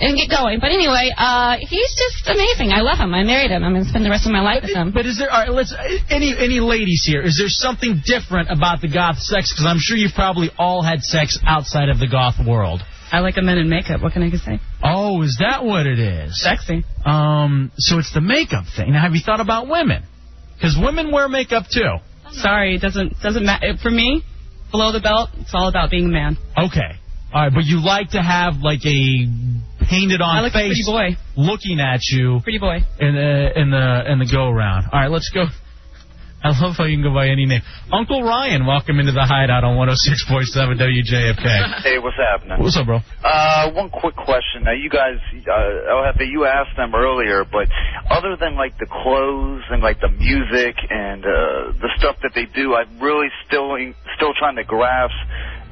and 0.00 0.16
get 0.16 0.30
going. 0.30 0.58
But 0.60 0.70
anyway, 0.70 1.12
uh, 1.16 1.58
he's 1.60 1.94
just 1.94 2.26
amazing. 2.26 2.72
I 2.72 2.80
love 2.80 2.98
him. 2.98 3.14
I 3.14 3.22
married 3.22 3.50
him. 3.50 3.64
I'm 3.64 3.72
gonna 3.72 3.84
spend 3.84 4.04
the 4.04 4.10
rest 4.10 4.26
of 4.26 4.32
my 4.32 4.42
life 4.42 4.62
with 4.62 4.74
him. 4.74 4.92
But 4.92 5.06
is 5.06 5.18
there 5.18 5.30
all 5.30 5.40
right, 5.40 5.52
let's 5.52 5.74
any 6.10 6.34
any 6.36 6.60
ladies 6.60 7.04
here? 7.06 7.22
Is 7.22 7.36
there 7.38 7.48
something 7.48 8.02
different 8.04 8.50
about 8.50 8.80
the 8.80 8.88
goth 8.88 9.18
sex? 9.18 9.52
Because 9.52 9.66
I'm 9.66 9.78
sure 9.78 9.96
you've 9.96 10.14
probably 10.14 10.50
all 10.58 10.82
had 10.82 11.02
sex 11.02 11.38
outside 11.46 11.88
of 11.88 11.98
the 11.98 12.08
goth 12.08 12.36
world. 12.44 12.82
I 13.12 13.20
like 13.20 13.36
a 13.36 13.42
men 13.42 13.58
in 13.58 13.68
makeup. 13.68 14.00
What 14.00 14.14
can 14.14 14.22
I 14.22 14.30
say? 14.30 14.58
Oh, 14.82 15.20
is 15.22 15.36
that 15.40 15.64
what 15.64 15.86
it 15.86 15.98
is? 15.98 16.42
Sexy. 16.42 16.82
Um, 17.04 17.70
so 17.76 17.98
it's 17.98 18.12
the 18.14 18.22
makeup 18.22 18.64
thing. 18.74 18.92
Now, 18.92 19.02
have 19.02 19.14
you 19.14 19.20
thought 19.24 19.40
about 19.40 19.68
women? 19.68 20.02
Because 20.56 20.78
women 20.82 21.12
wear 21.12 21.28
makeup 21.28 21.64
too. 21.70 21.98
Sorry, 22.30 22.76
it 22.76 22.80
doesn't 22.80 23.20
doesn't 23.20 23.44
matter 23.44 23.74
for 23.82 23.90
me. 23.90 24.22
Below 24.70 24.92
the 24.92 25.00
belt, 25.00 25.28
it's 25.38 25.50
all 25.52 25.68
about 25.68 25.90
being 25.90 26.06
a 26.06 26.08
man. 26.08 26.38
Okay. 26.56 26.96
All 27.34 27.42
right, 27.42 27.52
but 27.52 27.64
you 27.64 27.84
like 27.84 28.10
to 28.10 28.22
have 28.22 28.56
like 28.62 28.80
a 28.86 29.26
painted 29.90 30.22
on 30.22 30.36
I 30.38 30.40
like 30.40 30.52
face 30.52 30.88
looking 31.36 31.80
at 31.80 32.00
you 32.10 32.40
Pretty 32.42 32.58
boy. 32.58 32.78
in 32.98 33.14
the 33.14 33.60
in 33.60 33.70
the 33.70 34.12
in 34.12 34.18
the 34.20 34.28
go 34.30 34.48
around. 34.48 34.86
All 34.92 34.98
right, 35.00 35.10
let's 35.10 35.28
go. 35.28 35.44
I 36.42 36.50
love 36.58 36.74
how 36.76 36.84
you 36.90 36.98
can 36.98 37.06
go 37.06 37.14
by 37.14 37.28
any 37.28 37.46
name. 37.46 37.62
Uncle 37.92 38.22
Ryan, 38.22 38.66
welcome 38.66 38.98
into 38.98 39.12
the 39.12 39.22
hideout 39.22 39.62
on 39.62 39.78
106.7 39.78 40.74
WJFK. 40.74 41.82
Hey, 41.82 41.98
what's 41.98 42.18
happening? 42.18 42.58
What's 42.58 42.76
up, 42.76 42.86
bro? 42.86 42.98
Uh, 43.22 43.70
one 43.70 43.90
quick 43.90 44.16
question. 44.16 44.66
Now, 44.66 44.74
you 44.74 44.90
guys, 44.90 45.22
uh, 45.32 46.18
LFA, 46.18 46.26
you 46.26 46.44
asked 46.44 46.76
them 46.76 46.94
earlier, 46.94 47.44
but 47.44 47.68
other 48.10 48.34
than 48.34 48.56
like 48.56 48.76
the 48.78 48.86
clothes 48.90 49.62
and 49.70 49.82
like 49.82 50.00
the 50.00 50.10
music 50.10 50.74
and 50.90 51.22
uh, 51.24 51.78
the 51.78 51.90
stuff 51.98 52.16
that 52.22 52.32
they 52.34 52.46
do, 52.46 52.74
I'm 52.74 52.98
really 52.98 53.28
still 53.46 53.78
still 54.16 54.34
trying 54.34 54.56
to 54.56 54.64
grasp 54.64 55.14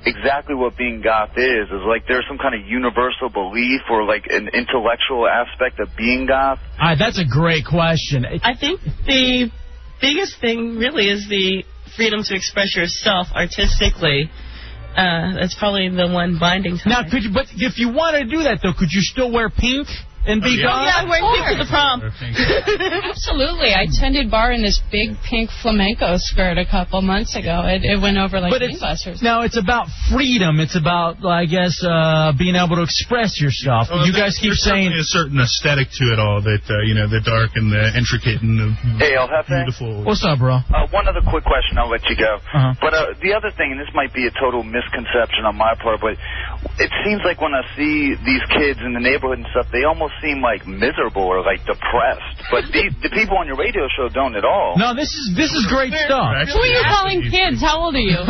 exactly 0.06 0.54
what 0.54 0.76
being 0.76 1.02
goth 1.02 1.36
is. 1.36 1.66
Is 1.66 1.82
like 1.86 2.06
there's 2.06 2.24
some 2.28 2.38
kind 2.38 2.54
of 2.54 2.66
universal 2.66 3.28
belief 3.28 3.82
or 3.90 4.04
like 4.04 4.26
an 4.30 4.48
intellectual 4.54 5.26
aspect 5.26 5.80
of 5.80 5.88
being 5.96 6.26
goth. 6.26 6.58
All 6.78 6.90
right, 6.90 6.98
that's 6.98 7.18
a 7.18 7.26
great 7.26 7.66
question. 7.66 8.24
I 8.24 8.54
think 8.54 8.80
the 9.06 9.50
biggest 10.00 10.40
thing 10.40 10.76
really 10.76 11.08
is 11.08 11.28
the 11.28 11.64
freedom 11.96 12.22
to 12.24 12.34
express 12.34 12.76
yourself 12.76 13.28
artistically. 13.34 14.30
Uh, 14.96 15.34
that's 15.38 15.54
probably 15.54 15.88
the 15.88 16.08
one 16.08 16.38
binding. 16.38 16.78
Now, 16.84 17.02
could 17.08 17.22
you? 17.22 17.30
But 17.32 17.46
if 17.54 17.78
you 17.78 17.92
wanted 17.92 18.24
to 18.24 18.30
do 18.30 18.42
that, 18.42 18.58
though, 18.62 18.72
could 18.76 18.90
you 18.90 19.00
still 19.00 19.32
wear 19.32 19.48
pink 19.48 19.86
and 20.26 20.42
be 20.42 20.60
yeah. 20.60 20.68
goth? 20.68 20.84
Yeah, 20.84 21.00
I 21.00 21.04
wear 21.08 21.20
pink 21.20 21.44
to 21.48 21.64
the 21.64 21.68
prom. 21.70 22.00
Absolutely. 23.10 23.72
I 23.74 23.86
tended 23.88 24.30
bar 24.30 24.52
in 24.52 24.62
this 24.62 24.80
big 24.92 25.16
pink 25.28 25.50
flamenco 25.62 26.16
skirt 26.18 26.58
a 26.58 26.66
couple 26.66 27.00
months 27.02 27.36
ago. 27.36 27.62
It, 27.64 27.84
it 27.84 28.00
went 28.00 28.18
over 28.18 28.40
like 28.40 28.52
But 28.52 28.62
it's, 28.62 28.82
gangbusters. 28.82 29.22
now 29.22 29.42
it's 29.42 29.56
about 29.56 29.88
freedom. 30.12 30.60
It's 30.60 30.76
about, 30.76 31.24
I 31.24 31.46
guess, 31.46 31.80
uh, 31.82 32.32
being 32.36 32.54
able 32.56 32.76
to 32.76 32.82
express 32.84 33.40
yourself. 33.40 33.88
Well, 33.90 34.06
you 34.06 34.12
guys 34.12 34.38
keep 34.40 34.52
saying 34.54 34.90
There's 34.90 35.08
a 35.08 35.24
certain 35.24 35.38
aesthetic 35.40 35.88
to 36.00 36.04
it 36.12 36.18
all 36.18 36.40
that 36.42 36.64
uh, 36.68 36.82
you 36.84 36.94
know 36.94 37.08
the 37.08 37.20
dark 37.24 37.56
and 37.56 37.72
the 37.72 37.92
intricate 37.96 38.42
and 38.42 38.58
the 38.58 38.68
Hey, 39.00 39.14
El 39.16 39.28
Jefe. 39.28 39.48
beautiful. 39.48 40.04
What's 40.04 40.24
up, 40.24 40.38
bro? 40.38 40.60
Uh, 40.68 40.86
one 40.90 41.08
other 41.08 41.22
quick 41.24 41.44
question, 41.44 41.78
I'll 41.78 41.88
let 41.90 42.04
you 42.08 42.16
go. 42.16 42.36
Uh-huh. 42.40 42.74
But 42.80 42.92
uh, 42.94 43.14
the 43.22 43.32
other 43.34 43.50
thing, 43.56 43.72
and 43.72 43.80
this 43.80 43.90
might 43.94 44.12
be 44.12 44.26
a 44.26 44.32
total 44.36 44.62
misconception 44.62 45.44
on 45.44 45.56
my 45.56 45.74
part, 45.80 46.00
but 46.00 46.16
it 46.80 46.92
seems 47.04 47.20
like 47.24 47.40
when 47.40 47.52
I 47.56 47.64
see 47.76 48.16
these 48.24 48.44
kids 48.56 48.80
in 48.84 48.92
the 48.92 49.00
neighborhood 49.00 49.40
and 49.40 49.48
stuff, 49.52 49.68
they 49.72 49.84
almost 49.84 50.12
seem 50.20 50.40
like 50.44 50.66
miserable 50.68 51.24
or 51.24 51.40
like 51.40 51.60
depressed. 51.64 52.36
But 52.52 52.68
the, 52.72 52.92
the 53.04 53.12
people 53.12 53.36
on 53.40 53.48
your 53.48 53.56
radio 53.56 53.88
show 53.96 54.08
don't 54.12 54.36
at 54.36 54.44
all. 54.44 54.76
No, 54.76 54.92
this 54.92 55.08
is 55.08 55.32
this 55.36 55.52
is 55.52 55.64
great 55.68 55.92
stuff. 55.92 56.36
Who 56.52 56.60
are 56.60 56.72
you 56.72 56.84
calling 56.84 57.20
kids? 57.32 57.60
How 57.60 57.80
old 57.80 57.96
are 57.96 58.04
you? 58.04 58.20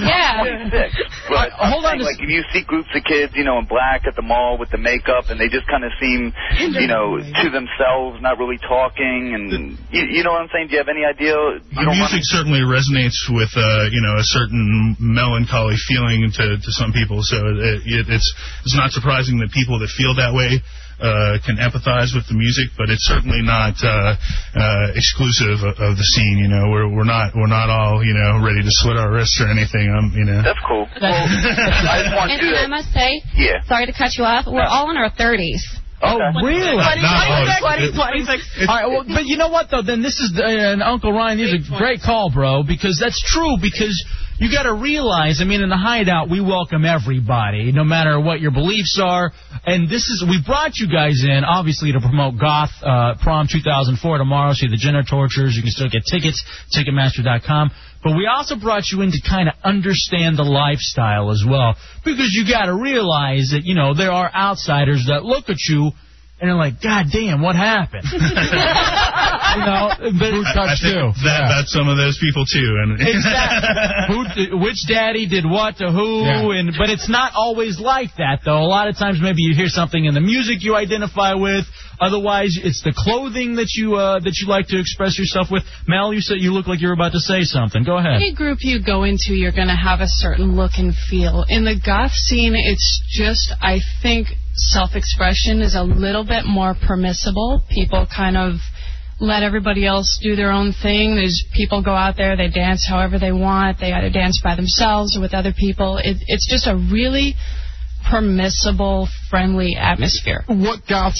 yeah. 0.00 0.68
26. 0.68 1.28
But 1.28 1.52
Uh, 1.56 1.68
hold 1.72 1.84
I'm 1.84 2.00
on 2.00 2.00
saying, 2.00 2.00
a 2.00 2.04
like 2.08 2.20
if 2.20 2.28
you 2.32 2.42
see 2.52 2.64
groups 2.64 2.88
of 2.94 3.04
kids, 3.04 3.32
you 3.36 3.44
know, 3.44 3.58
in 3.60 3.66
black 3.68 4.04
at 4.08 4.16
the 4.16 4.24
mall 4.24 4.56
with 4.56 4.70
the 4.72 4.80
makeup, 4.80 5.28
and 5.28 5.36
they 5.40 5.48
just 5.48 5.68
kind 5.68 5.84
of 5.84 5.92
seem, 6.00 6.32
you 6.60 6.88
know, 6.88 7.20
to 7.20 7.46
themselves, 7.52 8.20
not 8.24 8.38
really 8.40 8.58
talking, 8.64 9.32
and 9.36 9.76
you, 9.92 10.02
you 10.08 10.22
know 10.24 10.32
what 10.32 10.42
I'm 10.44 10.50
saying? 10.52 10.68
Do 10.68 10.76
you 10.76 10.80
have 10.80 10.92
any 10.92 11.04
idea? 11.04 11.36
You 11.36 11.60
Our 11.80 11.84
don't 11.92 12.00
music 12.00 12.24
certainly 12.24 12.60
resonates 12.64 13.16
with 13.28 13.52
uh, 13.56 13.88
you 13.92 14.00
know 14.04 14.16
a 14.16 14.24
certain 14.24 14.96
melancholy 15.00 15.76
feeling 15.88 16.28
to, 16.32 16.44
to 16.60 16.70
some 16.72 16.92
people. 16.92 17.20
So 17.22 17.36
it, 17.40 17.73
it, 17.82 18.06
it's 18.08 18.28
it's 18.64 18.76
not 18.76 18.90
surprising 18.92 19.38
that 19.40 19.50
people 19.50 19.78
that 19.80 19.90
feel 19.98 20.14
that 20.16 20.30
way 20.34 20.62
uh, 21.02 21.36
can 21.42 21.58
empathize 21.58 22.14
with 22.14 22.22
the 22.30 22.36
music, 22.38 22.70
but 22.78 22.86
it's 22.88 23.02
certainly 23.02 23.42
not 23.42 23.74
uh, 23.82 24.14
uh, 24.54 24.94
exclusive 24.94 25.66
of, 25.66 25.74
of 25.82 25.92
the 25.98 26.06
scene. 26.14 26.38
You 26.38 26.46
know, 26.48 26.70
we're 26.70 26.86
we're 26.86 27.08
not 27.08 27.34
we're 27.34 27.50
not 27.50 27.66
all 27.68 28.04
you 28.04 28.14
know 28.14 28.38
ready 28.44 28.62
to 28.62 28.70
slit 28.82 28.96
our 28.96 29.10
wrists 29.10 29.40
or 29.42 29.50
anything. 29.50 29.90
I'm 29.90 30.14
you 30.14 30.24
know. 30.24 30.42
That's 30.42 30.62
cool. 30.66 30.86
I 31.02 32.06
just 32.06 32.14
want 32.14 32.30
And, 32.30 32.40
you 32.42 32.54
and 32.54 32.58
I 32.62 32.70
must 32.70 32.92
say, 32.94 33.22
Yeah. 33.34 33.62
sorry 33.66 33.86
to 33.86 33.92
cut 33.92 34.14
you 34.16 34.24
off, 34.24 34.46
we're 34.46 34.62
all 34.62 34.90
in 34.90 34.96
our 34.96 35.10
30s. 35.10 35.62
Oh, 36.04 36.18
really? 36.44 36.76
Not- 36.76 36.98
not 37.00 37.30
all- 37.30 37.80
it- 37.80 37.94
All 38.68 38.76
right, 38.76 38.86
well, 38.88 39.04
but 39.08 39.24
you 39.24 39.36
know 39.38 39.48
what 39.48 39.70
though? 39.70 39.80
Then 39.82 40.02
this 40.02 40.20
is 40.20 40.36
uh, 40.36 40.44
and 40.44 40.82
Uncle 40.82 41.12
Ryan. 41.12 41.38
These 41.38 41.54
a 41.72 41.78
great 41.78 42.00
call, 42.02 42.30
bro, 42.30 42.62
because 42.62 42.98
that's 43.00 43.16
true. 43.32 43.56
Because 43.60 43.94
you 44.38 44.50
got 44.50 44.64
to 44.64 44.74
realize, 44.74 45.40
I 45.40 45.44
mean, 45.44 45.62
in 45.62 45.68
the 45.68 45.76
hideout, 45.76 46.28
we 46.28 46.40
welcome 46.40 46.84
everybody, 46.84 47.70
no 47.70 47.84
matter 47.84 48.18
what 48.18 48.40
your 48.40 48.50
beliefs 48.50 48.98
are. 49.00 49.30
And 49.64 49.88
this 49.88 50.10
is 50.10 50.24
we 50.28 50.42
brought 50.44 50.76
you 50.76 50.90
guys 50.90 51.22
in 51.22 51.44
obviously 51.44 51.92
to 51.92 52.00
promote 52.00 52.38
Goth 52.38 52.70
uh, 52.82 53.14
Prom 53.22 53.46
2004 53.50 54.18
tomorrow. 54.18 54.52
See 54.52 54.66
the 54.66 54.76
Genitorturers. 54.76 55.54
You 55.54 55.62
can 55.62 55.70
still 55.70 55.88
get 55.88 56.02
tickets 56.04 56.42
Ticketmaster.com. 56.74 57.70
But 58.02 58.16
we 58.16 58.26
also 58.26 58.56
brought 58.56 58.84
you 58.90 59.02
in 59.02 59.12
to 59.12 59.20
kind 59.22 59.48
of 59.48 59.54
understand 59.62 60.36
the 60.36 60.44
lifestyle 60.44 61.30
as 61.30 61.42
well, 61.48 61.74
because 62.04 62.28
you 62.32 62.44
got 62.46 62.66
to 62.66 62.74
realize 62.74 63.50
that 63.52 63.62
you 63.64 63.74
know 63.74 63.94
there 63.94 64.12
are 64.12 64.30
outsiders 64.34 65.06
that 65.08 65.24
look 65.24 65.48
at 65.48 65.56
you 65.68 65.92
and 66.44 66.52
they're 66.52 66.60
like, 66.60 66.76
God 66.84 67.06
damn, 67.10 67.40
what 67.40 67.56
happened? 67.56 68.04
you 68.12 68.18
know, 69.64 69.88
but 70.20 70.28
I, 70.36 70.68
I 70.68 70.76
think 70.76 71.16
that 71.24 71.40
that's 71.48 71.72
some 71.72 71.88
of 71.88 71.96
those 71.96 72.18
people 72.20 72.44
too, 72.44 72.68
and 72.84 73.00
exactly. 73.00 74.52
Who, 74.52 74.58
which 74.60 74.84
daddy 74.86 75.24
did 75.26 75.48
what 75.48 75.78
to 75.78 75.90
who, 75.90 76.24
Yeah. 76.28 76.60
and 76.60 76.74
but 76.76 76.90
it's 76.90 77.08
not 77.08 77.32
always 77.34 77.80
like 77.80 78.10
that 78.18 78.40
though. 78.44 78.60
A 78.60 78.68
lot 78.68 78.88
of 78.88 78.96
times, 78.98 79.20
maybe 79.22 79.40
you 79.40 79.54
hear 79.54 79.68
something 79.68 80.04
in 80.04 80.12
the 80.12 80.20
music 80.20 80.60
you 80.60 80.76
identify 80.76 81.32
with. 81.32 81.64
Otherwise, 82.00 82.58
it's 82.62 82.82
the 82.82 82.92
clothing 82.92 83.56
that 83.56 83.70
you 83.72 83.94
uh, 83.94 84.18
that 84.20 84.36
you 84.42 84.48
like 84.48 84.66
to 84.68 84.78
express 84.78 85.18
yourself 85.18 85.48
with. 85.50 85.62
Mel, 85.88 86.12
you 86.12 86.20
said 86.20 86.38
you 86.40 86.52
look 86.52 86.66
like 86.66 86.80
you're 86.82 86.92
about 86.92 87.12
to 87.12 87.20
say 87.20 87.42
something. 87.44 87.84
Go 87.84 87.96
ahead. 87.96 88.16
Any 88.16 88.34
group 88.34 88.58
you 88.60 88.84
go 88.84 89.04
into, 89.04 89.32
you're 89.32 89.52
going 89.56 89.68
to 89.68 89.76
have 89.76 90.00
a 90.00 90.08
certain 90.08 90.56
look 90.56 90.72
and 90.76 90.92
feel. 91.08 91.44
In 91.48 91.64
the 91.64 91.80
goth 91.80 92.12
scene, 92.12 92.54
it's 92.56 93.00
just, 93.10 93.52
I 93.62 93.78
think, 94.02 94.28
self-expression 94.54 95.60
is 95.60 95.74
a 95.74 95.82
little 95.82 96.24
bit 96.24 96.44
more 96.46 96.74
permissible. 96.74 97.62
People 97.70 98.06
kind 98.14 98.36
of 98.36 98.54
let 99.20 99.42
everybody 99.42 99.86
else 99.86 100.18
do 100.22 100.36
their 100.36 100.50
own 100.50 100.72
thing. 100.72 101.14
There's 101.14 101.44
people 101.54 101.82
go 101.82 101.94
out 101.94 102.16
there, 102.16 102.36
they 102.36 102.48
dance 102.48 102.86
however 102.88 103.18
they 103.18 103.32
want. 103.32 103.78
They 103.80 103.92
either 103.92 104.10
dance 104.10 104.40
by 104.42 104.56
themselves 104.56 105.16
or 105.16 105.20
with 105.20 105.34
other 105.34 105.52
people. 105.56 105.98
It, 105.98 106.18
it's 106.26 106.48
just 106.50 106.66
a 106.66 106.74
really 106.74 107.34
permissible, 108.10 109.08
friendly 109.30 109.76
atmosphere. 109.76 110.44
What 110.46 110.80
goth, 110.88 111.14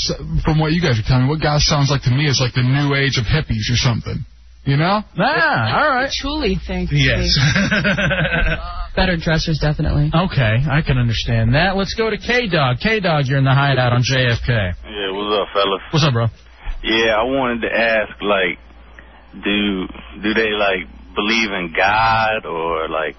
from 0.44 0.58
what 0.58 0.72
you 0.72 0.82
guys 0.82 0.98
are 0.98 1.06
telling 1.06 1.24
me, 1.24 1.30
what 1.30 1.40
goth 1.40 1.62
sounds 1.62 1.90
like 1.90 2.02
to 2.02 2.10
me 2.10 2.26
is 2.26 2.40
like 2.40 2.54
the 2.54 2.62
new 2.62 2.94
age 2.94 3.16
of 3.18 3.24
hippies 3.24 3.70
or 3.70 3.76
something. 3.76 4.24
You 4.64 4.76
know? 4.78 5.02
Ah, 5.18 5.82
all 5.82 5.90
right. 5.90 6.08
I 6.08 6.10
truly 6.10 6.56
think. 6.66 6.90
Yes. 6.92 7.36
Better 8.96 9.16
dressers, 9.16 9.58
definitely. 9.58 10.10
Okay, 10.14 10.62
I 10.70 10.80
can 10.86 10.98
understand 10.98 11.54
that. 11.54 11.76
Let's 11.76 11.94
go 11.94 12.10
to 12.10 12.16
K 12.16 12.46
Dog. 12.48 12.78
K 12.80 13.00
Dog, 13.00 13.26
you're 13.26 13.38
in 13.38 13.44
the 13.44 13.54
hideout 13.54 13.92
on 13.92 14.02
JFK. 14.02 14.48
Yeah, 14.48 15.10
what's 15.10 15.34
up, 15.34 15.48
fellas? 15.52 15.82
What's 15.90 16.04
up, 16.06 16.12
bro? 16.12 16.26
Yeah, 16.84 17.16
I 17.18 17.24
wanted 17.24 17.62
to 17.62 17.74
ask, 17.74 18.12
like, 18.22 18.58
do 19.42 19.88
do 20.22 20.34
they 20.34 20.50
like 20.50 20.86
believe 21.14 21.50
in 21.50 21.74
God 21.76 22.46
or 22.46 22.88
like 22.88 23.16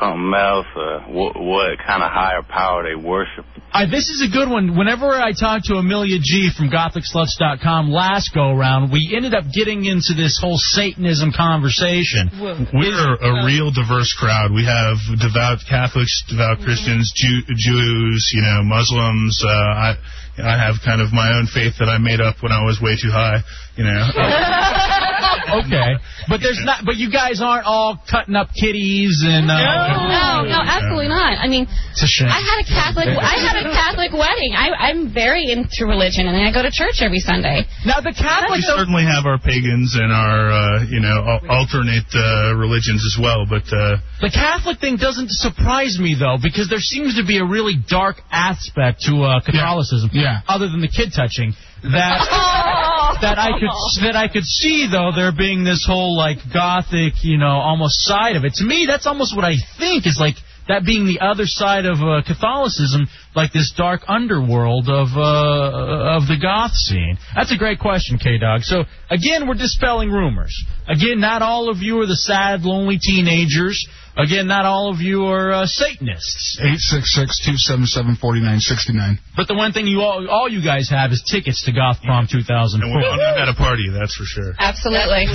something 0.00 0.32
else, 0.34 0.66
or 0.76 1.00
what 1.10 1.34
what 1.36 1.78
kind 1.78 2.02
of 2.02 2.10
higher 2.10 2.42
power 2.42 2.84
they 2.84 2.94
worship? 2.94 3.44
Uh, 3.72 3.86
this 3.90 4.08
is 4.08 4.22
a 4.22 4.30
good 4.30 4.48
one. 4.48 4.78
Whenever 4.78 5.10
I 5.10 5.32
talked 5.32 5.66
to 5.66 5.74
Amelia 5.74 6.18
G 6.22 6.50
from 6.56 6.70
GothicSluts.com 6.70 7.90
last 7.90 8.32
go 8.34 8.50
around, 8.54 8.92
we 8.92 9.12
ended 9.16 9.34
up 9.34 9.44
getting 9.52 9.84
into 9.84 10.14
this 10.14 10.38
whole 10.40 10.58
Satanism 10.58 11.32
conversation. 11.34 12.30
We're 12.72 13.14
a 13.18 13.44
real 13.44 13.72
diverse 13.72 14.14
crowd. 14.14 14.52
We 14.52 14.64
have 14.64 14.98
devout 15.18 15.58
Catholics, 15.68 16.22
devout 16.28 16.62
Christians, 16.62 17.12
Jew, 17.14 17.42
Jews, 17.56 18.30
you 18.32 18.42
know, 18.42 18.62
Muslims. 18.62 19.42
Uh, 19.44 19.50
I 19.50 19.94
I 20.38 20.58
have 20.58 20.76
kind 20.84 21.00
of 21.00 21.12
my 21.12 21.34
own 21.38 21.46
faith 21.46 21.74
that 21.78 21.88
I 21.88 21.98
made 21.98 22.20
up 22.20 22.42
when 22.42 22.52
I 22.52 22.64
was 22.64 22.80
way 22.80 22.96
too 23.00 23.10
high, 23.10 23.42
you 23.76 23.84
know. 23.84 25.00
okay, 25.64 25.96
but 26.28 26.40
there's 26.40 26.60
not. 26.64 26.84
But 26.84 26.96
you 26.96 27.10
guys 27.10 27.40
aren't 27.42 27.66
all 27.66 27.98
cutting 28.10 28.34
up 28.34 28.48
kitties 28.54 29.22
and. 29.24 29.50
Uh, 29.50 29.56
No, 29.56 30.44
no, 30.48 30.58
absolutely 30.62 31.08
not. 31.08 31.38
I 31.38 31.48
mean, 31.48 31.66
It's 31.92 32.02
a 32.02 32.06
shame. 32.06 32.28
I 32.28 32.40
had 32.40 32.58
a 32.62 32.66
Catholic. 32.68 33.08
I 33.08 33.36
had 33.40 33.56
a 33.64 33.70
Catholic 33.72 34.12
wedding. 34.12 34.52
I, 34.56 34.70
I'm 34.90 35.12
very 35.12 35.50
into 35.50 35.86
religion, 35.86 36.26
and 36.26 36.36
I 36.36 36.52
go 36.52 36.62
to 36.62 36.70
church 36.70 37.00
every 37.00 37.20
Sunday. 37.20 37.64
Now 37.84 38.00
the 38.00 38.12
Catholics 38.16 38.66
we 38.66 38.74
certainly 38.76 39.04
have 39.04 39.26
our 39.26 39.38
pagans 39.38 39.96
and 39.96 40.12
our, 40.12 40.50
uh, 40.50 40.84
you 40.88 41.00
know, 41.00 41.38
alternate 41.48 42.08
uh, 42.14 42.54
religions 42.56 43.04
as 43.04 43.16
well, 43.20 43.46
but 43.48 43.64
uh, 43.72 43.98
The 44.20 44.30
Catholic 44.32 44.80
thing 44.80 44.96
doesn't 44.96 45.30
surprise 45.30 45.98
me 46.00 46.16
though, 46.18 46.38
because 46.42 46.68
there 46.68 46.82
seems 46.82 47.16
to 47.16 47.24
be 47.24 47.38
a 47.38 47.44
really 47.44 47.74
dark 47.76 48.16
aspect 48.30 49.02
to 49.08 49.22
uh, 49.22 49.40
Catholicism. 49.40 50.10
Yeah. 50.12 50.40
Other 50.48 50.68
than 50.68 50.80
the 50.80 50.88
kid 50.88 51.12
touching, 51.14 51.52
that 51.82 52.20
that 53.20 53.38
I 53.38 53.58
could 53.58 53.70
that 54.02 54.16
I 54.16 54.28
could 54.28 54.44
see 54.44 54.88
though 54.90 55.10
there 55.14 55.32
being 55.32 55.64
this 55.64 55.84
whole 55.86 56.16
like 56.16 56.38
gothic, 56.52 57.22
you 57.22 57.38
know, 57.38 57.60
almost 57.60 58.00
side 58.02 58.36
of 58.36 58.44
it. 58.44 58.54
To 58.54 58.64
me, 58.64 58.86
that's 58.86 59.06
almost 59.06 59.36
what 59.36 59.44
I 59.44 59.54
think 59.78 60.06
is 60.06 60.18
like 60.18 60.36
that 60.68 60.84
being 60.84 61.04
the 61.04 61.20
other 61.20 61.44
side 61.44 61.84
of 61.84 62.00
uh, 62.00 62.22
Catholicism, 62.26 63.06
like 63.36 63.52
this 63.52 63.72
dark 63.76 64.02
underworld 64.08 64.88
of 64.88 65.08
uh, 65.16 66.16
of 66.16 66.26
the 66.26 66.38
goth 66.40 66.72
scene. 66.72 67.18
That's 67.34 67.52
a 67.52 67.58
great 67.58 67.80
question, 67.80 68.18
K 68.18 68.38
Dog. 68.38 68.62
So 68.62 68.84
again, 69.10 69.46
we're 69.46 69.60
dispelling 69.60 70.10
rumors. 70.10 70.54
Again, 70.88 71.20
not 71.20 71.42
all 71.42 71.68
of 71.68 71.78
you 71.78 72.00
are 72.00 72.06
the 72.06 72.16
sad, 72.16 72.62
lonely 72.62 72.98
teenagers. 72.98 73.86
Again, 74.16 74.46
not 74.46 74.64
all 74.64 74.90
of 74.94 75.00
you 75.00 75.26
are 75.26 75.52
uh, 75.52 75.66
Satanists. 75.66 76.58
866-277-4969. 76.62 79.18
But 79.36 79.48
the 79.48 79.54
one 79.54 79.72
thing 79.72 79.86
you 79.86 80.00
all, 80.02 80.28
all 80.30 80.48
you 80.48 80.62
guys 80.62 80.88
have 80.90 81.10
is 81.10 81.22
tickets 81.26 81.64
to 81.66 81.72
Goth 81.72 82.00
Prom 82.02 82.26
2004. 82.30 82.78
and 82.78 82.94
we're 82.94 83.00
not 83.02 83.38
at 83.38 83.48
a 83.48 83.54
party, 83.54 83.90
that's 83.92 84.14
for 84.14 84.24
sure. 84.24 84.54
Absolutely. 84.58 85.26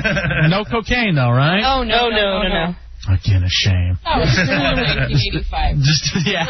no 0.48 0.64
cocaine 0.64 1.14
though, 1.14 1.30
right? 1.30 1.62
Oh 1.64 1.82
no, 1.84 2.08
no, 2.08 2.42
no, 2.42 2.48
no. 2.48 2.74
Again, 3.02 3.42
a 3.42 3.50
shame. 3.50 3.98
Oh, 4.06 4.22
it's 4.22 4.30
still 4.38 4.62
1985. 4.62 5.74
Just 5.82 6.14
yeah. 6.22 6.46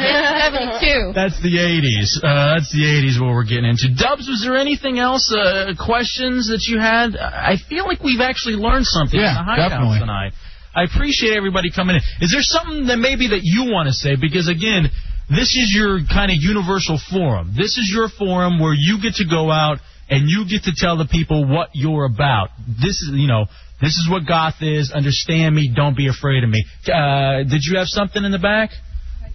72. 0.76 1.16
That's 1.16 1.40
the 1.40 1.56
80s. 1.56 2.20
Uh, 2.20 2.60
that's 2.60 2.68
the 2.70 2.84
80s 2.84 3.16
what 3.18 3.32
we're 3.32 3.48
getting 3.48 3.64
into. 3.72 3.88
Dubs, 3.96 4.28
was 4.28 4.42
there 4.44 4.58
anything 4.60 4.98
else, 5.00 5.32
uh, 5.32 5.72
questions 5.80 6.48
that 6.52 6.68
you 6.68 6.76
had? 6.78 7.16
I 7.16 7.56
feel 7.56 7.86
like 7.88 8.04
we've 8.04 8.20
actually 8.20 8.56
learned 8.60 8.84
something 8.84 9.16
Yeah, 9.18 9.30
in 9.32 9.36
the 9.40 9.44
hideout 9.48 9.70
definitely. 9.70 10.00
tonight. 10.04 10.32
I 10.74 10.84
appreciate 10.84 11.36
everybody 11.36 11.70
coming 11.70 11.96
in. 11.96 12.02
Is 12.20 12.32
there 12.32 12.42
something 12.42 12.86
that 12.86 12.96
maybe 12.96 13.28
that 13.28 13.40
you 13.42 13.72
want 13.72 13.88
to 13.88 13.92
say? 13.92 14.16
Because 14.16 14.48
again, 14.48 14.88
this 15.28 15.54
is 15.56 15.72
your 15.74 16.00
kind 16.08 16.30
of 16.30 16.38
universal 16.40 16.98
forum. 17.10 17.54
This 17.56 17.76
is 17.78 17.90
your 17.92 18.08
forum 18.08 18.58
where 18.58 18.74
you 18.76 19.00
get 19.00 19.14
to 19.20 19.24
go 19.28 19.50
out 19.50 19.78
and 20.08 20.28
you 20.28 20.44
get 20.48 20.64
to 20.64 20.72
tell 20.76 20.96
the 20.96 21.06
people 21.06 21.46
what 21.46 21.70
you're 21.74 22.04
about. 22.04 22.50
This 22.66 23.00
is, 23.00 23.10
you 23.12 23.28
know, 23.28 23.46
this 23.80 23.96
is 23.96 24.08
what 24.10 24.26
goth 24.26 24.60
is. 24.60 24.92
Understand 24.94 25.54
me. 25.54 25.72
Don't 25.74 25.96
be 25.96 26.08
afraid 26.08 26.44
of 26.44 26.50
me. 26.50 26.64
Uh, 26.86 27.42
did 27.44 27.62
you 27.64 27.78
have 27.78 27.88
something 27.88 28.22
in 28.24 28.32
the 28.32 28.38
back? 28.38 28.70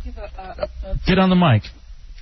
Give 0.04 0.18
a 0.18 0.70
get 1.06 1.20
on 1.20 1.30
the 1.30 1.36
mic. 1.36 1.64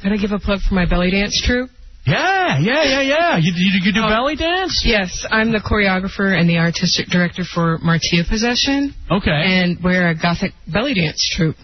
Can 0.02 0.12
I 0.12 0.18
give 0.18 0.32
a 0.32 0.40
plug 0.40 0.60
for 0.68 0.74
my 0.74 0.90
belly 0.90 1.12
dance 1.12 1.40
troupe? 1.46 1.70
Yeah, 2.06 2.35
yeah, 2.60 2.84
yeah, 2.84 3.02
yeah. 3.02 3.38
You, 3.38 3.52
you, 3.56 3.82
you 3.84 3.94
do 3.94 4.02
belly 4.02 4.36
dance? 4.36 4.84
Yes, 4.86 5.26
I'm 5.30 5.52
the 5.52 5.60
choreographer 5.60 6.30
and 6.38 6.50
the 6.50 6.58
artistic 6.58 7.08
director 7.08 7.44
for 7.44 7.78
Martia 7.80 8.24
Possession. 8.30 8.94
Okay. 9.12 9.32
And 9.32 9.78
we're 9.84 10.10
a 10.10 10.16
gothic 10.16 10.52
belly 10.72 10.94
dance 10.94 11.22
troupe. 11.36 11.56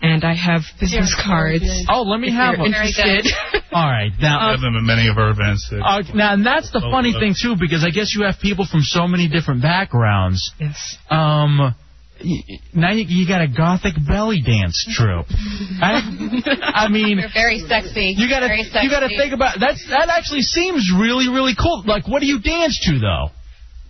And 0.00 0.22
I 0.22 0.34
have 0.34 0.62
business 0.78 1.12
cards. 1.26 1.64
Oh, 1.88 2.02
let 2.02 2.20
me 2.20 2.30
have 2.30 2.54
you're 2.54 2.66
them. 2.70 2.72
interested. 2.72 3.26
All 3.72 3.82
right, 3.90 4.12
now. 4.20 4.46
We 4.48 4.52
have 4.54 4.60
them 4.60 4.76
at 4.76 4.84
many 4.84 5.08
of 5.08 5.18
our 5.18 5.30
events. 5.30 5.66
That, 5.70 5.82
Uh, 5.82 6.02
now, 6.14 6.34
and 6.34 6.46
that's 6.46 6.70
the 6.70 6.80
Oh, 6.84 6.90
funny 6.92 7.12
thing 7.12 7.34
too, 7.34 7.56
because 7.58 7.82
I 7.84 7.90
guess 7.90 8.14
you 8.14 8.22
have 8.24 8.38
people 8.40 8.64
from 8.64 8.82
so 8.82 9.08
many 9.08 9.26
different 9.28 9.60
backgrounds. 9.60 10.52
Yes. 10.60 10.78
Um, 11.10 11.58
y- 11.58 11.74
y- 11.74 11.74
now 12.74 12.92
you, 12.92 13.04
you 13.06 13.28
got 13.28 13.42
a 13.42 13.48
gothic 13.48 13.94
belly 14.06 14.40
dance 14.44 14.76
troupe. 14.90 15.26
I, 15.30 16.84
I 16.84 16.88
mean, 16.88 17.18
You're 17.18 17.28
very 17.34 17.58
sexy. 17.60 18.14
you 18.16 18.28
gotta 18.28 18.48
you 18.82 18.90
gotta 18.90 19.08
think 19.08 19.32
about 19.32 19.58
that's 19.60 19.86
that. 19.88 20.08
Actually, 20.08 20.42
seems 20.42 20.90
really 20.98 21.28
really 21.28 21.54
cool. 21.54 21.84
Like, 21.86 22.08
what 22.08 22.20
do 22.20 22.26
you 22.26 22.40
dance 22.40 22.78
to 22.86 22.98
though? 22.98 23.28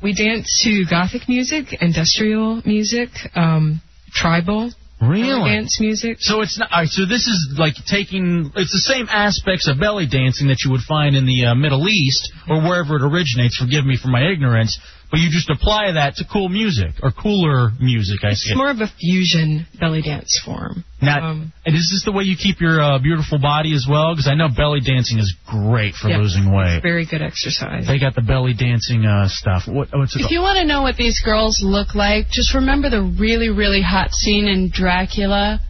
We 0.02 0.14
dance 0.14 0.62
to 0.64 0.84
gothic 0.88 1.28
music, 1.28 1.74
industrial 1.80 2.62
music, 2.64 3.08
um, 3.34 3.80
tribal. 4.12 4.70
Really? 5.00 5.50
Dance 5.50 5.78
music. 5.80 6.16
So 6.20 6.40
it's 6.42 6.58
not. 6.58 6.72
All 6.72 6.80
right, 6.80 6.88
so 6.88 7.06
this 7.06 7.26
is 7.26 7.54
like 7.58 7.74
taking. 7.86 8.50
It's 8.56 8.72
the 8.72 8.92
same 8.92 9.06
aspects 9.08 9.68
of 9.68 9.78
belly 9.78 10.06
dancing 10.10 10.48
that 10.48 10.58
you 10.64 10.72
would 10.72 10.82
find 10.82 11.14
in 11.14 11.24
the 11.24 11.46
uh, 11.46 11.54
Middle 11.54 11.88
East 11.88 12.32
or 12.48 12.60
wherever 12.62 12.96
it 12.96 13.02
originates. 13.02 13.56
Forgive 13.56 13.84
me 13.84 13.96
for 14.00 14.08
my 14.08 14.22
ignorance, 14.26 14.78
but 15.10 15.20
you 15.20 15.30
just 15.30 15.48
apply 15.50 15.92
that 15.92 16.16
to 16.16 16.24
cool 16.30 16.48
music 16.48 16.92
or 17.02 17.10
cooler 17.12 17.70
music. 17.80 18.24
I 18.24 18.32
see. 18.34 18.50
It's 18.50 18.56
more 18.56 18.70
of 18.70 18.80
a 18.80 18.88
fusion 19.00 19.66
belly 19.80 20.02
dance 20.02 20.40
form. 20.44 20.84
Now, 21.00 21.30
Um, 21.30 21.52
and 21.64 21.74
is 21.74 21.88
this 21.92 22.02
the 22.04 22.12
way 22.12 22.24
you 22.24 22.36
keep 22.36 22.60
your 22.60 22.80
uh, 22.80 22.98
beautiful 22.98 23.38
body 23.38 23.72
as 23.74 23.86
well? 23.88 24.14
Because 24.14 24.26
I 24.28 24.34
know 24.34 24.48
belly 24.48 24.80
dancing 24.80 25.18
is 25.18 25.34
great 25.46 25.94
for 25.94 26.08
yeah, 26.08 26.18
losing 26.18 26.52
weight. 26.52 26.76
It's 26.76 26.82
very 26.82 27.06
good 27.06 27.22
exercise. 27.22 27.86
They 27.86 27.98
got 28.00 28.14
the 28.14 28.22
belly 28.22 28.54
dancing 28.54 29.04
uh, 29.04 29.28
stuff. 29.28 29.68
What, 29.68 29.88
what's 29.92 30.16
it 30.16 30.22
If 30.22 30.30
you 30.30 30.40
want 30.40 30.58
to 30.58 30.64
know 30.64 30.82
what 30.82 30.96
these 30.96 31.20
girls 31.24 31.60
look 31.62 31.94
like, 31.94 32.28
just 32.30 32.54
remember 32.54 32.90
the 32.90 33.02
really, 33.02 33.48
really 33.48 33.80
hot 33.82 34.12
scene 34.12 34.48
in 34.48 34.70
Dracula, 34.72 35.60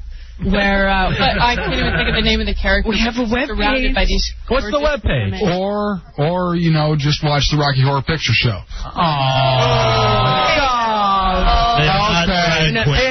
where 0.45 0.89
uh, 0.89 1.11
but 1.19 1.41
I 1.41 1.57
can't 1.57 1.75
even 1.75 1.93
think 1.95 2.09
of 2.09 2.15
the 2.15 2.23
name 2.23 2.41
of 2.41 2.47
the 2.47 2.55
character. 2.55 2.89
We 2.89 3.01
have 3.01 3.19
a 3.19 3.27
web 3.27 3.49
surrounded 3.49 3.95
by 3.95 4.05
these. 4.07 4.33
What's 4.49 4.67
the 4.67 4.79
gorgeous 4.79 5.03
webpage? 5.03 5.43
women. 5.43 5.59
Or, 5.59 6.01
or 6.17 6.55
you 6.55 6.71
know, 6.71 6.95
just 6.97 7.25
watch 7.25 7.51
the 7.51 7.59
Rocky 7.59 7.83
Horror 7.83 8.03
Picture 8.03 8.33
Show. 8.35 8.63
No, 11.79 11.83
Is- 11.83 11.89
you're 11.89 12.75
gonna 12.75 12.85
get 12.85 13.08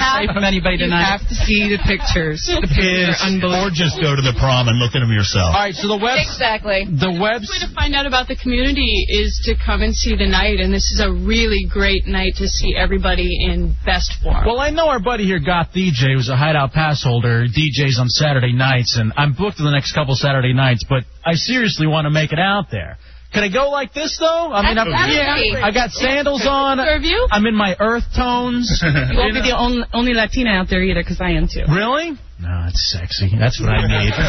no 0.00 0.08
play 0.16 0.26
from 0.32 0.44
anybody 0.44 0.80
tonight. 0.80 1.04
You 1.04 1.12
have 1.20 1.26
to 1.28 1.36
see 1.36 1.68
the 1.68 1.80
pictures. 1.84 2.40
The 2.48 2.64
pictures 2.64 3.20
are 3.20 3.28
unbelievable. 3.28 3.68
Or 3.68 3.70
just 3.70 4.00
go 4.00 4.16
to 4.16 4.24
the 4.24 4.32
prom 4.40 4.66
and 4.72 4.80
look 4.80 4.96
at 4.96 5.04
them 5.04 5.12
yourself. 5.12 5.52
All 5.52 5.60
right, 5.60 5.76
so 5.76 5.86
the 5.86 6.00
web 6.00 6.16
Exactly. 6.18 6.88
the 6.88 7.12
web 7.20 7.44
The 7.44 7.52
way 7.52 7.60
to 7.62 7.70
find 7.76 7.92
out 7.94 8.08
about 8.08 8.26
the 8.26 8.36
community 8.40 9.04
is 9.08 9.36
to 9.46 9.54
come 9.60 9.84
and 9.84 9.92
see 9.94 10.16
the 10.16 10.26
night, 10.26 10.58
and 10.60 10.72
this 10.72 10.88
is 10.90 11.00
a 11.04 11.12
really 11.12 11.68
great 11.68 12.06
night 12.08 12.40
to 12.40 12.48
see 12.48 12.72
everybody 12.74 13.28
in 13.44 13.76
best 13.84 14.16
form. 14.24 14.44
Well, 14.48 14.60
I 14.60 14.70
know 14.70 14.88
our 14.88 15.00
buddy 15.00 15.24
here, 15.28 15.38
Goth 15.40 15.70
DJ, 15.76 16.16
who's 16.16 16.28
a 16.28 16.36
hideout 16.36 16.72
pass 16.72 17.02
holder, 17.04 17.44
DJs 17.46 18.00
on 18.00 18.08
Saturday 18.08 18.52
nights, 18.52 18.96
and 18.98 19.12
I'm 19.16 19.34
booked 19.36 19.58
for 19.58 19.64
the 19.64 19.70
next 19.74 19.92
couple 19.92 20.14
Saturday 20.16 20.52
nights, 20.52 20.84
but 20.88 21.04
I 21.24 21.34
seriously 21.34 21.86
want 21.86 22.06
to 22.06 22.10
make 22.10 22.32
it 22.32 22.38
out 22.38 22.70
there. 22.70 22.96
Can 23.32 23.44
I 23.44 23.48
go 23.48 23.70
like 23.70 23.94
this 23.94 24.18
though? 24.18 24.52
I 24.52 24.62
mean, 24.62 24.78
I'm, 24.78 24.92
Absolutely. 24.92 25.62
I 25.62 25.70
got 25.72 25.90
sandals 25.90 26.46
on. 26.46 26.78
Serve 26.78 27.02
you? 27.02 27.28
I'm 27.30 27.46
in 27.46 27.54
my 27.54 27.76
earth 27.78 28.04
tones. 28.16 28.82
You 29.10 29.18
won't 29.18 29.34
be 29.34 29.40
the 29.40 29.56
only, 29.56 29.84
only 29.92 30.14
Latina 30.14 30.50
out 30.50 30.68
there 30.68 30.82
either, 30.82 31.02
because 31.02 31.20
I 31.20 31.30
am 31.30 31.48
too. 31.48 31.64
Really? 31.68 32.18
No, 32.40 32.64
it's 32.72 32.80
sexy. 32.88 33.36
That's 33.36 33.60
what 33.60 33.68
I 33.68 33.84
need. 34.00 34.12
All 34.16 34.24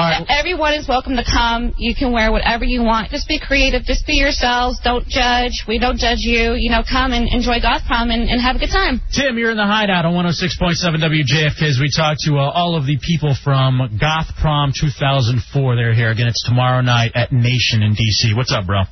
right. 0.00 0.24
Everyone 0.40 0.72
is 0.72 0.88
welcome 0.88 1.16
to 1.16 1.24
come. 1.24 1.74
You 1.76 1.94
can 1.94 2.10
wear 2.10 2.32
whatever 2.32 2.64
you 2.64 2.82
want. 2.82 3.10
Just 3.10 3.28
be 3.28 3.38
creative. 3.38 3.84
Just 3.84 4.06
be 4.06 4.14
yourselves. 4.14 4.80
Don't 4.82 5.06
judge. 5.06 5.52
We 5.68 5.78
don't 5.78 5.98
judge 5.98 6.24
you. 6.24 6.54
You 6.56 6.70
know, 6.70 6.80
come 6.80 7.12
and 7.12 7.28
enjoy 7.28 7.60
Goth 7.60 7.84
Prom 7.86 8.08
and, 8.08 8.30
and 8.30 8.40
have 8.40 8.56
a 8.56 8.58
good 8.58 8.72
time. 8.72 9.02
Tim, 9.12 9.36
you're 9.36 9.50
in 9.50 9.58
the 9.58 9.68
hideout 9.68 10.06
on 10.06 10.14
106.7 10.14 11.04
WJFK 11.04 11.68
as 11.68 11.76
we 11.78 11.92
talk 11.94 12.16
to 12.24 12.38
uh, 12.40 12.48
all 12.48 12.76
of 12.76 12.86
the 12.86 12.96
people 12.96 13.36
from 13.44 13.98
Goth 14.00 14.32
Prom 14.40 14.72
2004. 14.72 15.76
They're 15.76 15.92
here 15.92 16.10
again. 16.10 16.28
It's 16.28 16.48
tomorrow 16.48 16.80
night 16.80 17.12
at 17.14 17.30
Nation 17.30 17.82
in 17.82 17.92
D.C. 17.92 18.32
What's 18.32 18.52
up, 18.52 18.64
bro? 18.64 18.84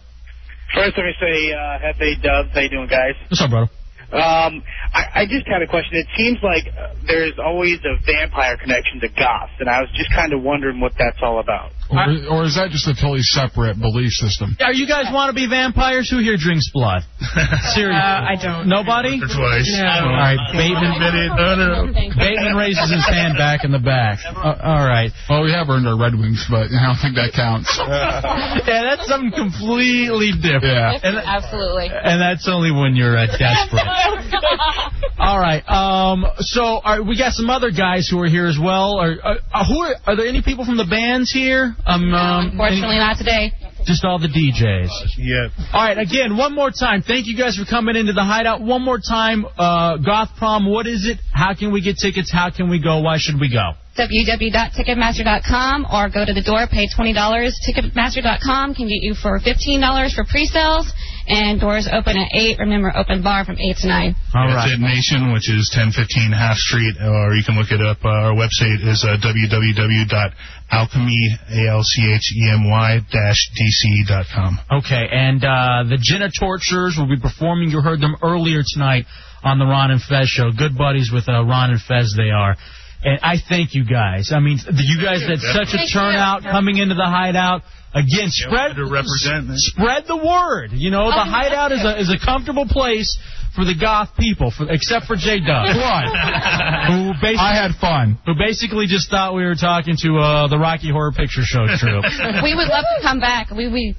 First, 0.75 0.93
let 0.99 1.05
me 1.05 1.13
say, 1.21 1.53
uh, 1.57 1.79
Jefe 1.81 2.21
Dubs, 2.23 2.51
how 2.53 2.61
you 2.61 2.69
doing, 2.69 2.89
guys? 2.89 3.17
What's 3.29 3.41
up, 3.41 3.49
brother? 3.49 3.71
Um, 4.13 4.63
I, 4.93 5.23
I 5.23 5.27
just 5.27 5.47
had 5.49 5.63
a 5.63 5.67
question. 5.67 5.97
It 5.99 6.09
seems 6.17 6.39
like 6.43 6.65
uh, 6.69 6.95
there's 7.07 7.35
always 7.43 7.79
a 7.85 7.97
vampire 8.07 8.57
connection 8.59 9.01
to 9.01 9.09
goths, 9.09 9.53
and 9.61 9.69
I 9.69 9.81
was 9.81 9.91
just 9.97 10.11
kind 10.15 10.33
of 10.33 10.43
wondering 10.43 10.81
what 10.81 10.93
that's 10.99 11.19
all 11.23 11.41
about. 11.41 11.73
Or, 11.93 12.41
or 12.41 12.45
is 12.49 12.57
that 12.57 12.73
just 12.73 12.89
a 12.89 12.95
totally 12.97 13.21
separate 13.23 13.77
belief 13.79 14.13
system? 14.17 14.57
Are 14.61 14.73
you 14.73 14.89
guys 14.89 15.13
want 15.13 15.29
to 15.29 15.37
be 15.37 15.47
vampires? 15.47 16.09
Who 16.09 16.19
here 16.19 16.41
drinks 16.41 16.73
blood? 16.73 17.05
Seriously. 17.77 18.01
Uh, 18.01 18.33
I 18.33 18.37
don't. 18.41 18.69
Nobody? 18.69 19.21
Or 19.21 19.29
twice. 19.29 19.69
No. 19.77 19.85
All 19.85 20.17
right, 20.17 20.41
Bateman. 20.57 20.97
No, 20.97 21.55
no. 21.55 21.93
Bateman 22.17 22.57
raises 22.57 22.89
his 22.91 23.05
hand 23.05 23.37
back 23.37 23.65
in 23.65 23.71
the 23.71 23.79
back. 23.83 24.25
Uh, 24.25 24.57
all 24.63 24.85
right. 24.89 25.13
Well, 25.29 25.45
we 25.45 25.53
have 25.53 25.69
earned 25.69 25.87
our 25.87 25.99
Red 25.99 26.17
Wings, 26.17 26.47
but 26.49 26.73
I 26.73 26.81
don't 26.89 27.01
think 27.01 27.17
that 27.21 27.33
counts. 27.37 27.69
Yeah, 28.63 28.83
that's 28.85 29.07
something 29.09 29.33
completely 29.33 30.33
different. 30.33 30.65
Yeah. 30.65 30.99
And, 31.03 31.17
Absolutely. 31.17 31.91
and 31.93 32.21
that's 32.21 32.49
only 32.49 32.71
when 32.71 32.95
you're 32.95 33.17
uh, 33.17 33.27
desperate. 33.27 33.83
All 35.19 35.39
right. 35.39 35.63
Um. 35.69 36.25
So, 36.39 36.63
all 36.63 36.83
right, 36.85 37.07
we 37.07 37.17
got 37.19 37.33
some 37.33 37.51
other 37.51 37.71
guys 37.71 38.09
who 38.11 38.19
are 38.21 38.29
here 38.29 38.47
as 38.47 38.59
well. 38.61 38.99
Are, 38.99 39.13
uh, 39.23 39.35
uh, 39.53 39.65
who 39.67 39.81
are, 39.81 39.95
are 40.07 40.17
there 40.17 40.27
any 40.27 40.43
people 40.43 40.65
from 40.65 40.77
the 40.77 40.87
bands 40.87 41.31
here? 41.31 41.75
Um. 41.87 42.15
um 42.15 42.51
Unfortunately, 42.51 42.97
not 42.97 43.17
today. 43.19 43.53
just 43.85 44.05
all 44.05 44.19
the 44.19 44.29
DJs. 44.29 44.89
Yeah. 45.19 45.49
All 45.73 45.83
right. 45.83 45.99
Again, 45.99 46.37
one 46.37 46.55
more 46.55 46.71
time. 46.71 47.03
Thank 47.03 47.27
you 47.27 47.37
guys 47.37 47.57
for 47.57 47.65
coming 47.65 47.97
into 47.97 48.13
the 48.13 48.23
hideout. 48.25 48.61
One 48.63 48.83
more 48.83 48.99
time. 49.01 49.45
Uh, 49.59 49.97
Goth 49.99 50.31
Prom. 50.39 50.67
What 50.71 50.87
is 50.87 51.07
it? 51.07 51.19
How 51.33 51.55
can 51.55 51.73
we 51.73 51.81
get 51.83 51.97
tickets? 51.99 52.31
How 52.33 52.51
can 52.51 52.71
we 52.71 52.81
go? 52.83 53.01
Why 53.01 53.17
should 53.19 53.41
we 53.41 53.51
go? 53.51 53.73
www.ticketmaster.com 53.99 55.87
or 55.93 56.09
go 56.09 56.25
to 56.25 56.33
the 56.33 56.41
door, 56.43 56.67
pay 56.71 56.89
$20. 56.89 57.13
Ticketmaster.com 57.13 58.75
can 58.75 58.89
get 58.89 59.03
you 59.03 59.15
for 59.15 59.39
$15 59.39 60.15
for 60.15 60.25
pre-sales, 60.25 60.91
and 61.29 61.61
doors 61.61 61.89
open 61.91 62.17
at 62.17 62.29
8. 62.35 62.59
Remember, 62.59 62.93
open 62.95 63.23
bar 63.23 63.45
from 63.45 63.57
8 63.59 63.77
to 63.83 63.87
9. 63.89 64.17
All 64.35 64.49
It's 64.49 64.55
right. 64.57 64.73
at 64.73 64.81
Nation, 64.81 65.33
which 65.33 65.49
is 65.51 65.71
1015 65.75 66.33
Half 66.33 66.57
Street, 66.57 66.97
or 67.01 67.35
you 67.35 67.45
can 67.45 67.57
look 67.57 67.71
it 67.71 67.81
up. 67.81 67.99
Uh, 68.05 68.31
our 68.31 68.35
website 68.35 68.83
is 68.83 69.05
uh, 69.07 69.17
www.alchemy, 69.23 71.23
A-L-C-H-E-M-Y, 71.51 73.01
dash 73.11 73.41
DC.com. 73.55 74.59
Okay, 74.83 75.07
and 75.11 75.45
uh, 75.45 75.85
the 75.89 75.99
Jenna 76.01 76.29
Torturers 76.39 76.97
will 76.99 77.09
be 77.09 77.21
performing. 77.21 77.71
You 77.71 77.81
heard 77.81 78.01
them 78.01 78.17
earlier 78.23 78.63
tonight 78.67 79.07
on 79.43 79.59
the 79.59 79.67
Ron 79.67 79.91
and 79.91 80.01
Fez 80.03 80.29
show. 80.29 80.51
Good 80.57 80.77
buddies 80.77 81.11
with 81.13 81.29
uh, 81.29 81.45
Ron 81.45 81.71
and 81.71 81.81
Fez, 81.81 82.15
they 82.17 82.31
are. 82.31 82.57
And 83.05 83.19
I 83.23 83.37
thank 83.49 83.75
you 83.75 83.85
guys. 83.85 84.31
I 84.33 84.39
mean, 84.39 84.59
you 84.63 85.03
guys 85.03 85.23
had 85.23 85.41
such 85.41 85.75
a 85.75 85.87
turnout 85.93 86.43
coming 86.43 86.79
into 86.79 86.95
the 86.95 87.07
hideout. 87.07 87.63
Again, 87.95 88.29
spread 88.31 88.79
represent, 88.79 89.49
man. 89.49 89.57
spread 89.59 90.05
the 90.09 90.17
word. 90.17 90.71
You 90.73 90.91
know, 90.91 91.11
the 91.11 91.21
Oh, 91.21 91.29
hideout 91.29 91.73
is 91.73 91.85
a 91.85 92.01
is 92.01 92.09
a 92.09 92.17
comfortable 92.25 92.67
place 92.67 93.19
for 93.55 93.67
the 93.67 93.75
goth 93.79 94.17
people, 94.19 94.51
for, 94.51 94.65
except 94.71 95.05
for 95.05 95.15
J 95.15 95.41
Dub. 95.45 95.67
who 96.89 97.13
basically 97.21 97.37
I 97.37 97.53
had 97.55 97.73
fun. 97.81 98.19
who 98.25 98.33
basically 98.35 98.87
just 98.87 99.11
thought 99.11 99.35
we 99.35 99.45
were 99.45 99.55
talking 99.61 99.97
to 100.01 100.17
uh, 100.19 100.49
the 100.49 100.57
Rocky 100.59 100.91
Horror 100.91 101.13
Picture 101.13 101.43
Show 101.45 101.67
troupe. 101.77 102.05
we 102.43 102.55
would 102.57 102.69
love 102.69 102.85
to 102.97 103.03
come 103.03 103.21
back. 103.21 103.51
We 103.51 103.69
we 103.69 103.95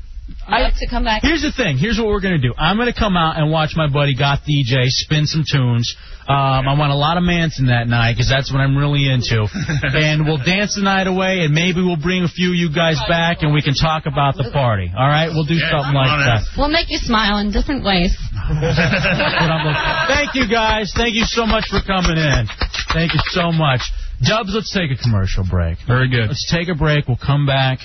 love 0.49 0.73
to 0.79 0.87
come 0.89 1.03
back. 1.03 1.21
Here's 1.23 1.41
the 1.41 1.51
thing. 1.51 1.77
Here's 1.77 1.97
what 1.97 2.07
we're 2.07 2.21
gonna 2.21 2.37
do. 2.41 2.53
I'm 2.57 2.77
gonna 2.77 2.93
come 2.93 3.15
out 3.17 3.37
and 3.37 3.51
watch 3.51 3.73
my 3.75 3.87
buddy 3.87 4.15
Goth 4.15 4.41
DJ 4.47 4.87
spin 4.87 5.25
some 5.25 5.43
tunes. 5.49 5.95
Um, 6.23 6.63
I 6.71 6.79
want 6.79 6.91
a 6.91 6.95
lot 6.95 7.17
of 7.19 7.23
Manson 7.23 7.67
that 7.67 7.87
night 7.91 8.13
because 8.15 8.29
that's 8.31 8.47
what 8.51 8.59
I'm 8.63 8.77
really 8.79 9.11
into. 9.11 9.43
and 9.83 10.23
we'll 10.23 10.39
dance 10.39 10.75
the 10.75 10.81
night 10.81 11.07
away, 11.07 11.43
and 11.43 11.51
maybe 11.53 11.83
we'll 11.83 11.99
bring 11.99 12.23
a 12.23 12.31
few 12.31 12.51
of 12.51 12.55
you 12.55 12.71
guys 12.71 12.95
back, 13.11 13.43
and 13.43 13.51
we 13.53 13.61
can 13.61 13.75
talk 13.75 14.05
about 14.07 14.35
the 14.39 14.47
party. 14.55 14.87
All 14.95 15.07
right? 15.07 15.27
We'll 15.27 15.43
do 15.43 15.59
something 15.59 15.91
like 15.91 16.15
that. 16.23 16.47
We'll 16.55 16.71
make 16.71 16.87
you 16.89 16.97
smile 16.99 17.39
in 17.43 17.51
different 17.51 17.83
ways. 17.83 18.15
That's 18.31 19.35
what 19.35 19.51
I'm 19.51 19.67
looking- 19.67 20.15
Thank 20.15 20.35
you 20.39 20.47
guys. 20.47 20.93
Thank 20.95 21.15
you 21.15 21.25
so 21.27 21.45
much 21.45 21.67
for 21.67 21.83
coming 21.83 22.15
in. 22.15 22.47
Thank 22.95 23.11
you 23.13 23.19
so 23.35 23.51
much. 23.51 23.81
Dubs, 24.23 24.55
let's 24.55 24.71
take 24.71 24.91
a 24.95 24.99
commercial 25.03 25.43
break. 25.43 25.75
Very 25.85 26.07
good. 26.07 26.31
Let's 26.31 26.47
take 26.49 26.69
a 26.69 26.75
break. 26.75 27.07
We'll 27.09 27.19
come 27.19 27.45
back. 27.45 27.79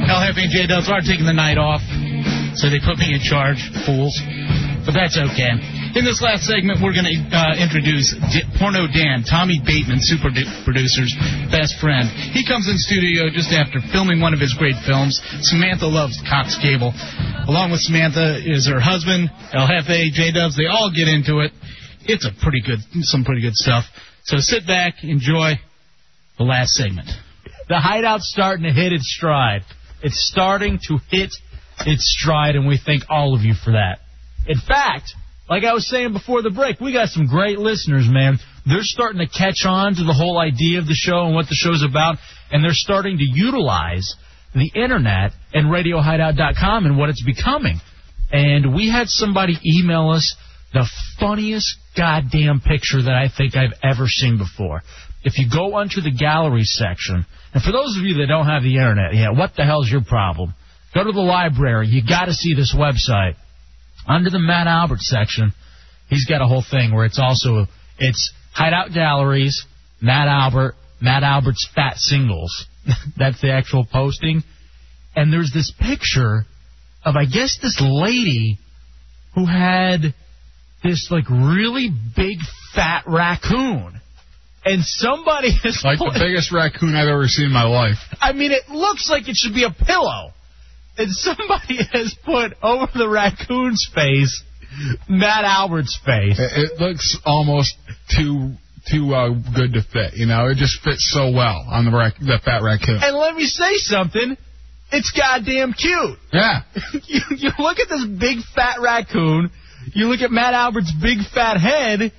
El 0.09 0.23
Jefe 0.23 0.39
and 0.39 0.53
J 0.53 0.67
Dubs 0.69 0.89
are 0.89 1.01
taking 1.01 1.27
the 1.27 1.33
night 1.33 1.59
off, 1.59 1.83
so 2.55 2.71
they 2.71 2.79
put 2.79 2.97
me 2.99 3.13
in 3.13 3.21
charge, 3.27 3.59
fools. 3.85 4.15
But 4.83 4.99
that's 4.99 5.15
okay. 5.15 5.53
In 5.95 6.03
this 6.03 6.19
last 6.19 6.43
segment, 6.43 6.83
we're 6.83 6.97
going 6.97 7.07
to 7.07 7.19
uh, 7.31 7.55
introduce 7.55 8.11
D- 8.35 8.43
Porno 8.59 8.91
Dan, 8.91 9.23
Tommy 9.23 9.63
Bateman, 9.63 10.03
super 10.03 10.27
du- 10.35 10.49
producer's 10.67 11.15
best 11.55 11.79
friend. 11.79 12.11
He 12.35 12.43
comes 12.43 12.67
in 12.67 12.75
studio 12.83 13.31
just 13.31 13.55
after 13.55 13.79
filming 13.95 14.19
one 14.19 14.35
of 14.35 14.41
his 14.43 14.55
great 14.59 14.75
films. 14.83 15.23
Samantha 15.47 15.87
loves 15.87 16.19
Cox 16.27 16.59
Cable. 16.59 16.91
Along 17.47 17.71
with 17.71 17.79
Samantha 17.87 18.43
is 18.43 18.67
her 18.67 18.83
husband, 18.83 19.31
El 19.55 19.71
Jefe, 19.71 20.11
J 20.11 20.35
Dubs. 20.35 20.59
They 20.59 20.67
all 20.67 20.91
get 20.91 21.07
into 21.07 21.47
it. 21.47 21.55
It's 22.03 22.27
a 22.27 22.35
pretty 22.43 22.61
good, 22.61 22.83
some 23.07 23.23
pretty 23.23 23.43
good 23.43 23.55
stuff. 23.55 23.85
So 24.27 24.39
sit 24.43 24.67
back, 24.67 25.07
enjoy 25.07 25.63
the 26.39 26.45
last 26.45 26.75
segment. 26.75 27.07
The 27.69 27.79
Hideout's 27.79 28.29
starting 28.35 28.65
to 28.67 28.73
hit 28.73 28.93
its 28.93 29.07
stride. 29.15 29.63
It's 30.03 30.19
starting 30.31 30.81
to 30.89 30.99
hit 31.11 31.31
its 31.87 32.17
stride, 32.19 32.57
and 32.57 32.67
we 32.67 32.79
thank 32.85 33.05
all 33.09 33.35
of 33.35 33.43
you 33.43 33.55
for 33.55 33.73
that. 33.79 34.02
In 34.47 34.59
fact, 34.59 35.14
like 35.48 35.64
I 35.64 35.73
was 35.73 35.89
saying 35.89 36.12
before 36.12 36.43
the 36.43 36.51
break, 36.51 36.81
we 36.81 36.93
got 36.93 37.09
some 37.09 37.27
great 37.27 37.59
listeners, 37.59 38.06
man. 38.09 38.39
They're 38.64 38.82
starting 38.82 39.19
to 39.19 39.27
catch 39.27 39.66
on 39.66 39.94
to 39.97 40.05
the 40.05 40.14
whole 40.14 40.39
idea 40.39 40.78
of 40.78 40.86
the 40.86 40.94
show 40.94 41.27
and 41.27 41.35
what 41.35 41.48
the 41.48 41.55
show's 41.55 41.82
about, 41.82 42.16
and 42.51 42.62
they're 42.62 42.70
starting 42.73 43.19
to 43.19 43.24
utilize 43.24 44.14
the 44.55 44.70
internet 44.74 45.32
and 45.52 45.66
RadioHideout.com 45.66 46.86
and 46.86 46.98
what 46.98 47.09
it's 47.09 47.24
becoming. 47.24 47.81
And 48.31 48.74
we 48.74 48.90
had 48.90 49.09
somebody 49.09 49.59
email 49.64 50.10
us 50.10 50.36
the 50.73 50.89
funniest 51.20 51.77
goddamn 51.97 52.60
picture 52.60 53.02
that 53.02 53.14
I 53.14 53.28
think 53.28 53.56
I've 53.56 53.78
ever 53.82 54.06
seen 54.06 54.39
before. 54.39 54.82
If 55.24 55.39
you 55.39 55.48
go 55.51 55.74
onto 55.74 56.01
the 56.01 56.10
gallery 56.10 56.64
section, 56.64 57.27
and 57.52 57.62
for 57.62 57.73
those 57.73 57.97
of 57.98 58.05
you 58.05 58.14
that 58.19 58.27
don't 58.27 58.47
have 58.47 58.62
the 58.62 58.77
internet 58.77 59.14
yet, 59.14 59.36
what 59.36 59.55
the 59.56 59.64
hell's 59.64 59.90
your 59.90 60.02
problem? 60.02 60.55
Go 60.94 61.05
to 61.05 61.12
the 61.12 61.20
library. 61.20 61.89
You 61.89 62.02
got 62.06 62.27
to 62.27 62.32
see 62.32 62.55
this 62.55 62.74
website. 62.74 63.36
Under 64.07 64.31
the 64.31 64.39
Matt 64.39 64.66
Albert 64.66 65.01
section, 65.01 65.53
he's 66.09 66.27
got 66.27 66.43
a 66.43 66.47
whole 66.47 66.65
thing 66.69 66.95
where 66.95 67.05
it's 67.05 67.19
also 67.19 67.66
it's 67.99 68.33
Hideout 68.53 68.93
Galleries, 68.93 69.65
Matt 70.01 70.29
Albert, 70.29 70.74
Matt 71.01 71.23
Albert's 71.23 71.69
Fat 71.74 71.97
Singles. 71.97 72.66
That's 73.16 73.41
the 73.41 73.53
actual 73.53 73.87
posting. 73.91 74.43
And 75.15 75.33
there's 75.33 75.53
this 75.53 75.73
picture 75.79 76.45
of 77.05 77.16
I 77.16 77.24
guess 77.24 77.59
this 77.61 77.81
lady 77.81 78.59
who 79.35 79.47
had 79.47 80.15
this 80.83 81.09
like 81.11 81.29
really 81.31 81.91
big 82.16 82.39
fat 82.74 83.05
raccoon. 83.07 84.01
And 84.65 84.83
somebody 84.85 85.51
has 85.62 85.83
Like 85.85 85.99
the 85.99 86.16
biggest 86.19 86.53
raccoon 86.53 86.95
I've 86.95 87.09
ever 87.09 87.27
seen 87.27 87.47
in 87.47 87.53
my 87.53 87.65
life. 87.65 87.99
I 88.20 88.33
mean, 88.33 88.53
it 88.53 88.69
looks 88.69 89.11
like 89.11 89.29
it 89.29 89.37
should 89.37 89.55
be 89.55 89.65
a 89.65 89.70
pillow. 89.70 90.33
And 90.98 91.10
somebody 91.10 91.78
has 91.93 92.14
put 92.24 92.52
over 92.62 92.90
the 92.94 93.09
raccoon's 93.09 93.89
face 93.94 94.43
Matt 95.09 95.44
Albert's 95.44 95.98
face. 96.05 96.39
It, 96.39 96.73
it 96.73 96.81
looks 96.81 97.19
almost 97.24 97.77
too 98.16 98.55
too 98.90 99.14
uh, 99.14 99.31
good 99.55 99.74
to 99.74 99.82
fit. 99.82 100.14
You 100.14 100.27
know, 100.27 100.47
it 100.48 100.56
just 100.56 100.82
fits 100.82 101.09
so 101.12 101.31
well 101.31 101.64
on 101.69 101.85
the 101.85 101.97
rac- 101.97 102.19
the 102.19 102.40
fat 102.44 102.62
raccoon. 102.62 102.98
And 103.01 103.16
let 103.16 103.36
me 103.36 103.44
say 103.44 103.77
something. 103.77 104.36
It's 104.90 105.12
goddamn 105.16 105.73
cute. 105.73 106.19
Yeah. 106.32 106.62
you, 107.06 107.20
you 107.36 107.51
look 107.59 107.78
at 107.78 107.89
this 107.89 108.06
big 108.19 108.39
fat 108.55 108.81
raccoon. 108.81 109.51
You 109.94 110.06
look 110.06 110.20
at 110.20 110.31
Matt 110.31 110.55
Albert's 110.55 110.93
big 111.01 111.19
fat 111.35 111.59
head. 111.59 112.12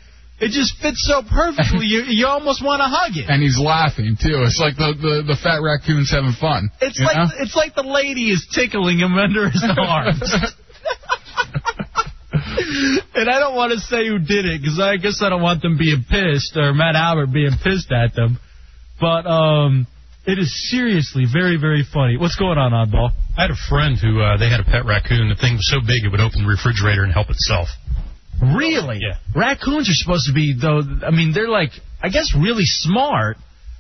It 0.44 0.52
just 0.52 0.76
fits 0.82 1.08
so 1.08 1.24
perfectly. 1.24 1.88
you 1.88 2.04
you 2.04 2.28
almost 2.28 2.64
want 2.64 2.82
to 2.82 2.88
hug 2.92 3.16
it. 3.16 3.30
And 3.32 3.42
he's 3.42 3.58
laughing 3.58 4.18
too. 4.20 4.44
It's 4.44 4.60
like 4.60 4.76
the 4.76 4.92
the, 4.92 5.24
the 5.24 5.38
fat 5.40 5.64
raccoon's 5.64 6.12
having 6.12 6.36
fun. 6.36 6.70
It's 6.82 7.00
like 7.00 7.16
know? 7.16 7.32
it's 7.40 7.56
like 7.56 7.76
the 7.76 7.88
lady 7.88 8.28
is 8.28 8.44
tickling 8.52 9.00
him 9.00 9.16
under 9.16 9.50
his 9.50 9.64
arms. 9.78 10.20
and 13.16 13.30
I 13.30 13.40
don't 13.40 13.56
want 13.56 13.72
to 13.72 13.80
say 13.80 14.08
who 14.08 14.20
did 14.20 14.44
it 14.44 14.60
because 14.60 14.80
I 14.84 14.98
guess 14.98 15.24
I 15.24 15.30
don't 15.30 15.42
want 15.42 15.62
them 15.62 15.78
being 15.78 16.04
pissed 16.04 16.58
or 16.58 16.74
Matt 16.74 16.96
Albert 16.96 17.32
being 17.32 17.56
pissed 17.64 17.92
at 17.92 18.14
them. 18.14 18.38
But 19.00 19.24
um, 19.26 19.88
it 20.28 20.40
is 20.40 20.52
seriously 20.70 21.24
very 21.24 21.56
very 21.56 21.88
funny. 21.88 22.18
What's 22.18 22.36
going 22.36 22.58
on, 22.58 22.76
Oddball? 22.76 23.12
I 23.38 23.48
had 23.48 23.52
a 23.52 23.62
friend 23.70 23.96
who 23.96 24.20
uh, 24.20 24.36
they 24.38 24.50
had 24.50 24.60
a 24.60 24.68
pet 24.68 24.86
raccoon. 24.86 25.30
The 25.30 25.40
thing 25.40 25.56
was 25.56 25.72
so 25.72 25.80
big 25.80 26.04
it 26.04 26.12
would 26.12 26.20
open 26.20 26.44
the 26.44 26.50
refrigerator 26.52 27.04
and 27.04 27.14
help 27.14 27.30
itself. 27.32 27.72
Really? 28.56 29.00
Yeah. 29.02 29.18
Raccoons 29.36 29.90
are 29.90 29.94
supposed 29.94 30.28
to 30.28 30.34
be 30.34 30.54
though. 30.60 30.82
I 31.06 31.12
mean, 31.12 31.32
they're 31.34 31.50
like 31.50 31.72
I 32.02 32.10
guess 32.10 32.36
really 32.36 32.66
smart, 32.66 33.38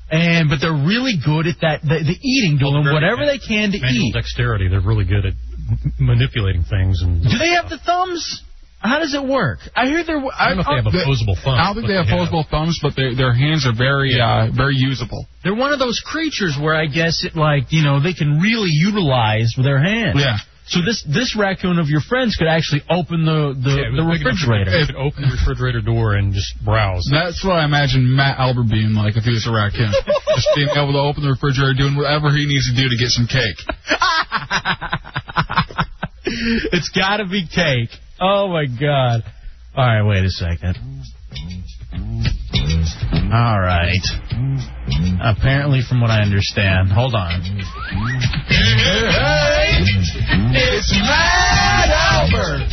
and 0.10 0.50
but 0.50 0.60
they're 0.62 0.72
really 0.74 1.16
good 1.24 1.48
at 1.48 1.60
that 1.62 1.82
the, 1.82 2.00
the 2.04 2.18
eating, 2.22 2.58
doing 2.58 2.84
Very 2.84 2.94
whatever 2.94 3.26
they 3.26 3.40
can 3.40 3.72
to 3.72 3.80
Manual 3.80 4.10
eat. 4.10 4.14
dexterity. 4.14 4.68
They're 4.70 4.82
really 4.86 5.06
good 5.06 5.26
at 5.26 5.34
m- 5.36 5.94
manipulating 6.00 6.64
things. 6.64 7.02
And 7.02 7.22
Do 7.22 7.38
they 7.38 7.50
have 7.60 7.70
the 7.70 7.78
thumbs? 7.80 8.44
How 8.80 9.00
does 9.00 9.14
it 9.14 9.24
work? 9.24 9.60
I 9.76 9.88
hear 9.88 10.04
they're. 10.04 10.20
I 10.20 10.50
don't 10.50 10.58
know 10.58 10.64
if 10.64 10.68
they 10.68 10.76
have 10.76 10.88
opposable 10.92 11.36
thumbs. 11.40 11.56
I 11.56 11.64
don't 11.72 11.76
think 11.76 11.88
they 11.88 11.96
have 11.96 12.08
opposable 12.08 12.44
thumbs, 12.52 12.80
but 12.84 12.96
their 12.98 13.16
their 13.16 13.34
hands 13.34 13.66
are 13.66 13.72
very 13.72 14.20
uh, 14.20 14.52
very 14.52 14.76
usable. 14.76 15.26
They're 15.44 15.56
one 15.56 15.72
of 15.72 15.80
those 15.80 16.02
creatures 16.04 16.58
where 16.60 16.76
I 16.76 16.88
guess 16.88 17.24
it 17.24 17.36
like 17.36 17.72
you 17.72 17.82
know 17.84 18.04
they 18.04 18.12
can 18.14 18.40
really 18.40 18.72
utilize 18.72 19.56
their 19.56 19.80
hands. 19.82 20.20
Yeah. 20.20 20.36
So 20.66 20.80
this 20.80 21.04
this 21.04 21.36
raccoon 21.38 21.78
of 21.78 21.90
your 21.90 22.00
friends 22.00 22.38
could 22.40 22.48
actually 22.48 22.84
open 22.90 23.26
the 23.26 23.52
the, 23.52 23.70
Yeah, 23.76 23.92
the 23.92 24.08
big 24.08 24.22
enough 24.24 24.40
to- 24.40 24.48
refrigerator. 24.48 24.72
It 24.80 24.88
could 24.88 24.96
open 24.96 25.24
the 25.28 25.36
refrigerator 25.36 25.82
door 25.82 26.16
and 26.16 26.32
just 26.34 26.56
browse. 26.64 27.04
That's 27.12 27.44
what 27.44 27.60
I 27.60 27.66
imagine 27.66 28.08
Matt 28.16 28.40
Albert 28.40 28.72
being 28.72 28.94
like 28.96 29.18
if 29.20 29.26
he 29.28 29.32
was 29.36 29.46
a 29.46 29.52
raccoon. 29.52 29.92
Just 30.34 30.50
being 30.56 30.70
able 30.74 30.94
to 30.94 31.00
open 31.04 31.22
the 31.22 31.30
refrigerator, 31.30 31.76
doing 31.78 31.96
whatever 31.96 32.32
he 32.34 32.48
needs 32.48 32.66
to 32.66 32.74
do 32.76 32.90
to 32.90 32.98
get 32.98 33.10
some 33.14 33.28
cake. 33.30 33.60
it's 36.74 36.90
got 36.90 37.18
to 37.18 37.26
be 37.28 37.46
cake. 37.46 37.90
Oh 38.20 38.48
my 38.48 38.66
god. 38.66 39.22
All 39.76 39.86
right, 39.86 40.02
wait 40.02 40.26
a 40.26 40.30
second. 40.30 40.78
All 43.32 43.60
right. 43.62 44.02
Apparently, 45.22 45.82
from 45.88 46.02
what 46.02 46.10
I 46.10 46.22
understand, 46.22 46.92
hold 46.92 47.14
on. 47.16 47.42
It's 50.56 50.94
Matt 51.02 51.90
Albert. 51.90 52.70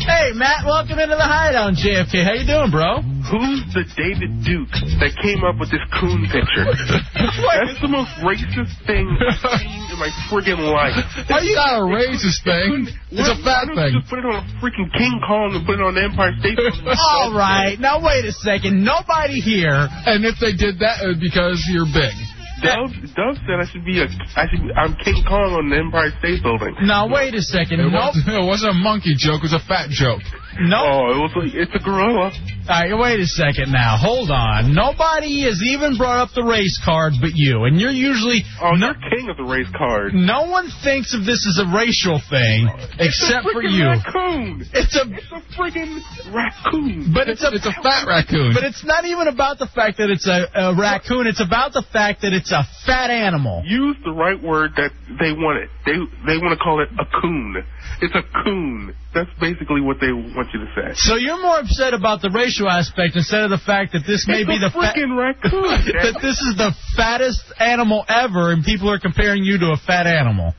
Hey, 0.00 0.32
Matt, 0.32 0.64
welcome 0.64 0.96
into 0.98 1.12
the 1.20 1.28
hideout, 1.28 1.76
JFK. 1.76 2.24
How 2.24 2.32
you 2.32 2.48
doing, 2.48 2.72
bro? 2.72 3.04
Who's 3.28 3.60
the 3.76 3.84
David 3.92 4.40
Duke 4.40 4.72
that 5.04 5.12
came 5.20 5.44
up 5.44 5.60
with 5.60 5.68
this 5.68 5.84
coon 6.00 6.24
picture? 6.32 6.64
That's 6.64 7.76
the 7.84 7.92
most 7.92 8.08
racist 8.24 8.72
thing 8.88 9.04
I've 9.04 9.60
seen 9.60 9.92
in 9.92 9.98
my 10.00 10.08
friggin' 10.32 10.64
life. 10.64 10.96
It's 11.28 11.52
not 11.54 11.76
a 11.76 11.84
racist 11.84 12.40
thing. 12.42 12.88
It's 13.12 13.28
a 13.28 13.36
Why 13.44 13.44
fat 13.44 13.68
don't 13.68 13.76
thing. 13.76 13.92
you 13.92 14.00
just 14.00 14.08
put 14.08 14.24
it 14.24 14.26
on 14.26 14.40
a 14.40 14.44
freaking 14.64 14.88
King 14.96 15.20
Kong 15.28 15.52
and 15.52 15.62
put 15.68 15.76
it 15.76 15.84
on 15.84 15.92
the 15.94 16.02
Empire 16.08 16.32
State 16.40 16.56
All 17.12 17.36
right. 17.36 17.76
Now, 17.76 18.00
wait 18.00 18.24
a 18.24 18.32
second. 18.32 18.80
Nobody 18.82 19.44
here. 19.44 19.86
And 20.08 20.24
if 20.24 20.40
they 20.40 20.56
did 20.56 20.80
that, 20.80 21.04
it 21.04 21.06
would 21.12 21.20
be 21.20 21.28
because 21.28 21.60
you're 21.68 21.86
big. 21.92 22.16
Dove, 22.62 22.92
Dove 23.16 23.36
said 23.46 23.56
I 23.60 23.66
should 23.70 23.84
be 23.84 24.00
a, 24.00 24.06
I 24.36 24.44
should, 24.48 24.60
I'm 24.76 24.94
King 24.96 25.24
Kong 25.26 25.56
on 25.56 25.70
the 25.70 25.76
Empire 25.76 26.12
State 26.18 26.42
Building. 26.42 26.76
Now, 26.82 27.08
wait 27.08 27.34
a 27.34 27.42
second. 27.42 27.80
It, 27.80 27.88
Nope. 27.88 28.14
wasn't, 28.14 28.28
it 28.28 28.46
wasn't 28.46 28.70
a 28.72 28.78
monkey 28.78 29.14
joke. 29.16 29.40
It 29.40 29.52
was 29.52 29.56
a 29.56 29.64
fat 29.66 29.88
joke. 29.90 30.20
No. 30.60 30.78
Oh, 30.82 31.14
it 31.14 31.18
was 31.20 31.32
like, 31.36 31.54
it's 31.54 31.72
a 31.74 31.82
gorilla. 31.82 32.30
All 32.70 32.78
right, 32.78 32.94
wait 32.96 33.18
a 33.18 33.26
second 33.26 33.72
now. 33.72 33.96
Hold 33.98 34.30
on. 34.30 34.72
Nobody 34.72 35.42
has 35.42 35.60
even 35.60 35.98
brought 35.98 36.22
up 36.22 36.30
the 36.36 36.44
race 36.44 36.78
card 36.84 37.14
but 37.20 37.32
you, 37.34 37.64
and 37.64 37.80
you're 37.80 37.90
usually 37.90 38.44
Oh, 38.62 38.76
you're 38.78 38.94
king 38.94 39.28
of 39.28 39.36
the 39.36 39.42
race 39.42 39.66
card. 39.76 40.14
no 40.14 40.46
one 40.46 40.70
thinks 40.84 41.12
of 41.12 41.26
this 41.26 41.42
as 41.50 41.58
a 41.58 41.66
racial 41.74 42.20
thing 42.30 42.70
except 43.00 43.50
for 43.50 43.62
you. 43.64 43.86
Raccoon. 43.90 44.62
It's 44.72 44.94
a 44.94 45.02
It's 45.10 45.32
a 45.34 45.42
friggin' 45.58 45.98
raccoon. 46.32 47.10
but 47.12 47.28
it's 47.28 47.42
a 47.42 47.50
It's 47.52 47.66
a 47.66 47.72
fat 47.82 48.06
raccoon. 48.06 48.54
but 48.54 48.62
it's 48.62 48.84
not 48.84 49.04
even 49.04 49.26
about 49.26 49.58
the 49.58 49.66
fact 49.66 49.98
that 49.98 50.08
it's 50.08 50.28
a, 50.28 50.46
a 50.54 50.74
raccoon. 50.78 51.26
It's 51.26 51.40
about 51.42 51.72
the 51.72 51.82
fact 51.92 52.22
that 52.22 52.32
it's 52.32 52.52
a 52.52 52.62
fat 52.86 53.10
animal. 53.10 53.62
Use 53.66 53.96
the 54.04 54.12
right 54.12 54.40
word 54.40 54.72
that 54.76 54.92
they 55.18 55.32
want 55.32 55.58
it. 55.58 55.70
They 55.84 55.98
they 56.24 56.38
want 56.38 56.56
to 56.56 56.62
call 56.62 56.80
it 56.80 56.88
a 57.00 57.06
coon. 57.20 57.64
It's 58.00 58.14
a 58.14 58.22
coon. 58.44 58.94
That's 59.12 59.30
basically 59.40 59.80
what 59.80 59.98
they 60.00 60.12
want 60.12 60.48
you 60.54 60.60
to 60.60 60.70
say. 60.74 60.94
So 60.94 61.16
you're 61.16 61.40
more 61.40 61.58
upset 61.58 61.94
about 61.94 62.22
the 62.22 62.30
racial 62.30 62.68
aspect 62.68 63.16
instead 63.16 63.42
of 63.42 63.50
the 63.50 63.58
fact 63.58 63.92
that 63.92 64.06
this 64.06 64.26
may 64.28 64.42
It's 64.42 64.50
be 64.50 64.58
the 64.58 64.70
freaking 64.70 65.18
raccoon. 65.18 65.52
that 66.02 66.18
this 66.22 66.38
is 66.38 66.54
the 66.56 66.72
fattest 66.96 67.42
animal 67.58 68.04
ever, 68.08 68.52
and 68.52 68.64
people 68.64 68.90
are 68.90 69.00
comparing 69.00 69.42
you 69.42 69.58
to 69.58 69.72
a 69.72 69.76
fat 69.76 70.06
animal. 70.06 70.54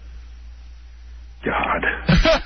God. 1.46 1.82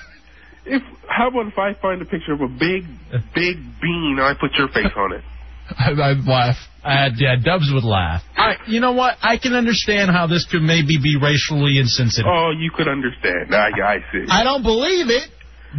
if 0.65 0.81
how 1.07 1.29
about 1.29 1.47
if 1.47 1.57
I 1.57 1.73
find 1.81 2.01
a 2.01 2.05
picture 2.05 2.33
of 2.33 2.41
a 2.41 2.47
big, 2.47 2.85
big 3.33 3.57
bean 3.81 4.17
and 4.17 4.21
I 4.21 4.33
put 4.39 4.51
your 4.57 4.67
face 4.69 4.93
on 4.95 5.13
it? 5.13 5.23
I'd, 5.77 5.99
I'd 5.99 6.25
laugh. 6.25 6.55
Uh, 6.83 7.09
yeah, 7.17 7.35
Dubs 7.43 7.71
would 7.73 7.83
laugh. 7.83 8.21
Right, 8.37 8.59
you 8.67 8.79
know 8.79 8.91
what? 8.91 9.17
I 9.21 9.37
can 9.37 9.53
understand 9.53 10.11
how 10.11 10.27
this 10.27 10.45
could 10.45 10.61
maybe 10.61 10.99
be 11.01 11.17
racially 11.17 11.79
insensitive. 11.79 12.29
Oh, 12.29 12.51
you 12.55 12.69
could 12.69 12.87
understand. 12.87 13.55
I, 13.55 13.69
I 13.81 13.97
see. 14.11 14.25
I 14.29 14.43
don't 14.43 14.61
believe 14.61 15.09
it, 15.09 15.29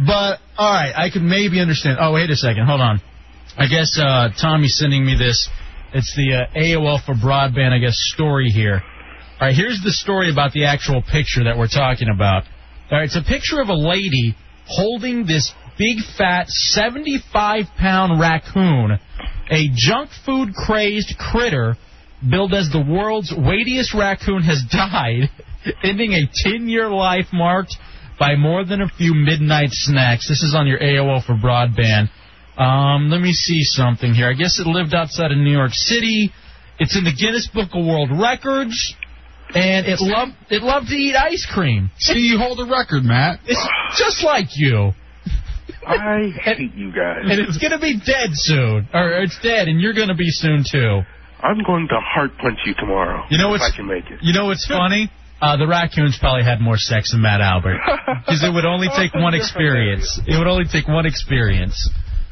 but 0.05 0.39
all 0.57 0.71
right, 0.71 0.93
I 0.95 1.09
could 1.09 1.21
maybe 1.21 1.59
understand. 1.59 1.97
Oh, 1.99 2.13
wait 2.13 2.29
a 2.29 2.35
second, 2.35 2.65
hold 2.65 2.81
on. 2.81 3.01
I 3.57 3.67
guess 3.67 3.97
uh, 3.99 4.29
Tommy's 4.39 4.77
sending 4.77 5.05
me 5.05 5.15
this. 5.17 5.49
It's 5.93 6.13
the 6.15 6.45
uh, 6.45 6.59
AOL 6.59 7.03
for 7.05 7.15
broadband, 7.15 7.71
I 7.71 7.79
guess, 7.79 7.95
story 8.13 8.49
here. 8.49 8.83
All 9.39 9.47
right, 9.47 9.55
here's 9.55 9.81
the 9.83 9.91
story 9.91 10.31
about 10.31 10.51
the 10.51 10.65
actual 10.65 11.01
picture 11.01 11.43
that 11.45 11.57
we're 11.57 11.67
talking 11.67 12.09
about. 12.13 12.43
All 12.91 12.97
right, 12.97 13.05
it's 13.05 13.15
a 13.15 13.21
picture 13.21 13.61
of 13.61 13.69
a 13.69 13.75
lady 13.75 14.35
holding 14.67 15.25
this 15.25 15.53
big 15.77 15.97
fat 16.17 16.47
75 16.49 17.65
pound 17.77 18.19
raccoon, 18.19 18.99
a 19.49 19.69
junk 19.75 20.09
food 20.25 20.53
crazed 20.53 21.15
critter 21.17 21.75
billed 22.29 22.53
as 22.53 22.69
the 22.69 22.83
world's 22.83 23.33
weightiest 23.35 23.93
raccoon 23.93 24.41
has 24.41 24.63
died, 24.71 25.29
ending 25.83 26.13
a 26.13 26.27
10 26.49 26.67
year 26.67 26.89
life 26.89 27.27
marked 27.31 27.75
by 28.19 28.35
more 28.35 28.65
than 28.65 28.81
a 28.81 28.87
few 28.87 29.13
midnight 29.13 29.69
snacks. 29.71 30.27
This 30.27 30.41
is 30.41 30.55
on 30.55 30.67
your 30.67 30.79
AOL 30.79 31.25
for 31.25 31.33
broadband. 31.33 32.09
Um, 32.57 33.09
let 33.09 33.21
me 33.21 33.33
see 33.33 33.61
something 33.63 34.13
here. 34.13 34.29
I 34.29 34.33
guess 34.33 34.59
it 34.59 34.65
lived 34.65 34.93
outside 34.93 35.31
of 35.31 35.37
New 35.37 35.51
York 35.51 35.71
City. 35.73 36.31
It's 36.79 36.97
in 36.97 37.03
the 37.03 37.13
Guinness 37.13 37.47
Book 37.53 37.69
of 37.73 37.85
World 37.85 38.09
Records. 38.11 38.95
And 39.53 39.85
it 39.87 40.01
loved 40.01 40.33
it 40.49 40.61
loved 40.61 40.87
to 40.87 40.95
eat 40.95 41.15
ice 41.15 41.47
cream. 41.49 41.89
See, 41.99 42.19
you 42.19 42.37
hold 42.37 42.59
a 42.59 42.69
record, 42.69 43.03
Matt. 43.03 43.39
It's 43.45 43.65
just 43.97 44.21
like 44.23 44.47
you. 44.55 44.91
I 45.87 46.31
hate 46.35 46.73
you 46.75 46.91
guys. 46.91 47.23
And 47.23 47.39
it's 47.39 47.57
gonna 47.57 47.79
be 47.79 47.97
dead 47.97 48.31
soon, 48.33 48.89
or 48.93 49.23
it's 49.23 49.39
dead, 49.41 49.69
and 49.69 49.79
you're 49.79 49.93
gonna 49.93 50.15
be 50.15 50.29
soon 50.29 50.65
too. 50.69 51.01
I'm 51.41 51.63
going 51.65 51.87
to 51.87 51.99
heart 52.01 52.31
punch 52.41 52.59
you 52.65 52.73
tomorrow. 52.73 53.23
You 53.29 53.37
know 53.37 53.53
if 53.53 53.61
I 53.61 53.73
can 53.73 53.85
make 53.87 54.05
it. 54.07 54.19
You 54.21 54.33
know 54.33 54.47
what's 54.47 54.67
funny? 54.67 55.09
Uh, 55.39 55.57
the 55.57 55.67
raccoons 55.67 56.17
probably 56.19 56.43
had 56.43 56.59
more 56.59 56.77
sex 56.77 57.11
than 57.11 57.21
Matt 57.21 57.41
Albert 57.41 57.77
because 58.25 58.43
it 58.43 58.51
would 58.51 58.65
only 58.65 58.87
take 58.97 59.13
one 59.13 59.35
experience. 59.35 60.19
It 60.25 60.37
would 60.37 60.47
only 60.47 60.65
take 60.65 60.87
one 60.87 61.05
experience. 61.05 61.89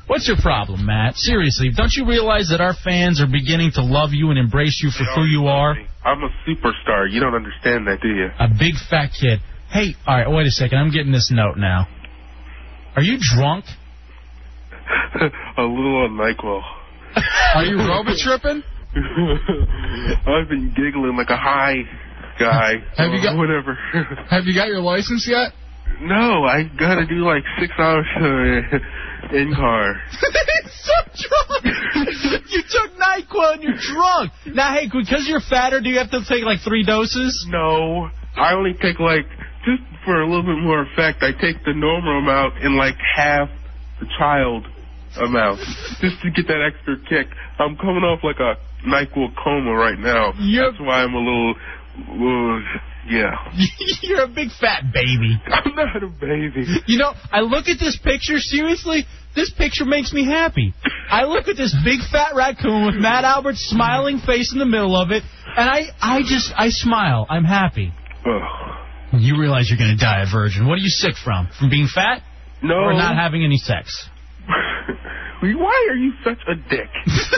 What's 0.07 0.27
your 0.27 0.37
problem, 0.37 0.85
Matt? 0.85 1.15
Seriously, 1.15 1.69
don't 1.75 1.93
you 1.93 2.07
realize 2.07 2.49
that 2.49 2.61
our 2.61 2.73
fans 2.73 3.21
are 3.21 3.27
beginning 3.27 3.71
to 3.73 3.83
love 3.83 4.09
you 4.13 4.29
and 4.29 4.37
embrace 4.37 4.81
you 4.83 4.89
for 4.91 5.03
who 5.03 5.25
you 5.25 5.47
are? 5.47 5.75
I'm 6.03 6.21
a 6.23 6.29
superstar. 6.47 7.09
You 7.09 7.19
don't 7.19 7.33
understand 7.33 7.87
that, 7.87 8.01
do 8.01 8.09
you? 8.09 8.29
A 8.39 8.47
big 8.47 8.75
fat 8.89 9.09
kid. 9.19 9.39
Hey, 9.69 9.95
all 10.05 10.17
right, 10.17 10.29
wait 10.29 10.45
a 10.45 10.51
second. 10.51 10.77
I'm 10.77 10.91
getting 10.91 11.11
this 11.11 11.31
note 11.31 11.57
now. 11.57 11.87
Are 12.95 13.01
you 13.01 13.17
drunk? 13.19 13.65
a 15.57 15.61
little 15.63 16.05
on 16.05 16.11
NyQuil. 16.11 16.61
Are 17.55 17.65
you 17.65 17.77
robo 17.77 18.11
tripping? 18.15 18.63
I've 18.95 20.47
been 20.47 20.73
giggling 20.75 21.17
like 21.17 21.29
a 21.29 21.37
high 21.37 21.83
guy. 22.39 22.75
Have 22.97 23.11
you 23.13 23.21
got- 23.23 23.37
whatever? 23.37 23.73
Have 24.29 24.45
you 24.45 24.53
got 24.55 24.67
your 24.67 24.81
license 24.81 25.27
yet? 25.29 25.51
no, 26.01 26.43
I 26.43 26.63
gotta 26.77 27.05
do 27.07 27.23
like 27.23 27.43
six 27.59 27.71
hours 27.77 28.05
uh, 28.17 29.31
in 29.37 29.53
car. 29.55 29.95
so 30.19 30.93
drunk. 31.15 31.65
you 32.49 32.61
took 32.67 32.91
NyQuil 32.99 33.53
and 33.53 33.63
you're 33.63 33.79
drunk. 33.79 34.31
Now, 34.47 34.73
hey, 34.73 34.87
because 34.91 35.25
you're 35.29 35.39
fatter, 35.47 35.79
do 35.79 35.89
you 35.89 35.99
have 35.99 36.11
to 36.11 36.21
take 36.27 36.43
like 36.43 36.59
three 36.67 36.83
doses? 36.85 37.45
No, 37.49 38.09
I 38.35 38.53
only 38.55 38.73
take 38.73 38.99
like 38.99 39.25
just 39.63 39.83
for 40.03 40.19
a 40.21 40.25
little 40.27 40.43
bit 40.43 40.59
more 40.61 40.81
effect. 40.81 41.23
I 41.23 41.31
take 41.31 41.63
the 41.63 41.73
normal 41.73 42.19
amount 42.19 42.57
in 42.63 42.75
like 42.77 42.95
half 43.15 43.47
the 44.01 44.07
child 44.17 44.67
amount 45.17 45.59
just 46.01 46.19
to 46.23 46.31
get 46.31 46.47
that 46.47 46.59
extra 46.61 46.97
kick. 47.07 47.27
I'm 47.57 47.77
coming 47.77 48.03
off 48.03 48.19
like 48.23 48.39
a 48.39 48.55
NyQuil 48.85 49.31
coma 49.41 49.71
right 49.73 49.97
now. 49.97 50.33
That's 50.33 50.79
why 50.81 51.03
I'm 51.03 51.13
a 51.13 51.19
little, 51.19 51.55
uh, 51.97 52.59
yeah. 53.07 53.31
You're 54.01 54.23
a 54.23 54.27
big 54.27 54.49
fat 54.59 54.83
baby. 54.93 55.39
I'm 55.47 55.75
not 55.75 56.03
a 56.03 56.07
baby. 56.07 56.65
You 56.87 56.97
know, 56.97 57.13
I 57.31 57.41
look 57.41 57.67
at 57.67 57.79
this 57.79 57.97
picture, 57.97 58.39
seriously, 58.39 59.05
this 59.35 59.51
picture 59.51 59.85
makes 59.85 60.11
me 60.13 60.25
happy. 60.25 60.73
I 61.09 61.23
look 61.23 61.47
at 61.47 61.57
this 61.57 61.75
big 61.83 61.99
fat 62.11 62.35
raccoon 62.35 62.85
with 62.85 62.95
Matt 62.95 63.25
Albert's 63.25 63.59
smiling 63.65 64.19
face 64.19 64.53
in 64.53 64.59
the 64.59 64.65
middle 64.65 64.95
of 64.95 65.11
it, 65.11 65.23
and 65.55 65.69
I, 65.69 65.83
I 66.01 66.21
just, 66.21 66.51
I 66.55 66.69
smile. 66.69 67.25
I'm 67.29 67.43
happy. 67.43 67.93
You 69.13 69.39
realize 69.39 69.69
you're 69.69 69.77
going 69.77 69.95
to 69.97 70.03
die 70.03 70.23
a 70.23 70.31
virgin. 70.31 70.67
What 70.67 70.75
are 70.75 70.81
you 70.81 70.89
sick 70.89 71.15
from? 71.23 71.49
From 71.59 71.69
being 71.69 71.87
fat? 71.93 72.21
No. 72.63 72.75
Or 72.75 72.93
not 72.93 73.15
having 73.15 73.43
any 73.43 73.57
sex? 73.57 74.09
Why 75.41 75.87
are 75.91 75.95
you 75.95 76.13
such 76.23 76.39
a 76.47 76.55
dick? 76.55 76.89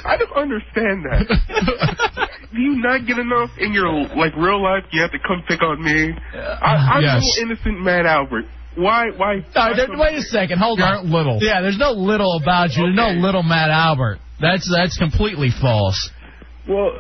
I 0.06 0.18
don't 0.18 0.32
understand 0.38 1.04
that. 1.06 2.30
Do 2.54 2.60
you 2.62 2.78
not 2.82 3.06
get 3.06 3.18
enough 3.20 3.50
in 3.58 3.74
your 3.74 3.92
like 4.16 4.36
real 4.38 4.62
life? 4.64 4.84
You 4.92 5.02
have 5.02 5.12
to 5.12 5.20
come 5.20 5.44
pick 5.48 5.62
on 5.62 5.84
me. 5.84 6.14
I, 6.34 6.96
I'm 6.96 7.04
Yes. 7.04 7.24
little 7.38 7.52
innocent 7.52 7.82
Matt 7.84 8.06
Albert. 8.06 8.46
Why? 8.76 9.10
Why? 9.16 9.44
No, 9.56 9.76
there- 9.76 9.88
wait 9.98 10.16
a 10.18 10.22
second. 10.22 10.60
Hold 10.60 10.80
on. 10.80 11.12
little. 11.12 11.40
Yeah, 11.42 11.62
there's 11.62 11.78
no 11.80 11.92
little 11.92 12.40
about 12.42 12.72
you. 12.76 12.84
There's 12.84 12.96
no 12.96 13.10
little 13.10 13.44
Matt 13.44 13.70
Albert. 13.72 14.20
That's 14.40 14.70
that's 14.72 14.98
completely 14.98 15.50
false. 15.62 16.10
Well, 16.70 16.92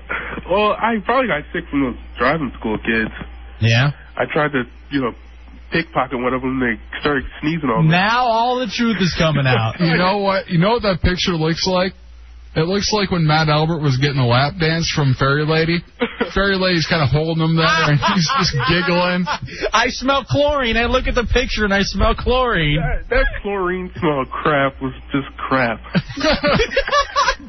well, 0.49 0.71
I 0.73 0.95
probably 1.05 1.27
got 1.27 1.43
sick 1.53 1.65
from 1.69 1.83
those 1.83 1.97
driving 2.17 2.51
school 2.59 2.77
kids. 2.79 3.11
Yeah. 3.59 3.91
I 4.17 4.23
tried 4.31 4.51
to, 4.53 4.63
you 4.89 5.01
know, 5.01 5.11
pickpocket 5.71 6.19
one 6.19 6.33
of 6.33 6.41
them. 6.41 6.59
They 6.59 6.79
started 6.99 7.23
sneezing 7.41 7.69
on 7.69 7.85
me. 7.85 7.91
Now 7.91 8.25
all 8.25 8.59
the 8.59 8.67
truth 8.67 8.97
is 8.99 9.13
coming 9.17 9.45
out. 9.45 9.75
You 9.87 9.97
know 9.97 10.19
what? 10.19 10.49
You 10.49 10.59
know 10.59 10.71
what 10.71 10.83
that 10.83 11.01
picture 11.01 11.33
looks 11.33 11.65
like? 11.67 11.93
It 12.55 12.65
looks 12.65 12.91
like 12.91 13.11
when 13.11 13.27
Matt 13.27 13.49
Albert 13.49 13.81
was 13.85 13.97
getting 14.01 14.17
a 14.17 14.25
lap 14.25 14.53
dance 14.59 14.89
from 14.89 15.13
Fairy 15.13 15.45
Lady. 15.45 15.77
Fairy 16.33 16.55
Lady's 16.57 16.87
kind 16.87 17.03
of 17.03 17.09
holding 17.09 17.43
him 17.43 17.55
there, 17.55 17.69
and 17.69 17.99
he's 18.15 18.25
just 18.39 18.57
giggling. 18.67 19.25
I 19.71 19.89
smell 19.89 20.25
chlorine. 20.25 20.75
I 20.75 20.85
look 20.85 21.05
at 21.05 21.13
the 21.13 21.27
picture 21.31 21.65
and 21.65 21.73
I 21.73 21.81
smell 21.83 22.15
chlorine. 22.15 22.81
That, 22.81 23.09
that 23.09 23.25
chlorine 23.43 23.91
smell 23.99 24.25
crap 24.25 24.81
was 24.81 24.93
just 25.11 25.29
crap. 25.37 25.79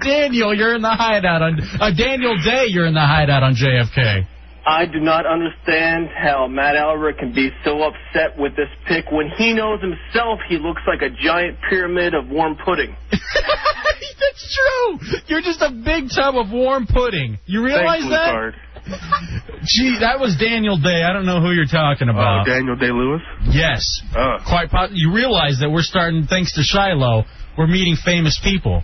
Daniel, 0.04 0.54
you're 0.54 0.74
in 0.74 0.82
the 0.82 0.90
hideout 0.92 1.40
on 1.42 1.60
uh, 1.80 1.90
Daniel 1.96 2.36
Day. 2.44 2.66
You're 2.68 2.86
in 2.86 2.94
the 2.94 3.00
hideout 3.00 3.42
on 3.42 3.54
JFK. 3.54 4.26
I 4.66 4.84
do 4.86 5.00
not 5.00 5.24
understand 5.26 6.08
how 6.14 6.46
Matt 6.46 6.76
Albert 6.76 7.18
can 7.18 7.32
be 7.34 7.50
so 7.64 7.82
upset 7.82 8.36
with 8.38 8.54
this 8.56 8.68
pick 8.86 9.10
when 9.10 9.30
he 9.38 9.54
knows 9.54 9.80
himself 9.80 10.40
he 10.48 10.58
looks 10.58 10.82
like 10.86 11.00
a 11.02 11.08
giant 11.10 11.56
pyramid 11.70 12.14
of 12.14 12.28
warm 12.28 12.56
pudding. 12.64 12.94
That's 13.10 14.56
true. 14.56 15.18
You're 15.26 15.40
just 15.42 15.62
a 15.62 15.70
big 15.70 16.10
tub 16.14 16.36
of 16.36 16.50
warm 16.52 16.86
pudding. 16.86 17.38
You 17.46 17.64
realize 17.64 18.00
Thanks, 18.02 18.10
that? 18.10 18.34
Lucard. 18.34 18.52
Gee, 19.64 19.98
that 20.00 20.18
was 20.20 20.36
Daniel 20.38 20.78
Day. 20.78 21.02
I 21.02 21.12
don't 21.12 21.26
know 21.26 21.40
who 21.40 21.50
you're 21.52 21.66
talking 21.66 22.08
Oh, 22.08 22.12
about. 22.12 22.46
Daniel 22.46 22.76
Day 22.76 22.90
Lewis. 22.90 23.20
Yes. 23.50 24.00
Oh. 24.16 24.36
Quite 24.46 24.70
po- 24.70 24.88
You 24.92 25.12
realize 25.14 25.58
that 25.60 25.70
we're 25.70 25.82
starting, 25.82 26.26
thanks 26.28 26.54
to 26.54 26.62
Shiloh, 26.62 27.24
we're 27.56 27.66
meeting 27.66 27.96
famous 27.96 28.38
people. 28.42 28.82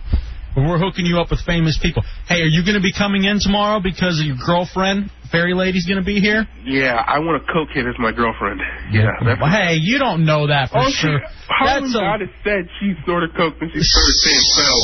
We're 0.55 0.77
hooking 0.79 1.05
you 1.05 1.19
up 1.19 1.31
with 1.31 1.41
famous 1.41 1.77
people. 1.81 2.03
Hey, 2.27 2.41
are 2.41 2.45
you 2.47 2.63
going 2.63 2.75
to 2.75 2.81
be 2.83 2.93
coming 2.93 3.23
in 3.25 3.39
tomorrow 3.39 3.81
because 3.81 4.19
of 4.19 4.25
your 4.25 4.37
girlfriend, 4.45 5.11
Fairy 5.35 5.53
Lady's 5.53 5.85
going 5.85 5.99
to 5.99 6.05
be 6.05 6.19
here? 6.19 6.47
Yeah, 6.63 6.95
I 6.95 7.19
want 7.19 7.43
a 7.43 7.45
cokehead 7.51 7.87
as 7.89 7.95
my 7.99 8.11
girlfriend. 8.11 8.61
Yeah, 8.91 9.11
that's. 9.25 9.41
Well, 9.41 9.51
hey, 9.51 9.75
you 9.81 9.99
don't 9.99 10.25
know 10.25 10.47
that 10.47 10.69
for 10.71 10.79
Oh, 10.79 10.89
sure. 10.89 11.19
she, 11.19 11.25
Harlan 11.49 11.83
That's 11.83 11.95
a- 11.95 11.99
Goddess 11.99 12.29
said 12.43 12.69
she 12.79 12.93
snorted 13.03 13.35
coke 13.35 13.55
and 13.61 13.69
she 13.73 13.81
started 13.83 14.15
saying 14.23 14.43
fell. 14.55 14.81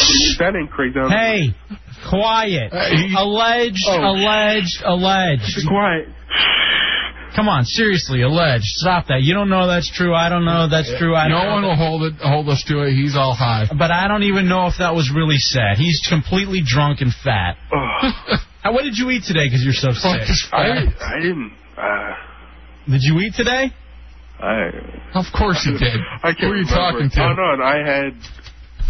I 0.00 0.12
mean, 0.12 0.36
that 0.38 0.52
ain't 0.58 0.70
crazy. 0.70 0.98
I 1.00 1.08
Hey, 1.08 1.54
quiet. 2.08 2.72
alleged, 3.16 3.84
Oh. 3.88 4.10
alleged, 4.12 4.82
alleged. 4.84 5.56
Be 5.56 5.66
quiet. 5.66 6.08
Come 7.34 7.48
on, 7.48 7.64
seriously, 7.64 8.22
alleged. 8.22 8.62
Stop 8.78 9.08
that. 9.08 9.22
You 9.22 9.34
don't 9.34 9.48
know 9.48 9.66
that's 9.66 9.90
true. 9.90 10.14
I 10.14 10.28
don't 10.28 10.44
know 10.44 10.68
that's 10.68 10.88
true. 10.98 11.16
I 11.16 11.26
no 11.26 11.40
don't 11.42 11.50
one 11.52 11.62
will 11.64 11.74
hold 11.74 12.02
it, 12.04 12.14
hold 12.22 12.48
us 12.48 12.62
to 12.68 12.82
it. 12.82 12.94
He's 12.94 13.16
all 13.16 13.34
high. 13.34 13.66
But 13.76 13.90
I 13.90 14.06
don't 14.06 14.22
even 14.22 14.48
know 14.48 14.66
if 14.68 14.74
that 14.78 14.94
was 14.94 15.10
really 15.12 15.38
said. 15.38 15.76
He's 15.76 16.00
completely 16.08 16.62
drunk 16.64 17.00
and 17.00 17.12
fat. 17.12 17.56
What 18.72 18.82
did 18.84 18.96
you 18.96 19.10
eat 19.10 19.24
today? 19.26 19.46
Because 19.46 19.62
you're 19.64 19.72
so 19.76 19.92
sick. 19.92 20.22
I, 20.52 20.86
I 21.00 21.18
didn't. 21.20 21.52
Uh, 21.76 22.14
Did 22.90 23.02
you 23.02 23.18
eat 23.20 23.34
today? 23.36 23.70
I. 24.40 24.70
Of 25.14 25.26
course 25.36 25.64
you 25.66 25.78
did. 25.78 26.00
I 26.22 26.32
can't 26.32 26.38
Who 26.40 26.46
are 26.52 26.56
you 26.56 26.64
remember. 26.64 26.74
talking 26.74 27.10
to? 27.10 27.22
Oh 27.22 27.34
no, 27.34 27.62
I 27.64 27.76
had. 27.84 28.12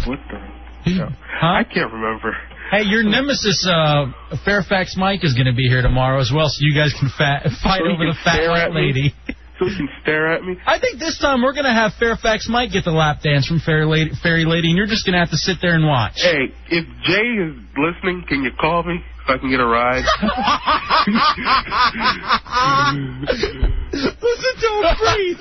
What 0.07 0.19
the? 0.29 0.91
No. 0.91 1.09
I 1.41 1.63
can't 1.63 1.91
remember. 1.91 2.35
Hey, 2.71 2.83
your 2.83 3.03
nemesis, 3.03 3.67
uh, 3.69 4.05
Fairfax 4.43 4.95
Mike, 4.97 5.23
is 5.23 5.33
going 5.33 5.45
to 5.45 5.53
be 5.53 5.67
here 5.69 5.81
tomorrow 5.83 6.19
as 6.19 6.31
well, 6.33 6.47
so 6.49 6.57
you 6.61 6.73
guys 6.73 6.93
can 6.99 7.09
fa- 7.09 7.49
fight 7.61 7.79
So 7.79 7.85
he 7.85 7.93
over 7.93 8.05
can 8.05 8.07
the 8.09 8.17
fat 8.23 8.33
stare 8.33 8.49
white 8.49 8.61
at 8.65 8.71
me? 8.73 8.81
lady. 8.87 9.13
so 9.59 9.65
he 9.69 9.75
can 9.77 9.89
stare 10.01 10.31
at 10.33 10.43
me. 10.43 10.57
I 10.65 10.79
think 10.79 10.97
this 10.99 11.19
time 11.19 11.41
we're 11.43 11.53
gonna 11.53 11.73
have 11.73 11.93
Fairfax 11.99 12.47
Mike 12.49 12.71
get 12.71 12.83
the 12.85 12.91
lap 12.91 13.21
dance 13.21 13.45
from 13.47 13.59
Fairy 13.59 13.85
Lady, 13.85 14.11
Fairy 14.21 14.45
Lady, 14.45 14.69
and 14.69 14.77
you're 14.77 14.87
just 14.87 15.05
gonna 15.05 15.19
have 15.19 15.29
to 15.31 15.37
sit 15.37 15.57
there 15.61 15.73
and 15.75 15.85
watch. 15.85 16.13
Hey, 16.21 16.53
if 16.69 16.85
Jay 17.05 17.27
is 17.37 17.53
listening, 17.77 18.25
can 18.27 18.43
you 18.43 18.51
call 18.59 18.83
me 18.83 18.97
so 19.27 19.33
I 19.33 19.37
can 19.37 19.49
get 19.49 19.59
a 19.59 19.65
ride? 19.65 20.03
Listen 23.93 24.55
to 24.61 24.69
him 24.81 24.95
breathe. 24.97 25.39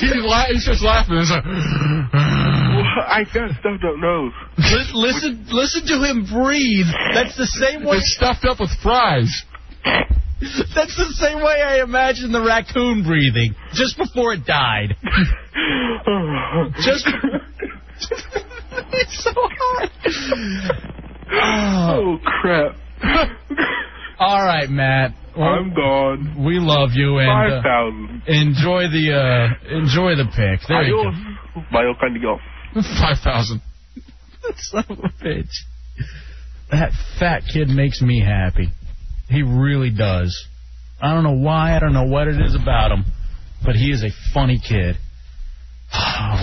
He's, 0.00 0.24
la- 0.24 0.46
he's 0.46 0.64
just 0.64 0.82
laughing. 0.82 1.16
It's 1.18 1.30
like, 1.30 1.44
I 2.14 3.24
got 3.32 3.50
stuffed 3.60 3.84
up 3.84 3.96
nose. 3.98 4.32
Li- 4.58 4.90
listen, 4.94 5.46
listen 5.50 5.86
to 5.86 6.02
him 6.04 6.26
breathe. 6.30 6.86
That's 7.14 7.36
the 7.36 7.46
same 7.46 7.84
way. 7.84 7.98
it's 7.98 8.14
stuffed 8.14 8.44
up 8.44 8.58
with 8.60 8.70
fries. 8.82 9.44
That's 10.74 10.96
the 10.96 11.12
same 11.18 11.42
way 11.42 11.60
I 11.62 11.82
imagine 11.82 12.32
the 12.32 12.42
raccoon 12.42 13.02
breathing 13.04 13.54
just 13.74 13.98
before 13.98 14.32
it 14.32 14.44
died. 14.46 14.96
just. 16.82 17.06
it's 18.92 19.22
so 19.24 19.32
hot. 19.34 19.90
Oh, 21.32 22.18
crap. 22.24 22.76
All 24.18 24.42
right, 24.44 24.68
Matt. 24.68 25.12
Well, 25.36 25.48
I'm 25.48 25.74
gone. 25.74 26.44
We 26.44 26.58
love 26.58 26.90
you 26.92 27.18
and 27.18 27.52
uh, 27.52 27.62
5,000. 27.62 28.22
enjoy 28.26 28.82
the 28.88 29.14
uh, 29.14 29.76
enjoy 29.78 30.16
the 30.16 30.24
pick. 30.26 30.66
There 30.68 30.82
you 30.82 30.98
Adios. 30.98 31.64
Bio 31.72 31.94
Candigo. 32.00 32.36
go. 32.74 32.82
Five 33.00 33.18
thousand. 33.24 33.60
go. 34.42 34.50
Son 34.56 34.84
of 34.90 34.98
a 34.98 35.24
bitch. 35.24 35.52
That 36.70 36.92
fat 37.18 37.42
kid 37.52 37.68
makes 37.68 38.00
me 38.02 38.20
happy. 38.20 38.68
He 39.28 39.42
really 39.42 39.90
does. 39.90 40.46
I 41.00 41.14
don't 41.14 41.24
know 41.24 41.38
why. 41.44 41.74
I 41.76 41.78
don't 41.80 41.94
know 41.94 42.04
what 42.04 42.28
it 42.28 42.40
is 42.40 42.54
about 42.54 42.92
him, 42.92 43.04
but 43.64 43.74
he 43.76 43.90
is 43.90 44.02
a 44.02 44.10
funny 44.34 44.60
kid. 44.66 44.96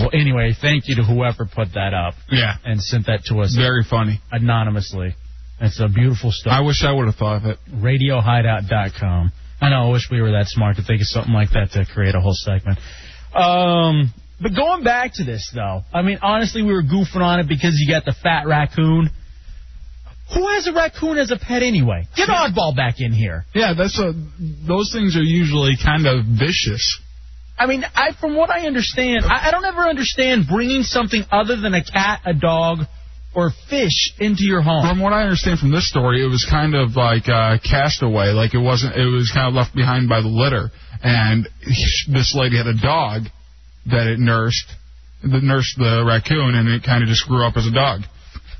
Well, 0.00 0.10
anyway, 0.12 0.52
thank 0.60 0.86
you 0.86 0.96
to 0.96 1.02
whoever 1.02 1.46
put 1.46 1.72
that 1.74 1.92
up. 1.94 2.14
Yeah. 2.30 2.54
And 2.64 2.80
sent 2.80 3.06
that 3.06 3.24
to 3.26 3.40
us 3.40 3.56
Very 3.56 3.82
funny. 3.88 4.20
anonymously. 4.30 5.14
It's 5.60 5.80
a 5.80 5.88
beautiful 5.88 6.30
story. 6.30 6.54
I 6.54 6.60
wish 6.60 6.84
I 6.84 6.92
would 6.92 7.06
have 7.06 7.16
thought 7.16 7.38
of 7.38 7.44
it. 7.46 7.58
RadioHideout.com. 7.70 9.32
I 9.60 9.70
know. 9.70 9.88
I 9.88 9.90
wish 9.90 10.08
we 10.10 10.20
were 10.20 10.32
that 10.32 10.46
smart 10.46 10.76
to 10.76 10.82
think 10.84 11.00
of 11.00 11.08
something 11.08 11.34
like 11.34 11.50
that 11.50 11.72
to 11.72 11.84
create 11.92 12.14
a 12.14 12.20
whole 12.20 12.34
segment. 12.34 12.78
Um, 13.34 14.14
but 14.40 14.54
going 14.54 14.84
back 14.84 15.14
to 15.14 15.24
this 15.24 15.50
though, 15.52 15.82
I 15.92 16.02
mean, 16.02 16.18
honestly, 16.22 16.62
we 16.62 16.72
were 16.72 16.82
goofing 16.82 17.20
on 17.20 17.40
it 17.40 17.48
because 17.48 17.74
you 17.78 17.92
got 17.92 18.04
the 18.04 18.14
fat 18.22 18.46
raccoon. 18.46 19.10
Who 20.34 20.46
has 20.48 20.66
a 20.66 20.72
raccoon 20.72 21.18
as 21.18 21.30
a 21.30 21.38
pet 21.38 21.62
anyway? 21.62 22.06
Get 22.14 22.28
Oddball 22.28 22.76
back 22.76 23.00
in 23.00 23.12
here. 23.12 23.46
Yeah, 23.54 23.72
that's 23.76 23.98
a. 23.98 24.12
Those 24.66 24.92
things 24.92 25.16
are 25.16 25.22
usually 25.22 25.72
kind 25.82 26.06
of 26.06 26.24
vicious. 26.26 27.00
I 27.58 27.66
mean, 27.66 27.82
I 27.94 28.10
from 28.20 28.36
what 28.36 28.50
I 28.50 28.66
understand, 28.66 29.24
I, 29.24 29.48
I 29.48 29.50
don't 29.50 29.64
ever 29.64 29.88
understand 29.88 30.44
bringing 30.48 30.82
something 30.82 31.24
other 31.32 31.56
than 31.56 31.74
a 31.74 31.82
cat, 31.82 32.20
a 32.26 32.34
dog, 32.34 32.80
or 33.38 33.52
fish 33.70 34.12
into 34.18 34.42
your 34.42 34.62
home. 34.62 34.82
From 34.82 34.98
what 34.98 35.12
I 35.12 35.22
understand 35.22 35.60
from 35.60 35.70
this 35.70 35.88
story, 35.88 36.24
it 36.24 36.26
was 36.26 36.44
kind 36.50 36.74
of 36.74 36.96
like 36.96 37.28
uh, 37.28 37.58
castaway. 37.62 38.34
Like 38.34 38.52
it 38.52 38.58
wasn't. 38.58 38.96
It 38.96 39.06
was 39.06 39.30
kind 39.32 39.46
of 39.46 39.54
left 39.54 39.76
behind 39.76 40.08
by 40.08 40.20
the 40.20 40.28
litter. 40.28 40.70
And 41.00 41.46
this 42.10 42.34
lady 42.34 42.56
had 42.58 42.66
a 42.66 42.74
dog 42.74 43.30
that 43.86 44.10
it 44.10 44.18
nursed, 44.18 44.66
that 45.22 45.42
nursed 45.42 45.78
the 45.78 46.02
raccoon, 46.02 46.58
and 46.58 46.68
it 46.68 46.82
kind 46.82 47.04
of 47.04 47.08
just 47.08 47.28
grew 47.28 47.46
up 47.46 47.56
as 47.56 47.66
a 47.66 47.72
dog. 47.72 48.02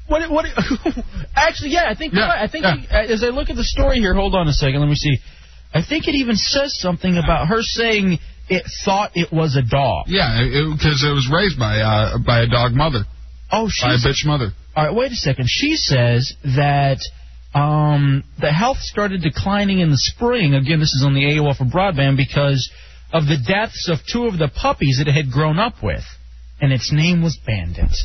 What? 0.06 0.30
What? 0.30 0.46
Actually, 1.34 1.70
yeah, 1.70 1.90
I 1.90 1.96
think. 1.98 2.14
Yeah, 2.14 2.28
right. 2.28 2.38
I 2.38 2.46
think 2.46 2.62
yeah. 2.62 2.76
he- 2.78 3.12
as 3.12 3.24
I 3.24 3.34
look 3.34 3.50
at 3.50 3.56
the 3.56 3.66
story 3.66 3.98
here, 3.98 4.14
hold 4.14 4.36
on 4.36 4.46
a 4.46 4.54
second. 4.54 4.78
Let 4.78 4.88
me 4.88 4.94
see. 4.94 5.18
I 5.74 5.82
think 5.82 6.06
it 6.06 6.14
even 6.14 6.36
says 6.36 6.78
something 6.78 7.18
about 7.18 7.48
her 7.48 7.60
saying 7.62 8.18
it 8.48 8.62
thought 8.84 9.10
it 9.14 9.32
was 9.32 9.56
a 9.56 9.62
dog. 9.62 10.06
Yeah, 10.06 10.38
because 10.72 11.02
it, 11.04 11.12
was 11.12 11.28
raised 11.28 11.58
by 11.58 11.82
uh, 11.82 12.18
by 12.24 12.40
a 12.40 12.46
dog 12.46 12.72
mother, 12.72 13.04
Oh, 13.50 13.68
by 13.82 13.94
a 13.94 13.96
bitch 13.96 14.26
mother. 14.26 14.50
All 14.76 14.86
right, 14.86 14.94
wait 14.94 15.12
a 15.12 15.16
second. 15.16 15.46
She 15.48 15.76
says 15.76 16.34
that 16.44 16.98
um, 17.54 18.24
the 18.40 18.52
health 18.52 18.78
started 18.78 19.22
declining 19.22 19.80
in 19.80 19.90
the 19.90 19.96
spring. 19.96 20.54
Again, 20.54 20.80
this 20.80 20.92
is 20.92 21.02
on 21.04 21.14
the 21.14 21.22
AOL 21.22 21.56
for 21.56 21.64
broadband 21.64 22.16
because 22.16 22.70
of 23.12 23.24
the 23.24 23.38
deaths 23.46 23.88
of 23.88 23.98
two 24.06 24.26
of 24.26 24.38
the 24.38 24.48
puppies 24.48 24.98
that 24.98 25.08
it 25.08 25.14
had 25.14 25.32
grown 25.32 25.58
up 25.58 25.82
with, 25.82 26.04
and 26.60 26.72
its 26.72 26.92
name 26.92 27.22
was 27.22 27.38
Bandit. 27.46 27.96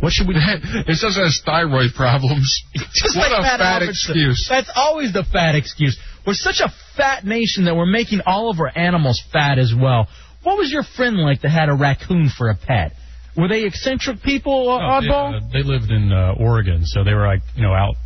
What 0.00 0.12
should 0.12 0.26
we? 0.26 0.34
Do? 0.34 0.40
it 0.40 0.96
says 0.96 1.16
it 1.16 1.22
has 1.22 1.40
thyroid 1.44 1.94
problems. 1.94 2.62
Just 2.94 3.16
what 3.16 3.30
like 3.30 3.40
a 3.40 3.42
fat 3.42 3.60
Albert 3.60 3.90
excuse. 3.90 4.46
That's 4.48 4.70
always 4.74 5.12
the 5.12 5.24
fat 5.24 5.54
excuse. 5.54 5.98
We're 6.26 6.34
such 6.34 6.60
a 6.60 6.72
fat 6.96 7.24
nation 7.24 7.66
that 7.66 7.76
we're 7.76 7.86
making 7.86 8.20
all 8.26 8.50
of 8.50 8.58
our 8.58 8.72
animals 8.74 9.22
fat 9.32 9.58
as 9.58 9.72
well. 9.78 10.08
What 10.42 10.58
was 10.58 10.70
your 10.72 10.82
friend 10.82 11.16
like 11.16 11.42
that 11.42 11.50
had 11.50 11.68
a 11.68 11.74
raccoon 11.74 12.30
for 12.36 12.48
a 12.50 12.56
pet? 12.56 12.92
Were 13.36 13.48
they 13.48 13.64
eccentric 13.64 14.22
people, 14.22 14.70
uh, 14.70 15.00
No, 15.00 15.30
they, 15.30 15.36
uh, 15.36 15.40
they 15.52 15.62
lived 15.62 15.90
in 15.90 16.12
uh, 16.12 16.34
Oregon, 16.38 16.84
so 16.84 17.02
they 17.02 17.14
were 17.14 17.26
like 17.26 17.42
you 17.56 17.62
know 17.62 17.74
out 17.74 17.96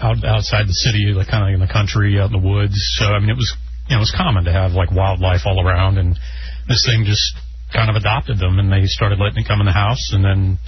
out 0.00 0.24
outside 0.24 0.66
the 0.66 0.72
city, 0.72 1.12
like 1.12 1.28
kind 1.28 1.48
of 1.48 1.54
in 1.54 1.60
the 1.60 1.72
country, 1.72 2.18
out 2.18 2.32
in 2.32 2.40
the 2.40 2.46
woods. 2.46 2.74
So 2.96 3.06
I 3.06 3.18
mean, 3.20 3.30
it 3.30 3.36
was 3.36 3.54
you 3.88 3.94
know 3.94 4.00
it 4.00 4.06
was 4.08 4.14
common 4.16 4.44
to 4.44 4.52
have 4.52 4.72
like 4.72 4.90
wildlife 4.90 5.42
all 5.44 5.60
around, 5.60 5.98
and 5.98 6.18
this 6.68 6.86
thing 6.86 7.04
just 7.04 7.36
kind 7.72 7.90
of 7.90 7.96
adopted 7.96 8.38
them, 8.38 8.58
and 8.58 8.72
they 8.72 8.86
started 8.86 9.18
letting 9.18 9.44
it 9.44 9.48
come 9.48 9.60
in 9.60 9.66
the 9.66 9.72
house, 9.72 10.12
and 10.12 10.24
then 10.24 10.58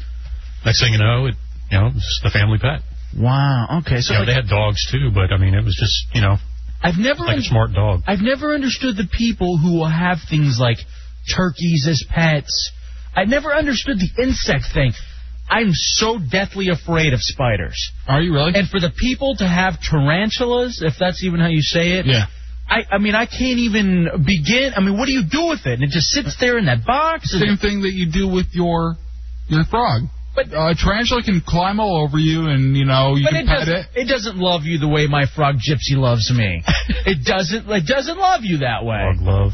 next 0.64 0.80
thing 0.80 0.92
you 0.92 0.98
know, 0.98 1.26
it 1.26 1.34
you 1.70 1.78
know 1.78 1.86
it 1.88 1.94
was 1.94 2.20
the 2.22 2.30
family 2.30 2.58
pet. 2.58 2.80
Wow. 3.16 3.80
Okay. 3.86 4.00
So 4.00 4.14
like- 4.14 4.26
they 4.26 4.34
had 4.34 4.48
dogs 4.48 4.84
too, 4.90 5.10
but 5.14 5.32
I 5.32 5.38
mean, 5.38 5.54
it 5.54 5.64
was 5.64 5.76
just 5.80 6.14
you 6.14 6.20
know 6.20 6.36
I've 6.82 6.98
never 6.98 7.24
like 7.24 7.38
a 7.38 7.42
smart 7.42 7.72
dog. 7.72 8.02
I've 8.06 8.20
never 8.20 8.52
understood 8.54 8.96
the 8.96 9.08
people 9.10 9.56
who 9.56 9.78
will 9.78 9.88
have 9.88 10.18
things 10.28 10.58
like 10.60 10.78
turkeys 11.34 11.86
as 11.88 12.04
pets. 12.08 12.72
I 13.14 13.24
never 13.24 13.52
understood 13.54 13.98
the 13.98 14.22
insect 14.22 14.64
thing. 14.74 14.92
I'm 15.48 15.70
so 15.72 16.18
deathly 16.18 16.68
afraid 16.68 17.12
of 17.12 17.20
spiders. 17.20 17.76
Are 18.08 18.20
you 18.20 18.32
really? 18.32 18.52
And 18.54 18.68
for 18.68 18.80
the 18.80 18.90
people 18.96 19.36
to 19.36 19.46
have 19.46 19.74
tarantulas, 19.80 20.80
if 20.82 20.94
that's 20.98 21.22
even 21.22 21.38
how 21.40 21.48
you 21.48 21.60
say 21.62 21.98
it, 21.98 22.06
Yeah. 22.06 22.26
I, 22.66 22.84
I 22.92 22.98
mean, 22.98 23.14
I 23.14 23.26
can't 23.26 23.58
even 23.58 24.08
begin. 24.24 24.72
I 24.74 24.80
mean, 24.80 24.96
what 24.96 25.04
do 25.04 25.12
you 25.12 25.22
do 25.30 25.48
with 25.48 25.66
it? 25.66 25.74
And 25.74 25.82
it 25.82 25.90
just 25.90 26.06
sits 26.08 26.34
there 26.40 26.56
in 26.56 26.64
that 26.64 26.86
box. 26.86 27.32
and- 27.34 27.42
Same 27.42 27.56
thing 27.58 27.82
that 27.82 27.92
you 27.92 28.10
do 28.10 28.26
with 28.26 28.46
your 28.52 28.96
your 29.48 29.64
frog. 29.64 30.04
But 30.34 30.46
uh, 30.52 30.70
a 30.70 30.74
tarantula 30.74 31.22
can 31.22 31.42
climb 31.46 31.78
all 31.78 32.02
over 32.02 32.18
you, 32.18 32.48
and 32.48 32.74
you 32.74 32.86
know 32.86 33.14
you 33.16 33.24
But 33.26 33.34
can 33.34 33.44
it 33.44 33.46
pet 33.46 33.58
doesn't, 33.58 33.76
it. 33.76 33.86
it 33.94 34.08
doesn't 34.08 34.36
love 34.38 34.62
you 34.64 34.78
the 34.78 34.88
way 34.88 35.06
my 35.06 35.26
frog 35.36 35.56
Gypsy 35.56 35.94
loves 35.96 36.32
me. 36.34 36.64
it 37.06 37.22
doesn't. 37.24 37.68
It 37.70 37.86
doesn't 37.86 38.16
love 38.18 38.40
you 38.42 38.58
that 38.58 38.82
way. 38.84 38.96
Frog 39.14 39.20
love. 39.20 39.52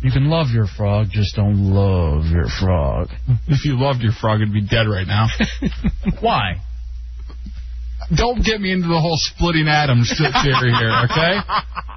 You 0.00 0.12
can 0.12 0.28
love 0.28 0.48
your 0.52 0.66
frog, 0.66 1.08
just 1.10 1.34
don't 1.34 1.74
love 1.74 2.26
your 2.26 2.46
frog. 2.60 3.08
If 3.48 3.64
you 3.64 3.78
loved 3.78 4.00
your 4.00 4.12
frog, 4.12 4.40
it'd 4.40 4.52
be 4.52 4.64
dead 4.64 4.86
right 4.86 5.06
now. 5.06 5.26
Why? 6.20 6.60
Don't 8.14 8.44
get 8.44 8.60
me 8.60 8.72
into 8.72 8.86
the 8.86 9.00
whole 9.00 9.16
splitting 9.16 9.66
atoms 9.66 10.12
theory 10.16 10.72
here, 10.72 10.92
okay? 11.10 11.40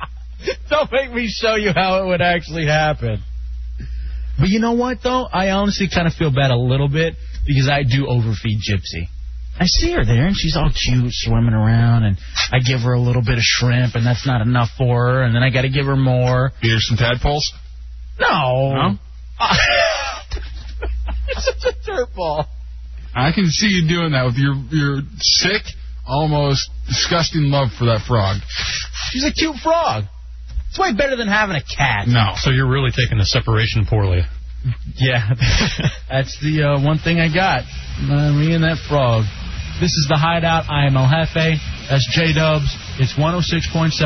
Don't 0.69 0.91
make 0.91 1.14
me 1.14 1.28
show 1.28 1.56
you 1.56 1.72
how 1.73 2.03
it 2.03 2.07
would 2.07 2.22
actually 2.22 2.65
happen. 2.65 3.22
But 4.40 4.49
you 4.49 4.60
know 4.60 4.73
what, 4.73 4.98
though? 5.03 5.28
I 5.32 5.52
honestly 5.52 5.88
kind 5.94 6.07
of 6.07 6.14
feel 6.14 6.32
bad 6.32 6.49
a 6.49 6.57
little 6.57 6.90
bit 6.90 7.14
because 7.45 7.69
I 7.69 7.84
do 7.84 8.07
overfeed 8.07 8.60
Gypsy. 8.60 9.06
I 9.60 9.65
see 9.65 9.91
her 9.91 10.03
there, 10.03 10.26
and 10.26 10.36
she's 10.36 10.57
all 10.57 10.72
cute, 10.72 11.11
swimming 11.11 11.53
around, 11.53 12.03
and 12.03 12.18
I 12.52 12.60
give 12.60 12.82
her 12.82 12.94
a 12.94 12.99
little 12.99 13.22
bit 13.22 13.38
of 13.38 13.44
shrimp, 13.44 13.94
and 13.94 14.06
that's 14.06 14.26
not 14.26 14.41
enough 14.41 14.69
for 14.78 15.06
her, 15.06 15.23
and 15.23 15.36
then 15.36 15.44
I 15.44 15.52
got 15.52 15.61
to 15.61 15.69
give 15.69 15.86
her 15.86 15.95
more. 15.95 16.52
Feed 16.61 16.72
her 16.72 16.80
some 16.80 16.98
tadpoles. 16.98 17.53
No. 18.22 18.73
No? 18.73 18.98
You're 21.27 21.41
such 21.41 21.64
a 21.65 21.89
dirtball. 21.89 22.45
I 23.15 23.31
can 23.34 23.48
see 23.48 23.68
you 23.68 23.88
doing 23.88 24.11
that 24.11 24.26
with 24.26 24.35
your 24.35 24.56
your 24.72 25.02
sick, 25.19 25.64
almost 26.07 26.69
disgusting 26.88 27.49
love 27.52 27.69
for 27.77 27.85
that 27.85 28.06
frog. 28.07 28.38
She's 29.11 29.26
a 29.26 29.34
cute 29.34 29.57
frog. 29.57 30.06
It's 30.69 30.80
way 30.80 30.93
better 30.95 31.18
than 31.18 31.27
having 31.27 31.57
a 31.57 31.64
cat. 31.64 32.07
No. 32.07 32.34
So 32.38 32.49
you're 32.49 32.69
really 32.69 32.91
taking 32.91 33.18
the 33.18 33.26
separation 33.26 33.85
poorly. 33.85 34.22
Yeah, 34.95 35.27
that's 36.10 36.39
the 36.39 36.64
uh, 36.64 36.85
one 36.85 36.99
thing 36.99 37.19
I 37.19 37.34
got. 37.34 37.64
Uh, 37.99 38.31
me 38.31 38.53
and 38.53 38.64
that 38.64 38.77
frog. 38.88 39.26
This 39.81 39.91
is 39.98 40.06
the 40.07 40.15
Hideout. 40.15 40.69
I 40.69 40.85
am 40.85 40.95
El 40.95 41.10
Jefe. 41.10 41.57
That's 41.89 42.07
J 42.14 42.34
Dubs. 42.34 42.69
It's 42.99 43.18
106.7 43.18 43.98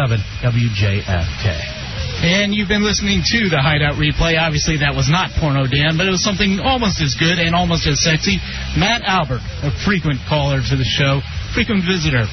WJFK. 0.41 1.84
And 2.23 2.55
you've 2.55 2.71
been 2.71 2.83
listening 2.83 3.21
to 3.21 3.49
the 3.51 3.59
Hideout 3.59 3.99
replay. 3.99 4.39
Obviously, 4.39 4.79
that 4.79 4.95
was 4.95 5.11
not 5.11 5.35
Porno 5.35 5.67
Dan, 5.67 5.99
but 5.99 6.07
it 6.07 6.13
was 6.15 6.23
something 6.23 6.63
almost 6.63 7.03
as 7.03 7.13
good 7.19 7.37
and 7.37 7.53
almost 7.53 7.85
as 7.87 8.01
sexy. 8.01 8.39
Matt 8.79 9.03
Albert, 9.03 9.43
a 9.61 9.71
frequent 9.83 10.23
caller 10.25 10.63
to 10.63 10.75
the 10.79 10.87
show, 10.87 11.19
frequent 11.53 11.83
visitor. 11.83 12.25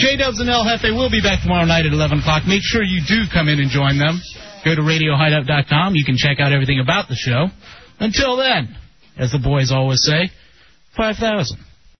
J 0.00 0.16
Dubs 0.16 0.40
and 0.40 0.48
El 0.48 0.64
Jefe 0.64 0.90
will 0.96 1.12
be 1.12 1.20
back 1.20 1.44
tomorrow 1.44 1.68
night 1.68 1.84
at 1.84 1.92
11 1.92 2.24
o'clock. 2.24 2.48
Make 2.48 2.64
sure 2.64 2.82
you 2.82 3.04
do 3.04 3.28
come 3.28 3.48
in 3.48 3.60
and 3.60 3.68
join 3.68 4.00
them. 4.00 4.18
Go 4.64 4.74
to 4.74 4.82
RadioHideout.com. 4.82 5.94
You 5.94 6.04
can 6.04 6.16
check 6.16 6.40
out 6.40 6.52
everything 6.52 6.80
about 6.80 7.08
the 7.08 7.16
show. 7.16 7.52
Until 8.00 8.36
then, 8.36 8.74
as 9.18 9.30
the 9.30 9.38
boys 9.38 9.70
always 9.70 10.02
say, 10.02 10.30
5,000. 10.96 11.58